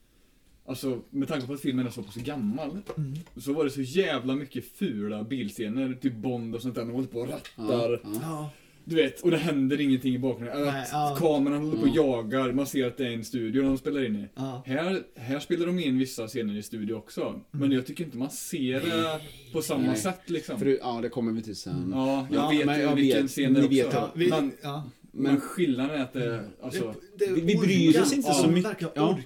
Alltså 0.69 1.01
med 1.09 1.27
tanke 1.27 1.47
på 1.47 1.53
att 1.53 1.61
filmen 1.61 1.87
är 1.87 1.91
så 1.91 2.03
pass 2.03 2.15
gammal 2.15 2.69
Mm. 2.97 3.13
Så 3.37 3.53
var 3.53 3.63
det 3.63 3.69
så 3.69 3.81
jävla 3.81 4.35
mycket 4.35 4.65
fula 4.77 5.23
bilscener, 5.23 5.97
typ 6.01 6.13
Bond 6.15 6.55
och 6.55 6.61
sånt 6.61 6.75
där, 6.75 6.81
de 6.85 6.91
håller 6.91 7.07
på 7.07 7.19
och 7.19 7.27
rattar 7.27 7.41
Ja, 7.55 7.99
ja. 8.03 8.19
Ja, 8.21 8.49
Du 8.89 8.95
vet, 8.95 9.21
och 9.21 9.31
det 9.31 9.37
händer 9.37 9.81
ingenting 9.81 10.15
i 10.15 10.19
bakgrunden. 10.19 10.61
Nej, 10.65 10.81
Att 10.81 10.89
ja. 10.91 11.15
Kameran 11.19 11.63
håller 11.65 11.77
på 11.77 11.81
och 11.89 11.95
jagar, 11.95 12.51
man 12.51 12.67
ser 12.67 12.87
att 12.87 12.97
det 12.97 13.07
är 13.07 13.11
en 13.11 13.25
studio 13.25 13.63
de 13.63 13.77
spelar 13.77 14.05
in 14.05 14.15
i. 14.15 14.27
ja. 14.35 14.63
Här, 14.65 15.03
här 15.15 15.39
spelar 15.39 15.65
de 15.65 15.79
in 15.79 15.97
vissa 15.99 16.27
scener 16.27 16.57
i 16.57 16.63
studio 16.63 16.93
också. 16.93 17.41
Men 17.51 17.71
jag 17.71 17.85
tycker 17.85 18.03
inte 18.03 18.17
man 18.17 18.29
ser 18.29 18.79
det 18.81 19.19
på 19.53 19.61
samma 19.61 19.87
Nej. 19.87 19.97
sätt 19.97 20.21
liksom. 20.29 20.57
För, 20.59 20.65
du- 20.65 20.79
ja, 20.81 20.99
det 21.01 21.09
kommer 21.09 21.31
vi 21.31 21.41
till 21.41 21.55
sen. 21.55 21.91
Ja, 21.95 22.27
jag 22.31 22.43
Ja, 22.43 22.49
vet 22.49 22.65
men 22.65 22.75
ju 22.77 22.81
jag 22.83 22.95
vilken 22.95 23.21
vet, 23.21 23.31
scen 23.31 23.53
det 23.53 23.59
är 23.59 23.85
också. 23.85 23.97
ja, 23.97 24.11
vi, 24.15 24.29
men, 24.29 24.51
ja. 24.63 24.83
men 25.11 25.39
skillnaden 25.41 25.95
är 25.99 26.03
att 26.03 26.13
det, 26.13 26.45
alltså... 26.61 26.95
Det, 27.17 27.25
det 27.25 27.31
vi- 27.33 27.41
vi 27.41 27.55
bryr 27.55 28.01
oss 28.01 28.13
inte 28.13 28.33
så 28.33 28.47
mycket. 28.47 28.91
Ja. 28.95 29.19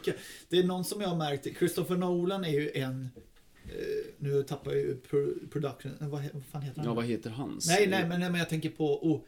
Det 0.49 0.59
är 0.59 0.63
någon 0.63 0.83
som 0.85 1.01
jag 1.01 1.07
har 1.09 1.17
märkt, 1.17 1.47
Christopher 1.59 1.95
Nolan 1.97 2.43
är 2.45 2.49
ju 2.59 2.71
en... 2.73 3.09
Eh, 3.65 3.71
nu 4.17 4.43
tappar 4.43 4.71
jag 4.71 4.79
ju 4.79 4.95
pro, 4.95 5.33
production... 5.51 5.91
Vad, 5.99 6.09
vad 6.33 6.43
fan 6.51 6.61
heter 6.61 6.77
han? 6.79 6.85
Ja, 6.89 6.93
vad 6.93 7.05
heter 7.05 7.29
hans? 7.29 7.67
nej, 7.67 7.87
nej, 7.87 8.05
men, 8.09 8.19
nej, 8.19 8.29
men 8.29 8.39
jag 8.39 8.49
tänker 8.49 8.69
på... 8.69 9.07
Oh, 9.11 9.21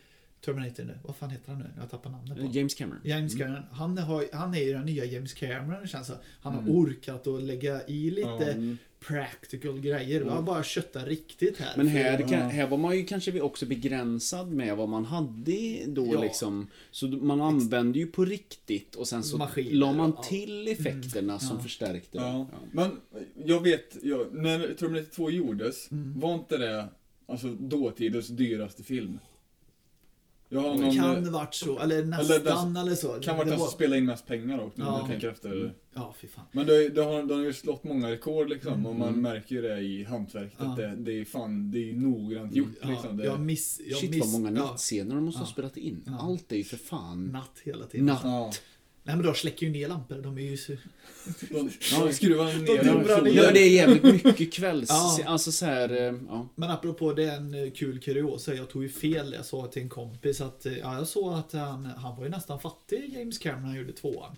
Terminator 0.46 0.84
nu. 0.84 0.98
Vad 1.04 1.16
fan 1.16 1.30
heter 1.30 1.52
han 1.52 1.60
nu? 1.62 1.70
Jag 1.80 1.89
tappar 1.89 2.10
namnet 2.10 2.38
på 2.38 2.46
James 2.58 2.76
Cameron. 2.76 3.02
James 3.04 3.36
Cameron, 3.36 3.64
han, 3.72 3.98
har, 3.98 4.26
han 4.34 4.54
är 4.54 4.60
ju 4.64 4.74
den 4.74 4.86
nya 4.86 5.06
James 5.06 5.34
Cameron 5.34 5.82
det 5.82 5.88
känns 5.88 6.08
så. 6.08 6.14
Han 6.41 6.54
har 6.54 6.62
Mm. 6.62 6.76
orkat 6.76 7.28
att 7.28 7.44
lägga 7.44 7.88
i 7.88 8.12
lite 8.12 8.52
mm. 8.52 8.78
practical 9.00 9.80
grejer. 9.80 10.24
Vi 10.24 10.30
har 10.30 10.41
bara 10.41 10.64
köttat 10.64 11.08
riktigt 11.08 11.58
här. 11.58 11.74
Men 11.78 11.86
För- 11.86 11.94
här, 11.98 12.20
Ja. 12.20 12.28
kan, 12.28 12.50
här 12.50 12.68
var 12.68 12.78
man 12.78 12.98
ju 12.98 13.06
kanske 13.06 13.41
också 13.41 13.66
begränsad 13.66 14.52
med 14.52 14.78
vad 14.78 14.89
man 14.89 15.06
hade 15.06 15.86
då 15.88 16.10
Ja. 16.14 16.22
liksom. 16.22 16.68
Så 16.91 17.08
man 17.08 17.41
använde 17.41 18.00
ju 18.00 18.06
på 18.08 18.26
riktigt 18.26 18.96
och 18.96 19.08
sen 19.08 19.24
så 19.24 19.38
Maskiner, 19.38 19.72
la 19.72 19.94
man 19.94 20.14
ja. 20.18 20.24
till 20.24 20.68
effekterna 20.68 21.39
som 21.39 21.58
Ja. 21.58 21.64
förstärkte 21.64 22.18
det. 22.18 22.24
Ja. 22.24 22.48
Men 22.72 22.91
jag 23.46 23.64
vet, 23.64 23.98
jag, 24.04 24.34
när 24.34 24.74
Terminator 24.74 25.10
2 25.16 25.30
gjordes, 25.32 25.91
Mm. 25.91 26.20
var 26.20 26.34
inte 26.34 26.58
det 26.58 26.88
alltså 27.28 27.48
dåtidens 27.48 28.28
dyraste 28.28 28.84
film? 28.84 29.20
Någon, 30.62 30.95
Kan 30.95 31.16
eh, 31.18 31.22
det 31.24 31.30
varit 31.30 31.54
så? 31.56 31.80
Eller 31.80 31.95
Eller 31.97 32.06
nästan 32.08 32.74
den- 32.74 32.84
eller 32.88 32.95
så. 32.95 33.08
kan 33.22 33.36
vara 33.36 33.45
det 33.45 33.51
den 33.51 33.60
var... 33.60 33.66
som 33.68 33.74
spelar 33.76 33.97
in 33.97 34.06
mest 34.06 34.28
pengar 34.28 34.58
dock, 34.58 34.78
när 34.78 34.86
Ja. 34.86 34.99
jag 34.99 35.08
tänker 35.10 35.30
efter. 35.30 35.74
Ja, 35.95 36.16
fy 36.22 36.28
fan. 36.28 36.45
Men 36.51 36.68
det, 36.68 36.89
det, 36.89 37.01
har, 37.04 37.34
har 37.36 37.41
ju 37.43 37.54
slått 37.54 37.84
många 37.84 38.12
rekord 38.12 38.49
liksom, 38.49 38.86
och 38.86 38.95
man 38.95 39.08
Mm. 39.08 39.22
märker 39.22 39.56
ju 39.56 39.62
det 39.62 39.80
i 39.80 40.04
hantverket. 40.04 40.54
Ja. 40.60 40.66
att 40.66 40.78
Det, 40.78 40.95
det 40.95 41.12
är 41.22 41.26
fan, 41.26 41.72
det 41.72 41.89
är 41.89 41.93
noggrant 41.93 42.56
gjort 42.56 42.68
Ja, 42.82 42.89
liksom. 42.89 43.18
Det, 43.18 43.26
jag 43.26 43.39
miss... 43.39 43.82
Jag 43.88 43.97
Shit 43.99 44.12
miss, 44.12 44.34
vad 44.34 44.41
många 44.41 44.58
ja, 44.60 44.66
nattscener 44.66 45.16
de 45.16 45.24
måste 45.24 45.39
ha 45.41 45.47
spelat 45.47 45.78
in. 45.78 46.04
Ja. 46.06 46.18
Allt 46.22 46.51
är 46.51 46.56
ju 46.56 46.64
för 46.64 46.78
fan 46.78 47.26
Natt 47.28 47.60
hela 47.64 47.86
tiden. 47.86 48.06
natt. 48.06 48.62
Nej 49.06 49.16
men 49.16 49.26
de 49.26 49.34
släcker 49.36 49.66
ju 49.66 49.72
ner 49.72 49.88
lampor. 49.88 50.16
De 50.16 50.38
är 50.38 50.41
ju 50.41 50.58
så... 50.58 50.72
De, 51.49 51.70
de 51.99 52.14
skruvar 52.14 52.45
ner 52.45 52.84
De 52.84 53.08
solen. 53.08 53.24
ner. 53.24 53.43
Ja, 53.43 53.51
det 53.51 53.60
är 53.60 53.70
jävligt 53.70 54.24
mycket 54.26 54.54
kvälls... 54.54 54.89
Ja. 54.89 55.20
Alltså 55.26 55.51
så 55.51 55.66
här, 55.66 55.89
eh, 55.89 56.14
ja. 56.30 56.47
Men 56.56 56.70
apropå 56.72 57.14
det, 57.14 57.32
en 57.32 57.54
eh, 57.54 57.72
kul 57.72 57.99
kuriosa. 57.99 58.54
Jag 58.54 58.70
tog 58.70 58.84
ju 58.84 58.89
fel. 58.89 59.34
Jag 59.34 59.45
sa 59.45 59.68
till 59.68 59.82
en 59.82 59.89
kompis 59.89 60.41
att 60.41 60.66
eh, 60.66 60.78
ja, 60.78 60.95
jag 60.97 61.08
såg 61.08 61.34
att 61.34 61.54
han, 61.54 61.86
han 61.86 62.16
var 62.18 62.24
ju 62.24 62.30
nästan 62.30 62.60
fattig, 62.60 63.14
James 63.18 63.38
Cameron, 63.38 63.62
när 63.62 63.70
han 63.70 63.78
gjorde 63.78 63.93
tvåan. 63.93 64.36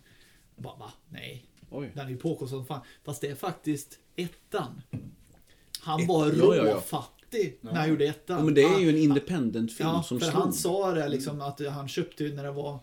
Jag 0.55 0.63
bara, 0.63 0.76
va? 0.76 0.91
Nej. 1.09 1.45
Oj. 1.70 1.91
Den 1.95 2.05
är 2.05 2.09
ju 2.09 2.18
påkostad 2.18 2.57
som 2.57 2.66
fan. 2.66 2.82
Fast 3.03 3.22
det 3.22 3.28
är 3.28 3.36
faktiskt 3.36 3.99
ettan. 4.16 4.82
Han 5.80 6.01
Ett- 6.01 6.07
var 6.07 6.28
ja, 6.28 6.34
ja, 6.38 6.55
ja. 6.55 6.74
råfattig 6.76 7.57
när 7.61 7.74
han 7.74 7.89
gjorde 7.89 8.05
ettan. 8.05 8.38
Ja, 8.38 8.43
men 8.45 8.53
det 8.53 8.63
är 8.63 8.80
ju 8.80 8.89
en 8.89 8.97
independent 8.97 9.74
film 9.74 9.89
Ja, 9.89 10.03
som 10.03 10.20
för 10.20 10.28
slog. 10.28 10.41
han 10.41 10.53
sa 10.53 10.91
det 10.93 11.09
liksom 11.09 11.41
att 11.41 11.59
han 11.68 11.88
köpte 11.88 12.24
ju 12.24 12.34
när 12.36 12.43
det 12.43 12.51
var 12.51 12.80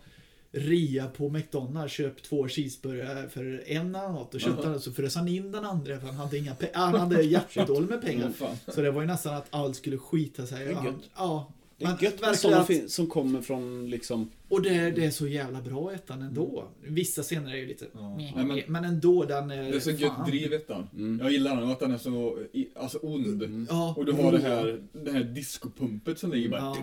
rea 0.55 1.07
på 1.07 1.29
McDonalds, 1.29 1.93
köp 1.93 2.23
två 2.23 2.47
cheeseburgare 2.47 3.29
för 3.29 3.63
en 3.67 3.95
eller 3.95 4.09
något. 4.09 4.33
Och 4.33 4.41
köpte 4.41 4.69
det 4.69 4.79
så 4.79 4.91
frös 4.91 5.15
han 5.15 5.27
in 5.27 5.51
den 5.51 5.65
andra 5.65 5.99
för 5.99 6.07
han 6.07 6.15
hade 6.15 6.37
inga 6.37 6.55
pengar. 6.55 6.73
Han 6.73 6.99
hade 6.99 7.21
jättedåligt 7.23 7.89
med 7.89 8.01
pengar. 8.01 8.31
Så 8.67 8.81
det 8.81 8.91
var 8.91 9.01
ju 9.01 9.07
nästan 9.07 9.35
att 9.35 9.47
allt 9.49 9.75
skulle 9.75 9.97
skita 9.97 10.45
sig. 10.45 10.73
Han-. 10.73 11.01
Ja. 11.15 11.51
Det 11.83 11.87
är 11.87 11.91
men 11.95 12.03
gött 12.03 12.13
med 12.13 12.19
verkligen 12.21 12.35
sådana 12.35 12.61
att- 12.61 12.67
film 12.67 12.89
som 12.89 13.07
kommer 13.07 13.41
från 13.41 13.89
liksom... 13.89 14.29
Och 14.49 14.61
det, 14.61 14.91
det 14.91 15.05
är 15.05 15.11
så 15.11 15.27
jävla 15.27 15.61
bra 15.61 15.93
ettan 15.93 16.21
ändå. 16.21 16.67
Vissa 16.83 17.23
scener 17.23 17.51
är 17.51 17.55
ju 17.57 17.67
lite... 17.67 17.85
Ja. 17.93 18.17
Nej, 18.17 18.45
men- 18.45 18.61
men 18.67 18.85
ändå 18.85 19.23
den 19.25 19.51
är... 19.51 19.63
Det 19.71 19.75
är 19.75 19.79
så 19.79 19.89
fan. 19.89 19.99
gött 19.99 20.25
driv 20.27 20.53
ettan. 20.53 20.87
Mm. 20.95 21.19
Jag 21.23 21.31
gillar 21.31 21.55
den, 21.61 21.69
att 21.71 21.79
den 21.79 21.91
är 21.91 21.97
så 21.97 22.39
alltså 22.75 22.97
ond. 23.01 23.67
Ja. 23.69 23.93
Och 23.97 24.05
du 24.05 24.11
har 24.11 24.31
det 24.31 24.39
här, 24.39 24.81
det 24.93 25.11
här 25.11 25.23
discopumpet 25.23 26.19
som 26.19 26.31
ligger 26.31 26.49
bara... 26.49 26.61
Ja. 26.61 26.77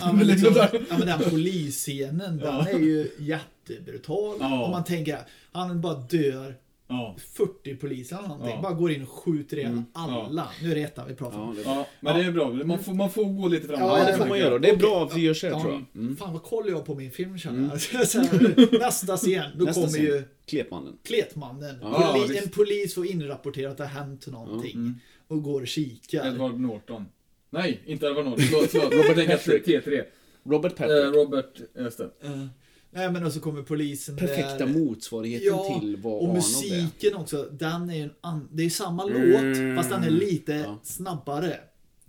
Ja 0.00 0.12
men, 0.12 0.26
liksom, 0.26 0.54
ja 0.90 0.98
men 0.98 1.06
den 1.06 1.30
polisscenen, 1.30 2.36
den 2.38 2.54
är 2.66 2.78
ju 2.78 3.10
jättebrutal. 3.18 4.42
Om 4.42 4.70
man 4.70 4.84
tänker, 4.84 5.18
han 5.52 5.80
bara 5.80 5.94
dör 5.94 6.54
Ja. 6.90 7.16
40 7.32 7.76
poliser 7.76 8.18
eller 8.18 8.28
någonting. 8.28 8.54
Ja. 8.54 8.62
Bara 8.62 8.72
går 8.72 8.92
in 8.92 9.02
och 9.02 9.08
skjuter 9.08 9.56
ihjäl 9.56 9.70
Mm. 9.72 9.84
alla. 9.92 10.48
Nu 10.62 10.70
är 10.70 10.74
det 10.74 10.82
ettan 10.82 11.08
vi 11.08 11.14
pratar 11.14 11.38
Ja, 11.38 11.44
om. 11.44 11.54
det, 11.54 11.62
ja, 11.62 11.86
men 12.00 12.16
det 12.18 12.24
är 12.24 12.32
bra. 12.32 12.50
Man 12.52 12.78
får, 12.78 12.94
man 12.94 13.10
får 13.10 13.24
gå 13.24 13.48
lite 13.48 13.66
framåt. 13.66 13.80
Ja, 13.88 13.98
ja, 13.98 14.06
det 14.06 14.16
får 14.16 14.24
är 14.24 14.28
man 14.28 14.38
göra. 14.38 14.58
Det 14.58 14.70
är 14.70 14.76
bra 14.76 15.04
att 15.04 15.16
vi 15.16 15.20
gör 15.20 15.34
så 15.34 15.46
här, 15.46 15.60
tror 15.60 15.72
jag. 15.72 15.84
Mm. 16.02 16.16
Fan 16.16 16.32
vad 16.32 16.42
koll 16.42 16.68
jag 16.68 16.84
på 16.84 16.94
min 16.94 17.10
film 17.10 17.38
känner 17.38 17.68
jag. 17.70 17.80
Så 18.08 18.18
här, 18.20 18.78
Nästa 18.78 19.16
scen, 19.16 19.44
då 19.56 19.64
Nästa 19.64 19.80
kommer 19.80 19.92
scen. 19.92 20.04
ju 20.04 20.22
Kletmannen. 20.46 20.98
Kletmannen. 21.04 21.76
Ja, 21.82 22.14
Poli- 22.16 22.28
visst. 22.28 22.44
en 22.44 22.50
polis 22.50 22.94
får 22.94 23.06
inrapportera 23.06 23.70
att 23.70 23.76
det 23.76 23.84
har 23.86 24.00
hänt 24.00 24.26
någonting. 24.26 24.72
Mm. 24.74 24.94
Och 25.28 25.42
går 25.42 25.60
och 25.60 25.68
kikar. 25.68 26.26
Edward 26.26 26.60
Norton. 26.60 27.04
Nej, 27.50 27.80
inte 27.86 28.06
Edward 28.06 28.24
Norton. 28.24 28.44
Förlåt. 28.44 28.92
Robert 29.08 29.26
Patrick. 29.26 29.66
T3. 29.66 30.02
Robert 30.44 30.72
Eh, 30.72 30.76
Patrick. 30.78 31.14
Robert, 31.14 31.60
just 31.78 31.98
det. 31.98 32.10
Eh, 32.22 32.46
nej 32.90 33.12
men 33.12 33.24
och 33.24 33.32
så 33.32 33.40
kommer 33.40 33.62
polisen 33.62 34.16
Perfekta 34.16 34.58
där. 34.58 34.66
motsvarigheten 34.66 35.46
Ja, 35.48 35.78
till 35.80 35.96
vad 35.96 36.12
Och 36.12 36.22
Arnold 36.22 36.38
är. 36.38 36.42
musiken 36.42 37.14
också, 37.16 37.42
den 37.52 37.90
är 37.90 37.94
ju 37.96 38.02
en 38.02 38.10
an- 38.20 38.48
Det 38.52 38.62
är 38.64 38.70
samma 38.70 39.02
Mm. 39.10 39.22
låt, 39.30 39.76
fast 39.78 39.90
den 39.90 40.04
är 40.04 40.10
lite 40.10 40.52
Ja. 40.52 40.78
snabbare. 40.82 41.60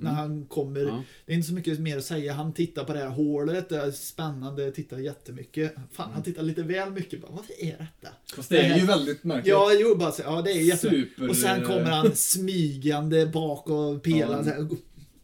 När 0.02 0.12
han 0.12 0.46
kommer, 0.46 0.80
Ja. 0.82 1.04
det 1.26 1.32
är 1.32 1.36
inte 1.36 1.48
så 1.48 1.54
mycket 1.54 1.80
mer 1.80 1.98
att 1.98 2.04
säga. 2.06 2.34
Han 2.34 2.54
tittar 2.54 2.84
på 2.84 2.94
det 2.94 3.00
här 3.00 3.08
hålet, 3.10 3.70
det 3.70 3.78
är 3.78 3.92
spännande, 3.92 4.72
tittar 4.72 4.98
jättemycket. 4.98 5.74
Fan, 5.92 6.06
Mm. 6.06 6.14
han 6.14 6.24
tittar 6.24 6.44
lite 6.44 6.64
väl 6.64 6.92
mycket. 6.92 7.22
Bara, 7.22 7.32
vad 7.32 7.46
är 7.60 7.66
detta? 8.02 8.14
Fast 8.36 8.50
det 8.50 8.58
är 8.60 8.78
ju 8.78 8.86
väldigt 8.86 9.24
märkligt. 9.24 9.48
Ja, 9.48 9.70
jo, 9.80 9.96
bara 9.96 10.12
så, 10.12 10.22
ja 10.22 10.42
det 10.42 10.52
är 10.52 10.62
jätte... 10.62 10.90
Super- 10.90 11.30
Och 11.30 11.36
sen 11.36 11.66
kommer 11.66 11.82
han 11.84 12.16
smygande 12.16 13.26
bak 13.26 13.70
och 13.70 14.04
pelaren 14.04 14.46
Ja. 14.48 14.54
här, 14.54 14.68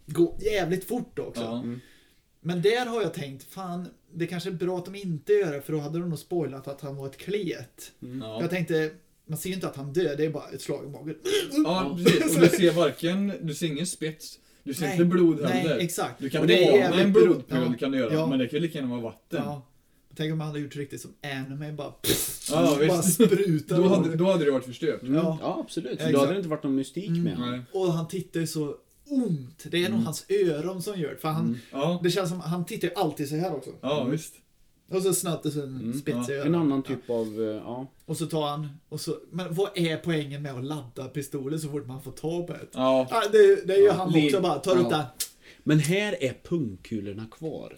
Går 0.08 0.38
jävligt 0.42 0.88
fort 0.88 1.20
också. 1.20 1.42
Ja. 1.42 1.64
Men 2.42 2.62
där 2.62 2.86
har 2.86 3.02
jag 3.02 3.14
tänkt, 3.14 3.44
fan, 3.54 3.88
det 4.16 4.28
kanske 4.28 4.50
är 4.50 4.54
bra 4.54 4.78
att 4.78 4.86
de 4.86 4.96
inte 4.96 5.34
gör 5.34 5.54
det, 5.54 5.62
för 5.62 5.74
då 5.74 5.80
hade 5.80 6.00
de 6.00 6.10
nog 6.10 6.20
spoilat 6.20 6.68
att 6.68 6.82
han 6.82 6.96
var 6.96 7.06
ett 7.08 7.18
klet. 7.18 7.92
Ja. 8.22 8.42
Jag 8.42 8.50
tänkte, 8.50 8.92
man 9.28 9.38
ser 9.38 9.50
ju 9.50 9.56
inte 9.56 9.68
att 9.68 9.76
han 9.76 9.94
dör, 9.94 10.16
det 10.18 10.26
är 10.26 10.30
bara 10.30 10.50
ett 10.50 10.62
slag 10.62 10.86
i 10.86 10.88
magen. 10.90 11.16
Ja, 11.66 11.98
precis. 12.06 12.36
Och 12.36 12.42
du 12.42 12.50
ser 12.50 12.72
varken, 12.72 13.34
du 13.42 13.54
ser 13.54 13.68
ingen 13.68 13.88
spets, 13.88 14.40
du 14.64 14.74
ser 14.74 14.92
inte 14.92 15.06
blod 15.06 15.42
heller. 15.46 15.76
Nej, 15.76 15.86
exakt. 15.86 16.20
Du 16.20 16.30
kan 16.30 16.42
Och 16.42 16.48
det 16.48 16.68
ana 16.68 16.78
jävligt 16.78 17.06
en 17.06 17.14
blodpöl 17.14 17.68
ja, 17.72 17.78
kan 17.80 17.92
du 17.92 17.98
göra, 17.98 18.14
ja. 18.14 18.28
men 18.28 18.40
det 18.40 18.48
kan 18.48 18.58
ju 18.60 18.62
lika 18.66 18.78
gärna 18.80 18.92
vara 18.92 19.02
vatten. 19.02 19.42
Ja. 19.46 19.68
Tänk 20.18 20.34
om 20.34 20.40
han 20.40 20.48
hade 20.50 20.60
gjort 20.60 20.76
riktigt 20.76 21.02
som 21.02 21.14
anime, 21.24 21.72
bara, 21.72 21.94
Ja, 22.52 22.78
bara 22.88 22.98
visst. 23.02 23.14
sprutar. 23.14 23.78
Då 23.82 23.88
hade, 23.88 24.16
då 24.16 24.26
hade 24.32 24.46
det 24.46 24.52
varit 24.52 24.66
förstört. 24.66 25.02
Mm. 25.02 25.16
Ja. 25.16 25.38
Ja. 25.42 25.60
absolut. 25.66 25.92
Exakt. 25.94 26.14
då 26.14 26.20
hade 26.20 26.32
det 26.32 26.38
inte 26.38 26.50
varit 26.50 26.64
någon 26.64 26.76
mystik 26.76 27.08
Mm. 27.08 27.24
med 27.24 27.36
honom. 27.36 27.52
Nej. 27.52 27.62
Och 27.74 27.94
han 27.94 28.08
tittar 28.08 28.40
ju 28.40 28.48
så 28.48 28.76
ont. 29.10 29.64
Det 29.72 29.86
är 29.86 29.90
nog 29.90 30.00
hans 30.00 30.26
öron 30.30 30.82
som 30.82 31.00
gör 31.00 31.10
det. 31.10 31.18
För 31.18 31.28
han, 31.30 31.60
Ja, 31.72 32.00
det 32.04 32.12
känns 32.12 32.30
som, 32.30 32.40
han 32.40 32.66
tittar 32.66 32.88
ju 32.88 32.94
alltid 32.94 33.30
så 33.30 33.36
här 33.36 33.56
också. 33.56 33.70
ja 33.82 34.04
visst. 34.04 34.34
Och 34.92 35.02
så 35.02 35.14
snabbt 35.14 35.46
och 35.46 35.52
så 35.52 35.62
en 35.62 35.76
Mm. 35.80 35.94
spets 35.94 36.30
i 36.30 36.34
Ja. 36.34 36.46
En 36.46 36.56
annan 36.56 36.84
typ 36.84 37.10
av, 37.10 37.28
eh, 37.42 37.46
ja. 37.66 37.88
Och 38.06 38.18
så 38.18 38.26
tar 38.26 38.48
han, 38.48 38.68
och 38.90 39.02
så, 39.02 39.16
men 39.32 39.54
vad 39.54 39.70
är 39.76 39.98
poängen 39.98 40.42
med 40.42 40.54
att 40.56 40.66
ladda 40.66 41.06
pistolen 41.06 41.60
så 41.60 41.70
fort 41.70 41.88
man 41.88 42.02
får 42.02 42.12
ta 42.12 42.44
på 42.48 42.54
ett? 42.54 42.70
Ja. 42.74 43.08
Ja, 43.12 43.24
det, 43.32 43.68
det 43.68 43.74
är 43.74 43.78
ju 43.78 43.84
Ja, 43.86 43.94
han 43.94 44.26
också 44.26 44.42
bara, 44.42 44.60
tar 44.60 44.72
upp 44.78 44.88
ja. 44.92 44.98
den. 44.98 45.06
Men 45.64 45.80
här 45.80 46.24
är 46.24 46.34
pungkulorna 46.44 47.26
kvar. 47.38 47.78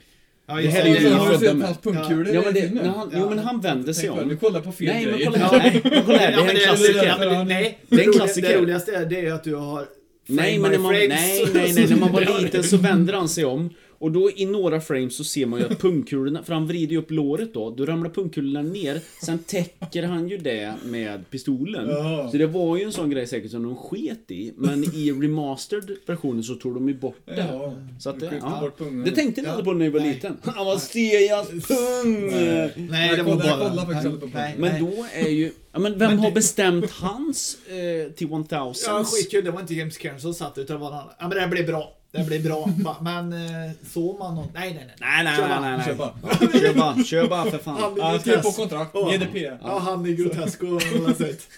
Ja, 0.49 0.55
Det 0.55 0.67
här 0.67 0.81
är 0.81 0.87
Ja, 0.87 0.93
ju 0.95 0.99
vi 1.07 1.09
har 1.13 1.25
födda 1.25 1.39
sett 1.39 1.55
med. 1.57 1.81
pungkulor 1.81 2.35
Ja, 2.35 2.41
men, 2.45 2.53
det, 2.53 2.73
när 2.73 2.83
han, 2.87 3.09
Ja, 3.13 3.19
jo, 3.21 3.29
men 3.29 3.39
han 3.39 3.61
vänder 3.61 3.93
sig 3.93 4.09
om. 4.09 4.27
Du 4.29 4.37
kollar 4.37 4.61
på 4.61 4.71
fel 4.71 4.87
Nej, 4.87 5.05
men 5.05 5.19
kolla 5.25 5.37
här. 5.37 5.59
Nej, 5.59 6.03
kolla 6.05 6.17
här. 6.17 6.31
Det 6.31 6.37
Ja, 6.37 6.45
är 6.45 6.49
en 6.49 6.57
klassiker. 6.59 7.05
ja, 7.05 7.17
men 7.19 7.47
nej, 7.47 7.79
Det 7.89 7.95
är 8.03 8.07
en 8.07 8.13
klassiker. 8.13 8.49
Det 8.49 8.61
roligaste 8.61 8.95
är, 8.95 9.05
det 9.05 9.25
är 9.25 9.33
att 9.33 9.43
du 9.43 9.55
har 9.55 9.87
Nej, 10.27 10.59
men 10.59 10.71
när 10.71 10.79
man, 10.79 10.93
nej, 10.93 11.07
nej, 11.07 11.73
nej, 11.73 11.87
när 11.87 11.95
man 11.97 12.11
var 12.11 12.21
liten 12.41 12.63
så 12.63 12.77
vänder 12.77 13.13
han 13.13 13.29
sig 13.29 13.45
om. 13.45 13.69
Och 13.99 14.11
då 14.11 14.31
i 14.31 14.45
några 14.45 14.81
frames 14.81 15.17
så 15.17 15.23
ser 15.23 15.45
man 15.45 15.59
ju 15.59 15.65
att 15.65 15.79
pungkulorna, 15.79 16.43
för 16.43 16.53
han 16.53 16.67
vrider 16.67 16.91
ju 16.91 16.97
upp 16.97 17.11
låret 17.11 17.53
då, 17.53 17.69
då 17.69 17.85
ramlar 17.85 18.09
pungkulorna 18.09 18.61
ner. 18.61 19.01
Sen 19.23 19.39
täcker 19.39 20.03
han 20.03 20.29
ju 20.29 20.37
det 20.37 20.73
med 20.83 21.29
pistolen. 21.29 21.89
Ja. 21.89 22.29
Så 22.31 22.37
det 22.37 22.47
var 22.47 22.77
ju 22.77 22.83
en 22.83 22.91
sån 22.93 23.09
grej 23.09 23.27
säkert 23.27 23.51
som 23.51 23.63
de 23.63 23.75
sket 23.75 24.31
i. 24.31 24.53
Men 24.55 24.83
i 24.83 25.11
remastered 25.11 25.91
versionen 26.05 26.43
så 26.43 26.55
tog 26.55 26.73
de 26.73 26.87
ju 26.87 26.93
bort 26.93 27.21
det. 27.25 27.47
Ja. 27.51 27.73
Så 27.99 28.09
att, 28.09 28.19
det, 28.19 28.33
ja. 28.41 28.57
bort 28.61 28.77
pungen. 28.77 29.03
det 29.05 29.11
tänkte 29.11 29.41
ni 29.41 29.47
Ja. 29.47 29.51
aldrig 29.51 29.65
på 29.65 29.73
när 29.73 29.85
ni 29.85 29.89
var 29.89 29.99
Nej. 29.99 30.13
liten. 30.13 30.37
Han 30.43 30.65
var 30.65 30.77
Stias 30.77 31.47
pung! 31.49 32.27
Nej. 32.27 32.71
Nej, 32.75 33.09
det 33.09 33.17
Jag 33.17 33.23
var 33.23 33.35
bara... 33.35 33.85
faktiskt 33.85 34.19
på 34.21 34.29
nej. 34.33 34.55
Men 34.57 34.85
då 34.85 35.05
är 35.13 35.29
ju... 35.29 35.51
Ja, 35.71 35.79
men 35.79 35.99
vem 35.99 36.19
har 36.19 36.31
bestämt 36.31 36.91
hans 36.91 37.57
eh, 37.67 38.11
till 38.11 38.27
1000? 38.27 38.45
Ja, 38.85 39.03
skitkul. 39.03 39.45
Det 39.45 39.51
var 39.51 39.61
inte 39.61 39.73
James 39.73 39.97
Cameron 39.97 40.21
som 40.21 40.33
satt 40.33 40.57
utan 40.57 40.75
det 40.75 40.81
var 40.81 40.87
annan. 40.91 41.03
Ja, 41.19 41.27
men 41.27 41.29
det 41.29 41.39
här 41.39 41.47
blir 41.47 41.67
bra. 41.67 41.96
Det 42.17 42.23
blir 42.27 42.43
bra. 42.43 42.69
Men 43.01 43.33
eh, 43.33 43.71
såg 43.93 44.19
man 44.19 44.35
någon? 44.35 44.47
Nej, 44.53 44.73
nej, 44.73 44.85
nej. 44.87 44.95
Nej, 44.99 45.23
nej, 45.23 45.37
Kör 45.37 45.47
nej, 45.47 45.77
nej, 45.77 45.85
Kör 45.85 45.95
nej. 45.95 45.97
bara. 45.97 46.59
Kör 46.59 46.73
bara, 46.73 47.03
kör 47.03 47.27
bara 47.27 47.51
för 47.51 47.57
fan. 47.57 47.81
Han 47.81 47.99
är 47.99 48.03
Han 48.03 48.19
skrev 48.19 48.41
på 48.41 48.51
kontrakt. 48.51 48.91
Ja. 48.93 49.11
GDP. 49.11 49.57
Ja, 49.61 49.79
han 49.79 50.05
är 50.05 50.09
grotesk 50.11 50.63
och. 50.63 50.81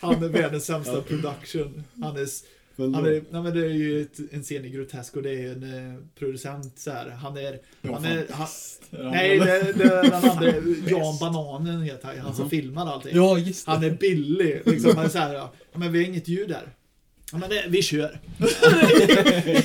Han 0.02 0.24
är 0.24 0.28
världens 0.28 0.66
sämsta 0.66 1.02
production. 1.02 1.84
Han 2.02 2.18
är... 2.18 2.28
Men 2.80 2.94
Han 2.94 3.06
är, 3.06 3.12
nej 3.30 3.42
men 3.42 3.54
det 3.54 3.66
är 3.66 3.70
ju 3.74 4.02
ett, 4.02 4.20
en 4.32 4.44
scen 4.44 4.66
i 4.66 4.70
Grotesk 4.70 5.16
och 5.16 5.24
det 5.24 5.30
är 5.30 5.40
ju 5.40 5.52
en 5.52 5.64
eh, 5.94 6.00
producent 6.20 6.80
så 6.80 6.92
här. 6.92 7.10
Han 7.10 7.38
är... 7.38 7.60
Han 7.94 8.06
är 8.06 8.26
han, 8.32 8.48
nej, 8.92 9.40
det, 9.40 9.74
det 9.74 9.84
är 9.84 10.04
den 10.04 10.30
andra. 10.30 10.48
Jan 10.90 11.18
Bananen 11.20 11.82
heter 11.82 12.08
han. 12.08 12.18
Han 12.18 12.36
som 12.36 12.50
filmar 12.50 12.94
allting. 12.94 13.16
Ja, 13.16 13.38
just 13.38 13.66
det. 13.66 13.72
Han 13.72 13.84
är 13.84 13.92
billig. 13.92 14.62
Liksom, 14.66 14.96
han 14.96 15.06
är 15.06 15.10
så 15.10 15.18
här, 15.18 15.34
ja, 15.34 15.54
men 15.74 15.92
vi 15.92 16.00
har 16.00 16.10
inget 16.10 16.28
ljud 16.28 16.50
där. 16.50 16.74
Ja, 17.32 17.38
men 17.38 17.50
det, 17.50 17.66
vi 17.68 17.82
kör. 17.82 18.20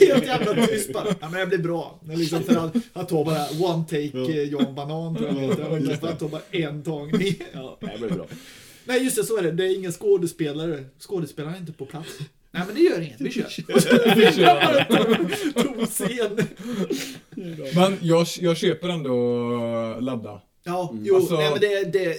Helt 0.07 0.27
jävla 0.27 0.67
tyst 0.67 0.93
bara. 0.93 1.07
Ja, 1.21 1.29
men 1.29 1.41
det 1.41 1.47
blir 1.47 1.59
bra. 1.59 2.01
Men 2.05 2.19
liksom 2.19 2.43
för 2.43 2.55
han, 2.55 2.83
han 2.93 3.07
tar 3.07 3.25
bara 3.25 3.71
one 3.73 3.85
take 3.85 4.33
eh, 4.33 4.53
Jan 4.53 4.75
Banan 4.75 5.17
tror 5.17 5.29
jag 5.29 5.35
han 5.35 5.43
heter. 5.45 5.97
För 5.97 6.07
Han 6.07 6.17
tar 6.17 6.29
bara 6.29 6.43
en 6.51 6.83
tagning. 6.83 7.35
Ja, 7.53 7.79
det 7.81 7.99
blir 7.99 8.09
bra. 8.11 8.27
Nej 8.85 9.05
just 9.05 9.17
det, 9.17 9.25
så 9.25 9.37
är 9.39 9.43
det. 9.43 9.53
Det 9.53 9.65
är 9.67 9.75
ingen 9.79 9.93
skådespelare. 9.93 10.85
Skådespelaren 10.99 11.55
är 11.55 11.59
inte 11.61 11.73
på 11.73 11.87
plats. 11.87 12.09
Nej 12.51 12.63
men 12.67 12.75
det 12.75 12.81
gör 12.81 13.01
inget, 13.01 13.21
vi 13.21 13.31
kör. 13.31 13.47
Vi 14.17 14.33
kör. 14.33 14.85
Tom 15.63 15.87
scen. 15.87 16.47
Men 17.75 17.99
jag, 18.03 18.27
jag 18.41 18.57
köper 18.57 18.89
ändå 18.89 19.17
ladda. 20.01 20.41
Ja, 20.65 20.95
jo, 21.03 21.17
Alltså- 21.17 21.37
nej 21.37 21.51
men 21.51 21.61
det, 21.61 21.85
det 21.93 22.17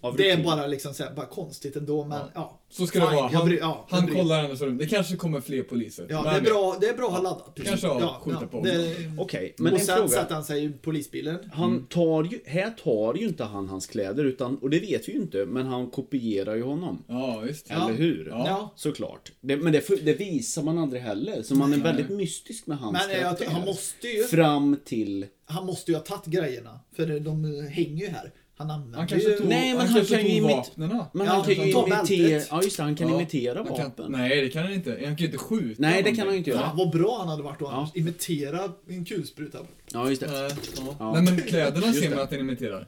Av 0.00 0.16
Det 0.16 0.30
är 0.30 0.36
rutin. 0.36 0.44
bara 0.46 0.66
liksom 0.66 0.94
så 0.94 1.04
här, 1.04 1.14
bara 1.14 1.26
konstigt 1.26 1.76
ändå, 1.76 2.04
men 2.04 2.20
ja. 2.34 2.60
Så 2.70 2.86
ska 2.86 2.98
det 3.00 3.06
Fine, 3.06 3.16
vara. 3.16 3.32
jag 3.32 3.38
Han, 3.38 3.48
bryr- 3.48 3.58
ja, 3.60 3.86
jag 3.90 3.96
han 3.96 4.06
bryr- 4.06 4.14
kollar 4.16 4.42
hennes 4.42 4.60
rum. 4.60 4.78
Det 4.78 4.86
kanske 4.86 5.16
kommer 5.16 5.40
fler 5.40 5.62
poliser. 5.62 6.06
Ja, 6.10 6.22
det 6.22 6.28
är 6.30 6.40
bra, 6.40 6.76
det 6.80 6.86
är 6.88 6.94
bra 6.96 7.18
laddat. 7.18 7.58
Kanske 7.64 7.86
ha 7.86 8.20
skjutit 8.20 8.50
på 8.50 8.60
det, 8.64 8.94
Okej, 9.18 9.54
men 9.58 9.72
Och 9.72 9.78
en 9.78 9.84
sen 9.86 9.96
fråga. 9.96 10.08
satte 10.08 10.34
han 10.34 10.44
sig 10.44 10.64
i 10.64 10.70
polisbilen. 10.72 11.38
Han 11.52 11.86
tar 11.86 12.24
ju, 12.24 12.40
här 12.46 12.70
tar 12.70 13.14
ju 13.14 13.28
inte 13.28 13.44
han 13.44 13.68
hans 13.68 13.86
kläder 13.86 14.24
utan, 14.24 14.58
och 14.58 14.70
det 14.70 14.80
vet 14.80 15.08
vi 15.08 15.12
ju 15.12 15.18
inte, 15.18 15.44
men 15.46 15.66
han 15.66 15.90
kopierar 15.90 16.54
ju 16.54 16.62
honom. 16.62 17.04
Ja, 17.08 17.40
visst. 17.46 17.66
Ja. 17.70 17.88
Eller 17.88 17.98
hur? 17.98 18.26
Ja. 18.30 18.44
Ja. 18.46 18.72
Såklart. 18.76 19.32
Det, 19.40 19.56
men 19.56 19.72
det, 19.72 20.04
det 20.04 20.12
visar 20.14 20.62
man 20.62 20.78
aldrig 20.78 21.02
heller. 21.02 21.42
Så 21.42 21.54
man 21.54 21.72
är 21.72 21.76
väldigt 21.78 22.08
mystisk 22.10 22.66
med 22.66 22.78
hans 22.78 22.92
Men 23.06 23.10
jag, 23.10 23.20
karaktär. 23.22 23.46
han 23.50 23.64
måste 23.64 24.08
ju, 24.08 24.22
Fram 24.24 24.76
till... 24.84 25.26
han 25.44 25.66
måste 25.66 25.90
ju 25.90 25.96
ha 25.96 26.02
tagit 26.04 26.24
grejerna. 26.26 26.80
För 26.96 27.20
de 27.20 27.44
hänger 27.70 28.04
ju 28.06 28.08
här. 28.10 28.32
Han 28.58 28.70
använder 28.70 28.98
Han 28.98 29.06
kanske 29.08 29.28
ju... 29.30 29.36
tog, 29.36 29.46
Nej, 29.48 29.68
men 29.68 29.78
han 29.78 29.86
han 29.86 29.96
kanske 29.96 30.14
kan 30.16 30.24
ju 30.26 30.40
tog 30.40 30.50
imit- 30.50 30.56
vapnen. 30.56 30.88
Men 31.12 31.26
Ja, 31.26 31.32
han 31.32 31.42
kan 31.44 31.54
ju 31.54 31.60
imitera... 31.70 32.42
Ja, 32.50 32.62
just 32.62 32.76
det. 32.76 32.82
Han 32.82 32.94
kan 32.96 33.08
Ja, 33.08 33.14
imitera 33.14 33.58
han 33.58 33.66
kan- 33.66 33.84
vapen. 33.84 34.12
Nej, 34.12 34.40
det 34.40 34.48
kan 34.48 34.62
han 34.62 34.72
inte. 34.72 34.90
Han 34.90 34.98
kan 35.00 35.16
ju 35.16 35.24
inte 35.24 35.38
skjuta 35.38 35.74
Nej, 35.82 36.02
det 36.02 36.12
kan 36.12 36.24
han 36.26 36.32
ju 36.34 36.38
inte 36.38 36.50
göra. 36.50 36.60
Fan 36.60 36.76
vad 36.76 36.90
bra 36.90 37.18
han 37.18 37.28
hade 37.28 37.42
varit 37.42 37.62
att 37.62 37.68
Ja. 37.72 37.90
imitera 37.94 38.60
en 38.88 39.04
kulspruta. 39.04 39.58
Ja, 39.92 40.08
just 40.08 40.20
det. 40.20 40.26
Nej, 40.30 40.50
ja. 40.76 40.94
Ja. 40.98 41.12
Nej, 41.12 41.22
men 41.22 41.36
kläderna 41.42 41.92
ser 41.92 42.10
man 42.10 42.18
att 42.18 42.30
han 42.30 42.40
imiterar. 42.40 42.80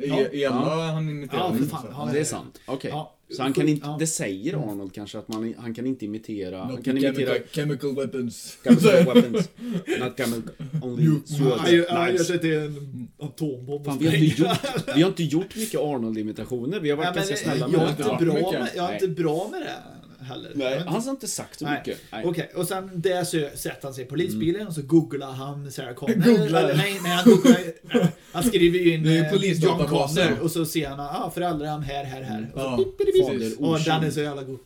I, 0.00 0.08
Ja. 0.08 0.18
I 0.32 0.46
alla 0.46 0.86
han 0.92 1.08
imiterar. 1.08 1.40
Ja, 1.40 1.50
för 1.52 1.56
inte 1.58 1.68
fan. 1.70 1.86
Ja, 1.92 2.08
Det 2.12 2.20
är 2.20 2.24
sant. 2.24 2.60
Okej. 2.66 2.90
Ja. 2.90 3.15
Så 3.30 3.42
han 3.42 3.52
kan 3.52 3.68
inte... 3.68 3.96
Det 3.98 4.06
säger 4.06 4.54
Arnold 4.54 4.92
kanske 4.94 5.18
att 5.18 5.28
man, 5.28 5.54
han 5.58 5.74
kan 5.74 5.86
inte 5.86 6.04
imitera... 6.04 6.58
Han 6.58 6.74
Not 6.74 6.84
kan 6.84 7.00
chemical, 7.00 7.22
imitera... 7.22 7.38
chemical 7.52 7.94
weapons. 7.94 8.58
Chemical 8.64 9.04
weapons. 9.14 9.48
Not 10.00 10.16
chemical... 10.16 10.52
Only 10.82 11.06
swords. 11.24 11.60
Han 11.60 11.84
han 11.88 12.06
Knives. 12.08 12.26
sig 12.26 12.38
till 12.40 12.54
en 12.54 13.08
atombomb 13.18 13.84
Fan, 13.84 13.98
vi, 13.98 14.06
har 14.06 14.14
inte 14.14 14.42
gjort, 14.42 14.58
vi 14.96 15.02
har 15.02 15.08
inte 15.08 15.22
gjort 15.24 15.56
mycket 15.56 15.80
Arnold-imitationer. 15.80 16.80
Vi 16.80 16.90
har 16.90 16.96
varit 16.96 17.06
Ja, 17.06 17.12
ganska 17.14 17.36
snälla 17.36 17.60
jag 17.60 17.70
med 17.72 17.80
är 17.80 18.04
det. 18.04 18.10
inte 18.12 18.24
bra 18.24 18.52
med, 18.52 18.70
jag 18.76 18.84
är 18.84 18.88
Nej. 18.92 18.98
inte 19.04 19.22
bra 19.22 19.48
med 19.52 19.60
det 19.60 19.72
heller. 20.26 20.50
Nej, 20.54 20.82
han 20.86 21.02
har 21.02 21.10
inte 21.10 21.28
sagt 21.28 21.58
så 21.58 21.64
Nej. 21.64 21.78
mycket. 21.78 22.00
Okej, 22.24 22.50
och 22.54 22.68
sen 22.68 22.90
där 22.94 23.24
så 23.24 23.48
sätter 23.54 23.80
han 23.82 23.94
sig 23.94 24.04
i 24.04 24.06
polisbilen 24.06 24.66
och 24.66 24.72
så 24.74 24.82
googlar 24.82 25.32
han 25.32 25.72
Sarah 25.72 25.94
Connor. 25.94 26.14
Googlar? 26.14 26.62
Eller, 26.64 26.76
nej, 26.76 27.00
nej, 27.02 27.12
han 27.12 27.24
googlar. 27.24 27.56
Han 28.32 28.42
skriver 28.44 28.78
ju 28.78 28.94
in 28.94 29.06
eh, 29.06 29.32
John. 29.52 29.86
Connor 29.88 30.40
och 30.42 30.50
så 30.50 30.64
ser 30.66 30.88
han 30.88 31.00
ah, 31.00 31.30
föräldrarna 31.34 31.80
här, 31.80 32.04
här, 32.04 32.22
här. 32.22 32.50
Och 32.54 32.60
Ja, 32.60 32.76
pip, 32.76 32.98
pip. 32.98 33.06
precis. 33.06 33.56
Fader 33.58 33.70
Och 33.70 33.80
den 33.80 34.04
är 34.04 34.10
så 34.10 34.20
jävla 34.20 34.42
god. 34.42 34.58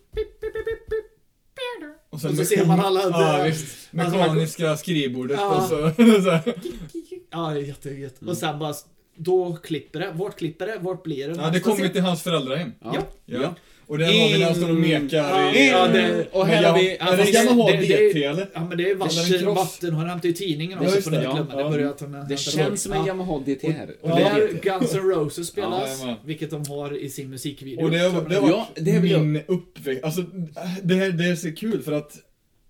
Och, 2.11 2.15
Och 2.15 2.21
så 2.21 2.45
ser 2.45 2.67
man 2.67 2.81
alla- 2.81 3.01
Ja, 3.03 3.43
visst. 3.45 3.89
Alltså, 3.99 4.17
Mekaniska 4.19 4.77
skrivbordet 4.77 5.39
Ja. 5.41 5.57
och 5.57 5.69
så. 5.69 5.77
Ja, 7.31 7.51
det 7.51 7.61
är 7.61 7.63
jättegött. 7.65 8.23
Och 8.23 8.37
sen 8.37 8.59
bara, 8.59 8.75
då 9.17 9.57
klipper 9.57 10.01
det. 10.01 10.11
Vart 10.15 10.39
klipper 10.39 10.67
det? 10.67 10.79
Vart 10.81 11.03
blir 11.03 11.29
det? 11.29 11.35
Ja, 11.35 11.51
det 11.51 11.61
kommer 11.61 11.89
till 11.89 12.01
hans 12.03 12.23
föräldrahem. 12.23 12.73
Ja. 12.81 12.95
Ja. 13.27 13.39
Ja. 13.43 13.55
Och 13.91 13.99
där 13.99 14.07
har 14.07 14.29
vi 14.33 14.39
när 14.39 14.47
han 14.47 14.55
står 14.55 14.69
och 14.69 14.75
mekar 14.75 15.19
Ja, 15.19 15.55
i... 15.55 15.69
ja, 15.71 15.89
det- 15.89 16.27
och 16.33 16.47
här 16.47 16.65
har 16.65 16.79
vi- 16.79 16.97
Är 16.97 17.11
det 17.11 17.17
fast 17.17 17.35
Yamaha 17.35 17.71
det- 17.71 17.77
det- 17.77 18.09
DT 18.13 18.25
eller? 18.25 18.47
Ja 18.55 18.65
men 18.69 18.79
det 18.79 18.91
är 18.91 18.95
vatten, 18.95 19.55
vatten 19.55 19.93
har 19.95 20.07
hämtat 20.07 20.25
i 20.25 20.33
tidningen 20.33 20.79
Ja, 20.81 20.85
också 20.85 20.97
just 20.97 21.09
på 21.09 21.15
den 21.15 21.25
det. 21.25 21.31
klubben. 21.35 21.59
Ja, 21.59 21.65
Det 21.65 21.71
börjar 21.71 21.85
ja. 21.85 21.91
att 21.91 21.99
de 21.99 22.25
Det 22.29 22.37
känns 22.37 22.83
som 22.83 22.93
en 22.93 22.99
Ja. 22.99 23.07
Yamaha 23.07 23.39
DT 23.47 23.71
här. 23.71 23.89
Och 24.01 24.11
Ja, 24.11 24.15
där 24.17 24.49
det- 24.53 24.63
Guns 24.63 24.95
N' 24.95 25.01
Roses 25.01 25.47
spelas, 25.49 26.03
vilket 26.25 26.51
de 26.51 26.67
har 26.69 26.99
i 26.99 27.09
sin 27.11 27.31
musikvideo. 27.31 27.85
Och 27.85 27.91
det, 27.91 27.99
har- 27.99 28.29
det 28.29 28.35
har 28.37 28.49
Ja, 28.49 28.57
varit 28.75 28.85
det 28.85 29.01
min 29.03 29.41
uppväxt. 29.47 30.05
Alltså, 30.05 30.23
det, 30.83 30.95
här, 30.95 31.11
det 31.11 31.25
är 31.25 31.37
så 31.37 31.53
kul 31.53 31.83
för 31.83 31.93
att 31.93 32.13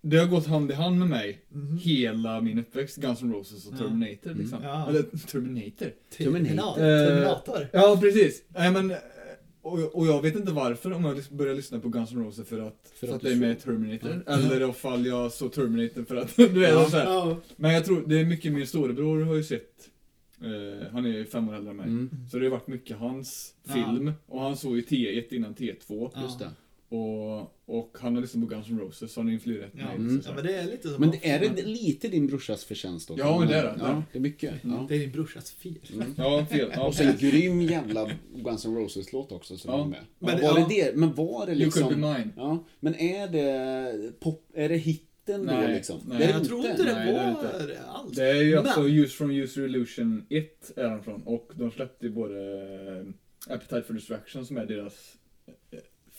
det 0.02 0.16
har 0.16 0.26
gått 0.26 0.46
hand 0.46 0.70
i 0.70 0.74
hand 0.74 0.98
med 0.98 1.08
mig 1.08 1.38
hela 1.84 2.40
min 2.40 2.58
uppväxt. 2.58 2.96
Guns 2.96 3.22
N' 3.22 3.32
Roses 3.32 3.66
och 3.66 3.72
Ja. 3.74 3.78
Terminator 3.78 4.34
liksom. 4.34 4.58
Ja. 4.62 4.86
Eller 4.88 5.02
Terminator. 5.32 5.88
Terminator. 6.16 6.68
Eh, 6.70 7.06
Terminator. 7.08 7.68
Ja, 7.72 7.98
precis. 8.00 8.42
Nej, 8.48 8.70
men, 8.70 8.90
eh, 8.90 8.96
och, 9.62 9.94
och 9.96 10.06
jag 10.06 10.22
vet 10.22 10.36
inte 10.36 10.52
varför 10.52 10.92
om 10.92 11.04
jag 11.04 11.18
började 11.30 11.56
lyssna 11.56 11.80
på 11.80 11.88
Guns 11.88 12.12
N' 12.12 12.24
Roses 12.24 12.48
för 12.48 12.60
att, 12.60 12.92
för 12.94 13.08
att 13.08 13.14
att, 13.14 13.22
det 13.22 13.32
är 13.32 13.36
med 13.36 13.50
i 13.52 13.54
Terminator. 13.60 14.24
Eller 14.26 14.70
ifall 14.70 15.06
jag 15.06 15.32
såg 15.32 15.52
Terminator 15.52 16.04
för 16.04 16.16
att, 16.16 16.36
du 16.36 16.48
vet, 16.48 16.70
Ja. 16.70 16.88
så 16.90 16.96
här. 16.96 17.04
Ja. 17.04 17.36
Men 17.56 17.72
jag 17.74 17.84
tror, 17.84 18.04
det 18.06 18.20
är 18.20 18.24
mycket 18.24 18.52
min 18.52 18.66
storebror 18.66 19.22
har 19.24 19.34
ju 19.34 19.44
sett. 19.44 19.88
Eh, 20.42 20.92
han 20.92 21.06
är 21.06 21.10
ju 21.10 21.24
fem 21.26 21.48
år 21.48 21.54
äldre 21.54 21.70
än 21.70 21.76
mig. 21.76 21.86
Mm, 21.86 22.10
Så 22.30 22.38
det 22.38 22.44
har 22.44 22.50
varit 22.50 22.66
mycket 22.66 22.96
hans 22.96 23.54
Ja. 23.68 23.74
film. 23.74 24.12
Och 24.26 24.40
han 24.40 24.56
såg 24.56 24.76
ju 24.76 24.82
T1 24.82 25.34
innan 25.34 25.54
T2. 25.54 26.10
Ja. 26.14 26.22
just 26.22 26.38
det. 26.38 26.50
Och, 26.92 27.40
och 27.66 27.96
han 28.00 28.14
har 28.14 28.22
lyssnat 28.22 28.48
på 28.48 28.54
Guns 28.54 28.68
N' 28.68 28.78
Roses, 28.80 29.12
så 29.12 29.20
han 29.20 29.26
har 29.26 29.32
influerat 29.34 29.70
Ja. 29.72 29.84
mig. 29.86 29.94
Mm. 29.96 30.22
så 30.22 30.28
ja 30.30 30.34
men 30.34 30.44
det 30.46 30.54
är 30.54 30.64
lite 30.66 30.88
så. 30.88 30.98
Men 30.98 31.14
är 31.22 31.38
det 31.40 31.62
lite 31.62 32.08
din 32.08 32.26
brorsas 32.26 32.64
förtjänst 32.64 33.10
också? 33.10 33.24
Ja, 33.24 33.38
men 33.38 33.48
det 33.48 33.54
är 33.56 33.62
det. 33.62 33.74
Ja, 33.78 34.02
det 34.12 34.18
är 34.18 34.22
mycket. 34.22 34.54
Ja. 34.62 34.86
Det 34.88 34.94
är 34.94 34.98
din 34.98 35.10
brorsas 35.12 35.50
fel. 35.50 35.78
Mm. 35.94 36.14
Ja, 36.16 36.46
fel. 36.50 36.70
Ja. 36.74 36.86
Och 36.86 36.94
så 36.94 37.02
en 37.02 37.16
grym 37.18 37.60
jävla 37.60 38.10
Guns 38.34 38.64
N' 38.66 38.74
Roses-låt 38.76 39.32
också 39.32 39.56
som 39.56 39.70
Ja. 39.72 39.84
är 39.84 39.88
med. 39.88 39.98
Men- 40.18 40.34
Men, 40.34 40.42
var 40.42 40.58
ja. 40.60 40.66
det 40.68 40.74
det? 40.74 40.96
Men 40.96 41.14
var 41.14 41.46
det 41.46 41.52
You 41.52 41.70
could 41.70 41.84
be 41.88 41.94
liksom... 41.94 42.12
mine. 42.12 42.32
Ja, 42.36 42.64
men 42.80 42.94
är 42.94 43.28
det 43.28 44.20
pop... 44.20 44.50
Är 44.54 44.68
det 44.68 44.76
hitten 44.76 45.46
då 45.46 45.52
Nej, 45.52 45.74
liksom? 45.74 46.00
nej. 46.04 46.30
Jag 46.30 46.44
tror 46.44 46.66
inte 46.66 46.82
det 46.82 46.92
Nej, 46.94 47.12
var 47.14 47.30
inte. 47.30 47.66
det 47.66 47.80
alls. 47.88 48.16
Det 48.16 48.30
är 48.30 48.42
ju 48.42 48.54
Men- 48.56 48.66
alltså 48.66 48.88
Use 48.88 49.16
from 49.16 49.30
User 49.30 49.64
Illusion 49.64 50.26
1 50.28 50.72
är 50.76 50.88
han 50.88 51.02
från. 51.04 51.22
Och 51.22 51.50
de 51.54 51.70
släppte 51.70 52.06
ju 52.06 52.12
både 52.12 52.62
eh, 53.48 53.54
Appetite 53.54 53.82
for 53.82 53.94
Destruction 53.94 54.46
som 54.46 54.56
är 54.56 54.66
deras 54.66 55.16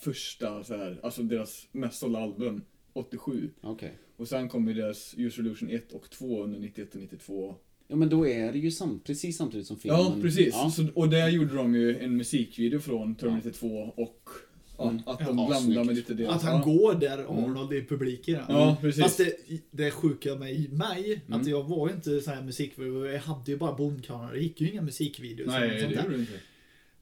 första 0.03 0.63
så 0.63 0.77
här, 0.77 0.99
alltså 1.03 1.23
deras 1.23 1.67
mest 1.71 1.99
sålda 1.99 2.19
album. 2.19 2.61
87. 2.93 3.49
Okej. 3.61 3.93
Och 4.17 4.27
sen 4.27 4.49
kom 4.49 4.67
ju 4.67 4.73
deras 4.73 5.13
User 5.17 5.41
Illusion 5.43 5.69
1 5.69 5.91
och 5.91 6.09
2 6.09 6.43
under 6.43 6.59
91 6.59 6.95
och 6.95 7.01
92. 7.01 7.55
Ja, 7.87 7.95
men 7.95 8.09
då 8.09 8.27
är 8.27 8.51
det 8.51 8.57
ju 8.59 8.71
sam 8.71 8.99
precis 9.05 9.37
samtidigt 9.37 9.67
som 9.67 9.77
filmen. 9.77 9.99
Ja, 9.99 10.15
precis. 10.21 10.49
Ja. 10.53 10.71
Så, 10.71 10.87
och 10.95 11.09
där 11.09 11.29
gjorde 11.29 11.55
de 11.55 11.75
ju 11.75 11.97
en 11.99 12.17
musikvideo 12.17 12.79
från 12.79 13.15
Terminator 13.15 13.49
2 13.51 13.67
och 13.95 14.29
ja, 14.77 14.89
Mm. 14.89 15.01
att 15.05 15.19
de 15.19 15.25
Ja, 15.25 15.33
blandar 15.33 15.55
snyggt. 15.59 15.85
med 15.85 15.95
lite 15.95 16.13
deras... 16.13 16.35
Att 16.35 16.43
han 16.43 16.57
ja. 16.57 16.63
går 16.65 16.93
där 16.93 17.17
Arnold 17.17 17.73
i 17.73 17.85
publiken. 17.85 18.41
Ja, 18.49 18.77
precis. 18.81 19.03
Fast 19.03 19.17
det, 19.17 19.33
det 19.71 19.91
sjuka 19.91 20.35
med 20.35 20.73
mig, 20.73 21.21
Mm. 21.27 21.41
att 21.41 21.47
jag 21.47 21.63
var 21.63 21.87
ju 21.89 21.95
inte 21.95 22.21
sån 22.21 22.33
här 22.33 22.41
musikvideo, 22.41 23.05
jag 23.05 23.19
hade 23.19 23.51
ju 23.51 23.57
bara 23.57 23.73
Bondkameror, 23.75 24.33
det 24.33 24.39
gick 24.39 24.61
ju 24.61 24.71
inga 24.71 24.81
musikvideos. 24.81 25.55
eller 25.55 25.67
Nej, 25.67 25.81
något 25.81 25.89
det 25.89 25.95
gjorde 26.03 26.15
du 26.15 26.19
inte. 26.21 26.33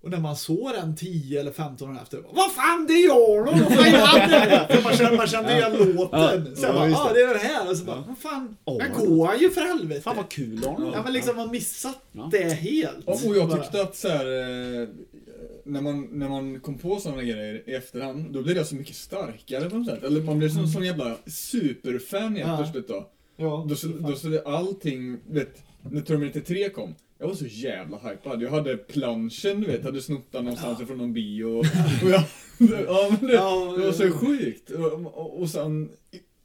Och 0.02 0.10
när 0.10 0.20
man 0.20 0.36
såg 0.36 0.72
den 0.74 0.96
10 0.96 1.40
eller 1.40 1.52
15 1.52 1.90
år 1.90 2.00
efter, 2.02 2.22
vad 2.32 2.52
fan 2.52 2.86
det 2.88 2.94
är 2.94 3.10
Arnold! 3.10 3.62
Vad 3.62 3.74
fan? 3.74 4.68
För 4.70 4.84
man 4.84 4.94
kände, 4.98 5.18
man 5.18 5.28
kände 5.28 5.52
igen 5.58 5.72
låten. 5.96 6.56
Så 6.56 6.64
jag 6.66 6.70
Ja, 6.76 6.80
bara, 6.80 6.90
ja 6.90 7.10
det. 7.14 7.20
det 7.20 7.22
är 7.26 7.28
den 7.34 7.40
här. 7.40 7.70
Och 7.70 7.78
så 7.78 7.84
bara, 7.86 8.04
vad 8.08 8.18
fan, 8.18 8.58
där 8.66 9.06
går 9.06 9.26
han 9.28 9.40
ju 9.40 9.50
för 9.50 9.62
helvete. 9.62 10.02
Fan 10.02 10.16
vad 10.18 10.30
kul 10.30 10.64
Arnold. 10.68 10.94
Ja 10.96 11.04
men 11.04 11.14
liksom 11.14 11.36
man 11.36 11.52
missat 11.52 11.98
Ja. 12.12 12.30
det 12.32 12.44
helt. 12.54 13.06
Och, 13.08 13.14
och 13.28 13.36
jag 13.38 13.52
tyckte 13.62 13.82
att 13.82 13.96
så 13.96 14.08
här, 14.08 14.26
eh, 14.26 14.88
när, 15.66 15.82
man, 15.82 16.08
när 16.12 16.30
man 16.30 16.60
kom 16.60 16.78
på 16.78 17.00
sådana 17.00 17.22
grejer 17.24 17.64
i 17.70 17.74
efterhand, 17.76 18.34
då 18.34 18.42
blev 18.42 18.56
det 18.56 18.66
så 18.66 18.76
mycket 18.76 18.96
starkare 18.96 19.70
på 19.70 19.78
något 19.78 19.88
sätt. 19.88 20.04
Eller 20.04 20.22
man 20.22 20.40
blev 20.40 20.50
som 20.50 20.60
en 20.64 20.68
sån 20.70 20.84
jävla 20.86 21.16
superfan 21.28 22.36
helt 22.36 22.50
Ja. 22.50 22.58
plötsligt 22.58 22.88
då. 22.88 23.10
Ja, 23.38 23.66
Då, 23.70 23.76
så, 23.76 23.88
då 23.88 24.16
så 24.16 24.28
det 24.28 24.44
allting, 24.46 25.18
vet, 25.30 25.64
när 25.92 26.02
Terminator 26.02 26.40
3 26.40 26.70
kom, 26.70 26.96
jag 27.20 27.28
var 27.28 27.36
så 27.36 27.46
jävla 27.46 27.98
hypad. 27.98 28.42
Jag 28.42 28.50
hade 28.52 28.78
planschen, 28.78 29.62
du 29.62 29.68
vet, 29.68 29.84
hade 29.84 30.02
snott 30.02 30.32
den 30.32 30.44
någonstans 30.44 30.82
ifrån 30.82 30.98
någon 30.98 31.14
bio. 31.14 31.46
Och, 31.46 31.58
och 32.04 32.10
jag, 32.10 32.24
ja, 32.88 33.12
men 33.20 33.30
det, 33.30 33.34
Ja, 33.36 33.76
det 33.78 33.86
var 33.86 33.92
så 33.92 34.04
ja. 34.06 34.12
sjukt. 34.12 34.70
Och, 34.72 34.94
och, 34.94 35.40
och 35.42 35.50
sen, 35.50 35.90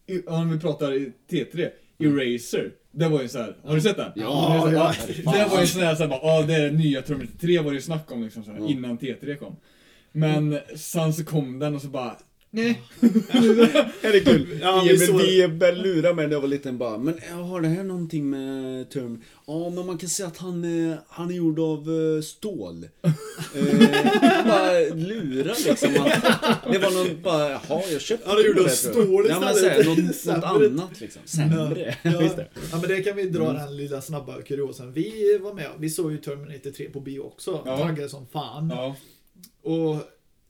i, 0.06 0.20
om 0.26 0.50
vi 0.52 0.58
pratar 0.60 0.92
i 0.94 1.12
T3, 1.30 1.70
Eraser. 1.98 2.72
Det 2.90 3.08
var 3.08 3.22
ju 3.22 3.28
så 3.28 3.38
här. 3.38 3.56
har 3.64 3.74
du 3.74 3.80
sett 3.80 3.96
den? 3.96 4.12
Ja, 4.14 4.62
det, 4.66 4.72
ja, 4.72 4.94
ja, 5.24 5.32
det 5.32 5.50
var 5.50 5.60
ju 5.60 5.66
sån 5.66 5.82
här, 5.82 5.94
så 5.94 6.02
här 6.02 6.10
bara, 6.10 6.20
ja 6.22 6.42
det 6.46 6.54
är 6.54 6.64
den 6.66 6.76
nya 6.76 7.02
Terminator 7.02 7.38
3 7.38 7.58
var 7.58 7.70
det 7.70 7.74
ju 7.74 7.80
snack 7.82 8.12
om 8.12 8.22
liksom 8.22 8.44
så 8.44 8.50
här, 8.50 8.58
Ja. 8.58 8.66
innan 8.68 8.98
T3 8.98 9.36
kom. 9.36 9.56
Men 10.12 10.58
sen 10.76 11.12
så 11.14 11.24
kom 11.24 11.58
den 11.58 11.74
och 11.74 11.82
så 11.82 11.88
bara, 11.88 12.16
nej. 12.54 12.82
Är 14.02 14.12
det 14.12 14.20
kul? 14.20 14.58
Ja, 14.62 14.84
vi 14.88 14.98
såg- 14.98 15.20
IMDB 15.20 15.62
lurade 15.62 16.14
mig 16.14 16.26
när 16.26 16.32
jag 16.32 16.40
var 16.40 16.48
liten 16.48 16.78
bara, 16.78 16.98
men 16.98 17.18
har 17.32 17.60
det 17.60 17.68
här 17.68 17.84
någonting 17.84 18.30
med 18.30 18.90
Term? 18.90 19.22
Ja, 19.46 19.70
men 19.70 19.86
man 19.86 19.98
kan 19.98 20.08
säga 20.08 20.26
att 20.26 20.36
han, 20.38 20.64
är- 20.64 20.98
han 21.08 21.30
är 21.30 21.34
gjord 21.34 21.58
av 21.58 21.78
eh, 21.78 22.22
stål. 22.22 22.84
eh, 23.02 24.46
bara 24.46 24.94
lura 24.94 25.54
liksom. 25.66 25.88
Att, 25.98 26.72
det 26.72 26.78
var 26.78 26.90
någon 26.90 27.22
bara, 27.22 27.50
jaha, 27.50 27.82
jag 27.92 28.00
köpte 28.00 28.28
Han 28.30 28.38
är 28.38 28.44
gjord 28.44 28.58
av 28.58 28.68
stål 28.68 29.26
Ja, 29.28 29.40
men 29.40 29.54
såhär, 29.54 29.84
något, 29.84 30.24
något 30.26 30.44
annat 30.44 31.00
liksom. 31.00 31.22
Sämre. 31.24 31.94
Ja, 32.02 32.10
det. 32.36 32.48
ja 32.72 32.78
men 32.80 32.88
det 32.88 33.02
kan 33.02 33.16
vi 33.16 33.22
dra 33.28 33.52
den 33.52 33.76
lilla 33.76 34.00
snabba 34.00 34.42
kuriosan. 34.42 34.92
Vi 34.92 35.38
var 35.42 35.52
med, 35.54 35.68
vi 35.78 35.90
såg 35.90 36.12
ju 36.12 36.18
Terminator 36.18 36.70
3 36.70 36.90
på 36.90 37.00
bio 37.00 37.20
också. 37.20 37.62
Ja. 37.64 37.78
Taggade 37.78 38.08
som 38.08 38.26
fan. 38.26 38.70
Ja. 38.74 38.96
Och 39.62 39.96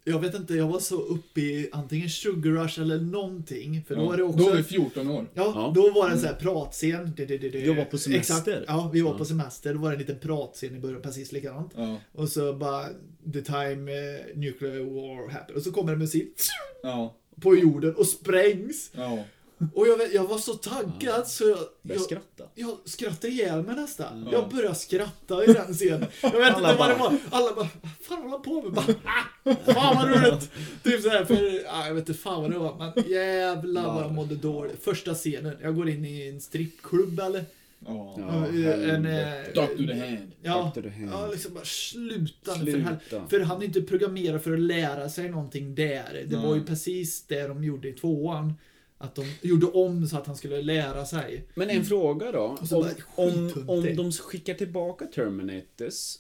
jag 0.05 0.19
vet 0.21 0.35
inte, 0.35 0.55
jag 0.55 0.69
var 0.69 0.79
så 0.79 1.01
uppe 1.01 1.41
i 1.41 1.69
antingen 1.73 2.09
Sugar 2.11 2.51
Rush 2.51 2.81
eller 2.81 2.99
någonting. 2.99 3.85
För 3.89 3.95
då 3.97 4.03
ja. 4.03 4.07
var 4.09 4.17
det 4.17 4.23
också... 4.23 4.39
Då 4.39 4.45
var 4.45 4.57
vi 4.57 4.63
14 4.63 5.11
år. 5.11 5.27
Ja, 5.35 5.53
Ja. 5.55 5.73
då 5.75 5.91
var 5.91 6.07
det 6.09 6.13
en 6.15 6.19
sån 6.21 6.29
här 6.29 6.35
pratscen. 6.37 7.13
Det, 7.17 7.27
det, 7.27 7.39
det, 7.39 7.49
det. 7.51 7.61
Jag 7.61 7.75
var 7.75 7.85
på 7.85 7.99
semester. 7.99 8.35
Exakt. 8.37 8.65
Ja, 8.69 8.91
vi 8.93 9.01
var 9.01 9.11
Ja. 9.13 9.19
på 9.19 9.25
semester. 9.25 9.75
Då 9.75 9.81
var 9.81 9.89
det 9.91 9.95
en 9.95 10.01
liten 10.01 10.19
pratscen 10.19 10.77
i 10.77 10.81
början, 10.81 11.03
precis 11.03 11.33
likadant. 11.33 11.73
Ja. 11.77 11.97
Och 12.13 12.29
så 12.29 12.53
bara, 12.53 12.85
the 13.33 13.41
time 13.43 13.93
eh, 13.93 14.37
nuclear 14.37 14.79
war 14.81 15.31
happened. 15.31 15.57
Och 15.57 15.63
så 15.63 15.73
kommer 15.73 15.93
det 15.93 15.99
musik 15.99 16.35
Ja. 16.83 17.15
på 17.41 17.57
jorden 17.57 17.95
och 17.95 18.07
sprängs. 18.07 18.91
Ja. 18.95 19.25
Och 19.75 19.89
jag, 19.89 20.15
jag 20.15 20.25
var 20.25 20.39
så 20.39 20.55
taggad 20.55 21.29
så 21.29 21.45
jag, 21.49 21.59
jag, 21.83 22.01
skratta. 22.01 22.45
jag 22.55 22.79
skrattade 22.85 23.33
ihjäl 23.33 23.63
mig 23.63 23.77
nästan. 23.77 24.23
Ja. 24.27 24.33
Jag 24.33 24.49
började 24.51 24.75
skratta 24.75 25.45
i 25.45 25.53
den 25.53 25.75
scenen. 25.75 26.07
Jag 26.23 26.31
vet 26.31 26.55
Alla 26.55 26.71
inte 26.71 26.79
vad 26.81 26.91
det 26.91 26.95
var. 26.95 27.19
Alla 27.31 27.55
bara, 27.55 27.69
vad 27.83 27.91
fan 28.01 28.23
håller 28.23 28.39
på 28.39 28.63
med? 28.63 28.73
Bara, 28.73 28.87
ah, 29.05 29.73
fan 29.73 29.97
vad 29.97 30.09
roligt! 30.25 30.51
Typ 30.83 31.03
såhär, 31.03 31.25
för 31.25 31.63
ah, 31.69 31.87
jag 31.87 31.95
vet 31.95 32.09
inte 32.09 32.21
fan 32.21 32.43
vad 32.43 32.51
det 32.51 32.59
var. 32.59 32.77
Men 32.79 33.11
jävlar 33.11 33.95
vad 33.95 34.03
jag 34.03 34.13
mådde 34.13 34.35
dåligt. 34.35 34.85
Första 34.85 35.15
scenen, 35.15 35.57
jag 35.63 35.77
går 35.77 35.89
in 35.89 36.05
i 36.05 36.29
en 36.29 36.41
strippklubb 36.41 37.21
eller? 37.21 37.45
Ja. 37.87 38.15
Ja, 38.19 38.47
en, 38.47 39.05
helvete. 39.05 39.61
eh, 39.61 39.87
the 39.87 39.95
hand. 39.95 40.33
Ja, 40.43 40.73
Dr. 40.75 40.89
Hand. 40.89 41.11
ja 41.13 41.27
liksom 41.27 41.55
bara 41.55 41.65
sluta, 41.65 42.55
Sluta. 42.55 42.79
För, 43.09 43.19
han, 43.19 43.29
för 43.29 43.41
han 43.41 43.63
är 43.63 43.67
inte 43.67 43.83
programmerad 43.83 44.43
för 44.43 44.53
att 44.53 44.61
lära 44.61 45.09
sig 45.09 45.29
någonting 45.29 45.75
där. 45.75 46.25
Det 46.29 46.37
var 46.37 46.55
ju 46.55 46.65
precis 46.65 47.27
det 47.27 47.47
de 47.47 47.65
gjorde 47.65 47.89
i 47.89 47.93
tvåan. 47.93 48.55
Att 48.99 49.15
de 49.15 49.25
gjorde 49.43 49.67
om 49.67 50.07
så 50.07 50.17
att 50.17 50.27
han 50.27 50.37
skulle 50.37 50.63
lära 50.63 51.05
sig. 51.07 51.49
Men 51.55 51.71
en 51.71 51.85
fråga 51.85 52.33
då. 52.33 52.43
Om, 52.43 52.57
bara 52.71 52.91
om, 53.15 53.65
om 53.69 53.97
de 53.97 54.13
skickar 54.13 54.55
tillbaka 54.55 55.07
Terminators 55.07 56.17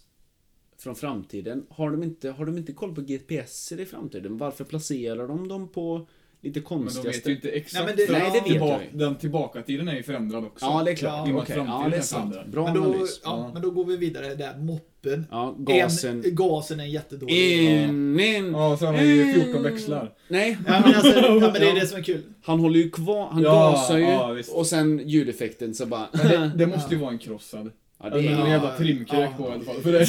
från 0.79 0.97
framtiden, 0.97 1.66
har 1.70 1.91
de 1.91 2.03
inte, 2.03 2.31
har 2.31 2.47
de 2.47 2.59
inte 2.59 2.72
koll 2.72 2.95
på 2.95 3.01
GPS 3.01 3.72
i 3.72 3.87
framtiden? 3.87 4.39
Varför 4.39 4.64
placerar 4.64 5.29
de 5.29 5.49
dem 5.49 5.68
på 5.68 6.07
lite 6.45 6.59
Men 6.61 6.64
konstiga 6.64 7.03
de 7.05 7.11
vet 7.18 7.28
ju 7.28 7.32
inte 7.34 7.49
exakt. 7.49 7.74
Nej, 7.74 7.84
men 7.86 7.97
det- 7.97 8.07
för 8.07 8.12
nej, 8.12 8.22
det 8.22 8.28
att 8.28 8.34
vet 8.34 8.45
tillbaka, 8.45 8.84
jag. 8.90 8.99
Den 9.01 9.14
tillbaka-tiden 9.16 9.88
är 9.88 9.95
ju 9.97 10.03
förändrad 10.03 10.45
också. 10.45 10.64
Ja, 10.66 10.82
det 10.84 10.90
är 10.90 10.92
Ja, 10.92 10.97
klart. 10.97 11.20
Okej, 11.28 11.32
framtiden 11.55 11.66
Ja, 11.82 11.88
det 11.90 11.97
är 11.97 12.01
sant. 12.01 12.34
Bra 12.47 12.64
Men 12.64 12.74
då, 12.74 12.84
analys. 12.84 13.20
ja, 13.24 13.51
men 13.53 13.62
då 13.62 13.70
går 13.70 13.84
vi 13.84 13.97
vidare 13.97 14.34
där. 14.34 14.59
Moppen. 14.59 15.26
Ja, 15.30 15.55
gasen. 15.59 16.22
En, 16.24 16.34
gasen 16.34 16.80
är 16.80 16.84
jättedålig. 16.84 17.34
In, 17.62 18.20
in. 18.20 18.53
Ja, 18.53 18.76
så 18.76 18.86
har 18.86 18.92
man 18.92 19.07
ju 19.09 19.32
14 19.34 19.62
växlar. 19.62 20.12
Nej, 20.28 20.59
Ja 20.66 20.82
men, 20.86 20.95
alltså, 20.95 21.20
ja, 21.20 21.34
men 21.40 21.53
det 21.53 21.70
är 21.70 21.74
det 21.80 21.86
som 21.86 21.99
är 21.99 22.03
kul. 22.03 22.22
han 22.45 22.61
håller 22.61 22.78
ju 22.80 22.90
kvar, 22.90 23.28
han 23.30 23.42
Ja, 23.42 23.51
gasar 23.70 23.99
ju. 23.99 24.05
ja, 24.05 24.36
och 24.55 24.66
sen 24.66 25.09
ljudeffekten 25.09 25.74
så 25.74 25.86
bara... 25.86 26.09
Men 26.12 26.28
det, 26.28 26.53
det 26.57 26.66
måste 26.76 26.95
ju 26.95 27.01
vara 27.01 27.11
en 27.11 27.18
krossad. 27.18 27.70
Ja, 28.03 28.11
Det 28.11 28.26
är 28.26 28.40
en 28.40 28.51
jävla 28.51 28.76
trimkrök 28.76 29.30
ja. 29.30 29.34
på 29.36 29.49
i 29.49 29.53
alla 29.53 29.64
fall. 29.64 29.82
För 29.82 29.92
det. 29.92 30.07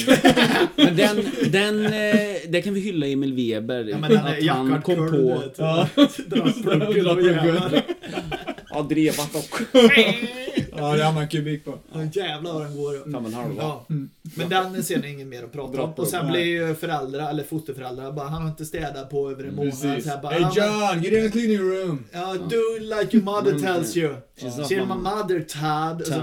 men 0.76 0.96
den, 0.96 1.26
den, 1.52 1.86
eh, 1.86 2.36
det 2.48 2.62
kan 2.62 2.74
vi 2.74 2.80
hylla 2.80 3.08
Emil 3.08 3.34
Weber. 3.34 3.84
Ja, 3.84 3.98
men 3.98 4.12
den 4.12 4.26
att 4.26 4.48
han 4.48 4.82
kom 4.82 4.96
på... 4.96 5.44
Ja. 5.58 5.88
Ja, 8.76 8.82
drevat 8.84 9.36
och... 9.36 9.60
Ja, 10.78 10.96
det 10.96 11.04
är 11.04 11.08
annan 11.08 11.28
kubik 11.28 11.66
på. 11.66 11.78
Ja, 11.94 12.04
Jävlar 12.14 12.54
vad 12.54 12.62
den 12.62 12.76
går. 12.78 13.04
Fem 13.04 13.16
och 13.16 13.26
en 13.28 13.34
halv? 13.34 13.54
Ja. 13.58 13.86
Men 14.24 14.50
den 14.50 14.84
scenen 14.84 15.04
är 15.04 15.08
ingen 15.10 15.30
mer 15.30 15.44
att 15.44 15.52
prata 15.52 15.82
om. 15.84 15.94
Och 15.94 16.08
sen 16.08 16.28
blir 16.28 16.44
ju 16.46 16.76
föräldrar, 16.76 17.30
eller 17.30 17.44
fosterföräldrar, 17.44 18.12
bara 18.12 18.28
han 18.28 18.42
har 18.42 18.50
inte 18.50 18.66
städat 18.66 19.10
på 19.10 19.32
över 19.32 19.44
en 19.44 19.56
månad. 19.56 19.72
Precis. 19.72 20.04
Så 20.04 20.10
här, 20.10 20.22
bara, 20.22 20.34
Hey 20.34 20.42
John, 20.42 21.04
get 21.04 21.14
in 21.14 21.22
the 21.24 21.30
cleaning 21.40 21.60
room! 21.60 22.04
Ja, 22.12 22.34
do 22.34 22.58
like 22.80 23.18
your 23.18 23.24
mother 23.26 23.52
Mm, 23.52 23.62
tells 23.62 23.98
you. 23.98 24.16
She's 24.40 24.64
Ser 24.68 24.80
my- 24.86 24.96
mother 24.96 25.40
Tad. 25.42 26.02
Och 26.02 26.08
så. 26.08 26.14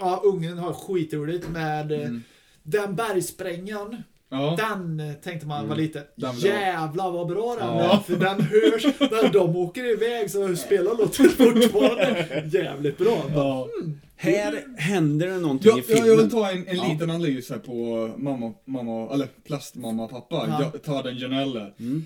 Ja, 0.00 0.22
ungen 0.24 0.58
har 0.58 0.72
skitroligt 0.72 1.48
med 1.48 1.92
eh, 1.92 1.98
Mm. 2.00 2.22
den 2.62 2.96
bergsprängaren. 2.96 4.02
Ja. 4.32 4.56
Den 4.74 5.00
eh, 5.00 5.14
tänkte 5.14 5.46
man 5.46 5.58
var 5.68 5.74
Mm. 5.74 5.78
lite, 5.84 6.02
Den 6.16 6.34
jävlar 6.38 7.10
vad 7.10 7.28
bra 7.28 7.56
den 7.60 7.66
Ja. 7.68 7.80
är. 7.92 7.98
För 7.98 8.16
den 8.16 8.40
hörs, 8.40 8.84
när 9.00 9.32
de 9.32 9.56
åker 9.56 9.92
iväg 9.92 10.30
så 10.30 10.56
spelar 10.56 10.96
låten 10.96 11.28
fortfarande 11.28 12.44
jävligt 12.52 12.98
bra. 12.98 13.22
Ja. 13.34 13.68
Här 14.16 14.64
händer 14.76 15.26
det 15.26 15.38
någonting 15.38 15.70
Jag, 15.70 15.78
i 15.78 15.82
filmen. 15.82 16.06
jag 16.06 16.16
vill 16.16 16.30
ta 16.30 16.50
en, 16.50 16.66
en 16.68 16.76
Ja. 16.76 16.84
liten 16.92 17.10
analys 17.10 17.50
här 17.50 17.58
på 17.58 18.10
mamma, 18.16 18.52
mamma, 18.64 19.14
eller 19.14 19.28
plastmamma 19.46 20.04
och 20.04 20.10
pappa. 20.10 20.44
Ja. 20.48 20.70
Jag 20.72 20.82
tar 20.82 21.02
den 21.02 21.18
Janelle. 21.18 21.72
Mm. 21.80 22.04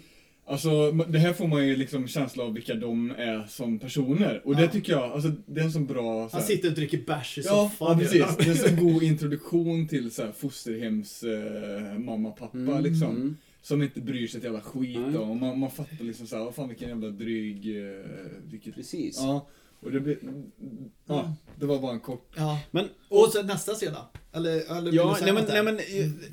Alltså, 0.49 0.93
det 0.93 1.19
här 1.19 1.33
får 1.33 1.47
man 1.49 1.67
ju 1.67 1.77
liksom 1.77 2.09
känsla 2.09 2.45
av 2.45 2.55
vilka 2.55 2.75
de 2.75 3.11
är 3.11 3.47
som 3.49 3.79
personer. 3.79 4.43
Och 4.45 4.55
Ja. 4.55 4.59
det 4.59 4.69
tycker 4.69 4.93
jag, 4.93 5.03
alltså 5.13 5.33
det 5.47 5.61
är 5.61 5.65
en 5.65 5.73
sån 5.73 5.87
bra... 5.87 6.29
Så 6.29 6.37
Han 6.37 6.47
sitter 6.47 6.69
och 6.69 6.75
dricker 6.75 6.99
bärs 7.07 7.39
i 7.39 7.41
Ja, 7.45 7.51
soffan. 7.51 7.89
ja, 7.93 7.99
precis. 7.99 8.37
Det 8.37 8.45
är 8.45 8.51
en 8.51 8.57
sån 8.57 8.93
god 8.93 9.03
introduktion 9.03 9.89
till 9.89 10.11
så 10.11 10.23
här, 10.23 10.33
fosterhems 10.33 11.23
eh, 11.23 11.99
mamma 11.99 12.31
pappa 12.31 12.59
Mm. 12.59 12.83
liksom. 12.85 13.17
Mm. 13.17 13.37
Som 13.63 13.83
inte 13.83 14.01
bryr 14.01 14.27
sig 14.27 14.39
ett 14.39 14.45
jävla 14.45 14.61
skit 14.61 14.99
Nej. 15.07 15.17
och 15.19 15.37
man, 15.37 15.59
man 15.59 15.71
fattar 15.71 16.05
liksom 16.05 16.27
såhär, 16.27 16.53
fan 16.53 16.69
vilken 16.69 16.89
jävla 16.89 17.09
dryg... 17.11 17.77
Eh, 17.77 18.01
vilket, 18.51 18.75
Precis. 18.75 19.17
Ja, 19.21 19.47
och 19.87 19.93
det 19.93 20.01
blir... 20.01 20.19
Ja, 21.07 21.21
Mm. 21.21 21.33
det 21.61 21.67
var 21.67 21.79
bara 21.79 21.93
en 21.93 22.01
kort... 22.01 22.29
Ja. 22.37 22.61
Men 22.71 22.89
Och 23.09 23.29
så 23.33 23.43
nästa 23.43 23.75
scen 23.75 23.93
då? 23.93 24.19
Eller, 24.39 24.77
eller 24.79 24.93
Ja, 24.93 25.19
nej, 25.23 25.33
men- 25.33 25.45
nej, 25.49 25.63
men, 25.63 25.75
eh, 25.79 25.83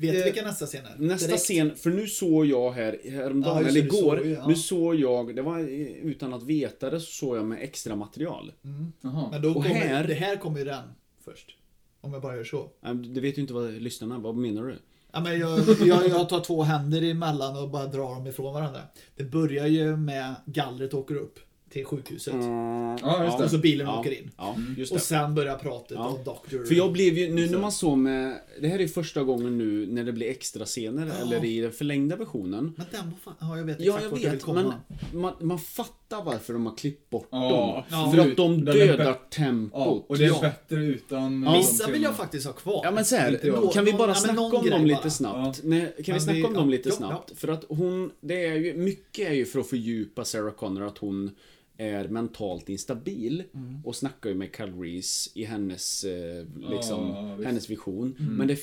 du 0.00 0.18
eh, 0.18 0.24
vilka 0.24 0.42
nästa 0.42 0.66
scen 0.66 0.86
är? 0.86 0.94
nästa 0.98 1.26
Direkt. 1.26 1.42
scen, 1.44 1.76
för 1.76 1.90
nu 1.90 2.06
såg 2.06 2.46
jag 2.46 2.70
här 2.72 2.98
häromdagen, 3.10 3.62
Ja, 3.62 3.68
eller 3.68 3.80
igår, 3.84 4.16
såg 4.16 4.26
ja. 4.26 4.48
nu 4.48 4.54
såg 4.56 4.94
jag, 4.94 5.36
det 5.36 5.42
var 5.42 5.58
eh, 5.58 5.66
utan 5.86 6.34
att 6.34 6.42
veta 6.42 6.90
det, 6.90 7.00
så 7.00 7.06
såg 7.12 7.36
jag 7.36 7.44
med 7.44 7.62
extra 7.62 7.96
material. 7.96 8.52
Mm. 8.64 8.92
Men 9.30 9.42
då 9.42 9.48
Och 9.48 9.54
kommer, 9.54 9.68
här- 9.68 10.06
det 10.06 10.14
här 10.14 10.36
kommer 10.36 10.58
ju 10.58 10.64
den 10.64 10.82
först. 11.24 11.56
Om 12.00 12.12
jag 12.12 12.22
bara 12.22 12.36
gör 12.36 12.44
så. 12.44 12.70
Du 12.94 13.20
vet 13.20 13.38
ju 13.38 13.40
inte 13.42 13.54
vad 13.54 13.72
lyssnarna, 13.72 14.18
vad 14.18 14.36
menar 14.36 14.62
du? 14.62 14.76
Ja, 15.12 15.20
men 15.20 15.40
jag, 15.40 15.60
jag, 15.86 16.08
jag 16.08 16.28
tar 16.28 16.40
två 16.40 16.62
händer 16.62 17.02
emellan 17.02 17.56
och 17.62 17.70
bara 17.70 17.86
drar 17.86 18.14
dem 18.14 18.26
ifrån 18.26 18.54
varandra. 18.54 18.80
Det 19.16 19.24
börjar 19.24 19.66
ju 19.66 19.96
med 19.96 20.34
gallret 20.46 20.94
åker 20.94 21.14
upp 21.16 21.38
till 21.74 21.84
sjukhuset. 21.84 22.34
Ja, 22.34 23.24
just 23.24 23.38
det. 23.38 23.44
Och 23.44 23.50
så 23.50 23.58
bilen 23.58 23.86
ja, 23.86 24.00
åker 24.00 24.10
in. 24.10 24.30
Ja, 24.36 24.56
just 24.76 24.92
Och 24.92 24.98
det. 24.98 25.04
sen 25.04 25.34
börjar 25.34 25.58
pratet 25.58 25.90
Ja. 26.00 26.08
och 26.08 26.24
Doctor... 26.24 26.64
För 26.64 26.74
jag 26.74 26.92
blev 26.92 27.18
ju, 27.18 27.34
nu 27.34 27.50
när 27.50 27.58
man 27.58 27.72
såg 27.72 27.98
med, 27.98 28.38
det 28.60 28.68
här 28.68 28.78
är 28.80 28.88
första 28.88 29.22
gången 29.22 29.58
nu 29.58 29.86
när 29.86 30.04
det 30.04 30.12
blir 30.12 30.30
extra 30.30 30.64
scener 30.64 31.06
Ja. 31.06 31.26
eller 31.26 31.44
i 31.44 31.60
den 31.60 31.72
förlängda 31.72 32.16
versionen. 32.16 32.72
Men 32.76 32.86
den 32.90 33.10
var 33.10 33.18
fan... 33.24 33.34
Ja, 33.40 33.56
jag 33.56 33.64
vet 33.64 33.80
Ja, 33.80 33.84
exakt 33.86 34.02
jag 34.04 34.10
vart 34.10 34.20
jag 34.20 34.30
vill 34.30 34.36
vet, 34.38 34.44
komma. 34.44 34.74
men 35.12 35.20
man, 35.20 35.32
man 35.40 35.58
fattar 35.58 36.24
varför 36.24 36.52
de 36.52 36.66
har 36.66 36.76
klippt 36.76 37.10
bort 37.10 37.28
Ja, 37.30 37.38
dem. 37.50 37.82
Ja. 38.04 38.12
För 38.14 38.30
att 38.30 38.36
de 38.36 38.64
dödar 38.64 39.18
tempot. 39.30 39.72
Ja, 39.80 40.04
och 40.08 40.18
det 40.18 40.24
är 40.24 40.28
Ja. 40.28 40.40
bättre 40.40 40.84
utan... 40.84 41.42
Ja. 41.42 41.56
Vissa 41.56 41.90
vill 41.90 42.02
jag 42.02 42.16
faktiskt 42.16 42.46
ha 42.46 42.52
kvar. 42.52 42.80
Ja 42.84 42.90
men 42.90 43.04
så 43.04 43.16
här, 43.16 43.40
jag. 43.42 43.72
kan 43.72 43.84
vi 43.84 43.92
bara 43.92 44.10
ja, 44.10 44.14
snacka 44.14 44.40
om 44.40 44.70
dem 44.70 44.84
lite 44.86 45.00
bara. 45.02 45.10
snabbt? 45.10 45.60
Nej, 45.64 45.94
kan 46.04 46.14
vi 46.14 46.20
snacka 46.20 46.36
vi- 46.38 46.44
om 46.44 46.54
dem 46.54 46.64
ja, 46.64 46.70
lite 46.70 46.88
ja, 46.88 46.94
snabbt? 46.94 47.32
För 47.38 47.48
att 47.48 47.64
hon, 47.68 48.10
det 48.20 48.46
är 48.46 48.54
ju, 48.54 48.74
mycket 48.74 49.28
är 49.28 49.34
ju 49.34 49.44
för 49.44 49.60
att 49.60 49.66
fördjupa 49.68 50.24
Sarah 50.24 50.52
Connor 50.52 50.86
att 50.86 50.98
hon 50.98 51.30
är 51.78 52.08
mentalt 52.08 52.68
instabil 52.68 53.42
Mm. 53.54 53.80
och 53.84 53.96
snackar 53.96 54.30
ju 54.30 54.34
med 54.36 54.52
Cal 54.52 54.80
Reese 54.80 55.30
i 55.34 55.44
hennes, 55.44 56.04
eh, 56.04 56.44
liksom, 56.70 57.08
Ja, 57.08 57.46
hennes 57.46 57.70
vision. 57.70 58.16
Mm. 58.20 58.34
Men 58.34 58.48
det, 58.48 58.58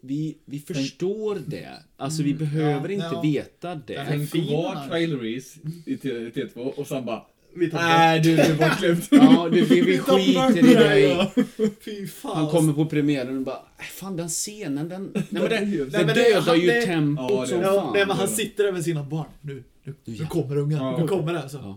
vi, 0.00 0.36
vi 0.44 0.58
förstår 0.58 1.38
det. 1.46 1.68
Alltså 1.96 2.22
vi 2.22 2.34
behöver 2.34 2.88
Mm. 2.88 2.98
Ja, 3.00 3.04
inte 3.04 3.16
ja. 3.16 3.42
veta 3.42 3.68
Den 3.68 3.82
det. 3.86 4.04
Tänk 4.08 4.30
fin 4.30 4.46
kvar 4.46 5.20
Reese 5.22 5.56
i 5.86 5.96
T- 5.96 6.30
T2 6.30 6.58
och 6.58 6.86
sen 6.86 7.04
bara... 7.04 7.22
Vi 7.56 7.70
tar 7.70 7.78
Nej 7.78 8.20
du, 8.20 8.36
det 8.36 8.54
var 8.60 8.68
klippt. 8.68 9.08
Ja, 9.10 9.48
du, 9.52 9.60
vi, 9.64 9.80
vi 9.82 9.98
skiter 9.98 10.58
i 10.58 10.62
det, 10.74 10.78
dig. 10.78 11.30
Han 12.22 12.48
kommer 12.48 12.72
på 12.72 12.86
premiären 12.86 13.36
och 13.38 13.42
bara, 13.44 13.62
"Äh, 13.78 13.84
fan 13.84 14.16
den 14.16 14.28
scenen, 14.28 14.88
den, 14.88 15.10
nej, 15.14 15.24
men 15.30 15.42
det, 15.42 15.48
det 15.48 15.90
men 15.98 16.06
det- 16.06 16.14
dödar 16.14 16.40
han- 16.40 16.60
ju 16.60 16.66
det- 16.66 16.82
tempot 16.86 17.30
Ja, 17.30 17.40
det- 17.40 17.46
som 17.46 17.60
Ja, 17.60 17.80
fan. 17.80 17.92
nej, 17.92 18.06
men 18.06 18.16
han 18.16 18.28
sitter 18.28 18.64
där 18.64 18.72
med 18.72 18.84
sina 18.84 19.02
barn. 19.04 19.26
Nu, 19.40 19.62
nu, 19.84 19.94
nu 20.04 20.26
kommer 20.26 20.56
ungen. 20.56 20.78
Ja. 20.78 20.98
Nu 21.00 21.08
kommer 21.08 21.32
den. 21.32 21.50
Så. 21.50 21.76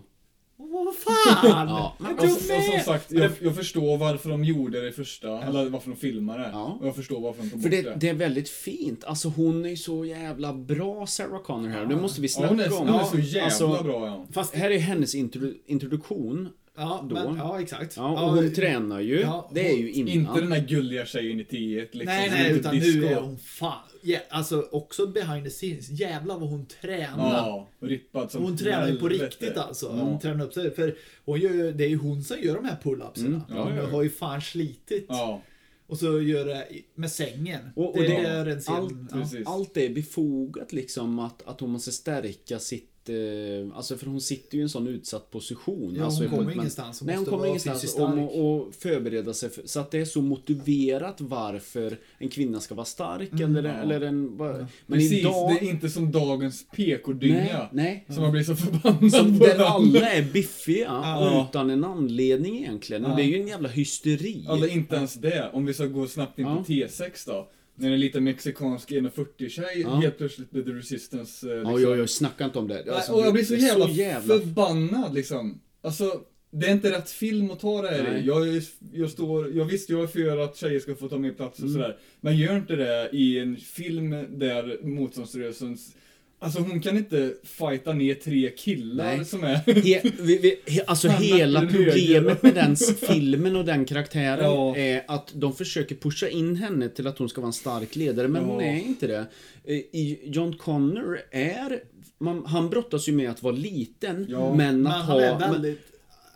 Ja. 0.86 0.92
Vad 1.36 1.42
fan! 1.44 1.68
Ja, 1.68 1.94
men- 1.98 2.10
Jag 2.16 2.24
Och, 2.24 2.30
och 2.36 2.40
som 2.40 2.80
sagt, 2.84 3.12
jag, 3.12 3.30
jag 3.40 3.56
förstår 3.56 3.98
varför 3.98 4.30
de 4.30 4.44
gjorde 4.44 4.80
det 4.84 4.92
första, 4.92 5.42
eller 5.42 5.68
varför 5.68 5.90
de 5.90 5.96
filmade 5.96 6.38
det. 6.42 6.50
Ja. 6.52 6.76
Och 6.80 6.86
jag 6.86 6.96
förstår 6.96 7.20
varför 7.20 7.42
de 7.42 7.50
tog 7.50 7.62
För 7.62 7.68
bort 7.68 7.78
det, 7.84 7.90
det. 7.90 7.96
det 8.00 8.08
är 8.08 8.14
väldigt 8.14 8.48
fint. 8.48 9.04
Alltså 9.04 9.28
hon 9.28 9.64
är 9.64 9.68
ju 9.70 9.76
så 9.76 10.04
jävla 10.04 10.52
bra 10.52 11.06
Sarah 11.06 11.42
Connor 11.42 11.68
här. 11.68 11.86
Det 11.86 11.96
måste 11.96 12.20
vi 12.20 12.26
Ja, 12.26 12.30
snacka 12.30 12.48
hon, 12.54 12.60
är, 12.60 12.80
om. 12.80 12.88
hon 12.88 13.00
är 13.00 13.04
så 13.04 13.18
jävla 13.18 13.44
alltså, 13.44 13.82
bra 13.84 14.06
ja. 14.06 14.26
Fast, 14.32 14.54
Här 14.54 14.70
är 14.70 14.78
hennes 14.78 15.14
intro, 15.14 15.52
introduktion. 15.66 16.48
ja, 16.76 17.04
då. 17.10 17.14
men, 17.14 17.36
ja, 17.36 17.60
exakt. 17.60 17.96
Ja, 17.96 18.22
och 18.24 18.30
hon 18.36 18.54
tränar 18.54 19.00
ju. 19.00 19.20
ja, 19.20 19.50
det 19.54 19.68
är 19.72 19.76
ju 19.76 19.92
innan. 19.92 20.08
Inte 20.14 20.40
den 20.40 20.50
där 20.50 20.60
gulliga 20.68 21.06
tjejen 21.06 21.40
i 21.40 21.42
T1 21.42 21.76
liksom. 21.92 21.98
Nej, 22.04 22.30
nej, 22.30 22.52
utan 22.52 22.74
disco. 22.74 23.00
nu 23.00 23.06
är 23.06 23.20
hon 23.20 23.38
fan... 23.38 23.78
Ja, 24.08 24.18
alltså 24.30 24.68
också 24.72 25.06
behind 25.06 25.44
the 25.44 25.50
scenes. 25.50 25.90
Jävlar 25.90 26.38
vad 26.38 26.48
hon 26.48 26.66
tränar. 26.66 27.32
Ja, 27.36 27.68
rippad 27.80 28.30
som 28.30 28.42
Hon 28.42 28.56
tränar 28.56 28.88
ju 28.88 28.98
på 28.98 29.08
helvete. 29.08 29.24
riktigt 29.26 29.56
alltså. 29.56 29.86
Ja. 29.86 29.92
Hon 30.02 30.18
tränar 30.20 30.44
upp 30.44 30.54
sig. 30.54 30.74
För 30.74 30.96
hon 31.24 31.40
gör, 31.40 31.72
det 31.72 31.84
är 31.84 31.88
ju 31.88 31.96
hon 31.96 32.22
som 32.24 32.36
gör 32.42 32.54
de 32.54 32.64
här 32.64 32.76
pull-upsarna. 32.82 33.26
Mm, 33.28 33.42
ja, 33.48 33.64
hon 33.64 33.76
ja, 33.76 33.82
ja. 33.82 33.88
har 33.90 34.02
ju 34.02 34.10
fan 34.10 34.40
slitit. 34.40 35.06
Ja, 35.08 35.42
Och 35.86 35.98
så 35.98 36.20
gör 36.20 36.44
det 36.46 36.66
i- 36.70 36.84
med 36.94 37.10
sängen. 37.10 37.60
Och, 37.76 37.94
och 37.94 38.02
det, 38.02 38.08
det, 38.08 38.16
är 38.16 38.46
en 38.46 38.60
scen. 38.60 38.74
allt, 38.74 38.92
ja. 39.10 39.16
precis. 39.16 39.46
allt 39.46 39.76
är 39.76 39.88
befogat 39.94 40.72
liksom 40.72 41.18
att, 41.18 41.42
att 41.46 41.60
hon 41.60 41.70
måste 41.70 41.92
stärka 41.92 42.58
sitt... 42.58 42.90
Eh, 43.08 43.76
alltså 43.76 43.96
för 43.96 44.06
hon 44.06 44.20
sitter 44.20 44.54
ju 44.54 44.60
i 44.60 44.62
en 44.62 44.68
sån 44.68 44.86
utsatt 44.88 45.30
position. 45.30 45.94
Ja, 45.98 46.04
alltså, 46.04 46.22
hon 46.22 46.30
kommer 46.30 46.44
men- 46.44 46.54
ingenstans. 46.54 47.00
Hon 47.00 47.06
Nej, 47.06 47.16
hon 47.16 47.24
kommer 47.24 47.46
ingenstans 47.46 47.96
att 47.96 48.00
och 48.30 48.74
förbereda 48.74 49.34
sig 49.34 49.50
för, 49.50 49.62
så 49.66 49.80
att 49.80 49.90
det 49.90 49.98
är 49.98 50.04
så 50.04 50.22
motiverat 50.22 51.20
varför 51.20 51.98
en 52.18 52.28
kvinna 52.28 52.60
ska 52.60 52.74
vara 52.74 52.84
stark 52.84 53.40
eller, 53.40 53.62
ja. 53.64 53.70
eller 53.74 54.00
en... 54.00 54.36
bara- 54.36 54.66
Men 54.86 54.98
Precis, 54.98 55.12
idag... 55.20 55.50
det 55.60 55.66
är 55.66 55.70
inte 55.70 55.88
som 55.90 56.12
dagens 56.12 56.66
PK-dynga. 56.76 57.68
nej, 57.72 58.04
nej. 58.06 58.06
Som 58.14 58.22
man 58.22 58.32
blir 58.32 58.42
så 58.42 58.56
förbannad 58.56 59.12
Som 59.12 59.38
på. 59.38 59.44
där 59.44 59.58
alla 59.58 60.00
är 60.12 60.22
biffiga 60.32 60.84
Ja. 61.02 61.46
utan 61.50 61.70
en 61.70 61.84
anledning 61.84 62.56
egentligen. 62.58 63.04
Och 63.04 63.10
Ja. 63.10 63.16
det 63.16 63.22
är 63.22 63.26
ju 63.26 63.40
en 63.40 63.48
jävla 63.48 63.68
hysteri. 63.68 64.46
Eller 64.50 64.72
inte 64.72 64.96
ens 64.96 65.14
det. 65.14 65.50
Om 65.52 65.66
vi 65.66 65.74
ska 65.74 65.86
gå 65.86 66.06
snabbt 66.06 66.38
in 66.38 66.46
Ja. 66.46 66.56
på 66.56 66.62
T6 66.72 67.26
då. 67.26 67.48
När 67.78 67.90
en 67.92 68.00
liten 68.00 68.24
mexikansk 68.24 68.90
1,40-tjej 68.90 69.80
Ja. 69.82 69.94
helt 69.94 70.18
plötsligt 70.18 70.50
blir 70.50 70.62
The 70.62 70.70
Resistance. 70.70 71.54
eh, 71.54 71.74
Oj, 71.74 71.86
oj, 71.86 72.00
oj, 72.00 72.08
snacka 72.08 72.44
inte 72.44 72.58
om 72.58 72.68
det. 72.68 72.92
Alltså, 72.94 73.12
och 73.12 73.26
jag 73.26 73.32
blir 73.32 73.44
så 73.44 73.54
det 73.54 73.60
är 73.60 73.88
jävla, 73.88 74.38
förbannad 74.38 75.14
liksom. 75.14 75.60
Alltså, 75.82 76.20
det 76.50 76.66
är 76.66 76.72
inte 76.72 76.90
rätt 76.92 77.10
film 77.10 77.50
att 77.50 77.60
ta 77.60 77.82
det 77.82 77.88
här 77.88 78.16
i. 78.18 78.26
Jag, 78.26 78.62
jag, 78.92 79.10
står, 79.10 79.56
jag 79.56 79.64
visst, 79.64 79.90
jag 79.90 80.02
är 80.02 80.06
för 80.06 80.36
att 80.38 80.56
tjejer 80.56 80.80
ska 80.80 80.94
få 80.94 81.08
ta 81.08 81.18
mer 81.18 81.32
plats 81.32 81.58
och 81.58 81.64
Mm. 81.64 81.72
sådär. 81.74 81.96
Men 82.20 82.36
gör 82.36 82.56
inte 82.56 82.76
det 82.76 83.10
i 83.12 83.38
en 83.38 83.56
film 83.56 84.10
där 84.38 84.78
motståndsrörelsens... 84.86 85.94
Alltså 86.38 86.60
hon 86.60 86.80
kan 86.80 86.96
inte 86.96 87.34
fighta 87.44 87.92
ner 87.92 88.14
tre 88.14 88.50
killar 88.50 89.16
Nej. 89.16 89.24
som 89.24 89.44
är... 89.44 89.54
He, 89.56 90.00
vi, 90.20 90.38
vi, 90.38 90.60
he, 90.72 90.84
alltså 90.86 91.08
hela 91.08 91.60
problemet 91.60 92.42
med 92.42 92.54
den 92.54 92.76
filmen 92.76 93.56
och 93.56 93.64
den 93.64 93.84
karaktären 93.84 94.44
Ja. 94.44 94.76
är 94.76 95.04
att 95.08 95.30
de 95.34 95.52
försöker 95.52 95.94
pusha 95.94 96.28
in 96.28 96.56
henne 96.56 96.88
till 96.88 97.06
att 97.06 97.18
hon 97.18 97.28
ska 97.28 97.40
vara 97.40 97.46
en 97.48 97.52
stark 97.52 97.96
ledare, 97.96 98.28
men 98.28 98.44
hon 98.44 98.64
Ja. 98.64 98.70
är 98.70 98.76
inte 98.76 99.06
det. 99.06 99.26
Eh, 99.64 100.30
John 100.30 100.56
Connor 100.56 101.18
är... 101.30 101.80
Man, 102.18 102.46
han 102.46 102.70
brottas 102.70 103.08
ju 103.08 103.12
med 103.12 103.30
att 103.30 103.42
vara 103.42 103.54
liten, 103.54 104.26
Ja. 104.30 104.54
men 104.54 104.82
Men 104.82 104.86
att 104.92 105.04
han 105.04 105.04
ha... 105.06 105.20
är 105.22 105.38
väldigt... 105.38 105.80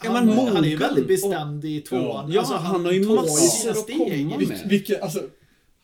Ja, 0.05 0.10
Han, 0.10 0.27
men 0.27 0.39
han 0.39 0.64
är 0.64 0.68
ju 0.68 0.77
väldigt 0.77 1.09
bestämd 1.09 1.64
i 1.64 1.81
tvåan. 1.81 2.32
Ja, 2.32 2.40
Alltså, 2.40 2.55
han 2.55 2.85
har 2.85 2.93
ju 2.93 3.05
massor 3.09 3.70
att 3.70 3.77
steg. 3.77 3.97
komma 3.97 4.36
med. 4.39 4.40
Vil- 4.48 4.68
Vilka, 4.68 4.98
alltså... 5.02 5.22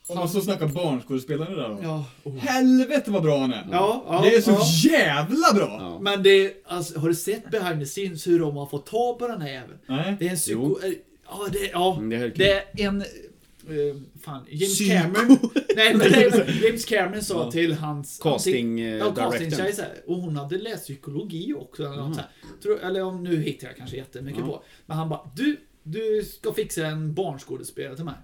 Om 0.08 0.16
man 0.18 0.28
så 0.28 0.40
snackar 0.40 0.66
barnskådespelare 0.68 1.54
där 1.54 1.68
då. 1.68 1.78
Ja, 1.82 2.04
oh. 2.24 2.36
Helvete 2.36 3.10
vad 3.10 3.22
bra 3.22 3.38
han 3.40 3.52
är! 3.52 3.68
Ja, 3.72 4.04
ja, 4.08 4.20
det 4.22 4.34
är 4.34 4.40
så 4.40 4.50
ja. 4.50 4.90
jävla 4.90 5.52
bra! 5.54 5.76
Ja. 5.80 5.98
Men 6.00 6.22
det, 6.22 6.52
alltså, 6.66 6.98
har 6.98 7.08
du 7.08 7.14
sett 7.14 7.50
behind 7.50 7.80
the 7.80 7.86
scenes 7.86 8.26
hur 8.26 8.38
de 8.40 8.56
har 8.56 8.66
fått 8.66 8.86
ta 8.86 9.16
på 9.18 9.28
den 9.28 9.40
här 9.40 9.48
jäveln? 9.52 9.78
Nej. 9.86 10.16
Det 10.18 10.26
är 10.26 10.30
en 10.30 10.36
psyko... 10.36 10.78
eh, 10.84 10.92
Ja, 11.28 11.46
det, 11.52 11.58
ja, 11.72 11.96
Mm, 11.96 12.10
det 12.10 12.16
är 12.16 12.20
helt 12.20 12.34
det 12.36 12.52
är 12.82 12.88
en... 12.88 13.00
eh, 13.00 13.96
fan, 14.24 14.44
James 14.50 14.74
Psyko. 14.74 14.90
Cameron... 14.90 15.38
nej, 15.76 15.94
men 15.94 16.12
det 16.12 16.46
James 16.64 16.84
Cameron 16.84 17.22
sa 17.22 17.44
Ja. 17.44 17.50
till 17.50 17.74
hans... 17.74 18.18
Casting, 18.22 18.80
eh, 18.80 18.96
Ja, 18.96 19.14
casting 19.14 19.50
här, 19.52 19.72
Och 20.06 20.16
hon 20.16 20.36
hade 20.36 20.58
läst 20.58 20.82
psykologi 20.84 21.54
också. 21.58 21.82
Eller, 21.84 21.96
något 21.96 22.14
så 22.14 22.20
här. 22.20 22.30
Tror, 22.62 22.80
eller 22.84 23.02
om 23.02 23.22
nu 23.24 23.42
hittar 23.42 23.66
jag 23.66 23.76
kanske 23.76 23.96
jättemycket 23.96 24.40
Ja. 24.40 24.46
på. 24.46 24.62
Men 24.86 24.96
han 24.96 25.08
bara, 25.08 25.30
du, 25.36 25.56
du 25.82 26.22
ska 26.24 26.52
fixa 26.52 26.86
en 26.86 27.14
barnskådespelare 27.14 27.96
till 27.96 28.04
mig. 28.04 28.14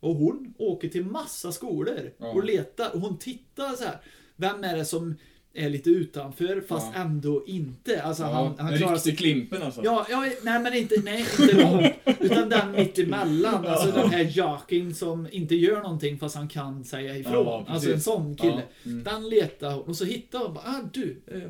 Och 0.00 0.14
hon 0.14 0.54
åker 0.58 0.88
till 0.88 1.04
massa 1.04 1.52
skolor 1.52 2.10
Ja. 2.18 2.26
och 2.26 2.44
letar. 2.44 2.94
Och 2.94 3.00
hon 3.00 3.18
tittar 3.18 3.76
så 3.76 3.84
här. 3.84 3.96
Vem 4.36 4.64
är 4.64 4.76
det 4.76 4.84
som 4.84 5.14
är 5.54 5.68
lite 5.70 5.90
utanför 5.90 6.60
fast 6.68 6.86
Ja. 6.94 7.00
ändå 7.00 7.44
inte? 7.46 8.02
Alltså 8.02 8.22
Ja, 8.22 8.28
han, 8.28 8.66
han 8.68 8.78
klarar 8.78 8.94
riktig 8.94 9.18
Klimpen 9.18 9.62
alltså. 9.62 9.80
Ja, 9.84 10.06
ja, 10.10 10.20
nej 10.42 10.60
men 10.62 10.74
inte, 10.74 10.94
nej, 11.04 11.26
inte 11.40 11.56
långt. 11.62 11.92
Utan 12.20 12.48
den 12.48 12.72
mittemellan. 12.72 13.66
Alltså 13.66 13.90
den 13.92 14.10
här 14.10 14.22
jockey 14.24 14.92
som 14.94 15.28
inte 15.32 15.54
gör 15.56 15.82
någonting 15.82 16.18
fast 16.18 16.36
han 16.36 16.48
kan 16.48 16.84
säga 16.84 17.16
ifrån. 17.16 17.32
Ja, 17.46 17.64
alltså 17.68 17.92
en 17.92 18.00
sån 18.00 18.36
kille. 18.36 18.62
Ja, 18.82 18.90
mm. 18.90 19.04
Den 19.04 19.28
letar 19.28 19.72
hon 19.74 19.82
och 19.82 19.96
så 19.96 20.04
hittar 20.04 20.38
hon 20.38 20.54
bara, 20.54 20.64
ah 20.64 20.80
du. 20.92 21.22
Eh, 21.26 21.40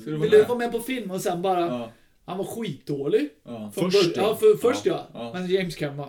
Ska 0.00 0.10
du 0.10 0.16
vill 0.16 0.30
du 0.30 0.38
med? 0.38 0.48
vara 0.48 0.58
med 0.58 0.72
på 0.72 0.80
film? 0.80 1.10
Och 1.10 1.20
sen 1.20 1.42
bara, 1.42 1.60
Ja, 1.60 1.90
han 2.24 2.38
var 2.38 2.44
skitdålig. 2.44 3.28
ja, 3.44 3.72
Först, 3.74 4.16
ja. 4.16 4.22
ja. 4.22 4.36
För, 4.36 4.56
först 4.56 4.86
ja. 4.86 5.08
Ja. 5.14 5.30
Men 5.34 5.46
James 5.46 5.76
Cameron 5.76 6.08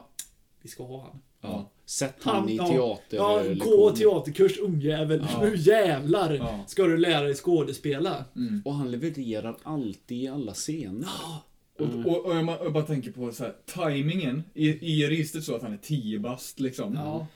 vi 0.66 0.70
ska 0.70 0.84
ha 0.84 1.02
han. 1.02 1.22
ja. 1.42 1.72
Sätt 1.86 2.16
han 2.20 2.50
i 2.50 2.56
ja, 2.56 2.68
teater. 2.68 3.18
Ja, 3.18 3.44
gå 3.66 3.92
teaterkurs 3.92 4.60
ungjävel. 4.60 5.28
Ja. 5.34 5.42
Nu 5.42 5.56
jävlar 5.58 6.34
Ja. 6.34 6.64
ska 6.68 6.84
du 6.84 6.98
lära 6.98 7.22
dig 7.24 7.36
skådespela. 7.36 8.26
Mm. 8.36 8.62
Och 8.66 8.74
han 8.74 8.92
levererar 8.92 9.58
alltid 9.64 10.24
i 10.24 10.28
alla 10.28 10.54
scener. 10.54 11.10
Och, 11.80 12.06
och, 12.06 12.26
och 12.26 12.36
jag, 12.36 12.74
bara 12.74 12.84
tänker 12.84 13.12
på 13.12 13.32
så 13.32 13.44
här, 13.44 13.54
timingen 13.66 14.44
i, 14.54 14.68
i 14.70 15.08
registret 15.08 15.44
så 15.44 15.56
att 15.56 15.62
han 15.62 15.74
är 15.74 15.78
10 15.78 16.20
bast 16.20 16.60
liksom. 16.60 16.94
Ja. 16.94 17.28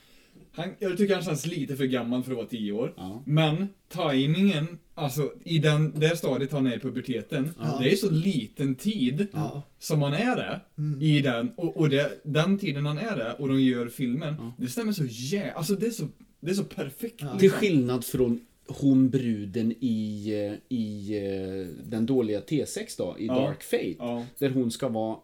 Han, 0.52 0.68
jag 0.78 0.96
tycker 0.96 1.14
han 1.14 1.24
känns 1.24 1.46
lite 1.46 1.76
för 1.76 1.84
gammal 1.84 2.22
för 2.22 2.30
att 2.30 2.36
vara 2.36 2.46
10 2.46 2.72
år. 2.72 2.94
Ja. 2.96 3.22
Men 3.26 3.68
timingen, 3.88 4.78
alltså 4.94 5.32
i 5.44 5.58
den, 5.58 5.92
det 6.00 6.16
stadiet 6.16 6.52
han 6.52 6.66
är 6.66 6.76
i 6.76 6.80
puberteten, 6.80 7.50
Ja. 7.60 7.78
det 7.82 7.92
är 7.92 7.96
så 7.96 8.10
liten 8.10 8.74
tid 8.74 9.26
Ja. 9.32 9.62
som 9.78 10.02
han 10.02 10.12
är 10.12 10.36
det. 10.36 10.60
Mm. 10.78 11.02
I 11.02 11.20
den, 11.22 11.52
och, 11.56 11.76
och 11.76 11.88
det, 11.88 12.20
den 12.24 12.58
tiden 12.58 12.86
han 12.86 12.98
är 12.98 13.16
det 13.16 13.32
och 13.32 13.48
de 13.48 13.60
gör 13.60 13.88
filmen, 13.88 14.34
det 14.56 14.66
stämmer 14.66 14.92
så 14.92 15.04
jä... 15.08 15.52
Alltså 15.52 15.74
det 15.74 15.86
är 15.86 15.90
så, 15.90 16.08
det 16.40 16.50
är 16.50 16.54
så 16.54 16.64
perfekt. 16.64 17.16
Ja. 17.20 17.38
Till 17.38 17.50
skillnad 17.50 18.04
från 18.04 18.40
hon 18.68 19.10
bruden 19.10 19.72
i, 19.80 20.28
eh, 20.30 20.76
i 20.76 21.16
eh, 21.16 21.84
den 21.86 22.06
dåliga 22.06 22.40
T6 22.40 22.94
då, 22.98 23.16
i. 23.18 23.26
Dark 23.26 23.62
Fate. 23.62 24.26
Där 24.38 24.50
hon 24.50 24.70
ska 24.70 24.88
vara 24.88 25.16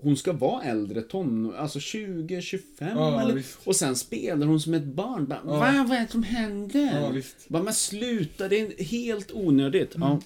hon 0.00 0.16
ska 0.16 0.32
vara 0.32 0.62
äldre 0.62 1.02
ton, 1.02 1.54
alltså 1.58 1.80
20, 1.80 2.40
25 2.42 2.88
Ja, 2.98 3.20
eller, 3.20 3.34
visst. 3.34 3.58
Och 3.64 3.76
sen 3.76 3.96
spelar 3.96 4.46
hon 4.46 4.60
som 4.60 4.74
ett 4.74 4.84
barn. 4.84 5.26
Bara, 5.26 5.40
Ja. 5.46 5.52
Va, 5.52 5.84
vad 5.88 5.96
är 5.98 6.00
det 6.00 6.10
som 6.12 6.22
händer? 6.22 7.00
Ja, 7.00 7.08
visst. 7.08 7.48
Bara, 7.48 7.62
men 7.62 7.74
sluta, 7.74 8.48
det 8.48 8.60
är 8.60 8.84
helt 8.84 9.32
onödigt. 9.32 9.94
Ja, 9.98 10.20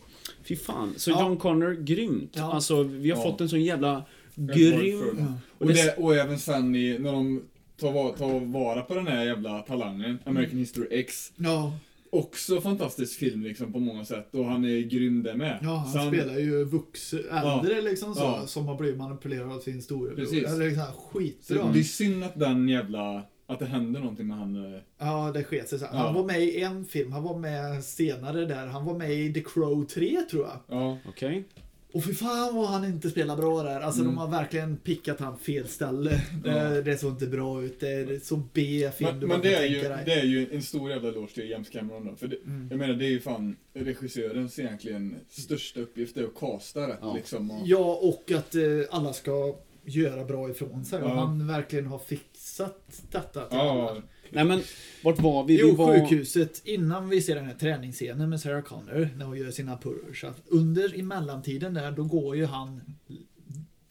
fy 0.45 0.57
fan. 0.57 0.95
Så 0.97 1.11
Ja. 1.11 1.21
John 1.23 1.37
Connor, 1.37 1.75
grymt. 1.75 2.33
Ja. 2.37 2.53
Alltså, 2.53 2.83
vi 2.83 3.11
har 3.11 3.19
Ja. 3.19 3.23
fått 3.31 3.41
en 3.41 3.49
sån 3.49 3.63
jävla 3.65 4.05
grym... 4.35 5.17
Ja. 5.19 5.35
Och, 5.59 5.67
det- 5.67 5.73
det, 5.73 5.97
och 5.97 6.17
även 6.17 6.39
sen 6.39 6.75
i, 6.77 6.99
när 6.99 7.13
de 7.13 7.43
tar, 7.81 7.93
va- 7.93 8.15
tar 8.19 8.41
vara 8.41 8.83
på 8.83 8.95
den 8.95 9.07
här 9.07 9.25
jävla 9.25 9.59
talangen, 9.59 10.19
American 10.25 10.59
History 10.59 10.87
X. 10.91 11.33
Ja. 11.37 11.73
Också 12.13 12.61
fantastisk 12.61 13.19
film 13.19 13.43
liksom 13.43 13.73
på 13.73 13.79
många 13.79 14.05
sätt 14.05 14.35
och 14.35 14.45
han 14.45 14.65
är 14.65 14.81
grym 14.81 15.23
där 15.23 15.35
med. 15.35 15.59
Ja, 15.63 15.75
han 15.77 15.93
Sen- 15.93 16.09
spelar 16.09 16.39
ju 16.39 16.65
vuxen, 16.65 17.21
äldre 17.31 17.81
liksom 17.83 18.15
så, 18.15 18.21
Ja. 18.23 18.47
som 18.47 18.67
har 18.67 18.77
blivit 18.79 18.97
manipulerad 18.99 19.53
av 19.53 19.61
sin 19.61 19.83
storebror. 19.83 20.17
Precis. 20.17 20.45
Eller 20.45 20.67
liksom 20.67 20.85
skitbra. 21.13 21.71
det 21.73 21.79
är 21.79 21.83
synd 21.83 22.25
att 22.25 22.39
den 22.39 22.69
jävla, 22.69 23.23
att 23.47 23.59
det 23.59 23.67
händer 23.67 24.01
någonting 24.01 24.27
med 24.27 24.37
han. 24.37 24.75
eh, 24.75 24.81
Ja, 24.99 25.31
det 25.35 25.45
sket 25.45 25.69
sig 25.69 25.79
så. 25.79 25.85
Ja. 25.93 25.99
Han 25.99 26.15
var 26.15 26.25
med 26.25 26.43
i 26.43 26.61
en 26.63 26.85
film, 26.85 27.13
han 27.13 27.23
var 27.23 27.39
med 27.39 27.85
senare 27.85 28.45
där. 28.45 28.67
Han 28.67 28.85
var 28.85 28.99
med 28.99 29.13
i 29.13 29.33
The 29.35 29.41
Crow 29.41 29.85
3 29.85 30.21
tror 30.31 30.43
jag. 30.47 30.59
Ja. 30.79 30.99
Okej. 31.09 31.45
Och 31.93 32.05
för 32.05 32.13
fan 32.13 32.55
vad 32.57 32.67
han 32.69 32.85
inte 32.85 33.11
spelar 33.11 33.37
bra 33.37 33.63
där. 33.63 33.81
Alltså 33.81 34.01
Mm. 34.01 34.15
de 34.15 34.19
har 34.21 34.29
verkligen 34.29 34.77
pickat 34.77 35.21
han 35.21 35.39
fel 35.39 35.69
ställe. 35.69 36.11
Det, 36.45 36.51
Ja. 36.75 36.81
det 36.83 36.97
såg 36.99 37.11
inte 37.13 37.27
bra 37.27 37.63
ut. 37.63 37.81
Det 37.81 37.89
är 37.93 38.19
så 38.25 38.37
B-film 38.53 39.11
Men, 39.11 39.21
du 39.21 39.27
men 39.27 39.41
det, 39.41 39.55
är 39.55 39.67
ju, 39.67 39.81
dig. 39.81 40.03
det 40.07 40.13
är 40.13 40.25
ju 40.25 40.49
en 40.53 40.63
stor 40.63 40.91
jävla 40.91 41.09
eloge 41.09 41.35
till 41.35 41.51
James 41.51 41.69
Cameron 41.69 42.07
då. 42.07 42.17
För 42.17 42.29
det, 42.29 42.37
Mm. 42.47 42.67
jag 42.71 42.79
menar 42.79 42.95
det 42.95 43.05
är 43.07 43.11
ju 43.11 43.21
fan 43.21 43.57
regissörens 43.75 44.59
egentligen 44.59 45.15
största 45.29 45.81
uppgift, 45.81 46.15
det 46.15 46.21
är 46.21 46.25
att 46.25 46.35
casta 46.35 46.89
rätt 46.89 46.99
Ja. 47.01 47.15
liksom. 47.15 47.51
Och, 47.51 47.63
Ja, 47.69 47.99
och 48.03 48.31
att 48.37 48.55
eh, 48.55 48.63
alla 48.91 49.13
ska 49.13 49.55
göra 49.85 50.25
bra 50.25 50.51
ifrån 50.51 50.85
sig. 50.85 51.03
Och 51.03 51.11
Ja. 51.11 51.15
han 51.15 51.47
verkligen 51.47 51.87
har 51.87 51.99
fixat 51.99 53.03
detta 53.13 53.45
till 53.45 53.59
ja, 53.59 53.91
alla. 53.91 54.03
Nej 54.31 54.45
men, 54.45 54.61
vart 55.05 55.21
var 55.21 55.45
vi? 55.45 55.57
vi 55.57 55.61
Jo, 55.63 55.75
var... 55.75 55.95
sjukhuset. 56.01 56.63
Innan 56.65 57.09
vi 57.09 57.23
ser 57.23 57.35
den 57.35 57.45
här 57.45 57.55
träningsscenen 57.55 58.31
med 58.31 58.41
Sarah 58.41 58.63
Connor, 58.63 59.09
när 59.17 59.25
hon 59.27 59.37
gör 59.39 59.51
sina 59.51 59.77
push 59.77 60.25
Under 60.47 60.95
i 60.95 61.03
mellantiden 61.03 61.75
där, 61.75 61.91
då 61.91 62.05
går 62.05 62.37
ju 62.37 62.45
han, 62.47 62.81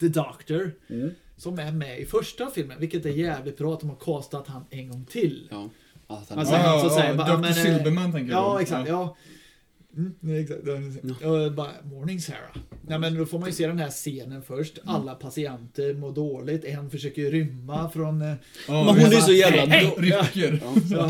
The 0.00 0.08
Doctor, 0.08 0.72
Mm. 0.90 1.10
som 1.36 1.58
är 1.58 1.72
med 1.72 2.00
i 2.00 2.04
första 2.06 2.50
filmen. 2.50 2.80
Vilket 2.80 3.06
är 3.06 3.10
jävligt 3.10 3.58
bra 3.58 3.74
att 3.74 3.80
de 3.80 3.88
har 3.88 3.96
castat 3.96 4.46
han 4.48 4.64
en 4.70 4.88
gång 4.90 5.04
till. 5.04 5.48
Ja. 5.50 5.68
Att 6.06 6.28
han 6.28 6.38
Alltså, 6.38 6.54
ja, 6.54 6.60
han 6.60 6.80
så 6.80 6.86
ja, 6.86 6.90
säger 7.02 7.14
bara, 7.14 7.34
Dr. 7.36 7.40
men, 7.40 7.50
eh, 7.50 7.56
Silverman 7.56 8.12
tänker 8.12 8.26
du? 8.26 8.32
Ja, 8.32 8.60
exakt. 8.60 8.88
Ja. 8.88 9.16
Mm, 9.96 10.14
nej, 10.20 10.40
exakt. 10.40 10.60
Ja. 11.20 11.50
bara, 11.50 11.72
Morning 11.84 12.20
Sarah. 12.20 12.56
Nej, 12.86 12.98
men 12.98 13.14
då 13.14 13.26
får 13.26 13.38
man 13.38 13.48
ju 13.48 13.54
se 13.54 13.66
den 13.66 13.78
här 13.78 13.90
scenen 13.90 14.42
först. 14.42 14.78
Mm. 14.78 14.94
Alla 14.94 15.14
patienter 15.14 15.94
mår 15.94 16.12
dåligt. 16.12 16.64
En 16.64 16.90
försöker 16.90 17.30
rymma 17.30 17.90
från... 17.90 18.20
Ja, 18.20 18.36
Men 18.66 18.86
hon 18.86 18.98
är 18.98 19.20
så 19.20 19.32
jävla... 19.32 19.66
Hej! 19.66 19.94
Rycker. 19.96 20.60
Ja. 20.90 21.08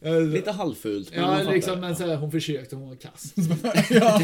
Ja. 0.00 0.18
Lite 0.18 0.50
halvfult. 0.50 1.10
men 1.14 1.20
Ja, 1.20 1.50
liksom, 1.50 1.80
men 1.80 1.96
så 1.96 2.06
här, 2.06 2.16
hon 2.16 2.30
försökte, 2.30 2.76
hon 2.76 2.88
var 2.88 2.96
kass. 2.96 3.32
ja. 3.90 4.20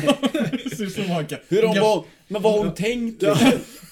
Hur 1.48 1.66
hon 1.66 1.80
var, 1.80 2.04
men 2.28 2.42
vad 2.42 2.52
har 2.52 2.58
hon 2.64 2.74
tänkt? 2.74 3.22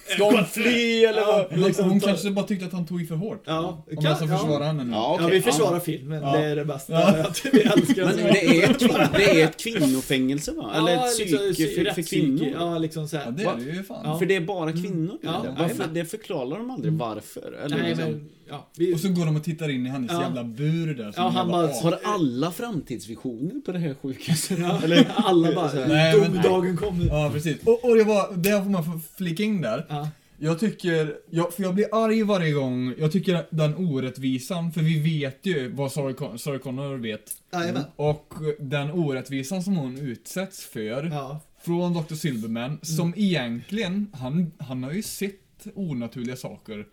Ska 0.09 0.25
hon 0.25 0.45
fly 0.53 1.05
eller 1.05 1.27
vad? 1.27 1.47
Hon, 1.51 1.61
liksom, 1.61 1.91
hon 1.91 2.01
kanske 2.01 2.31
bara 2.31 2.47
tyckte 2.47 2.67
att 2.67 2.73
han 2.73 2.87
tog 2.87 3.03
i 3.03 3.07
för 3.07 3.15
hårt. 3.15 3.43
Ja, 3.47 3.85
Om 3.97 4.05
jag 4.05 4.17
ska 4.17 4.27
ja. 4.27 4.39
försvara 4.39 4.65
henne 4.65 4.85
nu. 4.85 4.91
Ja, 4.93 5.17
Ja, 5.21 5.25
okej. 5.27 5.37
vi 5.39 5.43
försvarar 5.43 5.81
filmen. 5.81 6.23
Ja. 6.23 6.33
Det 6.37 6.45
är 6.45 6.57
det 6.57 6.65
bästa. 6.65 6.93
Ja. 6.93 7.27
Vi 7.53 7.61
älskar 7.63 8.05
Men 8.05 8.17
det 8.17 8.47
är, 8.63 8.71
ett 8.71 8.81
kvin- 8.83 9.09
det 9.17 9.41
är 9.41 9.45
ett 9.45 9.57
kvinnofängelse 9.57 10.53
va? 10.53 10.71
Eller 10.77 10.93
Ja, 10.93 11.07
ett 11.07 11.13
psyke 11.13 11.39
liksom, 11.43 11.85
för, 11.85 11.91
för 11.95 12.03
kvinnor? 12.03 12.49
Ja, 12.59 12.79
liksom 12.79 13.09
så 13.09 13.17
Ja, 13.17 13.21
här. 13.23 13.31
det 13.31 13.43
är 13.45 13.57
det 13.57 13.63
ju 13.63 13.83
fan. 13.83 14.01
Ja. 14.05 14.19
För 14.19 14.27
det 14.27 14.37
är 14.37 14.41
bara 14.41 14.73
kvinnor? 14.73 15.19
Ja, 15.23 15.41
eller? 15.45 15.55
varför? 15.59 15.85
Det 15.95 16.05
förklarar 16.05 16.59
de 16.59 16.71
aldrig 16.71 16.93
varför. 16.93 17.59
Eller 17.65 17.77
Nej, 17.77 17.89
liksom. 17.89 18.11
men, 18.11 18.29
ja, 18.49 18.69
vi, 18.77 18.95
Och 18.95 19.01
så 19.01 19.09
går 19.09 19.27
de 19.27 19.37
och 19.37 19.45
tittar 19.45 19.69
in 19.71 19.87
i 19.87 19.89
hennes 19.89 20.13
Ja. 20.13 20.23
jävla 20.23 20.45
bur 20.45 20.95
där. 20.95 21.13
som 21.13 21.23
Ja, 21.25 21.29
han 21.29 21.49
bara. 21.49 21.67
Har 21.83 21.99
alla 22.05 22.51
framtidsvisioner 22.51 23.61
på 23.61 23.73
det 23.73 23.79
här 23.79 23.95
sjukhuset? 24.03 24.59
ja, 24.59 24.81
eller, 24.85 25.07
alla 25.17 25.55
bara, 25.55 25.71
Nej, 25.89 26.13
domedagen 26.21 26.77
kommer. 26.77 27.07
Ja, 27.07 27.31
precis. 27.35 27.57
Och, 27.65 27.85
och 27.85 27.97
det 28.35 28.63
får 28.63 28.71
man 28.71 28.85
få 28.85 29.01
flika 29.17 29.43
in 29.43 29.61
där. 29.61 29.87
Ja. 29.89 30.09
Jag 30.39 30.61
tycker, 30.61 31.17
jag, 31.31 31.53
för 31.55 31.63
jag 31.63 31.75
blir 31.75 31.87
arg 32.05 32.23
varje 32.23 32.53
gång, 32.53 32.95
jag 32.99 33.13
tycker 33.13 33.47
den 33.51 33.75
orättvisan, 33.75 34.73
för 34.73 34.81
vi 34.81 34.99
vet 35.19 35.39
ju 35.43 35.73
vad 35.73 35.93
Sarah, 35.93 36.15
Con- 36.15 36.37
Sarah 36.37 36.59
Connor 36.59 36.97
vet. 36.99 37.33
Jajamän. 37.53 37.83
Och 37.97 38.33
den 38.59 38.91
orättvisan 38.91 39.63
som 39.63 39.77
hon 39.77 39.99
utsätts 39.99 40.65
för 40.67 41.09
Ja. 41.13 41.41
från 41.65 41.93
Dr. 41.95 42.15
Silverman, 42.15 42.79
som 42.83 43.15
egentligen, 43.17 44.07
han, 44.13 44.53
han 44.59 44.83
har 44.83 44.93
ju 44.93 45.03
sett 45.03 45.67
onaturliga 45.75 46.37
saker. 46.37 46.85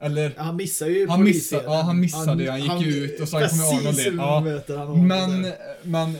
Eller, 0.00 0.32
Han 0.36 0.56
missar 0.56 0.86
ju 0.86 1.08
Han 1.08 1.24
missade- 1.24 1.62
ja, 1.64 1.80
han 1.82 2.00
missade, 2.00 2.50
han 2.50 2.60
gick 2.80 2.94
ut 2.96 3.20
och 3.20 3.28
sen 3.28 3.40
kom 3.40 3.48
precis 3.48 3.70
Arnold 3.72 3.98
in. 3.98 4.04
så 4.04 4.10
Ja. 4.16 4.40
möter 4.40 4.76
han 4.76 4.86
honom 4.86 5.06
men, 5.08 5.42
där. 5.42 5.54
men 5.82 6.16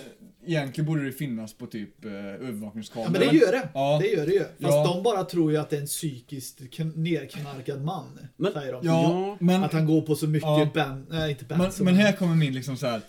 egentligen 0.46 0.86
borde 0.86 1.04
det 1.04 1.12
finnas 1.12 1.54
på 1.54 1.66
typ 1.66 2.04
eh, 2.04 2.12
övervakningskameror. 2.14 3.06
Ja, 3.14 3.20
men 3.20 3.28
det 3.34 3.40
gör 3.40 3.52
det. 3.52 3.68
Ja. 3.74 3.98
Det 4.02 4.08
gör 4.08 4.26
det 4.26 4.32
ju. 4.32 4.40
Fast 4.40 4.54
Ja. 4.60 4.92
de 4.94 5.02
bara 5.02 5.24
tror 5.24 5.50
ju 5.52 5.56
att 5.58 5.70
det 5.70 5.76
är 5.76 5.80
en 5.80 5.86
psykiskt 5.86 6.60
kn- 6.60 6.96
nerknarkad 6.96 7.84
man. 7.84 8.18
Men- 8.36 8.52
säger 8.52 8.72
de. 8.72 8.86
Ja, 8.86 9.36
men, 9.40 9.64
Att 9.64 9.72
han 9.72 9.86
går 9.86 10.02
på 10.02 10.14
så 10.14 10.26
mycket 10.26 10.48
Ja. 10.48 10.70
band, 10.74 11.06
nej 11.10 11.30
inte 11.30 11.44
band. 11.44 11.62
men, 11.62 11.72
som- 11.72 11.84
men 11.84 11.94
här 11.94 12.12
kommer 12.12 12.34
min 12.34 12.54
liksom 12.54 12.76
så 12.76 12.86
här. 12.86 13.00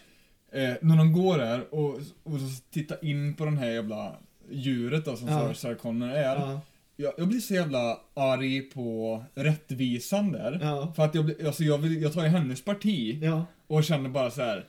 Eh, 0.53 0.73
när 0.81 0.97
de 0.97 1.13
går 1.13 1.37
där 1.37 1.73
och, 1.73 1.89
och 2.23 2.39
så 2.39 2.63
tittar 2.73 3.05
in 3.05 3.33
på 3.33 3.45
den 3.45 3.57
här 3.57 3.69
jävla 3.71 4.15
djuret 4.51 5.05
då 5.05 5.15
som 5.15 5.27
Ja. 5.27 5.39
Sarah 5.39 5.53
Sarah 5.53 5.77
Connor 5.77 6.09
är. 6.09 6.23
Ja, 6.35 6.61
Jag, 6.97 7.13
jag 7.17 7.27
blir 7.27 7.39
så 7.39 7.53
jävla 7.53 7.97
arg 8.13 8.61
på 8.61 9.23
rättvisan 9.35 10.31
där. 10.31 10.59
Ja. 10.61 10.93
För 10.95 11.03
att 11.05 11.15
jag, 11.15 11.25
blir, 11.25 11.45
alltså 11.47 11.63
jag, 11.63 11.77
vill, 11.77 12.01
jag 12.01 12.13
tar 12.13 12.23
ju 12.23 12.29
hennes 12.29 12.63
parti 12.65 13.19
ja. 13.23 13.45
och 13.67 13.83
känner 13.83 14.09
bara 14.09 14.31
så 14.31 14.41
här. 14.41 14.65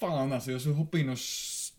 Fan 0.00 0.32
alltså, 0.32 0.50
jag 0.50 0.60
ska 0.60 0.70
hoppa 0.70 0.98
in 0.98 1.08
och 1.08 1.18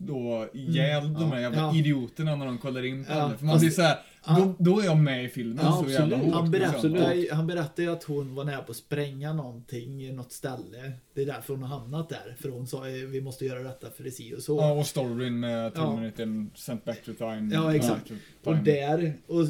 slå 0.06 0.48
ihjäl 0.52 1.14
de 1.14 1.32
här 1.32 1.40
jävla 1.40 1.58
Ja. 1.58 1.74
idioterna 1.76 2.36
när 2.36 2.46
de 2.46 2.58
kollar 2.58 2.84
in 2.84 3.04
på 3.04 3.12
Ja, 3.12 3.18
henne. 3.20 3.36
För 3.38 3.44
man 3.44 3.54
fast- 3.54 3.62
blir 3.62 3.70
så 3.70 3.82
här, 3.82 3.98
Ja. 4.26 4.36
då, 4.38 4.54
då 4.72 4.80
är 4.80 4.84
jag 4.84 4.96
med 4.98 5.24
i 5.24 5.28
filmen 5.28 5.64
Ja, 5.64 5.82
så 5.84 5.90
jävla 5.90 6.16
absolut. 6.16 6.34
hårt. 6.34 6.42
Han 6.42 6.50
liksom. 6.50 6.92
berättade, 6.92 7.14
ju- 7.14 7.32
han 7.32 7.46
berättade 7.46 7.82
ju 7.82 7.92
att 7.92 8.04
hon 8.04 8.34
var 8.34 8.44
nära 8.44 8.62
på 8.62 8.70
att 8.70 8.76
spränga 8.76 9.32
någonting 9.32 10.02
i 10.04 10.12
något 10.12 10.32
ställe. 10.32 10.92
Det 11.14 11.22
är 11.22 11.26
därför 11.26 11.54
hon 11.54 11.62
har 11.62 11.78
hamnat 11.78 12.08
där. 12.08 12.36
För 12.40 12.48
hon 12.48 12.66
sa 12.66 12.88
eh, 12.88 12.92
vi 12.94 13.20
måste 13.20 13.44
göra 13.44 13.62
detta 13.62 13.86
för 13.96 14.04
det 14.04 14.10
si 14.10 14.34
och 14.36 14.42
så. 14.42 14.56
Ja, 14.56 14.72
och 14.72 14.86
storyn 14.86 15.40
med 15.40 15.64
Ja. 15.66 15.70
Terminator 15.70 16.56
Sent 16.56 16.84
Back 16.84 17.04
to 17.04 17.12
Time. 17.18 17.50
Ja, 17.54 17.74
exakt. 17.74 18.06
Time. 18.06 18.18
Och 18.44 18.56
där, 18.56 19.14
och, 19.26 19.40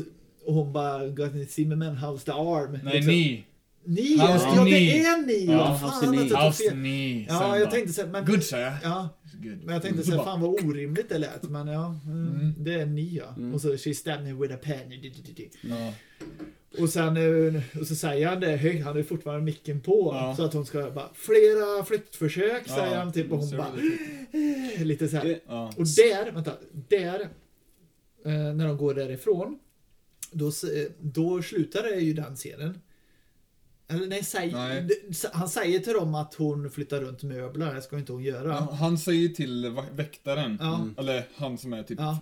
och 0.47 0.55
hon 0.55 0.73
bara, 0.73 1.09
"Got 1.09 1.51
Zimmerman, 1.51 1.97
how's 1.97 2.25
the 2.25 2.31
arm? 2.33 2.79
Nej, 2.85 2.95
Liksom. 2.95 3.13
ni. 3.13 3.45
Ni, 3.85 4.17
ja, 4.19 4.39
ja 4.57 4.65
det 4.65 4.71
är 5.01 5.27
ni! 5.27 5.45
Ja, 5.47 5.53
Ja, 5.83 5.89
fan 5.91 6.83
ni. 6.83 7.27
Ja, 7.29 7.59
jag 7.59 7.71
tänkte 7.71 7.93
så 7.93 8.07
men... 8.07 8.25
Good 8.25 8.43
sir. 8.45 8.73
Ja, 8.83 9.09
Good. 9.43 9.65
men 9.65 9.73
jag 9.75 9.83
tänkte 9.83 10.03
så 10.03 10.11
här, 10.17 10.25
fan 10.25 10.41
vad 10.41 10.51
orimligt 10.65 11.09
det 11.09 11.19
lät. 11.19 11.43
Men 11.51 11.67
ja, 11.67 11.97
mm, 12.07 12.29
Mm. 12.35 12.55
det 12.59 12.75
är 12.75 12.87
ni 12.87 13.15
ja. 13.17 13.35
Och 13.55 13.61
så, 13.61 13.77
she 13.77 13.95
stabbed 13.95 14.25
me 14.25 14.33
with 14.43 14.55
a 14.55 14.59
pen. 14.63 14.93
Ja. 15.63 15.95
Och 16.79 16.89
sen, 16.91 17.17
eh, 17.17 17.63
och 17.81 17.87
så 17.87 17.95
säger 17.95 18.27
han 18.29 18.41
det 18.41 18.57
högt, 18.57 18.85
han 18.85 18.97
har 18.97 19.03
fortfarande 19.03 19.45
micken 19.45 19.81
på. 19.81 20.11
Ja. 20.15 20.35
Så 20.37 20.45
att 20.45 20.53
hon 20.55 20.67
ska 20.67 20.91
bara, 20.91 21.11
flera 21.15 21.85
flyktförsök 21.85 22.63
Ja, 22.67 22.75
säger 22.75 22.97
han 22.97 23.13
typ 23.13 23.33
och 23.33 23.39
hon 23.39 23.49
så 23.49 23.57
bara, 23.57 23.69
eh, 24.79 24.85
lite 24.85 25.09
så 25.09 25.17
här. 25.17 25.41
Ja. 25.47 25.73
Och 25.77 25.87
där, 25.97 26.33
vänta, 26.33 26.53
där, 26.89 27.21
eh, 28.25 28.55
när 28.55 28.67
de 28.67 28.77
går 28.77 28.95
därifrån, 28.95 29.59
då, 30.33 30.47
eh, 30.47 30.53
då 31.01 31.43
slutar 31.43 31.83
det 31.83 31.95
ju 31.97 32.13
den 32.13 32.37
scenen. 32.37 32.79
Eller 33.89 34.07
nej, 34.07 34.25
säg, 34.25 34.53
Nej. 34.53 34.89
han 35.33 35.49
säger 35.49 35.79
till 35.79 35.93
dem 35.93 36.15
att 36.15 36.35
hon 36.35 36.71
flyttar 36.71 37.01
runt 37.01 37.23
möbler, 37.23 37.75
det 37.75 37.83
ska 37.83 37.99
inte 37.99 38.13
hon 38.13 38.23
göra. 38.23 38.49
Ja, 38.49 38.75
Han 38.75 38.99
säger 38.99 39.29
till 39.29 39.77
väktaren, 39.93 40.59
Ja. 40.61 40.81
eller 40.99 41.25
han 41.37 41.59
som 41.59 41.73
är 41.73 41.83
typ 41.83 41.99
Ja. 42.01 42.19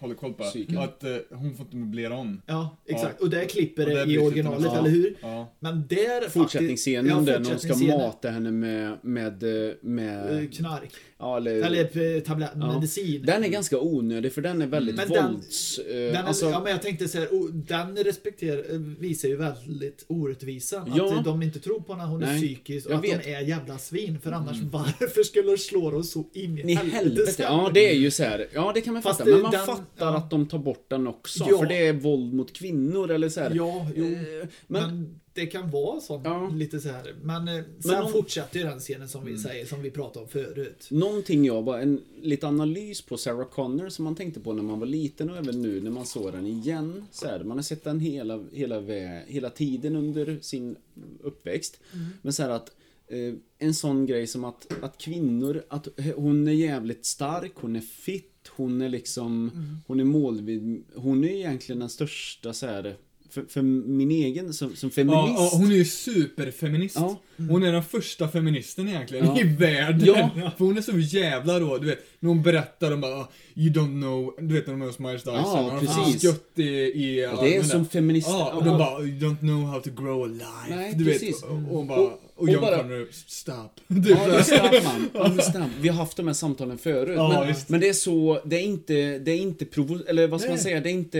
Håller 0.00 0.14
koll 0.14 0.32
på 0.32 0.44
Psyken. 0.44 0.78
att 0.78 1.04
eh, 1.04 1.16
hon 1.30 1.54
får 1.56 1.66
inte 1.66 1.76
möblera 1.76 2.16
om. 2.16 2.42
Ja, 2.46 2.76
exakt. 2.86 3.20
Och 3.20 3.30
där 3.30 3.44
klipper 3.44 3.86
det 3.86 4.12
i 4.12 4.18
originalet, 4.18 4.62
lite- 4.62 4.74
eller 4.76 4.90
hur? 4.90 5.16
Ja. 5.22 5.52
Men 5.60 5.86
där 5.88 6.28
Fortsättningsscenen 6.28 7.10
faktiskt- 7.10 7.26
där 7.26 7.32
ja, 7.32 7.38
när 7.38 7.74
de 7.78 7.86
ska 7.86 7.96
mata 7.98 8.30
henne 8.30 8.50
med, 8.50 8.98
med, 9.02 9.42
Eh, 9.42 9.74
med, 9.80 10.54
Knark. 10.54 10.90
ja, 11.18 11.36
eller, 11.36 11.62
Eller 11.62 12.16
eh, 12.16 12.20
tablett, 12.22 12.50
Ja. 12.54 12.74
medicin. 12.74 13.22
Den 13.26 13.44
är 13.44 13.48
ganska 13.48 13.78
onödig 13.80 14.32
för 14.32 14.42
den 14.42 14.62
är 14.62 14.66
väldigt 14.66 14.96
Men 14.96 15.08
den- 15.08 15.32
vålds... 15.32 15.78
eh, 15.78 15.94
Den, 15.94 16.16
är, 16.16 16.22
alltså, 16.22 16.46
ja, 16.50 16.60
men 16.62 16.72
jag 16.72 16.82
tänkte 16.82 17.08
så 17.08 17.18
här, 17.18 17.34
o- 17.34 17.48
den 17.52 17.96
respekterar, 17.96 18.78
visar 19.00 19.28
ju 19.28 19.36
väldigt 19.36 20.04
orättvisan. 20.08 20.92
Ja. 20.96 21.18
Att 21.18 21.24
de 21.24 21.42
inte 21.42 21.60
tror 21.60 21.80
på 21.80 21.94
när 21.96 22.04
hon 22.06 22.22
är 22.22 22.26
Nej, 22.26 22.40
psykisk 22.40 22.86
och 22.86 22.92
jag 22.92 22.98
att 22.98 23.04
vet. 23.04 23.24
de 23.24 23.34
är 23.34 23.40
jävla 23.40 23.78
svin. 23.78 24.18
För 24.22 24.32
annars, 24.32 24.56
varför 24.60 25.22
skulle 25.22 25.50
de 25.50 25.58
slå 25.58 25.90
dem 25.90 26.04
så 26.04 26.24
in 26.32 26.58
i 26.58 26.74
helvete. 26.74 27.32
ska 27.32 27.42
Ja, 27.42 27.70
de? 27.74 27.80
det 27.80 27.90
är 27.90 27.94
ju 27.94 28.10
så 28.10 28.22
här. 28.22 28.46
Ja, 28.54 28.72
det 28.74 28.80
kan 28.80 28.92
man 28.92 29.02
Fast 29.02 29.18
fatta. 29.18 29.30
Men 29.30 29.42
man 29.42 29.50
den- 29.50 29.66
fattar 29.66 29.84
ja. 29.98 30.16
att 30.16 30.30
de 30.30 30.46
tar 30.48 30.58
bort 30.58 30.84
den 30.88 31.06
också. 31.06 31.44
Ja. 31.50 31.58
För 31.58 31.66
det 31.66 31.86
är 31.86 31.92
våld 31.92 32.34
mot 32.34 32.52
kvinnor 32.52 33.10
eller 33.10 33.28
så 33.28 33.40
här. 33.40 33.52
Ja, 33.54 33.86
jo. 33.96 34.04
Eh, 34.04 34.12
Men, 34.12 34.48
Men, 34.66 35.20
det 35.34 35.46
kan 35.46 35.70
vara 35.70 36.00
sånt, 36.00 36.22
Ja. 36.24 36.48
lite 36.48 36.80
så 36.80 36.88
här. 36.88 37.14
Men 37.22 37.48
eh, 37.48 37.64
sen 37.80 38.02
om- 38.02 38.12
fortsätter 38.12 38.58
ju 38.58 38.64
den 38.64 38.78
scenen 38.80 39.08
som 39.08 39.24
vi 39.24 39.30
Mm. 39.30 39.42
säger, 39.42 39.66
som 39.66 39.82
vi 39.82 39.90
pratade 39.90 40.24
om 40.24 40.28
förut. 40.30 40.86
någonting 40.90 41.44
jag 41.44 41.64
bara, 41.64 41.80
en 41.82 42.00
lite 42.22 42.46
analys 42.48 43.02
på 43.02 43.16
Sarah 43.16 43.48
Connor 43.48 43.88
som 43.88 44.04
man 44.04 44.14
tänkte 44.14 44.40
på 44.40 44.52
när 44.52 44.62
man 44.62 44.78
var 44.80 44.86
liten 44.86 45.30
och 45.30 45.36
även 45.36 45.62
nu 45.62 45.80
när 45.80 45.90
man 45.90 46.06
såg 46.06 46.32
den 46.32 46.46
igen. 46.46 47.04
Så 47.10 47.26
här, 47.26 47.44
man 47.44 47.56
har 47.58 47.62
sett 47.62 47.84
den 47.84 48.00
hela, 48.00 48.44
hela, 48.52 48.80
hela 49.26 49.50
tiden 49.50 49.96
under 49.96 50.38
sin 50.40 50.76
uppväxt. 51.22 51.80
Men 52.22 52.32
så 52.32 52.42
här 52.42 52.50
att 52.50 52.70
eh, 53.08 53.34
en 53.58 53.74
sån 53.74 54.06
grej 54.06 54.26
som 54.26 54.44
att, 54.44 54.66
att 54.82 54.98
kvinnor, 54.98 55.62
att 55.68 55.88
hon 56.16 56.48
är 56.48 56.52
jävligt 56.52 57.04
stark, 57.06 57.52
hon 57.54 57.76
är 57.76 57.80
fit, 57.80 58.29
hon 58.48 58.80
är 58.80 58.88
liksom, 58.88 59.50
hon 59.86 60.00
är 60.00 60.04
målvid, 60.04 60.84
hon 60.94 61.24
är 61.24 61.28
egentligen 61.28 61.78
den 61.78 61.88
största 61.88 62.52
så 62.52 62.66
här 62.66 62.96
för, 63.30 63.44
för 63.48 63.62
min 63.62 64.10
egen, 64.10 64.54
som, 64.54 64.76
som 64.76 64.90
feminist. 64.90 65.28
Ja, 65.28 65.50
ja, 65.52 65.58
hon 65.58 65.70
är 65.70 65.74
ju 65.76 65.84
superfeminist. 65.84 66.96
Ja. 66.96 67.20
Hon 67.36 67.62
är 67.62 67.72
den 67.72 67.84
första 67.84 68.28
feministen 68.28 68.88
egentligen 68.88 69.26
Ja. 69.26 69.40
i 69.40 69.44
världen. 69.44 70.06
Ja. 70.06 70.50
För 70.58 70.64
hon 70.64 70.78
är 70.78 70.82
så 70.82 70.98
jävla 70.98 71.60
rå, 71.60 71.78
du 71.78 71.86
vet. 71.86 72.06
När 72.22 72.28
hon 72.28 72.42
berättar 72.42 72.92
om 72.92 73.00
bara, 73.00 73.26
you 73.54 73.72
don't 73.72 74.00
know, 74.02 74.34
du 74.48 74.54
vet 74.54 74.66
när 74.66 74.74
de 74.74 74.82
är 74.82 74.86
hos 74.86 74.98
Myers 74.98 75.22
Dyson. 75.22 75.34
Ja, 75.36 75.78
får 75.80 75.86
precis. 75.86 76.22
skött 76.30 76.52
i, 76.58 76.62
i 76.62 77.26
Och 77.36 77.44
det 77.44 77.56
är 77.56 77.62
som 77.62 77.86
feminist. 77.86 78.28
Ja, 78.28 78.52
och 78.52 78.64
de 78.64 78.78
bara, 78.78 79.00
you 79.02 79.18
don't 79.18 79.38
know 79.38 79.62
how 79.66 79.80
to 79.80 79.90
grow 79.90 80.22
a 80.22 80.26
life. 80.26 80.76
Nej, 80.76 80.94
du 80.96 81.04
precis. 81.04 81.42
vet, 81.42 81.50
och, 81.50 81.56
hon 81.56 81.86
bara, 81.86 82.00
Och- 82.00 82.20
och, 82.36 82.48
John 82.50 82.60
bara- 82.60 82.76
Connor, 82.82 83.08
stop. 83.26 83.52
Ja, 83.52 84.42
Typ 84.44 84.72
det 84.72 84.82
man. 85.14 85.38
Snabbt. 85.42 85.70
Vi 85.80 85.88
har 85.88 85.96
haft 85.96 86.16
de 86.16 86.26
här 86.26 86.34
samtalen 86.34 86.78
förut. 86.78 87.14
Ja, 87.16 87.44
men, 87.46 87.54
men 87.68 87.80
det 87.80 87.88
är 87.88 87.92
så, 87.92 88.40
det 88.44 88.56
är 88.56 88.62
inte, 88.62 89.18
det 89.18 89.30
är 89.30 89.36
inte 89.36 89.64
provo... 89.64 89.98
Eller 90.08 90.28
vad 90.28 90.40
ska 90.40 90.48
man 90.50 90.54
Nej. 90.56 90.62
säga? 90.64 90.80
Det 90.80 90.88
är 90.88 90.92
inte... 90.92 91.18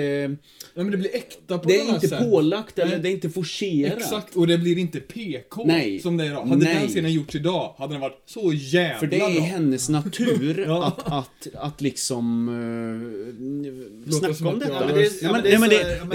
Ja, 0.74 0.82
men 0.82 0.90
det 0.90 0.96
blir 0.96 1.14
äkta 1.16 1.58
på 1.58 1.68
Det 1.68 1.80
är 1.80 1.94
inte 1.94 2.08
sätt. 2.08 2.18
pålagt 2.30 2.78
eller 2.78 2.90
Nej. 2.92 3.00
det 3.00 3.08
är 3.08 3.12
inte 3.12 3.30
forcerat. 3.30 3.98
Exakt, 3.98 4.36
och 4.36 4.46
det 4.46 4.58
blir 4.58 4.78
inte 4.78 5.00
PK 5.00 5.64
Nej. 5.66 6.00
som 6.00 6.16
det 6.16 6.24
är 6.24 6.28
idag. 6.28 6.44
Hade 6.46 6.64
Nej. 6.64 6.74
den 6.80 6.88
scenen 6.88 7.12
gjorts 7.12 7.34
idag, 7.34 7.74
hade 7.78 7.94
den 7.94 8.00
varit 8.00 8.22
så 8.26 8.52
jävla 8.52 8.98
För 8.98 9.06
det 9.06 9.20
är 9.20 9.34
bra. 9.34 9.42
hennes 9.44 9.88
natur 9.88 10.64
Ja. 10.68 10.89
Att, 10.96 11.12
att, 11.12 11.46
att 11.54 11.80
liksom 11.80 12.48
uh, 12.48 14.10
snacka 14.12 14.48
om 14.48 14.58
detta. 14.58 14.86
det 14.86 15.06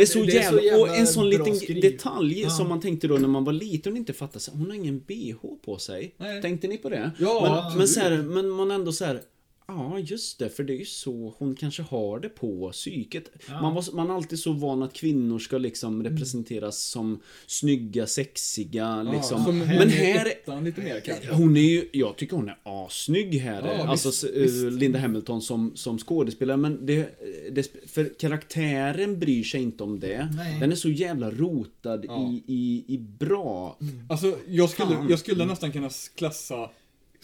är- 0.02 0.06
så- 0.06 0.24
jävla... 0.26 0.78
Och 0.78 0.98
en 0.98 1.08
sån 1.08 1.30
liten 1.30 1.56
skriv. 1.56 1.82
detalj 1.82 2.42
Ja. 2.42 2.50
som 2.50 2.70
man 2.70 2.82
tänkte 2.82 3.08
då 3.08 3.16
när 3.18 3.28
man 3.28 3.44
var 3.44 3.54
liten 3.54 3.92
och 3.92 3.98
inte 3.98 4.14
fattade. 4.14 4.40
så, 4.40 4.52
Hon 4.52 4.66
har 4.66 4.74
ingen 4.74 5.00
bh 5.00 5.36
på 5.66 5.78
sig. 5.78 6.16
Nej. 6.18 6.42
Tänkte 6.42 6.68
ni 6.68 6.78
på 6.78 6.90
det? 6.90 7.12
Ja, 7.20 7.66
men, 7.70 7.78
men, 7.78 7.88
så 7.88 8.00
här, 8.00 8.18
men 8.18 8.50
man 8.50 8.72
ändå 8.72 8.92
så 8.92 9.06
här. 9.06 9.22
Ja, 9.68 10.00
just 10.00 10.40
det, 10.40 10.50
för 10.50 10.64
det 10.64 10.74
är 10.74 10.78
ju 10.78 10.86
så 10.86 11.34
hon 11.38 11.56
kanske 11.56 11.82
har 11.84 12.20
det 12.20 12.30
på 12.30 12.70
psyket. 12.72 13.30
Man, 13.50 13.74
var, 13.76 13.96
man 13.96 14.10
är 14.10 14.14
alltid 14.14 14.40
så 14.40 14.52
van 14.54 14.84
att 14.84 14.94
kvinnor 14.94 15.40
ska 15.40 15.58
liksom 15.58 16.04
representeras 16.04 16.80
som 16.82 17.20
snygga, 17.48 18.08
sexiga, 18.08 19.04
liksom. 19.04 19.44
som 19.44 19.58
men 19.60 19.90
här... 19.90 20.26
ettan 20.26 20.64
lite 20.64 20.82
mer 20.82 21.00
kanske. 21.00 21.34
Hon 21.34 21.58
är 21.58 21.62
ju, 21.62 21.90
jag 21.92 22.16
tycker 22.18 22.36
hon 22.36 22.50
är 22.50 22.58
assnygg 22.64 23.34
här. 23.36 23.68
Ja, 23.78 23.88
alltså 23.88 24.10
visst, 24.10 24.24
s- 24.24 24.30
visst. 24.36 24.64
eh, 24.66 24.72
Linda 24.72 25.00
Hamilton 25.00 25.42
som, 25.42 25.72
som 25.76 25.98
skådespelare. 25.98 26.58
Men 26.58 26.86
det, 26.86 27.20
det, 27.52 27.72
för 27.88 28.20
karaktären 28.20 29.20
bryr 29.20 29.44
sig 29.44 29.62
inte 29.62 29.84
om 29.84 30.00
det. 30.00 30.30
Nej. 30.38 30.60
Den 30.60 30.72
är 30.72 30.76
så 30.76 30.90
jävla 30.90 31.32
rotad 31.32 32.06
Ja. 32.08 32.30
i, 32.32 32.44
i, 32.48 32.94
i 32.94 32.98
bra. 32.98 33.78
Alltså, 34.10 34.38
jag 34.48 34.70
skulle, 34.70 34.96
Fan. 34.96 35.08
jag 35.10 35.20
skulle 35.20 35.46
nästan 35.46 35.72
kunna 35.72 35.90
klassa 36.16 36.70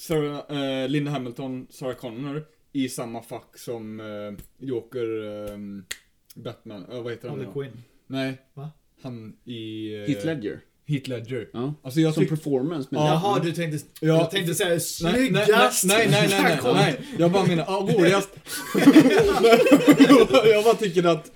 Sarah, 0.08 0.40
eh, 0.84 0.88
Linda 0.90 1.12
Hamilton, 1.12 1.68
Sarah 1.70 1.96
Connor 1.96 2.44
i 2.74 2.90
samma 2.90 3.22
fack 3.24 3.58
som 3.58 4.00
eh, 4.00 4.66
Joker, 4.68 5.24
eh, 5.52 5.58
Batman, 6.36 6.86
eh, 6.92 7.02
vad 7.02 7.12
heter 7.14 7.30
han 7.30 7.38
Harley 7.40 7.54
nu? 7.56 7.62
Quinn. 7.62 7.84
Nej, 8.08 8.38
Va? 8.54 8.70
han 9.02 9.34
i... 9.46 9.94
eh, 9.96 10.08
Heath 10.08 10.26
Ledger. 10.26 10.60
Heath 10.88 11.10
Ledger. 11.10 11.50
Ja. 11.54 11.74
Alltså 11.84 12.00
jag 12.00 12.14
Som 12.14 12.26
performance. 12.28 12.88
Men 12.92 13.02
Ja. 13.02 13.08
Jaha, 13.08 13.40
du 13.40 13.52
tänkte, 13.52 13.86
Ja. 14.00 14.08
jag 14.08 14.32
tänkte 14.32 14.56
säga 14.56 14.70
Nej, 14.70 14.80
nej, 15.12 15.32
nej, 15.32 15.44
snyggast. 15.46 15.84
nej, 15.86 16.08
nej, 16.12 16.28
nej, 16.30 16.60
nej. 16.74 17.00
Jag 17.20 17.32
bara 17.32 17.46
menar, 17.46 17.64
ah, 17.68 17.80
roligast. 17.80 18.30
jag 20.46 20.64
bara 20.64 20.76
tycker 20.76 21.04
att 21.04 21.32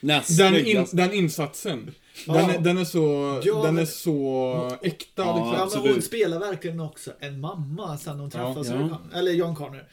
den, 0.00 0.16
in, 0.18 0.24
snyggast. 0.24 0.96
den 0.96 1.12
insatsen, 1.12 1.90
Ja. 2.05 2.05
Den, 2.26 2.50
är, 2.50 2.58
den 2.58 2.78
är 2.78 2.84
så, 2.84 3.40
Ja, 3.44 3.62
den 3.62 3.78
är 3.78 3.84
så 3.84 4.70
äkta 4.82 5.22
Ja, 5.22 5.36
liksom. 5.36 5.46
Ja, 5.46 5.52
men 5.52 5.60
absolut. 5.62 5.92
hon 5.92 6.02
spelar 6.02 6.38
verkligen 6.38 6.80
också 6.80 7.10
en 7.20 7.40
mamma 7.40 7.98
sen 7.98 8.20
hon 8.20 8.30
Ja. 8.34 8.54
träffas. 8.54 8.68
Ja. 8.68 9.18
Eller 9.18 9.32
John 9.32 9.54
Connor. 9.54 9.84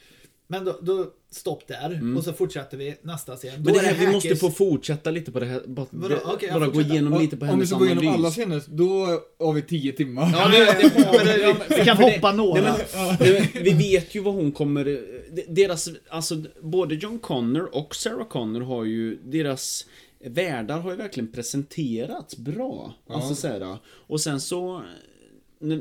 Men 0.48 0.66
då, 0.66 0.80
då 0.82 1.06
stopp 1.32 1.68
där. 1.68 2.18
Och 2.18 2.24
så 2.24 2.34
fortsätter 2.34 2.78
vi 2.78 2.96
nästa 3.02 3.36
scen. 3.36 3.52
Då 3.58 3.64
Men 3.64 3.74
det 3.74 3.80
är 3.80 3.94
här, 3.94 4.06
vi 4.06 4.12
måste 4.14 4.36
få 4.36 4.52
fortsätta 4.52 5.12
lite 5.12 5.32
på 5.32 5.40
det 5.40 5.46
här. 5.46 5.62
Bara, 5.68 5.86
Vadå? 5.90 6.16
Jag 6.42 6.54
bara 6.54 6.68
gå 6.68 6.82
igenom 6.82 7.22
lite 7.22 7.38
på 7.38 7.42
Om 7.46 7.48
vi 7.48 7.54
hennes 7.54 7.70
ska 7.70 7.78
gå 7.78 7.86
igenom 7.86 8.08
alla 8.08 8.16
analys. 8.18 8.34
scener, 8.34 8.62
då 8.68 9.06
har 9.46 9.54
vi 9.54 9.62
tio 9.62 9.92
timmar. 9.92 10.30
Ja, 10.34 10.48
det, 10.48 10.58
det 10.58 11.06
har 11.06 11.18
Men 11.18 11.26
det- 11.26 11.56
vi 11.80 11.86
kan 11.86 11.98
det- 11.98 12.04
hoppa 12.14 12.32
några. 12.32 12.62
Nej, 12.62 13.48
men, 13.54 13.64
vi 13.64 13.72
vet 13.74 14.16
ju 14.16 14.20
vad 14.20 14.34
hon 14.34 14.52
kommer... 14.52 14.86
de- 14.86 15.46
Deras, 15.48 15.90
alltså 16.10 16.36
både 16.62 16.96
John 16.96 17.20
Connor 17.20 17.70
och 17.76 17.96
Sarah 17.96 18.28
Connor 18.28 18.62
har 18.62 18.84
ju, 18.84 19.16
deras 19.24 19.86
världar 20.26 20.80
har 20.80 20.92
ju 20.92 20.98
verkligen 20.98 21.32
presenterats 21.32 22.38
bra. 22.38 22.94
Ja. 23.08 23.16
Alltså 23.16 23.36
så 23.36 23.48
här, 23.48 23.78
och 23.86 24.22
sen 24.22 24.42
så... 24.42 24.84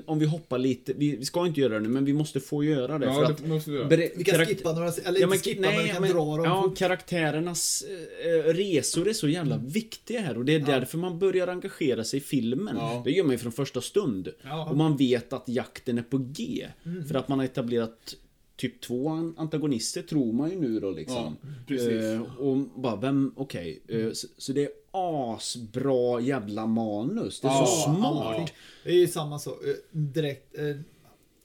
om 0.06 0.18
vi 0.18 0.26
hoppar 0.26 0.58
lite, 0.58 0.92
vi, 0.92 1.24
ska 1.24 1.46
inte 1.46 1.60
göra 1.60 1.74
det 1.74 1.80
nu, 1.80 1.88
men 1.88 2.04
vi 2.04 2.12
måste 2.12 2.40
få 2.40 2.64
göra 2.64 2.98
det. 2.98 3.06
för 3.06 3.12
Ja, 3.12 3.30
att 3.30 3.42
det 3.42 3.48
måste 3.48 3.70
vi 3.70 3.76
göra. 3.76 3.88
Vi 4.16 4.24
kan 4.24 4.46
skippa 4.46 4.72
några, 4.72 4.88
eller 4.88 5.20
Ja, 5.20 5.26
men, 5.26 5.38
skippa, 5.38 5.60
nej, 5.60 5.76
men 5.76 5.84
vi 5.84 5.90
kan 5.90 6.02
men, 6.02 6.10
dra 6.12 6.36
dem 6.36 6.44
ja, 6.44 6.74
karaktärernas 6.76 7.84
eh, 8.24 8.52
resor 8.52 9.08
är 9.08 9.12
så 9.12 9.28
jävla 9.28 9.56
viktiga 9.56 10.20
här 10.20 10.38
och 10.38 10.44
det 10.44 10.54
är 10.54 10.60
därför 10.60 10.98
man 10.98 11.18
börjar 11.18 11.48
engagera 11.48 12.04
sig 12.04 12.16
i 12.16 12.22
filmen. 12.22 12.76
Ja. 12.78 13.02
Det 13.04 13.10
gör 13.10 13.24
man 13.24 13.32
ju 13.32 13.38
från 13.38 13.52
första 13.52 13.80
stund. 13.80 14.28
Ja. 14.42 14.70
Och 14.70 14.76
man 14.76 14.96
vet 14.96 15.32
att 15.32 15.48
jakten 15.48 15.98
är 15.98 16.02
på 16.02 16.18
G. 16.18 16.66
För 17.08 17.14
att 17.14 17.28
man 17.28 17.38
har 17.38 17.46
etablerat 17.46 18.16
typ 18.56 18.80
två 18.80 19.08
an- 19.08 19.34
antagonister 19.38 20.02
tror 20.02 20.32
man 20.32 20.50
ju 20.50 20.60
nu 20.60 20.80
då 20.80 20.90
liksom. 20.90 21.36
Ja, 21.42 21.48
precis. 21.66 22.02
Eh, 22.02 22.38
och 22.38 22.56
bara, 22.56 22.96
vem, 22.96 23.32
okej. 23.36 23.82
eh, 23.88 24.12
så, 24.12 24.26
så 24.38 24.52
det 24.52 24.62
är 24.64 24.70
asbra 24.90 26.20
jävla 26.20 26.66
manus. 26.66 27.40
Det 27.40 27.48
är 27.48 27.52
Ja, 27.52 27.66
så 27.66 27.82
smart. 27.82 28.36
Ja, 28.38 28.46
det 28.84 28.90
är 28.90 28.94
ju 28.94 29.08
samma 29.08 29.38
sak. 29.38 29.64
eh, 29.64 29.74
Direkt, 29.90 30.58
eh, 30.58 30.76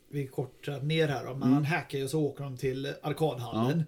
vi 0.09 0.27
kortar 0.27 0.81
ner 0.81 1.07
här 1.07 1.25
då, 1.25 1.35
men 1.35 1.53
han 1.53 1.65
hackar 1.65 1.97
ju 1.97 2.03
och 2.03 2.09
så 2.09 2.21
åker 2.21 2.43
de 2.43 2.57
till 2.57 2.93
arkadhallen. 3.01 3.83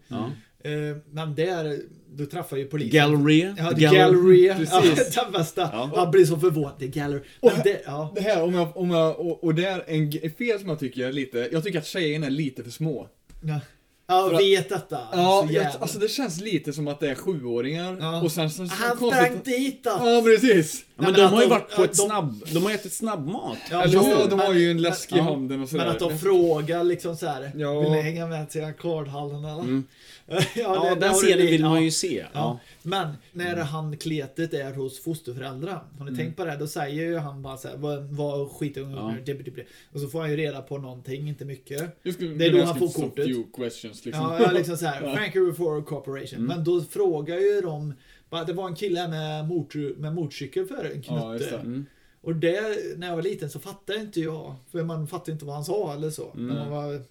Men 1.11 1.35
där, 1.35 1.79
då 2.11 2.25
träffar 2.25 2.57
ju 2.57 2.65
polisen. 2.65 2.91
Galleria. 2.99 3.55
Ja, 3.57 3.69
The 3.69 3.75
The 3.75 3.81
Galleria. 3.95 4.57
Ja, 4.71 4.81
Precis. 4.81 5.15
den 5.23 5.31
bästa. 5.31 5.69
Ja. 5.73 5.89
Han 5.95 6.11
blir 6.11 6.25
så 6.25 6.37
förvånad. 6.37 6.79
The 6.79 6.87
Gallery. 6.87 7.21
Och 7.39 7.51
det, 7.63 7.81
ja. 7.85 8.11
Det 8.15 8.21
här, 8.21 8.43
om 8.43 8.53
jag, 8.53 8.77
om 8.77 8.91
jag, 8.91 9.19
och, 9.19 9.43
och 9.43 9.55
det 9.55 9.65
är 9.65 9.83
en 9.87 10.11
fel 10.37 10.59
som 10.59 10.69
jag 10.69 10.79
tycker 10.79 11.07
är 11.07 11.11
lite, 11.11 11.49
jag 11.51 11.63
tycker 11.63 11.79
att 11.79 11.85
tjejerna 11.87 12.25
är 12.25 12.31
lite 12.31 12.63
för 12.63 12.71
små. 12.71 13.07
Ja, 13.43 13.59
ja 14.07 14.37
vet 14.37 14.69
detta. 14.69 14.99
Ja, 15.11 15.47
jag, 15.51 15.67
alltså 15.79 15.99
det 15.99 16.07
känns 16.07 16.41
lite 16.41 16.73
som 16.73 16.87
att 16.87 16.99
det 16.99 17.09
är 17.09 17.15
sjuåringar 17.15 17.97
Ja. 17.99 18.21
och 18.21 18.31
sen 18.31 18.49
så, 18.51 18.67
så 18.67 18.73
Han 18.75 18.97
sprang 18.97 19.39
dit 19.45 19.83
då. 19.83 19.89
Ja, 19.89 20.21
precis. 20.25 20.85
Ja, 20.95 21.03
men 21.03 21.11
men 21.11 21.13
de 21.21 21.25
har 21.27 21.41
ju 21.41 21.47
de- 21.47 21.49
varit 21.49 21.75
på 21.75 21.83
ett 21.83 21.97
de- 21.97 22.05
snabb... 22.07 22.43
De 22.53 22.63
har 22.63 22.71
ätit 22.71 22.93
snabbmat. 22.93 23.57
Ja, 23.71 23.83
Eller 23.83 23.93
ja, 23.95 24.17
det. 24.23 24.29
de 24.29 24.39
har 24.39 24.53
ju 24.53 24.71
en 24.71 24.81
läsk 24.81 25.11
i 25.11 25.19
handen 25.19 25.61
och 25.63 25.69
sådär. 25.69 25.83
Men 25.85 25.93
att 25.93 25.99
de 25.99 26.19
frågar 26.19 26.83
liksom 26.83 27.15
så 27.17 27.25
här. 27.27 27.51
Ja. 27.55 27.79
Vill 27.79 27.91
ni 27.91 28.01
hänga 28.01 28.27
med 28.27 28.49
till 28.49 28.63
arkadhallen 28.63 29.45
eller? 29.45 29.59
Mm. 29.59 29.83
ja, 30.31 30.45
Ja, 30.55 30.95
det- 30.95 31.01
den 31.01 31.13
scenen 31.13 31.45
vill 31.45 31.61
man 31.61 31.75
ja. 31.75 31.81
ju 31.81 31.91
se. 31.91 32.17
Ja. 32.17 32.29
Ja. 32.33 32.59
Men 32.83 33.13
när 33.31 33.55
han 33.55 33.97
kletet 33.97 34.53
är 34.53 34.73
hos 34.73 35.03
fosterföräldrar. 35.03 35.83
Har 35.99 36.05
ni 36.09 36.17
tänkt 36.17 36.37
på 36.37 36.45
det? 36.45 36.57
Då 36.57 36.67
säger 36.67 37.03
ju 37.03 37.17
han 37.17 37.41
bara 37.41 37.57
såhär, 37.57 37.77
vad, 37.77 38.03
vad 38.03 38.51
skitungen 38.51 38.91
Ja. 38.97 39.13
ja. 39.25 39.63
Och 39.93 39.99
så 39.99 40.07
får 40.07 40.21
han 40.21 40.29
ju 40.31 40.37
reda 40.37 40.61
på 40.61 40.77
någonting, 40.77 41.27
inte 41.29 41.45
mycket. 41.45 41.97
Skulle 42.13 42.33
Det 42.35 42.45
är 42.45 42.51
då 42.51 42.63
han 42.63 42.79
får 42.79 42.87
kortet. 42.89 43.25
few 43.25 43.43
questions 43.55 44.05
liksom. 44.05 44.23
Ja, 44.23 44.37
ja 44.43 44.51
liksom 44.51 44.77
såhär, 44.77 45.01
Ja. 45.05 45.15
thank 45.15 45.35
you 45.35 45.53
for 45.53 45.81
cooperation. 45.81 46.43
Men 46.45 46.63
då 46.63 46.81
frågar 46.81 47.35
ju 47.37 47.61
de, 47.61 47.93
bara, 48.29 48.43
det 48.43 48.53
var 48.53 48.67
en 48.67 48.75
kille 48.75 49.07
med, 49.07 49.47
motor, 49.47 49.95
med 49.97 50.13
motorcykel 50.13 50.65
för 50.65 50.85
en 50.85 51.03
Ja, 51.07 51.29
knutte. 51.37 51.51
det. 51.51 51.57
Mm. 51.57 51.85
och 52.21 52.35
det, 52.35 52.61
när 52.97 53.07
jag 53.07 53.15
var 53.15 53.23
liten 53.23 53.49
så 53.49 53.59
fattade 53.59 53.99
inte 53.99 54.19
jag, 54.21 54.55
för 54.71 54.83
man 54.83 55.07
fattade 55.07 55.31
inte 55.31 55.45
vad 55.45 55.55
han 55.55 55.65
sa 55.65 55.93
eller 55.93 56.09
så. 56.09 56.31
Mm. 56.33 56.47
När 56.47 56.55
man 56.55 56.69
var, 56.71 57.01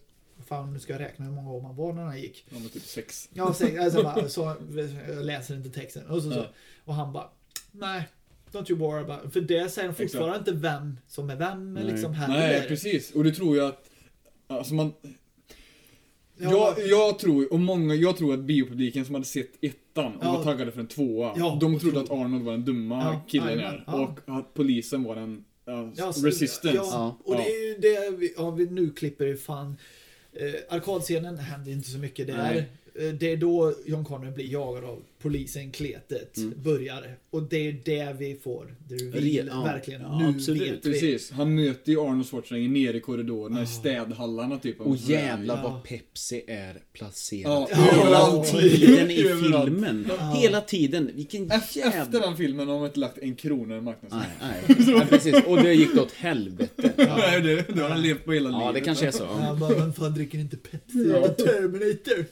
fan 0.49 0.73
nu 0.73 0.79
ska 0.81 0.93
jag 0.93 1.01
räkna 1.01 1.25
hur 1.25 1.33
många 1.33 1.51
år 1.53 1.63
man 1.63 1.77
var 1.77 1.93
när 1.93 2.03
han 2.03 2.21
gick. 2.21 2.45
Ja, 2.51 2.59
men 2.59 2.69
typ 2.69 2.83
sex. 2.83 3.29
Ja, 3.35 3.53
så, 3.55 3.83
alltså, 3.83 4.03
bara, 4.03 4.29
så, 4.29 4.55
jag 5.09 5.25
läser 5.25 5.55
inte 5.57 5.71
texten. 5.71 6.07
Och, 6.07 6.23
så, 6.23 6.31
så, 6.31 6.45
och 6.85 6.95
han 6.95 7.13
bara, 7.13 7.31
nej, 7.73 8.03
don't 8.53 8.71
you 8.71 8.79
worry 8.81 9.03
about 9.05 9.27
it. 9.27 9.33
För 9.33 9.41
det 9.41 9.69
säger 9.73 9.89
de 9.89 9.95
fortfarande 9.95 10.39
inte 10.39 10.53
vem 10.53 10.99
som 11.07 11.31
är 11.31 11.37
vem 11.37 11.75
Nej. 11.75 11.85
liksom 11.85 12.13
heller. 12.15 12.39
Nej, 12.39 12.69
precis. 12.69 13.11
Och 13.11 13.25
du 13.25 13.31
tror 13.35 13.57
ju 13.57 13.63
att, 13.65 13.91
alltså 14.47 14.75
man, 14.75 14.93
Ja, 16.41 16.75
jag, 16.79 16.87
jag 16.89 17.19
tror, 17.19 17.53
och 17.53 17.61
många, 17.61 17.95
jag 17.95 18.17
tror 18.17 18.35
att 18.35 18.41
biopubliken 18.41 19.05
som 19.05 19.15
hade 19.15 19.27
sett 19.27 19.51
ettan 19.65 20.17
och 20.17 20.25
Ja. 20.25 20.33
var 20.37 20.45
taggade 20.45 20.73
för 20.73 20.81
en 20.81 20.87
tvåa, 20.87 21.35
Ja, 21.37 21.59
de 21.61 21.79
trodde 21.81 21.95
tro- 21.95 22.05
att 22.05 22.11
Arnold 22.11 22.45
var 22.45 22.53
den 22.53 22.65
dumma 22.65 23.21
killen 23.29 23.59
här. 23.59 23.85
Och 23.87 24.39
att 24.39 24.55
polisen 24.55 25.03
var 25.05 25.15
den 25.17 25.45
så- 26.15 26.27
resistance. 26.27 26.77
Ja, 26.77 27.19
och 27.25 27.37
det 27.37 27.43
är 27.43 27.69
ju 27.69 27.75
det 27.81 28.17
vi, 28.17 28.35
ja, 28.37 28.51
vi 28.51 28.67
nu 28.67 28.91
klipper 28.91 29.27
ju 29.27 29.37
fan. 29.37 29.77
Eh, 30.39 30.55
arkadscenen 30.69 31.39
händer 31.39 31.73
inte 31.73 31.91
så 31.91 31.99
mycket 31.99 32.27
där. 32.27 32.65
Eh, 32.95 33.09
det 33.09 33.33
är 33.33 33.37
då 33.37 33.75
John 33.87 34.05
Connor 34.05 34.31
blir 34.31 34.53
jagad 34.53 34.85
av 34.85 35.03
polisen, 35.23 35.71
kletet, 35.71 36.37
Mm. 36.37 36.63
börjar. 36.63 37.17
Och 37.31 37.43
det 37.43 37.69
är 37.69 37.77
det 37.85 38.17
vi 38.19 38.35
får. 38.45 38.75
Det 38.89 38.95
vi 39.21 39.43
ja, 39.49 39.63
verkligen. 39.63 40.01
ja, 40.01 40.19
nu 40.19 40.29
absolut, 40.29 40.63
vet 40.63 40.87
vi. 40.87 40.93
Precis, 40.93 41.31
han 41.31 41.55
möter 41.55 41.93
ju 41.93 42.01
Arnold 42.01 42.27
Schwarzenegger 42.27 42.69
nere 42.69 42.97
i 42.97 43.01
korridorerna 43.01 43.63
i 43.63 43.67
städhallarna 43.67 44.59
typ. 44.59 44.81
Och 44.81 44.97
jävlar 44.97 45.57
Ja. 45.57 45.63
vad 45.71 45.85
Pepsi 45.85 46.45
är 46.47 46.77
placerad. 46.93 47.53
Ja, 47.53 47.69
Ja. 47.71 48.05
Hela 48.05 48.45
tiden 48.45 49.11
i 49.11 49.21
Överallt. 49.25 49.65
filmen. 49.65 50.07
Ja. 50.19 50.35
Hela 50.43 50.61
tiden. 50.61 51.11
Vilken 51.15 51.51
jävla... 51.73 51.93
efter 52.03 52.21
den 52.21 52.37
filmen 52.37 52.69
har 52.69 52.75
de 52.75 52.87
inte 52.87 53.01
lagt 53.01 53.19
en 53.19 53.35
krona 53.37 53.77
i 53.77 53.81
marknadsföring. 53.81 54.27
Nej, 54.41 54.63
nej. 54.69 54.95
nej, 54.97 55.07
precis. 55.09 55.35
Och 55.47 55.57
det 55.63 55.75
gick 55.75 55.97
åt 55.97 56.13
helvete. 56.13 56.93
Nej, 56.97 57.41
det, 57.43 57.75
det 57.75 57.81
har 57.83 57.89
han 57.89 58.03
levt 58.03 58.25
på 58.25 58.33
hela 58.33 58.49
livet. 58.49 58.65
Ja, 58.67 58.73
det 58.73 58.81
kanske 58.81 59.07
är 59.07 59.11
så. 59.11 59.25
Ja, 59.41 59.57
bara, 59.61 59.75
vem 59.79 59.93
fan 59.93 60.15
dricker 60.15 60.39
inte 60.39 60.57
Pepsi? 60.57 60.99
Det 61.05 61.17
är 61.19 61.29
Terminator. 61.29 62.27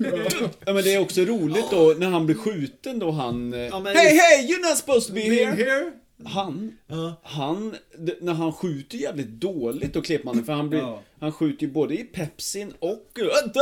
Ja, 0.67 0.73
men 0.73 0.85
det 0.85 0.95
är 0.95 0.99
också 1.01 1.21
roligt 1.21 1.65
då 1.71 1.95
när 1.99 2.07
han 2.11 2.27
blir 2.27 2.37
skjuten 2.37 2.76
då 2.93 3.11
han... 3.11 3.53
eh, 3.55 3.61
Ja, 3.61 3.81
men- 3.81 3.97
Hey, 3.97 4.09
hey, 4.19 4.47
you're 4.47 4.69
not 4.69 4.79
supposed 4.79 5.07
to 5.09 5.13
be 5.15 5.21
here! 5.21 5.51
here? 5.55 5.93
Han, 6.25 6.73
Ja. 6.87 7.15
han, 7.23 7.77
när 8.21 8.33
han 8.33 8.53
skjuter 8.53 8.99
jävligt 8.99 9.29
dåligt 9.29 9.95
då 9.95 10.03
Klipmannen, 10.03 10.45
för 10.45 10.53
han 10.53 10.69
blir. 10.71 10.99
Han 11.21 11.33
skjuter 11.33 11.67
ju 11.67 11.73
både 11.73 11.95
i 11.95 12.05
Pepsin 12.05 12.73
och... 12.79 12.91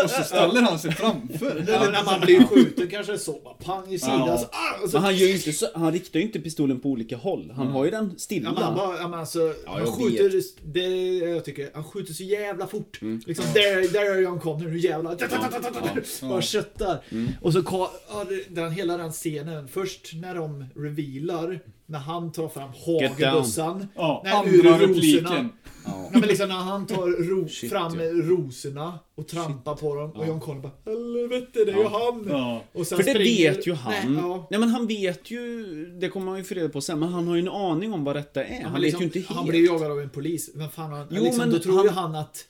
Och 0.04 0.10
så 0.10 0.22
ställer 0.22 0.62
han 0.62 0.78
sig 0.78 0.92
framför. 0.92 1.64
Ja, 1.68 1.90
när 1.90 2.04
man 2.04 2.20
blir 2.20 2.46
skjuten 2.46 2.88
kanske 2.88 3.18
så, 3.18 3.40
bara 3.44 3.54
pang 3.54 3.92
i 3.92 3.98
sidan. 3.98 4.26
Ja. 4.26 4.38
Så, 4.38 4.44
ah, 4.44 4.88
så, 4.88 4.92
Men 4.92 5.02
han 5.02 5.16
gör 5.16 5.26
ju 5.26 5.34
inte 5.34 5.52
så, 5.52 5.66
han 5.74 5.92
riktar 5.92 6.20
ju 6.20 6.26
inte 6.26 6.40
pistolen 6.40 6.80
på 6.80 6.88
olika 6.88 7.16
håll. 7.16 7.52
Han 7.56 7.66
har 7.66 7.84
ju 7.84 7.90
den 7.90 8.18
stilla. 8.18 8.48
Ja, 8.48 8.54
men 8.54 8.62
han, 8.62 8.74
bara, 8.74 8.96
ja, 8.96 9.08
men 9.08 9.20
alltså, 9.20 9.54
han 9.66 9.78
jag 9.78 9.88
skjuter, 9.88 10.42
det 10.64 11.18
jag 11.28 11.44
tycker, 11.44 11.70
han 11.74 11.84
skjuter 11.84 12.12
så 12.12 12.22
jävla 12.22 12.66
fort. 12.66 12.98
Liksom, 13.26 13.44
där, 13.54 13.92
där 13.92 14.14
är 14.14 14.20
John 14.20 14.40
Connor, 14.40 14.68
nu 14.68 14.78
jävlar. 14.78 16.28
Bara 16.28 16.42
köttar. 16.42 17.00
Och 17.40 17.52
så 17.52 17.62
ja, 18.08 18.26
den, 18.48 18.72
hela 18.72 18.96
den 18.96 19.12
scenen, 19.12 19.68
först 19.68 20.14
när 20.14 20.34
de 20.34 20.64
revealar, 20.76 21.60
när 21.86 21.98
han 21.98 22.32
tar 22.32 22.48
fram 22.48 22.70
hagelbössan. 22.86 23.88
Ja, 23.94 24.24
andra 24.26 24.78
repliken. 24.78 25.50
Ja. 25.86 26.08
Nej, 26.12 26.20
men 26.20 26.28
liksom 26.28 26.48
när 26.48 26.54
han 26.54 26.86
tar 26.86 27.28
ro, 27.30 27.48
Shit, 27.48 27.70
fram 27.70 28.00
ja. 28.00 28.04
rosorna 28.12 28.98
och 29.14 29.28
trampar 29.28 29.74
på 29.74 29.94
dem 29.94 30.10
och 30.10 30.22
Ja. 30.22 30.26
John 30.28 30.40
Connor 30.40 30.60
bara 30.62 30.72
Helvete, 30.84 31.64
det 31.64 31.72
är 31.72 31.76
ju 31.76 31.84
han! 31.88 32.26
Ja. 32.28 32.62
Och 32.72 32.86
sen 32.86 32.98
För 32.98 33.04
det 33.04 33.10
springer- 33.10 33.50
vet 33.54 33.66
ju 33.66 33.72
han. 33.74 33.92
Nej, 34.12 34.22
ja. 34.22 34.46
Nej 34.50 34.60
men 34.60 34.68
han 34.68 34.86
vet 34.86 35.30
ju, 35.30 35.64
det 36.00 36.08
kommer 36.08 36.26
man 36.26 36.38
ju 36.38 36.44
få 36.44 36.54
reda 36.54 36.68
på 36.68 36.80
sen, 36.80 36.98
men 36.98 37.08
han 37.08 37.28
har 37.28 37.34
ju 37.34 37.40
en 37.42 37.48
aning 37.48 37.92
om 37.92 38.04
vad 38.04 38.16
detta 38.16 38.44
är. 38.44 38.50
Ja, 38.54 38.60
han 38.62 38.72
men 38.72 38.72
vet 38.72 38.82
liksom, 38.82 39.00
ju 39.00 39.06
inte 39.06 39.18
helt. 39.18 39.30
Han 39.30 39.46
blir 39.46 39.66
jagad 39.66 39.90
av 39.90 40.00
en 40.00 40.10
polis. 40.10 40.50
Men 40.54 40.70
fan, 40.70 40.90
han, 40.92 41.06
Jo, 41.10 41.22
liksom, 41.22 41.38
men 41.38 41.50
då 41.50 41.58
tror 41.58 41.76
han- 41.76 41.84
ju 41.84 41.90
han 41.90 42.14
att... 42.14 42.44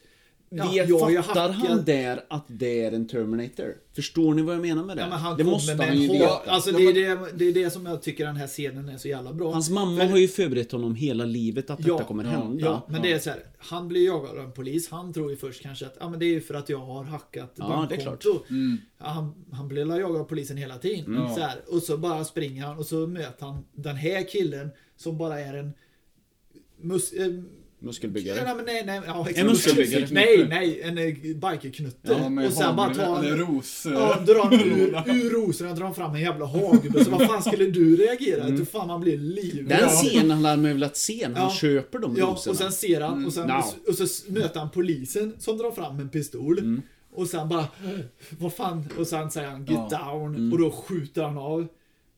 Ja, 0.56 0.70
Vet, 0.70 0.88
ju 0.88 1.22
fattar 1.22 1.48
hackad. 1.48 1.68
han 1.68 1.84
där 1.84 2.24
att 2.28 2.44
det 2.48 2.84
är 2.84 2.92
en 2.92 3.08
Terminator? 3.08 3.74
Förstår 3.92 4.34
ni 4.34 4.42
vad 4.42 4.54
jag 4.54 4.62
menar 4.62 4.84
med 4.84 4.96
det? 4.96 5.00
Ja, 5.02 5.08
men 5.08 5.18
han 5.18 5.36
det 5.36 5.42
kommer 5.42 5.52
måste 5.56 5.74
med 5.74 5.86
han 5.86 5.98
ju 6.00 6.08
veta. 6.08 6.28
Alltså 6.46 6.70
det 6.72 6.82
är 6.82 6.92
det, 6.94 7.28
det 7.34 7.44
är 7.44 7.52
det 7.64 7.70
som 7.70 7.86
jag 7.86 8.02
tycker 8.02 8.26
den 8.26 8.36
här 8.36 8.46
scenen 8.46 8.88
är 8.88 8.96
så 8.96 9.08
jävla 9.08 9.32
bra. 9.32 9.52
Hans 9.52 9.70
mamma 9.70 10.00
För- 10.00 10.06
har 10.08 10.18
ju 10.18 10.28
förberett 10.28 10.72
honom 10.72 10.94
hela 10.94 11.24
livet 11.24 11.70
att 11.70 11.78
detta 11.78 12.04
kommer 12.04 12.24
ja, 12.24 12.30
hända. 12.30 12.64
Ja, 12.66 12.86
men 12.88 13.02
det 13.02 13.12
är 13.12 13.18
så 13.18 13.30
här. 13.30 13.38
Han 13.58 13.88
blir 13.88 14.06
jagad 14.06 14.30
av 14.38 14.44
en 14.44 14.52
polis. 14.52 14.90
Han 14.90 15.12
tror 15.12 15.30
ju 15.30 15.36
först 15.36 15.62
kanske 15.62 15.86
att 15.86 15.96
ja, 16.00 16.08
men 16.10 16.18
det 16.20 16.26
är 16.26 16.30
ju 16.30 16.40
för 16.40 16.54
att 16.54 16.68
jag 16.68 16.78
har 16.78 17.04
hackat 17.04 17.52
Ja, 17.54 17.86
det 17.88 17.94
är 17.94 18.00
klart. 18.00 18.24
bankkonto. 18.24 18.50
Mm. 18.50 18.78
Ja, 18.98 19.06
han, 19.06 19.34
han 19.52 19.68
blir 19.68 19.86
jagad 20.00 20.16
av 20.20 20.24
polisen 20.24 20.56
hela 20.56 20.78
tiden. 20.78 21.16
Mm. 21.16 21.34
Så 21.34 21.40
här, 21.40 21.58
och 21.68 21.82
så 21.82 21.96
bara 21.96 22.24
springer 22.24 22.64
han 22.66 22.78
och 22.78 22.86
så 22.86 23.06
möter 23.06 23.46
han 23.46 23.64
den 23.72 23.96
här 23.96 24.28
killen 24.28 24.70
som 24.96 25.18
bara 25.18 25.40
är 25.40 25.54
en 25.54 25.72
mus, 26.80 27.12
eh, 27.12 27.26
Muskelbyggare. 27.84 28.54
Men 28.56 28.64
nej, 28.64 28.82
nej, 28.86 29.00
ja, 29.06 29.26
En 29.34 29.46
muskelbyggare. 29.46 30.06
Nej, 30.10 30.46
nej, 30.48 30.80
en 30.82 30.98
eh, 30.98 31.04
bikerknutte. 31.14 31.98
Ja, 32.36 32.46
och 32.46 32.52
sen 32.52 32.76
bara 32.76 32.92
han... 33.06 33.24
eller 33.24 33.36
ros. 33.36 33.86
Ja, 33.90 34.20
drar 34.26 34.44
han 34.44 34.54
ur, 34.54 35.14
ur 35.24 35.30
rosorna 35.30 35.84
han 35.84 35.94
fram 35.94 36.14
en 36.14 36.20
jävla 36.20 36.46
hagelbössa. 36.46 37.10
Vad 37.18 37.26
fan 37.26 37.42
skulle 37.42 37.66
du 37.66 37.96
reagera? 37.96 38.44
Mm. 38.44 38.66
fan 38.66 38.86
man 38.86 39.00
blir 39.00 39.18
livrädd. 39.18 39.78
Den 39.78 39.88
scenen 39.88 40.30
hade 40.44 40.56
man 40.56 40.64
ju 40.70 40.72
velat 40.72 40.96
se 40.96 41.28
när 41.28 41.40
han 41.40 41.48
Ja. 41.48 41.54
köper 41.54 41.98
de 41.98 42.16
Ja, 42.18 42.24
rosorna. 42.26 42.50
och 42.52 42.56
sen 42.58 42.72
ser 42.72 43.00
han 43.00 43.26
och, 43.26 43.32
sen, 43.32 43.42
Mm. 43.50 43.62
och 43.88 43.94
så 43.94 44.32
möter 44.32 44.60
han 44.60 44.70
polisen 44.70 45.34
som 45.38 45.58
drar 45.58 45.70
fram 45.70 46.00
en 46.00 46.08
pistol. 46.08 46.58
Mm. 46.58 46.82
Och 47.12 47.26
sen 47.26 47.48
bara, 47.48 47.66
vad 48.38 48.52
fan? 48.54 48.84
Och 48.98 49.06
sen 49.06 49.30
säger 49.30 49.48
han 49.48 49.64
get 49.64 49.78
Ja. 49.90 49.98
down. 50.12 50.34
Mm. 50.34 50.52
Och 50.52 50.58
då 50.58 50.70
skjuter 50.70 51.22
han 51.22 51.38
av. 51.38 51.66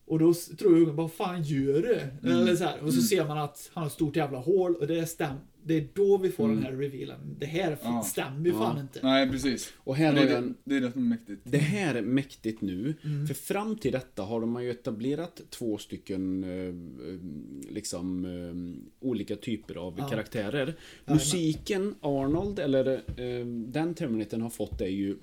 Och 0.09 0.19
då 0.19 0.33
tror 0.59 0.77
ungen, 0.77 0.95
vad 0.95 1.11
fan 1.13 1.43
gör 1.43 1.81
du? 1.81 1.99
Mm. 2.29 2.41
Eller 2.41 2.55
så 2.55 2.63
här. 2.63 2.75
Och 2.83 2.93
så 2.93 3.01
ser 3.01 3.25
man 3.25 3.37
att 3.37 3.69
han 3.73 3.81
har 3.83 3.87
ett 3.87 3.93
stort 3.93 4.15
jävla 4.15 4.37
hål 4.37 4.75
och 4.75 4.87
det 4.87 5.05
stämmer. 5.05 5.37
Det 5.67 5.77
är 5.77 5.87
då 5.93 6.17
vi 6.17 6.31
får 6.31 6.47
den 6.47 6.63
här 6.63 6.71
revealen. 6.71 7.35
Det 7.39 7.45
här 7.45 7.77
Ja. 7.83 8.03
stämmer 8.05 8.45
ju 8.45 8.49
Mm. 8.51 8.61
Ja. 8.61 8.67
fan 8.69 8.79
inte. 8.81 8.99
Nej, 9.03 9.29
precis. 9.29 9.73
Och 9.77 9.95
här 9.95 10.13
det, 10.13 10.21
är 10.21 10.41
det, 10.41 10.53
det 10.63 10.75
är 10.77 10.81
det 10.81 10.91
som 10.91 11.01
är 11.01 11.09
mäktigt. 11.09 11.41
Det 11.43 11.57
här 11.57 11.95
är 11.95 12.01
mäktigt 12.01 12.61
nu. 12.61 12.93
Mm. 13.03 13.27
För 13.27 13.33
fram 13.33 13.75
till 13.75 13.91
detta 13.91 14.23
har 14.23 14.41
de 14.41 14.63
ju 14.63 14.71
etablerat 14.71 15.41
två 15.49 15.77
stycken 15.77 16.43
eh, 16.43 17.73
liksom 17.73 18.25
eh, 18.25 19.07
olika 19.07 19.35
typer 19.35 19.75
av 19.75 19.95
Ja. 19.97 20.07
karaktärer. 20.09 20.75
Musiken 21.05 21.95
Arnold, 22.01 22.59
eller 22.59 22.87
eh, 22.95 23.45
den 23.47 23.93
Terminatorn 23.93 24.41
har 24.41 24.49
fått 24.49 24.81
är 24.81 24.85
ju 24.87 25.15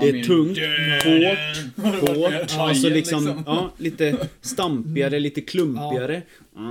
Det 0.00 0.08
är 0.08 0.24
tungt, 0.24 0.58
hårt, 1.04 2.16
hårt, 2.16 2.50
alltså 2.58 2.88
liksom, 2.88 3.24
liksom. 3.24 3.42
ja, 3.46 3.72
lite 3.78 4.28
stampigare, 4.40 5.18
lite 5.20 5.40
klumpigare. 5.40 6.22
Fast 6.22 6.64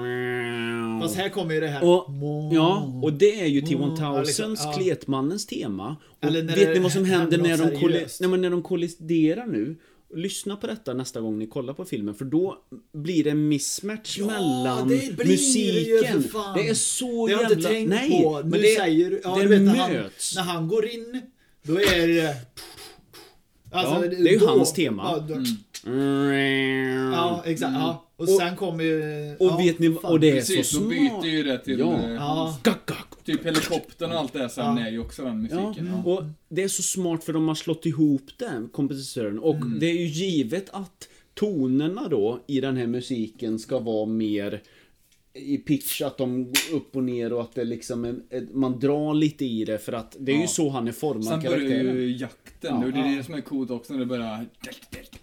Fast 1.08 1.20
här 1.20 1.30
kommer 1.30 1.54
ju 1.54 1.60
det 1.60 1.68
här... 1.68 1.84
Och, 1.84 2.06
ja, 2.54 3.00
och 3.04 3.14
det 3.14 3.42
är 3.42 3.46
ju 3.46 3.60
Ja, 3.60 3.68
T-1000s 3.68 4.26
liksom, 4.26 4.56
ja. 4.60 4.74
Kletmannens 4.74 5.46
tema. 5.46 5.96
Och 6.24 6.36
vet 6.36 6.48
det 6.48 6.74
ni 6.74 6.80
vad 6.80 6.92
som 6.92 7.06
händer 7.06 7.38
när 7.38 7.58
de, 7.58 7.80
seriöst. 7.80 8.22
nej, 8.22 8.30
men 8.30 8.42
när 8.42 8.50
de 8.50 8.64
kolliderar 8.64 9.46
nu? 9.48 9.76
Lyssna 10.16 10.56
på 10.56 10.68
detta 10.68 10.94
nästa 10.94 11.22
gång 11.22 11.40
ni 11.40 11.48
kollar 11.48 11.74
på 11.74 11.86
filmen 11.86 12.16
för 12.16 12.26
då 12.26 12.58
blir 12.94 13.24
det 13.24 13.30
en 13.30 13.48
mismatch 13.48 14.18
Ja, 14.20 14.26
mellan 14.26 14.88
det 14.88 15.18
musiken. 15.26 16.22
det. 16.22 16.62
Det 16.62 16.70
är 16.70 16.74
så 16.74 17.06
Det 17.28 17.34
har 17.34 17.42
jag 17.42 17.52
jävla... 17.52 17.56
inte 17.56 17.70
tänkt 17.70 17.90
nej, 17.90 18.24
på. 18.24 18.40
men 18.44 18.50
Nu 18.50 18.58
det, 18.58 18.76
säger 18.76 19.10
du... 19.10 19.22
Ja, 19.24 19.36
det 19.36 19.42
du 19.44 19.48
vet, 19.48 19.62
när, 19.62 19.76
han, 19.76 19.92
möts. 19.92 20.36
när 20.36 20.44
han 20.44 20.68
går 20.68 20.86
in, 20.86 21.22
då 21.64 21.74
är 21.80 22.08
det... 22.08 22.36
Alltså, 23.72 23.94
Ja, 23.94 24.00
det 24.10 24.16
är 24.30 24.32
ju 24.34 24.38
då- 24.38 24.48
hans 24.48 24.74
tema. 24.74 25.04
Ja, 25.12 25.20
då, 25.28 25.34
Mm. 25.34 25.46
Ja 27.12 27.44
exakt. 27.46 27.74
Ja. 27.74 28.04
Och, 28.16 28.30
sen 28.30 28.56
kommer 28.56 28.84
ju... 28.84 29.00
Och 29.40 29.46
ja, 29.48 29.58
vet 29.58 29.80
ni, 29.80 29.94
fan. 30.02 30.12
och 30.12 30.20
det 30.20 30.30
är 30.30 30.36
Precis, 30.36 30.70
så 30.70 30.76
smart. 30.78 30.90
byter 30.90 31.26
ju 31.26 31.44
det 31.44 31.58
till 31.60 31.80
Ja. 31.80 31.94
eh, 32.04 32.12
Ja. 32.14 32.58
Typ 33.26 33.46
helikoptern 33.46 34.12
och 34.12 34.18
allt 34.20 34.34
det 34.34 34.50
sen 34.50 34.78
Ja. 34.78 34.86
är 34.88 34.92
ju 34.92 35.00
också 35.00 35.24
den 35.24 35.48
Ja, 35.52 35.58
musiken. 35.68 35.94
och 36.06 36.24
det 36.50 36.64
är 36.64 36.68
så 36.68 36.84
smart 36.84 37.24
för 37.24 37.34
de 37.34 37.48
har 37.48 37.56
slått 37.56 37.86
ihop 37.86 38.26
det, 38.38 38.68
kompositören. 38.72 39.40
Och 39.40 39.56
Mm. 39.56 39.80
det 39.80 39.86
är 39.86 39.94
ju 39.94 40.06
givet 40.08 40.70
att 40.72 41.08
tonerna 41.34 42.08
då 42.08 42.40
i 42.48 42.62
den 42.62 42.78
här 42.78 42.88
musiken 42.88 43.60
ska 43.60 43.80
vara 43.80 44.06
mer 44.06 44.62
i 45.38 45.58
pitch, 45.58 46.02
att 46.02 46.18
de 46.18 46.44
går 46.46 46.54
upp 46.78 46.96
och 46.96 47.04
ner 47.04 47.34
och 47.34 47.42
att 47.42 47.56
det 47.56 47.64
liksom 47.64 48.06
är, 48.06 48.16
ett- 48.30 48.54
man 48.56 48.80
drar 48.80 49.14
lite 49.14 49.46
i 49.46 49.66
det 49.66 49.78
för 49.78 49.94
att 49.94 50.16
det 50.20 50.32
är 50.32 50.36
ju 50.36 50.42
Ja. 50.42 50.48
så 50.48 50.70
han 50.70 50.88
är 50.88 50.92
formad 50.92 51.26
Sen 51.26 51.40
börjar 51.44 51.60
ju 51.94 52.18
jakten, 52.18 52.76
Ja. 52.82 52.86
och 52.86 52.92
det 52.94 53.00
är 53.00 53.12
Ja. 53.12 53.18
det 53.18 53.24
som 53.24 53.34
är 53.34 53.42
coolt 53.42 53.72
också 53.72 53.94
när 53.94 54.00
det 54.00 54.06
börjar... 54.06 54.46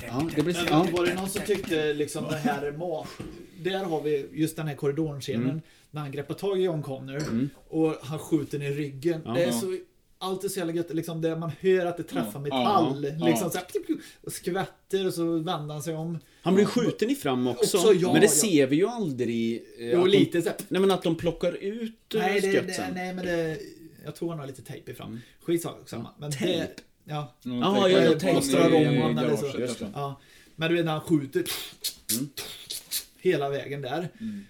Ja, 0.07 0.29
det 0.37 0.43
blir, 0.43 0.57
ja. 0.71 0.87
var 0.93 1.07
det 1.07 1.15
någon 1.15 1.29
som 1.29 1.43
tyckte 1.47 1.93
liksom 1.95 2.25
det 2.31 2.37
här 2.37 2.73
ma- 2.73 3.07
Där 3.63 3.85
har 3.85 4.03
vi 4.03 4.27
just 4.33 4.57
den 4.57 4.67
här 4.69 4.75
korridorscenen 4.75 5.43
Mm. 5.51 5.61
när 5.91 6.01
han 6.01 6.13
greppar 6.13 6.35
tag 6.35 6.61
i 6.61 6.63
John 6.63 6.83
Connor 6.83 7.49
och 7.69 7.95
han 8.03 8.19
skjuter 8.19 8.63
i 8.63 8.71
ryggen. 8.71 9.21
Ja. 9.25 9.33
det 9.33 9.43
är 9.43 9.47
Ja. 9.47 9.53
så 9.53 9.77
allt 10.25 10.45
är 10.45 10.49
så 10.49 10.59
jävla 10.59 10.73
gött, 10.75 10.95
liksom 10.95 11.21
det 11.21 11.37
man 11.37 11.53
hör 11.61 11.87
att 11.87 11.97
det 11.97 12.03
träffar 12.03 12.33
Ja. 12.35 12.39
metall. 12.41 13.05
Ja. 13.05 13.27
Liksom 13.27 13.47
Ja. 13.47 13.51
så 13.51 13.59
här, 13.59 13.99
och 14.23 14.33
skvätter 14.33 15.07
och 15.07 15.15
så 15.15 15.25
vänder 15.39 15.75
han 15.75 15.83
sig 15.83 15.95
om. 15.97 16.19
Han 16.43 16.55
blir 16.55 16.65
skjuten 16.65 17.11
i 17.11 17.15
fram 17.15 17.47
också, 17.47 17.77
Också, 17.79 17.93
ja, 17.93 18.13
men 18.13 18.21
det 18.21 18.27
ja. 18.27 18.33
ser 18.33 18.67
vi 18.67 18.77
ju 18.77 18.87
aldrig. 18.89 19.57
eh, 19.79 19.91
Jo, 19.93 20.07
lite 20.07 20.39
de, 20.39 20.43
så 20.43 20.51
Nej 20.69 20.81
men 20.81 20.91
att 20.91 21.03
de 21.03 21.17
plockar 21.17 21.53
ut 21.53 22.15
eh, 22.15 22.21
Nej, 22.21 22.41
det, 22.41 22.61
det, 22.61 22.91
nej 22.95 23.15
men 23.15 23.27
det, 23.27 23.59
jag 24.05 24.15
tror 24.15 24.31
han 24.31 24.39
har 24.39 24.47
lite 24.47 24.63
tejp 24.63 24.91
i 24.93 24.95
fram. 24.95 25.21
Skitsamma. 25.41 25.77
samma. 25.87 26.09
Men 26.19 26.33
Tejp? 26.33 26.73
ja, 27.05 27.35
Ja, 27.43 27.89
ja, 27.89 27.89
ja, 27.89 28.11
tänk- 28.21 28.33
Plåstrar 28.33 28.67
om 28.67 29.19
eller 29.19 29.37
så. 29.37 29.59
Just 29.61 29.79
det. 29.79 29.91
ja. 29.95 30.21
Men 30.57 30.71
du 30.71 30.77
vet 30.77 30.85
när 30.85 30.93
han 30.93 31.01
skjuter 31.01 31.45
Mm. 32.13 32.29
hela 33.21 33.49
vägen 33.51 33.83
där. 33.83 34.09
Mm. 34.21 34.45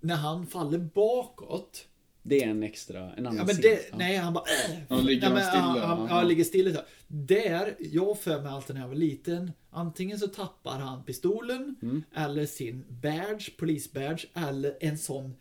När 0.00 0.14
han 0.16 0.46
faller 0.46 0.78
bakåt. 0.78 1.84
Det 2.22 2.44
är 2.44 2.48
en 2.48 2.62
extra, 2.62 3.12
en 3.12 3.26
annan 3.26 3.36
Ja, 3.36 3.44
men 3.44 3.54
scen. 3.54 3.62
det, 3.62 3.88
Ja. 3.90 3.96
nej, 3.98 4.16
han 4.16 4.32
bara... 4.32 4.44
Äh. 4.70 4.78
Han 4.88 5.04
ligger 5.06 5.22
nej, 5.30 5.32
men, 5.32 5.42
still 5.46 5.60
han, 5.60 5.74
där. 5.78 5.82
han, 5.86 6.06
Ja. 6.10 6.16
ja, 6.16 6.22
ligger 6.22 6.44
still. 6.44 6.74
så. 6.74 6.80
Där, 7.06 7.74
jag 7.78 8.18
för 8.18 8.42
mig 8.42 8.52
alltid 8.52 8.74
när 8.76 8.82
jag 8.82 8.88
var 8.88 8.94
liten. 8.94 9.52
Antingen 9.70 10.18
så 10.18 10.26
tappar 10.28 10.78
han 10.78 11.04
pistolen 11.04 11.76
Mm. 11.82 12.02
eller 12.14 12.46
sin 12.46 12.84
badge, 12.88 13.56
polisbadge 13.58 14.26
eller 14.34 14.76
en 14.80 14.98
sån 14.98 15.34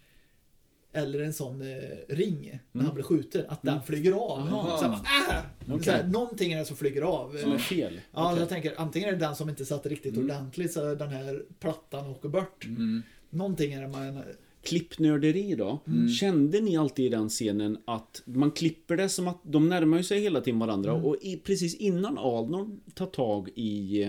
eller 0.94 1.20
en 1.22 1.34
sån 1.34 1.62
eh, 1.62 1.78
ring 2.16 2.60
när 2.72 2.84
han 2.86 2.94
blir 2.94 3.04
skjuten, 3.04 3.46
att 3.50 3.62
den 3.62 3.82
flyger 3.84 4.12
av. 4.12 4.42
Mm. 4.42 4.54
Aha. 4.54 4.78
Så 4.78 4.86
här, 4.86 5.38
äh! 5.38 5.44
Okej. 5.74 5.84
så 5.86 5.92
här, 5.92 6.04
någonting 6.04 6.54
är 6.54 6.58
det 6.60 6.66
som 6.66 6.78
flyger 6.78 7.02
av. 7.02 7.38
Som 7.38 7.52
är 7.52 7.58
fel. 7.58 8.02
Ja, 8.12 8.26
Okej. 8.30 8.40
jag 8.40 8.50
tänker 8.50 8.74
antingen 8.78 9.10
är 9.10 9.14
det 9.14 9.20
den 9.20 9.36
som 9.36 9.50
inte 9.50 9.66
satt 9.66 9.86
riktigt 9.86 10.14
Mm. 10.16 10.26
ordentligt 10.26 10.74
så 10.74 10.96
den 10.96 11.10
här 11.10 11.44
plattan 11.60 12.08
åker 12.08 12.30
bort. 12.30 12.66
Mm. 12.66 13.04
Någonting 13.30 13.74
är 13.74 13.82
det 13.82 13.88
man... 13.88 14.24
Klippnörderi 14.64 15.56
då. 15.56 15.80
Mm. 15.88 16.10
Kände 16.10 16.62
ni 16.62 16.78
alltid 16.78 17.06
i 17.06 17.10
den 17.10 17.30
scenen 17.30 17.78
att 17.86 18.22
man 18.26 18.52
klipper 18.52 18.98
det 18.98 19.10
som 19.10 19.28
att 19.28 19.40
de 19.44 19.70
närmar 19.70 19.98
ju 19.98 20.04
sig 20.04 20.20
hela 20.22 20.42
tiden 20.42 20.60
varandra 20.60 20.92
Mm. 20.92 21.06
och 21.06 21.16
i, 21.22 21.38
precis 21.38 21.76
innan 21.76 22.18
Arnold 22.18 22.80
tar 22.96 23.06
tag 23.06 23.50
i, 23.56 24.06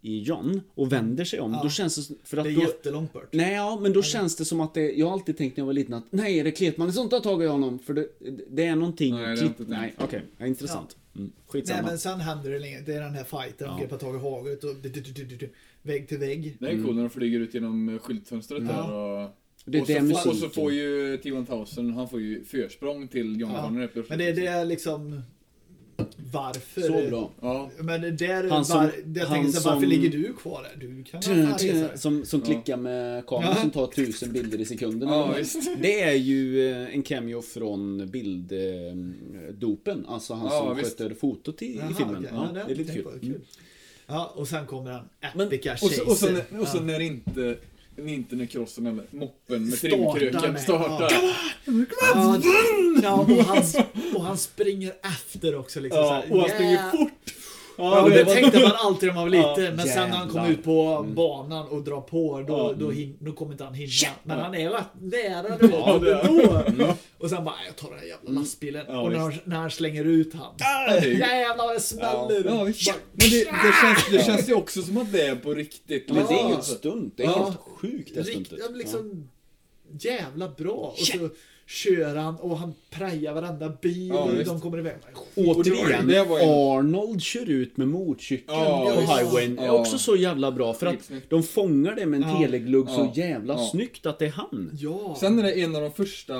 i 0.00 0.18
John 0.22 0.60
och 0.74 0.92
vänder 0.92 1.24
sig 1.24 1.40
om, 1.40 1.52
Ja. 1.52 1.60
då 1.62 1.68
känns 1.70 2.08
det 2.08 2.14
för 2.24 2.36
att 2.36 2.44
Det 2.44 2.50
är 2.50 2.54
då, 2.54 2.60
jättelångt 2.60 3.12
bort. 3.12 3.28
Nej, 3.32 3.54
ja, 3.54 3.78
men 3.82 3.92
då 3.92 4.02
känns 4.02 4.36
det 4.36 4.44
som 4.44 4.60
att 4.60 4.74
det, 4.74 4.92
jag 4.92 5.06
har 5.06 5.12
alltid 5.12 5.36
tänkt 5.36 5.56
när 5.56 5.62
jag 5.62 5.66
var 5.66 5.72
liten 5.72 5.94
att 5.94 6.04
nej, 6.10 6.38
är 6.38 6.44
det 6.44 6.50
Kletmannen 6.50 6.92
som 6.92 7.08
tar 7.08 7.20
tag 7.20 7.42
i 7.42 7.46
honom? 7.46 7.78
För 7.78 7.94
det, 7.94 8.08
det 8.50 8.64
är 8.64 8.76
någonting 8.76 9.14
Nej, 9.14 9.36
klipp... 9.36 9.52
Nej, 9.68 9.94
okej, 9.98 10.22
ja, 10.38 10.46
intressant. 10.46 10.96
Mm, 11.16 11.32
skitsamma. 11.46 11.80
Nej 11.80 11.90
men 11.90 11.98
sen 11.98 12.20
händer 12.20 12.50
det 12.50 12.58
länge. 12.58 12.80
Det 12.80 12.94
är 12.94 13.00
den 13.00 13.14
här 13.14 13.24
fighten. 13.24 13.68
De 13.68 13.74
Ja. 13.74 13.78
greppar 13.80 13.98
tag 13.98 14.14
i 14.16 14.18
haget 14.18 14.64
och 14.64 14.76
du, 14.82 14.88
du, 14.88 15.00
du, 15.00 15.24
du, 15.24 15.36
du, 15.36 15.50
vägg 15.82 16.08
till 16.08 16.18
vägg. 16.18 16.56
Det 16.60 16.66
är 16.66 16.82
coolt 16.82 16.94
när 16.96 17.02
de 17.02 17.10
flyger 17.10 17.40
ut 17.40 17.54
genom 17.54 17.98
skyltfönstret 18.02 18.62
Ja. 18.62 18.72
där 18.72 18.92
och... 18.94 19.30
det 19.66 19.78
är 19.78 19.82
och, 19.82 19.86
så 19.88 19.92
det 19.92 20.14
får, 20.22 20.30
och 20.30 20.36
så 20.36 20.48
får 20.48 20.72
ju 20.72 21.16
T-1000, 21.22 21.94
han 21.94 22.08
får 22.08 22.20
ju 22.20 22.44
försprång 22.44 23.08
till 23.08 23.40
John 23.40 23.50
Ja. 23.54 23.62
Connor. 23.62 24.04
Men 24.08 24.18
det, 24.18 24.32
det 24.32 24.46
är 24.46 24.64
liksom... 24.64 25.22
Varför? 26.32 26.80
Så 26.80 26.92
bra. 27.10 27.30
Ja. 27.40 27.70
Men 27.78 28.00
det 28.00 28.10
där... 28.10 28.48
Han 28.50 28.64
som- 28.64 28.76
var, 28.76 28.92
jag 29.14 29.26
han 29.26 29.52
så, 29.52 29.68
varför 29.68 29.80
som- 29.80 29.88
ligger 29.90 30.10
du 30.10 30.32
kvar 30.32 30.62
där? 30.62 30.86
Du 30.86 31.04
kan 31.04 31.22
resa. 31.22 31.96
Som, 31.96 32.24
som 32.24 32.40
Ja. 32.40 32.46
klickar 32.46 32.76
med 32.76 33.26
kameran 33.26 33.52
Ja. 33.56 33.60
som 33.62 33.70
tar 33.70 33.86
tusen 33.86 34.32
bilder 34.32 34.60
i 34.60 34.64
sekunden. 34.64 35.08
Ja, 35.08 35.34
det 35.82 36.00
är 36.02 36.12
ju 36.14 36.70
eh, 36.72 36.94
en 36.94 37.02
cameo 37.02 37.42
från 37.42 38.10
bilddopen. 38.10 40.06
Alltså 40.08 40.34
han 40.34 40.46
Ja, 40.52 40.66
som 40.66 40.76
visst. 40.76 40.98
sköter 40.98 41.14
fotot 41.14 41.62
i, 41.62 41.66
i 41.66 41.76
Jaha, 41.76 41.94
filmen. 41.98 42.16
okej. 42.16 42.30
Ja, 42.32 42.48
Ja, 42.54 42.64
det 42.66 42.72
är 42.72 42.76
lite 42.76 42.92
kul. 42.94 43.02
på. 43.02 43.10
Mm. 43.10 43.40
Ja, 44.06 44.32
och 44.36 44.48
sen 44.48 44.66
kommer 44.66 44.90
den 44.90 45.00
Men- 45.34 45.46
epica 45.46 45.72
Och 45.72 45.78
så, 45.78 45.86
och 46.10 46.16
så, 46.16 46.26
chaser. 46.26 46.44
när- 46.50 46.60
och 46.60 46.68
så 46.68 46.80
när 46.80 47.00
inte, 47.00 47.56
inte 47.98 48.36
när 48.36 48.46
crossen 48.46 48.86
eller 48.86 49.04
moppen 49.10 49.68
med 49.68 49.78
Startar 49.78 49.96
trimkröken 49.96 50.58
startar. 50.58 51.12
Ja, 52.14 52.40
ja, 53.02 53.14
och, 53.20 53.44
han, 53.44 53.62
och 54.14 54.24
han 54.24 54.38
springer 54.38 54.92
efter 55.02 55.54
också 55.58 55.80
liksom 55.80 56.00
Ja, 56.00 56.08
så 56.08 56.14
här, 56.14 56.32
och 56.32 56.40
han 56.40 56.50
springer 56.50 56.90
fort. 56.90 57.34
Ja, 57.78 58.08
det 58.08 58.24
var- 58.24 58.34
tänkte 58.34 58.60
man 58.62 58.72
alltid 58.74 59.06
när 59.08 59.14
man 59.14 59.24
var 59.24 59.30
liten, 59.30 59.64
Ja, 59.64 59.70
men 59.70 59.86
sen 59.88 60.10
när 60.10 60.16
han 60.16 60.28
kom 60.28 60.46
ut 60.46 60.64
på 60.64 61.06
banan 61.16 61.68
och 61.68 61.82
drar 61.82 62.00
på, 62.00 62.44
då, 62.48 62.54
Ja. 62.56 62.74
då, 62.78 62.90
hin, 62.90 63.16
då 63.20 63.32
kommer 63.32 63.52
inte 63.52 63.64
han 63.64 63.74
hinna. 63.74 63.90
Men 64.22 64.38
Ja. 64.38 64.44
han 64.44 64.54
är 64.54 64.70
rätt 64.70 64.84
nära 65.00 65.42
det 65.58 65.66
är 65.66 66.78
då. 66.78 66.94
Och 67.18 67.30
sen 67.30 67.44
bara, 67.44 67.54
jag 67.66 67.76
tar 67.76 67.90
den 67.90 67.98
här 67.98 68.06
jävla 68.06 68.30
lastbilen. 68.40 68.86
Ja, 68.88 69.00
och 69.00 69.10
när 69.12 69.18
han, 69.18 69.32
när 69.44 69.56
han 69.56 69.70
slänger 69.70 70.04
ut 70.04 70.34
han. 70.34 70.54
Är- 70.88 71.02
Jävlar 71.06 71.66
vad 71.66 71.74
det 71.76 71.80
smäller! 71.80 72.44
Men 72.44 72.64
det, 72.66 72.68
det, 72.68 72.72
känns, 72.74 74.06
det 74.10 74.24
känns 74.26 74.48
ju 74.48 74.54
också 74.54 74.82
som 74.82 74.96
att 74.96 75.12
det 75.12 75.22
är 75.26 75.36
på 75.36 75.54
riktigt. 75.54 76.08
Men 76.08 76.26
det 76.26 76.34
är 76.34 76.44
ju 76.44 76.50
Ja. 76.52 76.58
ett 76.58 76.64
stunt. 76.64 77.14
Det 77.16 77.22
är 77.22 77.26
Ja. 77.26 77.44
helt 77.44 77.56
sjukt 77.60 78.14
det 78.14 78.20
Rikt, 78.20 78.30
stuntet. 78.30 78.58
ja, 78.70 78.76
liksom, 78.76 79.28
jävla 80.00 80.48
bra. 80.48 80.72
Och 80.72 80.98
så 80.98 81.28
kör 81.66 82.16
han 82.16 82.36
och 82.36 82.58
han 82.58 82.74
prejar 82.90 83.34
varenda 83.34 83.68
bil 83.82 84.08
Ja, 84.08 84.18
och 84.22 84.44
de 84.44 84.60
kommer 84.60 84.78
iväg. 84.78 84.94
Återigen, 85.34 86.06
det 86.08 86.24
var 86.24 86.38
ju- 86.38 86.44
Arnold 86.44 87.22
kör 87.22 87.50
ut 87.50 87.76
med 87.76 87.88
motorcykeln 87.88 88.58
Ja, 88.58 88.92
på 88.94 89.00
highwayen. 89.00 89.56
Det 89.56 89.62
är 89.62 89.66
Ja. 89.66 89.72
också 89.80 89.98
så 89.98 90.16
jävla 90.16 90.52
bra 90.52 90.74
för 90.74 90.86
att 90.86 91.10
de 91.28 91.42
fångar 91.42 91.94
det 91.96 92.06
med 92.06 92.22
en 92.22 92.28
Ja. 92.30 92.38
teleglugg 92.38 92.88
så 92.90 93.12
jävla 93.14 93.54
Ja. 93.54 93.68
snyggt 93.72 94.06
att 94.06 94.18
det 94.18 94.26
är 94.26 94.30
han. 94.30 94.70
Ja. 94.80 95.16
Sen 95.20 95.38
är 95.38 95.42
det 95.42 95.60
en 95.62 95.76
av 95.76 95.82
de 95.82 95.92
första, 95.92 96.34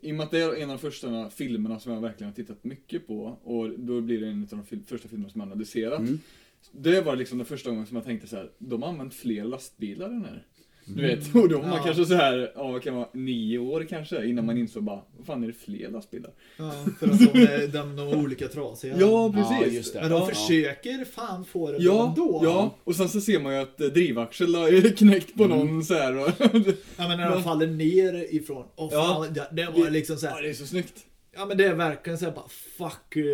i 0.00 0.10
och 0.12 0.14
med 0.14 0.24
att 0.24 0.30
det 0.30 0.38
är 0.40 0.54
en 0.56 0.70
av 0.70 0.76
de 0.76 0.78
första 0.78 1.30
filmerna 1.30 1.80
som 1.80 1.92
jag 1.92 2.00
verkligen 2.00 2.30
har 2.30 2.36
tittat 2.36 2.64
mycket 2.64 3.06
på 3.06 3.38
och 3.44 3.70
då 3.70 4.00
blir 4.00 4.20
det 4.20 4.26
en 4.28 4.42
av 4.42 4.48
de 4.58 4.64
fil- 4.66 4.82
första 4.86 5.08
filmerna 5.08 5.30
som 5.30 5.40
jag 5.40 5.46
har 5.46 5.52
analyserat. 5.52 5.98
Mm. 6.00 6.20
Det 6.72 7.00
var 7.00 7.16
liksom 7.16 7.38
den 7.38 7.46
första 7.46 7.70
gången 7.70 7.86
som 7.86 7.96
jag 7.96 8.04
tänkte 8.04 8.28
så 8.28 8.36
här, 8.36 8.50
de 8.58 8.82
har 8.82 8.88
använt 8.88 9.14
fler 9.14 9.44
lastbilar 9.44 10.06
än 10.06 10.24
här. 10.24 10.46
Du 10.86 11.02
vet, 11.02 11.34
och 11.34 11.48
då 11.48 11.58
var 11.58 11.66
man 11.68 11.76
Ja. 11.76 11.82
kanske 11.84 12.04
så 12.04 12.14
här, 12.14 12.52
ja 12.54 12.68
vad 12.72 12.82
kan 12.82 12.94
vara, 12.94 13.08
nio 13.12 13.58
år 13.58 13.86
kanske 13.88 14.26
innan 14.26 14.46
man 14.46 14.58
insåg 14.58 14.82
bara, 14.82 15.00
vad 15.16 15.26
fan 15.26 15.42
är 15.42 15.46
det 15.46 15.52
fler 15.52 15.90
lastbilar? 15.90 16.30
Ja, 16.56 16.72
för 17.00 17.06
att 17.08 17.18
de 17.32 17.38
är, 17.42 17.66
de, 17.68 17.96
de 17.96 18.08
är 18.08 18.16
olika 18.16 18.48
trasiga. 18.48 18.96
Ja, 19.00 19.32
Ja, 19.36 19.58
precis. 19.58 19.74
just 19.74 19.92
det. 19.94 20.00
Men 20.00 20.10
de 20.10 20.20
Ja. 20.20 20.26
försöker 20.26 21.04
fan 21.04 21.44
få 21.44 21.72
det 21.72 21.78
Ja, 21.78 22.08
ändå. 22.08 22.40
ja, 22.44 22.74
och 22.84 22.96
sen 22.96 23.08
så 23.08 23.20
ser 23.20 23.40
man 23.40 23.54
ju 23.54 23.60
att 23.60 23.80
eh, 23.80 23.86
drivaxel 23.86 24.54
är 24.54 24.96
knäckt 24.96 25.34
på 25.36 25.46
någon 25.46 25.84
så 25.84 25.94
här. 25.94 26.16
Och, 26.18 26.28
Ja, 26.96 27.08
men 27.08 27.18
när 27.18 27.30
de 27.30 27.42
faller 27.42 27.66
ner 27.66 28.34
ifrån. 28.34 28.64
Ja. 28.76 28.90
fan, 28.90 29.34
det, 29.34 29.48
det 29.52 29.80
var 29.80 29.90
liksom 29.90 30.16
så 30.16 30.26
ja, 30.26 30.30
här. 30.30 30.42
det 30.42 30.48
är 30.50 30.54
så 30.54 30.66
snyggt. 30.66 30.94
Ja 31.36 31.46
men 31.46 31.56
det 31.56 31.64
är 31.64 31.74
verkligen 31.74 32.18
såhär 32.18 32.32
bara 32.32 32.48
fuck 32.78 33.16
uh, 33.16 33.24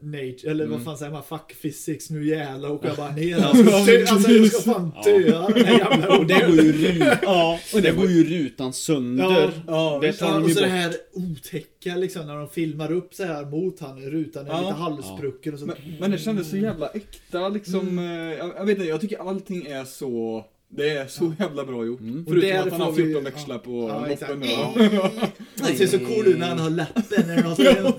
nature, 0.00 0.50
eller 0.50 0.64
Mm. 0.64 0.76
vad 0.76 0.84
fan 0.84 0.98
säger 0.98 1.12
man, 1.12 1.22
fuck 1.22 1.62
physics, 1.62 2.10
nu 2.10 2.26
jävlar 2.26 2.70
åker 2.70 2.88
jag 2.88 2.96
bara 2.96 3.10
ner. 3.12 3.36
Alltså, 3.44 3.74
alltså 4.14 4.30
jag 4.32 4.46
ska 4.52 4.72
fan 4.72 4.92
dö 5.04 5.18
den 5.54 5.64
här 5.66 5.78
jävla 5.78 6.18
Och 6.18 6.26
det 6.26 6.34
går 6.46 6.64
ju 6.64 6.72
rutan, 6.72 7.16
Ja, 7.22 7.58
och 7.74 7.82
det 7.82 7.90
går 7.92 8.06
ju 8.06 8.24
rutan 8.24 8.72
sönder. 8.72 9.24
Ja, 9.24 9.50
ja, 9.66 9.98
det 10.02 10.12
tar 10.12 10.26
Ja, 10.26 10.34
de 10.34 10.44
och 10.44 10.50
så 10.50 10.60
det 10.60 10.66
här 10.66 10.92
otäcka 11.12 11.96
liksom 11.96 12.26
när 12.26 12.36
de 12.36 12.48
filmar 12.48 12.92
upp 12.92 13.14
så 13.14 13.24
här 13.24 13.44
mot 13.44 13.80
han, 13.80 14.00
rutan 14.02 14.46
är 14.46 14.50
Ja. 14.50 14.60
lite 14.60 14.72
halvsprucken 14.72 15.52
och 15.54 15.58
så. 15.60 15.66
Men, 15.66 15.76
men 16.00 16.10
det 16.10 16.18
kändes 16.18 16.50
så 16.50 16.56
jävla 16.56 16.88
äkta 16.88 17.48
liksom. 17.48 17.98
eh, 17.98 18.04
Jag, 18.38 18.52
jag 18.56 18.64
vet 18.64 18.78
inte, 18.78 18.88
jag 18.88 19.00
tycker 19.00 19.28
allting 19.28 19.66
är 19.66 19.84
så... 19.84 20.44
Det 20.70 20.90
är 20.90 21.06
så 21.06 21.32
jävla 21.38 21.64
bra 21.64 21.84
gjort. 21.86 22.00
Mm. 22.00 22.24
Förutom 22.28 22.58
att 22.60 22.70
han 22.72 22.80
har 22.80 22.86
får 22.92 22.96
vi- 22.96 23.02
14 23.04 23.24
växlar 23.24 23.58
på 23.58 23.88
Ja, 23.88 24.06
moppen. 24.08 24.42
Ja. 24.50 24.74
Han 25.60 25.76
ser 25.76 25.86
så 25.86 25.98
cool 25.98 26.26
ut 26.26 26.38
när 26.38 26.48
han 26.48 26.58
har 26.58 26.70
läppen 26.70 27.56
sådär. 27.56 27.92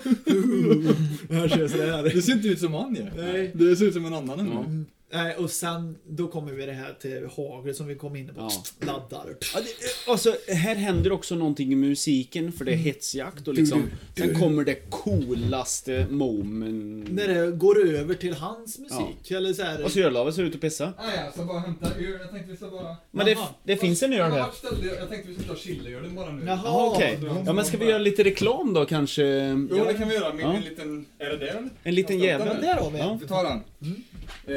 Det 2.16 2.22
ser 2.22 2.34
inte 2.34 2.48
ut 2.48 2.60
som 2.60 2.74
han 2.74 2.96
ju. 2.96 3.06
Nej. 3.18 3.52
Det 3.54 3.76
ser 3.76 3.86
ut 3.86 3.94
som 3.94 4.06
en 4.06 4.14
annan 4.14 4.40
än 4.40 4.48
Ja. 4.48 4.66
Ja. 5.10 5.23
Nej, 5.23 5.36
och 5.36 5.52
sen 5.52 5.95
då 6.07 6.27
kommer 6.27 6.53
vi 6.53 6.65
det 6.65 6.73
här 6.73 6.94
till 7.02 7.27
hagel 7.38 7.76
som 7.76 7.88
vi 7.88 7.95
kom 7.95 8.15
in 8.15 8.27
på. 8.27 8.34
Ja. 8.38 8.52
Laddar. 8.88 9.36
Ja, 9.53 9.60
det, 9.61 10.11
alltså, 10.11 10.36
här 10.48 10.76
händer 10.76 11.11
också 11.11 11.36
någonting 11.36 11.72
i 11.72 11.76
musiken 11.76 12.52
för 12.52 12.65
det 12.65 12.72
är 12.72 12.73
Mm. 12.73 12.86
hetsjakt 12.86 13.48
och 13.48 13.53
liksom 13.53 13.84
Sen 14.18 14.40
kommer 14.40 14.64
det 14.64 14.76
coolaste 14.90 16.07
moment. 16.10 17.10
När 17.11 17.27
det 17.27 17.52
går 17.52 17.86
över 17.88 18.14
till 18.15 18.34
hans 18.34 18.80
musik. 18.80 19.31
Eller 19.31 19.53
så 19.53 19.64
här. 19.64 19.81
Vad 19.81 19.91
ska 19.91 19.99
du 19.99 20.03
göra 20.03 20.14
Lave? 20.14 20.34
Ser 20.34 20.44
ut 20.44 20.56
att 20.56 20.61
pissa? 20.61 20.94
Nej, 20.99 21.19
jag 21.26 21.34
ska 21.34 21.44
bara 21.45 21.60
hämta 21.60 21.86
öl. 21.86 22.18
Jag 22.22 22.30
tänkte 22.31 22.52
vi 22.52 22.57
ska 22.57 22.68
bara... 22.69 22.95
Men 23.11 23.26
det, 23.26 23.31
Jaha. 23.31 23.48
det 23.64 23.77
finns 23.77 24.03
en 24.03 24.14
öl 24.14 24.31
här. 24.31 24.38
Jag? 24.38 25.10
Tänkte 25.10 25.27
vi 25.30 25.34
skulle 25.34 25.48
ta 25.48 25.56
chiliölen 25.56 26.15
bara 26.15 26.31
nu. 26.31 26.45
Jaha. 26.45 26.60
Ja, 26.64 26.91
okej. 26.95 27.19
Ja, 27.45 27.53
men 27.53 27.65
ska 27.65 27.77
vi 27.77 27.86
göra 27.86 27.98
lite 27.98 28.23
reklam 28.23 28.73
då 28.73 28.86
kanske? 28.86 29.23
Jo, 29.72 29.86
det 29.88 29.94
kan 29.94 30.10
vi 30.10 30.15
göra. 30.15 30.34
Med 30.34 30.44
Ja. 30.45 30.53
en 30.53 30.61
liten... 30.61 31.06
Är 31.19 31.30
det 31.30 31.38
den? 31.45 31.69
En 31.84 31.95
liten 31.95 32.18
ska 32.19 32.27
jävel. 32.27 32.48
hämta 32.48 32.61
Där 32.61 32.76
har 32.76 32.91
vi 32.91 32.98
Ja. 32.98 33.11
en. 33.11 33.19
Vi 33.19 33.27
tar 33.27 33.44
den. 33.44 33.64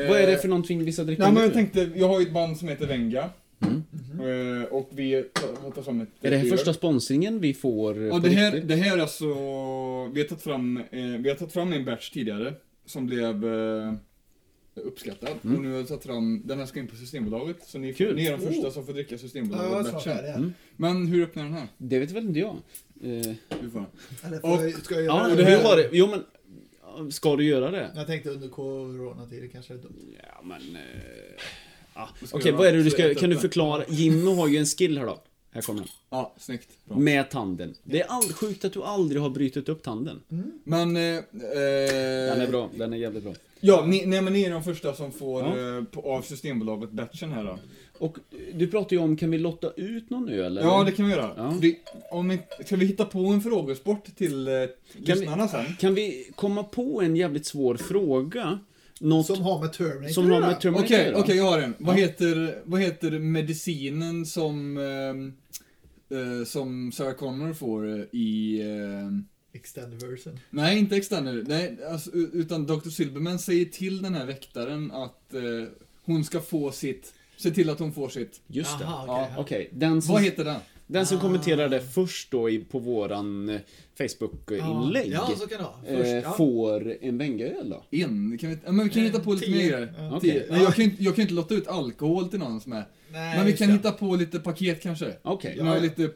Eh, 0.00 0.08
Vad 0.08 0.20
är 0.20 0.26
det 0.26 0.36
för 0.42 0.48
någonting 0.48 0.84
vi 0.84 0.92
ska 0.92 1.04
dricka 1.04 1.22
Nej, 1.22 1.32
men 1.32 1.42
jag 1.42 1.52
tänkte, 1.52 1.90
jag 1.94 2.08
har 2.08 2.20
ju 2.20 2.26
ett 2.26 2.32
band 2.34 2.56
som 2.58 2.68
heter 2.68 2.86
Venga. 2.86 3.30
Eh, 3.62 4.64
Och 4.70 4.90
vi 4.92 5.14
har 5.14 5.70
tagit 5.70 5.84
fram 5.84 6.00
ett... 6.00 6.08
Är 6.22 6.30
det 6.30 6.36
här 6.36 6.48
första 6.48 6.72
sponsringen 6.72 7.40
vi 7.40 7.54
får 7.54 8.02
Ja, 8.02 8.18
det 8.18 8.28
här, 8.28 8.52
riktigt? 8.52 8.68
det 8.68 8.76
här 8.76 8.96
är 8.96 9.00
alltså... 9.02 9.26
Vi 10.12 10.20
har 10.20 10.24
tagit 10.28 10.42
fram, 10.42 10.76
eh, 10.76 10.82
vi 11.18 11.28
har 11.28 11.36
tagit 11.36 11.52
fram 11.52 11.72
en 11.72 11.84
batch 11.84 12.10
tidigare. 12.10 12.54
Som 12.86 13.06
blev 13.06 13.44
eh, 13.44 13.92
uppskattad. 14.74 15.30
Mm. 15.44 15.56
Och 15.56 15.62
nu 15.62 15.72
har 15.72 15.78
vi 15.78 15.84
tagit 15.84 16.02
fram, 16.04 16.42
den 16.46 16.58
här 16.58 16.66
ska 16.66 16.80
in 16.80 16.86
på 16.86 16.96
Systembolaget. 16.96 17.56
Så 17.66 17.78
ni, 17.78 17.94
Kul. 17.94 18.16
ni 18.16 18.26
är 18.26 18.30
de 18.38 18.46
första 18.46 18.66
Oh. 18.66 18.72
som 18.72 18.86
får 18.86 18.92
dricka 18.92 19.14
Ja, 19.14 19.18
Systembolaget 19.18 19.86
så 19.86 19.90
är 19.90 19.92
batchen. 19.92 20.16
det. 20.16 20.32
Mm. 20.32 20.52
Men 20.76 21.06
hur 21.06 21.22
öppnar 21.22 21.44
den 21.44 21.52
här? 21.52 21.66
Det 21.78 21.98
vet 21.98 22.10
väl 22.10 22.24
inte 22.26 22.40
jag? 22.40 22.56
Eh, 23.02 23.34
Du 23.62 23.70
får. 23.70 23.84
Eller 24.26 24.38
får 24.38 24.50
jag, 24.64 24.84
ska 24.84 24.94
jag 24.94 25.04
göra 25.04 25.28
ja, 25.30 25.34
det? 25.36 25.44
här-. 25.44 25.88
Jo 25.92 26.06
men, 26.06 26.24
ja, 26.31 26.31
ska 27.10 27.36
du 27.36 27.44
göra 27.44 27.70
det? 27.70 27.90
Jag 27.94 28.06
tänkte 28.06 28.30
under 28.30 28.48
coronatider 28.48 29.48
kanske. 29.48 29.74
Då. 29.74 29.88
Ja 30.22 30.40
men... 30.42 30.76
Eh, 30.76 30.82
ja. 31.94 32.08
Ska 32.24 32.36
Okej, 32.36 32.50
jag 32.50 32.58
vad 32.58 32.66
är 32.66 32.72
det 32.72 32.82
du 32.82 32.90
ska... 32.90 33.14
Kan 33.14 33.30
du 33.30 33.36
förklara? 33.36 33.84
Jimmy 33.88 34.34
har 34.34 34.48
ju 34.48 34.56
en 34.58 34.66
skill 34.66 34.98
här 34.98 35.06
då. 35.06 35.22
Här 35.54 35.62
kommer 35.62 35.80
den. 35.80 35.88
Ja, 36.10 36.34
snyggt. 36.38 36.68
Bra. 36.84 36.98
Med 36.98 37.30
tanden. 37.30 37.74
Det 37.84 38.00
är 38.00 38.06
all, 38.08 38.22
sjukt 38.32 38.64
att 38.64 38.72
du 38.72 38.82
aldrig 38.82 39.22
har 39.22 39.30
brutit 39.30 39.68
upp 39.68 39.82
tanden. 39.82 40.20
Men... 40.64 40.96
Eh, 40.96 41.02
eh, 41.02 41.22
Den 41.32 42.40
är 42.40 42.48
bra, 42.50 42.70
den 42.76 42.92
är 42.92 42.96
jävligt 42.96 43.24
bra. 43.24 43.32
Ja, 43.60 43.84
ni, 43.86 44.06
nej, 44.06 44.22
men 44.22 44.32
ni 44.32 44.42
är 44.44 44.50
de 44.50 44.64
första 44.64 44.94
som 44.94 45.12
får 45.12 45.42
Ja. 45.42 45.76
eh, 45.78 45.84
på, 45.84 46.12
av 46.12 46.22
Systembolaget 46.22 46.90
batchen 46.90 47.32
här 47.32 47.44
då. 47.44 47.58
Och 48.02 48.18
du 48.54 48.66
pratar 48.68 48.96
ju 48.96 49.02
om, 49.02 49.16
kan 49.16 49.30
vi 49.30 49.38
lotta 49.38 49.72
ut 49.76 50.10
någon 50.10 50.28
öl? 50.28 50.38
eller? 50.44 50.62
Ja, 50.62 50.84
det 50.84 50.92
kan 50.92 51.06
vi 51.06 51.12
göra. 51.12 51.30
Ja. 51.36 51.54
Vi, 51.60 51.78
om 52.10 52.28
vi, 52.28 52.38
ska 52.64 52.76
vi 52.76 52.86
hitta 52.86 53.04
på 53.04 53.18
en 53.26 53.40
frågesport 53.40 54.16
till 54.16 54.48
eh, 54.48 54.54
lyssnarna 54.94 55.48
sen? 55.48 55.64
Kan 55.80 55.94
vi 55.94 56.30
komma 56.34 56.62
på 56.62 57.02
en 57.02 57.16
jävligt 57.16 57.46
svår 57.46 57.74
fråga? 57.76 58.58
Något 59.00 59.26
Som 59.26 59.42
har 59.42 59.60
med 59.60 59.72
Terminator 59.72 60.12
som 60.12 60.30
har 60.30 60.40
med. 60.40 60.60
Terminator 60.60 60.84
Okej, 60.86 61.06
göra? 61.06 61.18
okej, 61.18 61.36
jag 61.36 61.44
har 61.44 61.58
en. 61.58 61.74
Vad, 61.78 61.94
Ja. 61.94 62.00
heter, 62.00 62.58
vad 62.64 62.80
heter 62.80 63.10
medicinen 63.18 64.26
som, 64.26 64.76
ehm, 64.78 65.32
eh, 66.10 66.44
som 66.44 66.92
Sarah 66.92 67.14
Connor 67.14 67.52
får 67.54 67.88
eh, 67.98 68.04
i... 68.20 68.62
Extended 69.54 70.10
version. 70.10 70.38
nej, 70.50 70.78
inte 70.78 70.96
Extender. 70.96 71.44
Nej, 71.48 71.78
alltså, 71.90 72.10
utan 72.12 72.66
Dr. 72.66 72.88
Silverman 72.88 73.38
säger 73.38 73.64
till 73.64 74.02
den 74.02 74.14
här 74.14 74.26
väktaren 74.26 74.90
att 74.90 75.34
eh, 75.34 75.40
hon 76.04 76.24
ska 76.24 76.40
få 76.40 76.72
sitt... 76.72 77.14
Se 77.42 77.50
till 77.50 77.70
att 77.70 77.78
hon 77.78 77.92
får 77.92 78.08
sitt... 78.08 78.40
Just 78.46 78.78
det. 78.78 78.84
Jaha, 78.84 79.04
ja, 79.06 79.28
okej. 79.38 79.68
Den 79.72 80.02
som, 80.02 80.12
Vad 80.14 80.22
heter 80.22 80.44
den? 80.44 80.60
den 80.86 81.06
som 81.06 81.18
Ah. 81.18 81.20
kommenterade 81.20 81.80
först 81.80 82.30
då 82.30 82.50
i, 82.50 82.58
på 82.58 82.78
våran 82.78 83.48
eh, 83.48 83.60
Facebook-inlägg 83.98 85.12
Ja, 85.12 85.30
så 85.38 85.46
kan 85.46 85.58
det 85.58 85.64
vara. 85.64 85.98
Först, 85.98 86.10
eh, 86.12 86.18
ja. 86.18 86.32
får 86.32 86.96
en 87.00 87.18
Venga-öl 87.18 87.70
då? 87.70 87.84
En? 87.98 88.38
Kan 88.38 88.50
vi, 88.50 88.58
ja, 88.64 88.72
men 88.72 88.84
vi 88.84 88.90
kan 88.90 89.02
Eh, 89.02 89.06
hitta 89.06 89.20
på 89.20 89.32
lite 89.32 89.46
tio. 89.46 89.54
mer 89.56 89.62
grejer. 89.70 89.94
Ja. 89.98 90.16
Okej. 90.16 90.30
Tio. 90.30 90.46
Nej, 90.50 90.62
jag, 90.62 90.74
kan, 90.74 90.84
inte- 90.84 91.02
jag 91.02 91.14
kan 91.16 91.22
inte 91.22 91.34
låta 91.34 91.54
ut 91.54 91.68
alkohol 91.68 92.28
till 92.28 92.38
någon 92.38 92.60
som 92.60 92.72
är... 92.72 92.84
Nej, 93.12 93.36
men 93.36 93.44
vi 93.44 93.50
just 93.50 93.58
kan 93.62 93.68
det. 93.68 93.74
hitta 93.74 93.92
på 93.92 94.16
lite 94.16 94.38
paket 94.38 94.82
kanske. 94.82 95.12
Okej. 95.22 95.54
Ja, 95.58 95.78
lite 95.78 96.10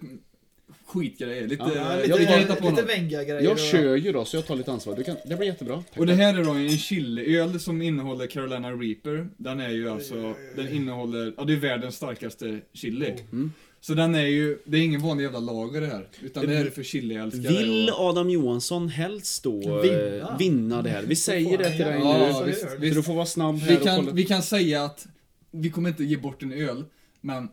skitgrejer. 1.00 1.48
Lite, 1.48 1.62
Ja, 1.74 1.96
lite, 1.96 2.18
vi 2.18 2.26
kan 2.26 2.38
hitta 2.38 2.54
på 2.56 2.70
lite. 2.70 2.82
Venga-grejer. 2.82 3.40
Jag 3.42 3.52
och- 3.52 3.58
kör 3.58 3.96
ju 3.96 4.12
då, 4.12 4.24
så 4.24 4.36
jag 4.36 4.46
tar 4.46 4.56
lite 4.56 4.72
ansvar. 4.72 4.96
Du 4.96 5.04
kan, 5.04 5.16
det 5.26 5.36
blir 5.36 5.46
jättebra. 5.46 5.84
Och 5.96 6.06
det 6.06 6.14
här 6.14 6.38
är 6.38 6.44
då 6.44 6.50
en 6.50 6.78
chiliöl 6.78 7.60
som 7.60 7.82
innehåller 7.82 8.26
Carolina 8.26 8.70
Reaper. 8.72 9.28
Den 9.36 9.60
är 9.60 9.70
ju 9.70 9.88
alltså, 9.90 10.34
den 10.56 10.68
innehåller, 10.68 11.34
ja 11.36 11.44
det 11.44 11.52
är 11.52 11.56
världens 11.56 11.94
starkaste 11.96 12.60
chili. 12.72 13.14
Mm. 13.32 13.52
Så 13.80 13.94
den 13.94 14.14
är 14.14 14.26
ju, 14.26 14.58
det 14.64 14.76
är 14.78 14.82
ingen 14.82 15.00
vanlig 15.02 15.24
jävla 15.24 15.38
lager 15.40 15.80
det 15.80 15.86
här. 15.86 16.06
Utan 16.22 16.46
det 16.46 16.56
här 16.56 16.64
är 16.66 16.70
för 16.70 16.82
chiliälskare. 16.82 17.52
Vill 17.58 17.88
och, 17.90 18.00
Adam 18.00 18.30
Johansson 18.30 18.88
helst 18.88 19.42
då 19.42 19.60
Vinna. 19.60 19.80
vinna, 19.82 20.36
vinna 20.38 20.82
det 20.82 20.90
här? 20.90 21.02
Vi 21.02 21.16
säger 21.16 21.58
det 21.58 21.70
till 21.70 21.84
dig 21.84 21.98
Ja, 22.02 22.40
nu. 22.40 22.46
visst, 22.46 22.60
Så 22.60 22.76
visst. 22.78 22.96
du 22.96 23.02
får 23.02 23.14
vara 23.14 23.26
snabb 23.26 23.58
här 23.58 23.68
vi, 23.70 23.76
och 23.76 23.82
kan, 23.82 23.96
kolla. 23.96 24.12
vi 24.12 24.24
kan 24.24 24.42
säga 24.42 24.84
att 24.84 25.06
vi 25.50 25.70
kommer 25.70 25.88
inte 25.88 26.04
ge 26.04 26.16
bort 26.16 26.42
en 26.42 26.52
öl, 26.52 26.84
men 27.20 27.48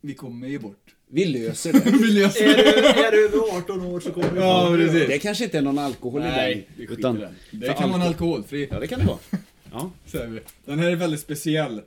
vi 0.00 0.14
kommer 0.14 0.48
ge 0.48 0.58
bort. 0.58 0.87
Vi 1.10 1.24
löser 1.24 1.72
det. 1.72 1.90
vi 2.00 2.06
löser 2.12 2.44
Är 2.44 2.56
det. 2.56 2.62
du, 2.62 3.04
är 3.04 3.10
du 3.12 3.24
över 3.26 3.56
18 3.58 3.82
år 3.86 4.00
så 4.00 4.10
kommer 4.12 4.30
du 4.30 4.40
Ja, 4.40 4.70
det. 4.70 4.76
precis. 4.86 5.08
Det 5.08 5.18
kanske 5.18 5.44
inte 5.44 5.58
är 5.58 5.62
någon 5.62 5.78
alkohol 5.78 6.20
i 6.20 6.24
Nej, 6.24 6.54
den. 6.54 6.64
vi 6.76 6.86
skiter 6.86 6.98
Utan, 7.00 7.16
i 7.16 7.20
den. 7.20 7.34
Det 7.50 7.66
kan 7.66 7.90
vara 7.90 8.02
en 8.02 8.08
alkohol- 8.08 8.08
alkoholfri, 8.08 8.68
Ja, 8.70 8.80
det 8.80 8.86
kan 8.86 8.98
det 9.00 9.06
vara. 9.06 9.18
Ja. 9.72 9.90
säger 10.06 10.26
vi. 10.26 10.40
Den 10.64 10.78
här 10.78 10.90
är 10.90 10.96
väldigt 10.96 11.20
speciell. 11.20 11.78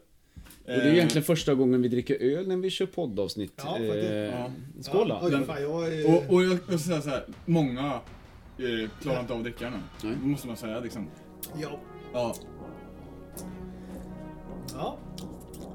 Och 0.65 0.77
det 0.77 0.83
är 0.83 0.93
egentligen 0.93 1.23
första 1.23 1.53
gången 1.53 1.81
vi 1.81 1.87
dricker 1.87 2.15
öl 2.21 2.47
när 2.47 2.57
vi 2.57 2.69
kör 2.69 2.85
poddavsnitt. 2.85 3.53
Ja. 3.63 3.77
Eh, 3.79 3.85
Ja. 4.05 4.51
Skål 4.81 5.05
Ja, 5.09 5.19
då. 5.23 5.29
Den- 5.29 5.45
fan, 5.45 5.61
jag 5.61 5.93
är... 5.93 6.07
Och, 6.09 6.33
och 6.33 6.43
jag, 6.43 6.59
ska 6.67 6.77
säga 6.77 7.01
så 7.01 7.09
här, 7.09 7.23
många 7.45 7.85
eh, 8.57 8.89
klarar 9.01 9.19
inte 9.19 9.33
av 9.33 9.39
att 9.39 9.43
dricka 9.45 9.71
den. 10.01 10.15
Måste 10.29 10.47
man 10.47 10.57
säga 10.57 10.79
liksom. 10.79 11.07
ja. 11.61 11.79
Ja. 12.13 12.35
ja. 14.73 14.97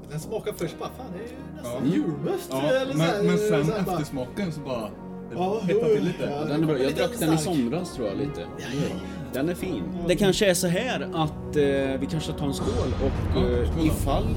Den 0.09 0.19
smakar 0.19 0.53
först 0.57 0.79
bara, 0.79 0.89
fan 0.97 1.05
det 1.13 1.23
är 1.23 1.27
ju 1.27 1.33
nästan 1.55 1.81
Ja. 1.85 1.95
julmust. 1.95 2.47
ja 2.51 2.61
eller 2.61 2.93
så 2.93 2.99
här, 2.99 3.17
men, 3.17 3.25
men 3.27 3.37
sen 3.37 3.65
så 3.65 3.73
eftersmaken 3.73 4.51
så 4.51 4.59
bara... 4.59 4.89
Ja, 5.35 5.59
hettar 5.63 5.87
till 5.87 6.03
lite. 6.03 6.29
ja. 6.29 6.45
Den 6.45 6.63
är 6.63 6.67
bra. 6.67 6.77
Jag 6.79 6.93
drack 6.95 7.11
den 7.19 7.33
i 7.33 7.37
somras 7.37 7.93
tror 7.95 8.07
jag 8.07 8.17
lite. 8.17 8.41
Ja, 8.41 8.47
ja, 8.57 8.67
ja. 8.89 8.95
Den 9.33 9.49
är 9.49 9.55
fin. 9.55 9.83
Det 10.07 10.15
kanske 10.15 10.49
är 10.49 10.53
så 10.53 10.67
här 10.67 11.01
att 11.13 11.55
eh, 11.55 11.99
vi 11.99 12.07
kanske 12.11 12.33
tar 12.33 12.45
en 12.45 12.53
skål 12.53 12.93
och 13.03 13.37
Ja, 13.41 13.47
eh, 13.79 13.85
ifall... 13.85 14.23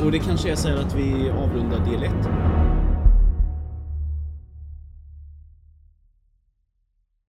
Eh, 0.00 0.04
och 0.06 0.12
det 0.12 0.18
kanske 0.18 0.50
är 0.50 0.56
så 0.56 0.68
här 0.68 0.76
att 0.76 0.94
vi 0.94 1.30
avrundar 1.30 1.78
del 1.90 2.02
1. 2.02 2.10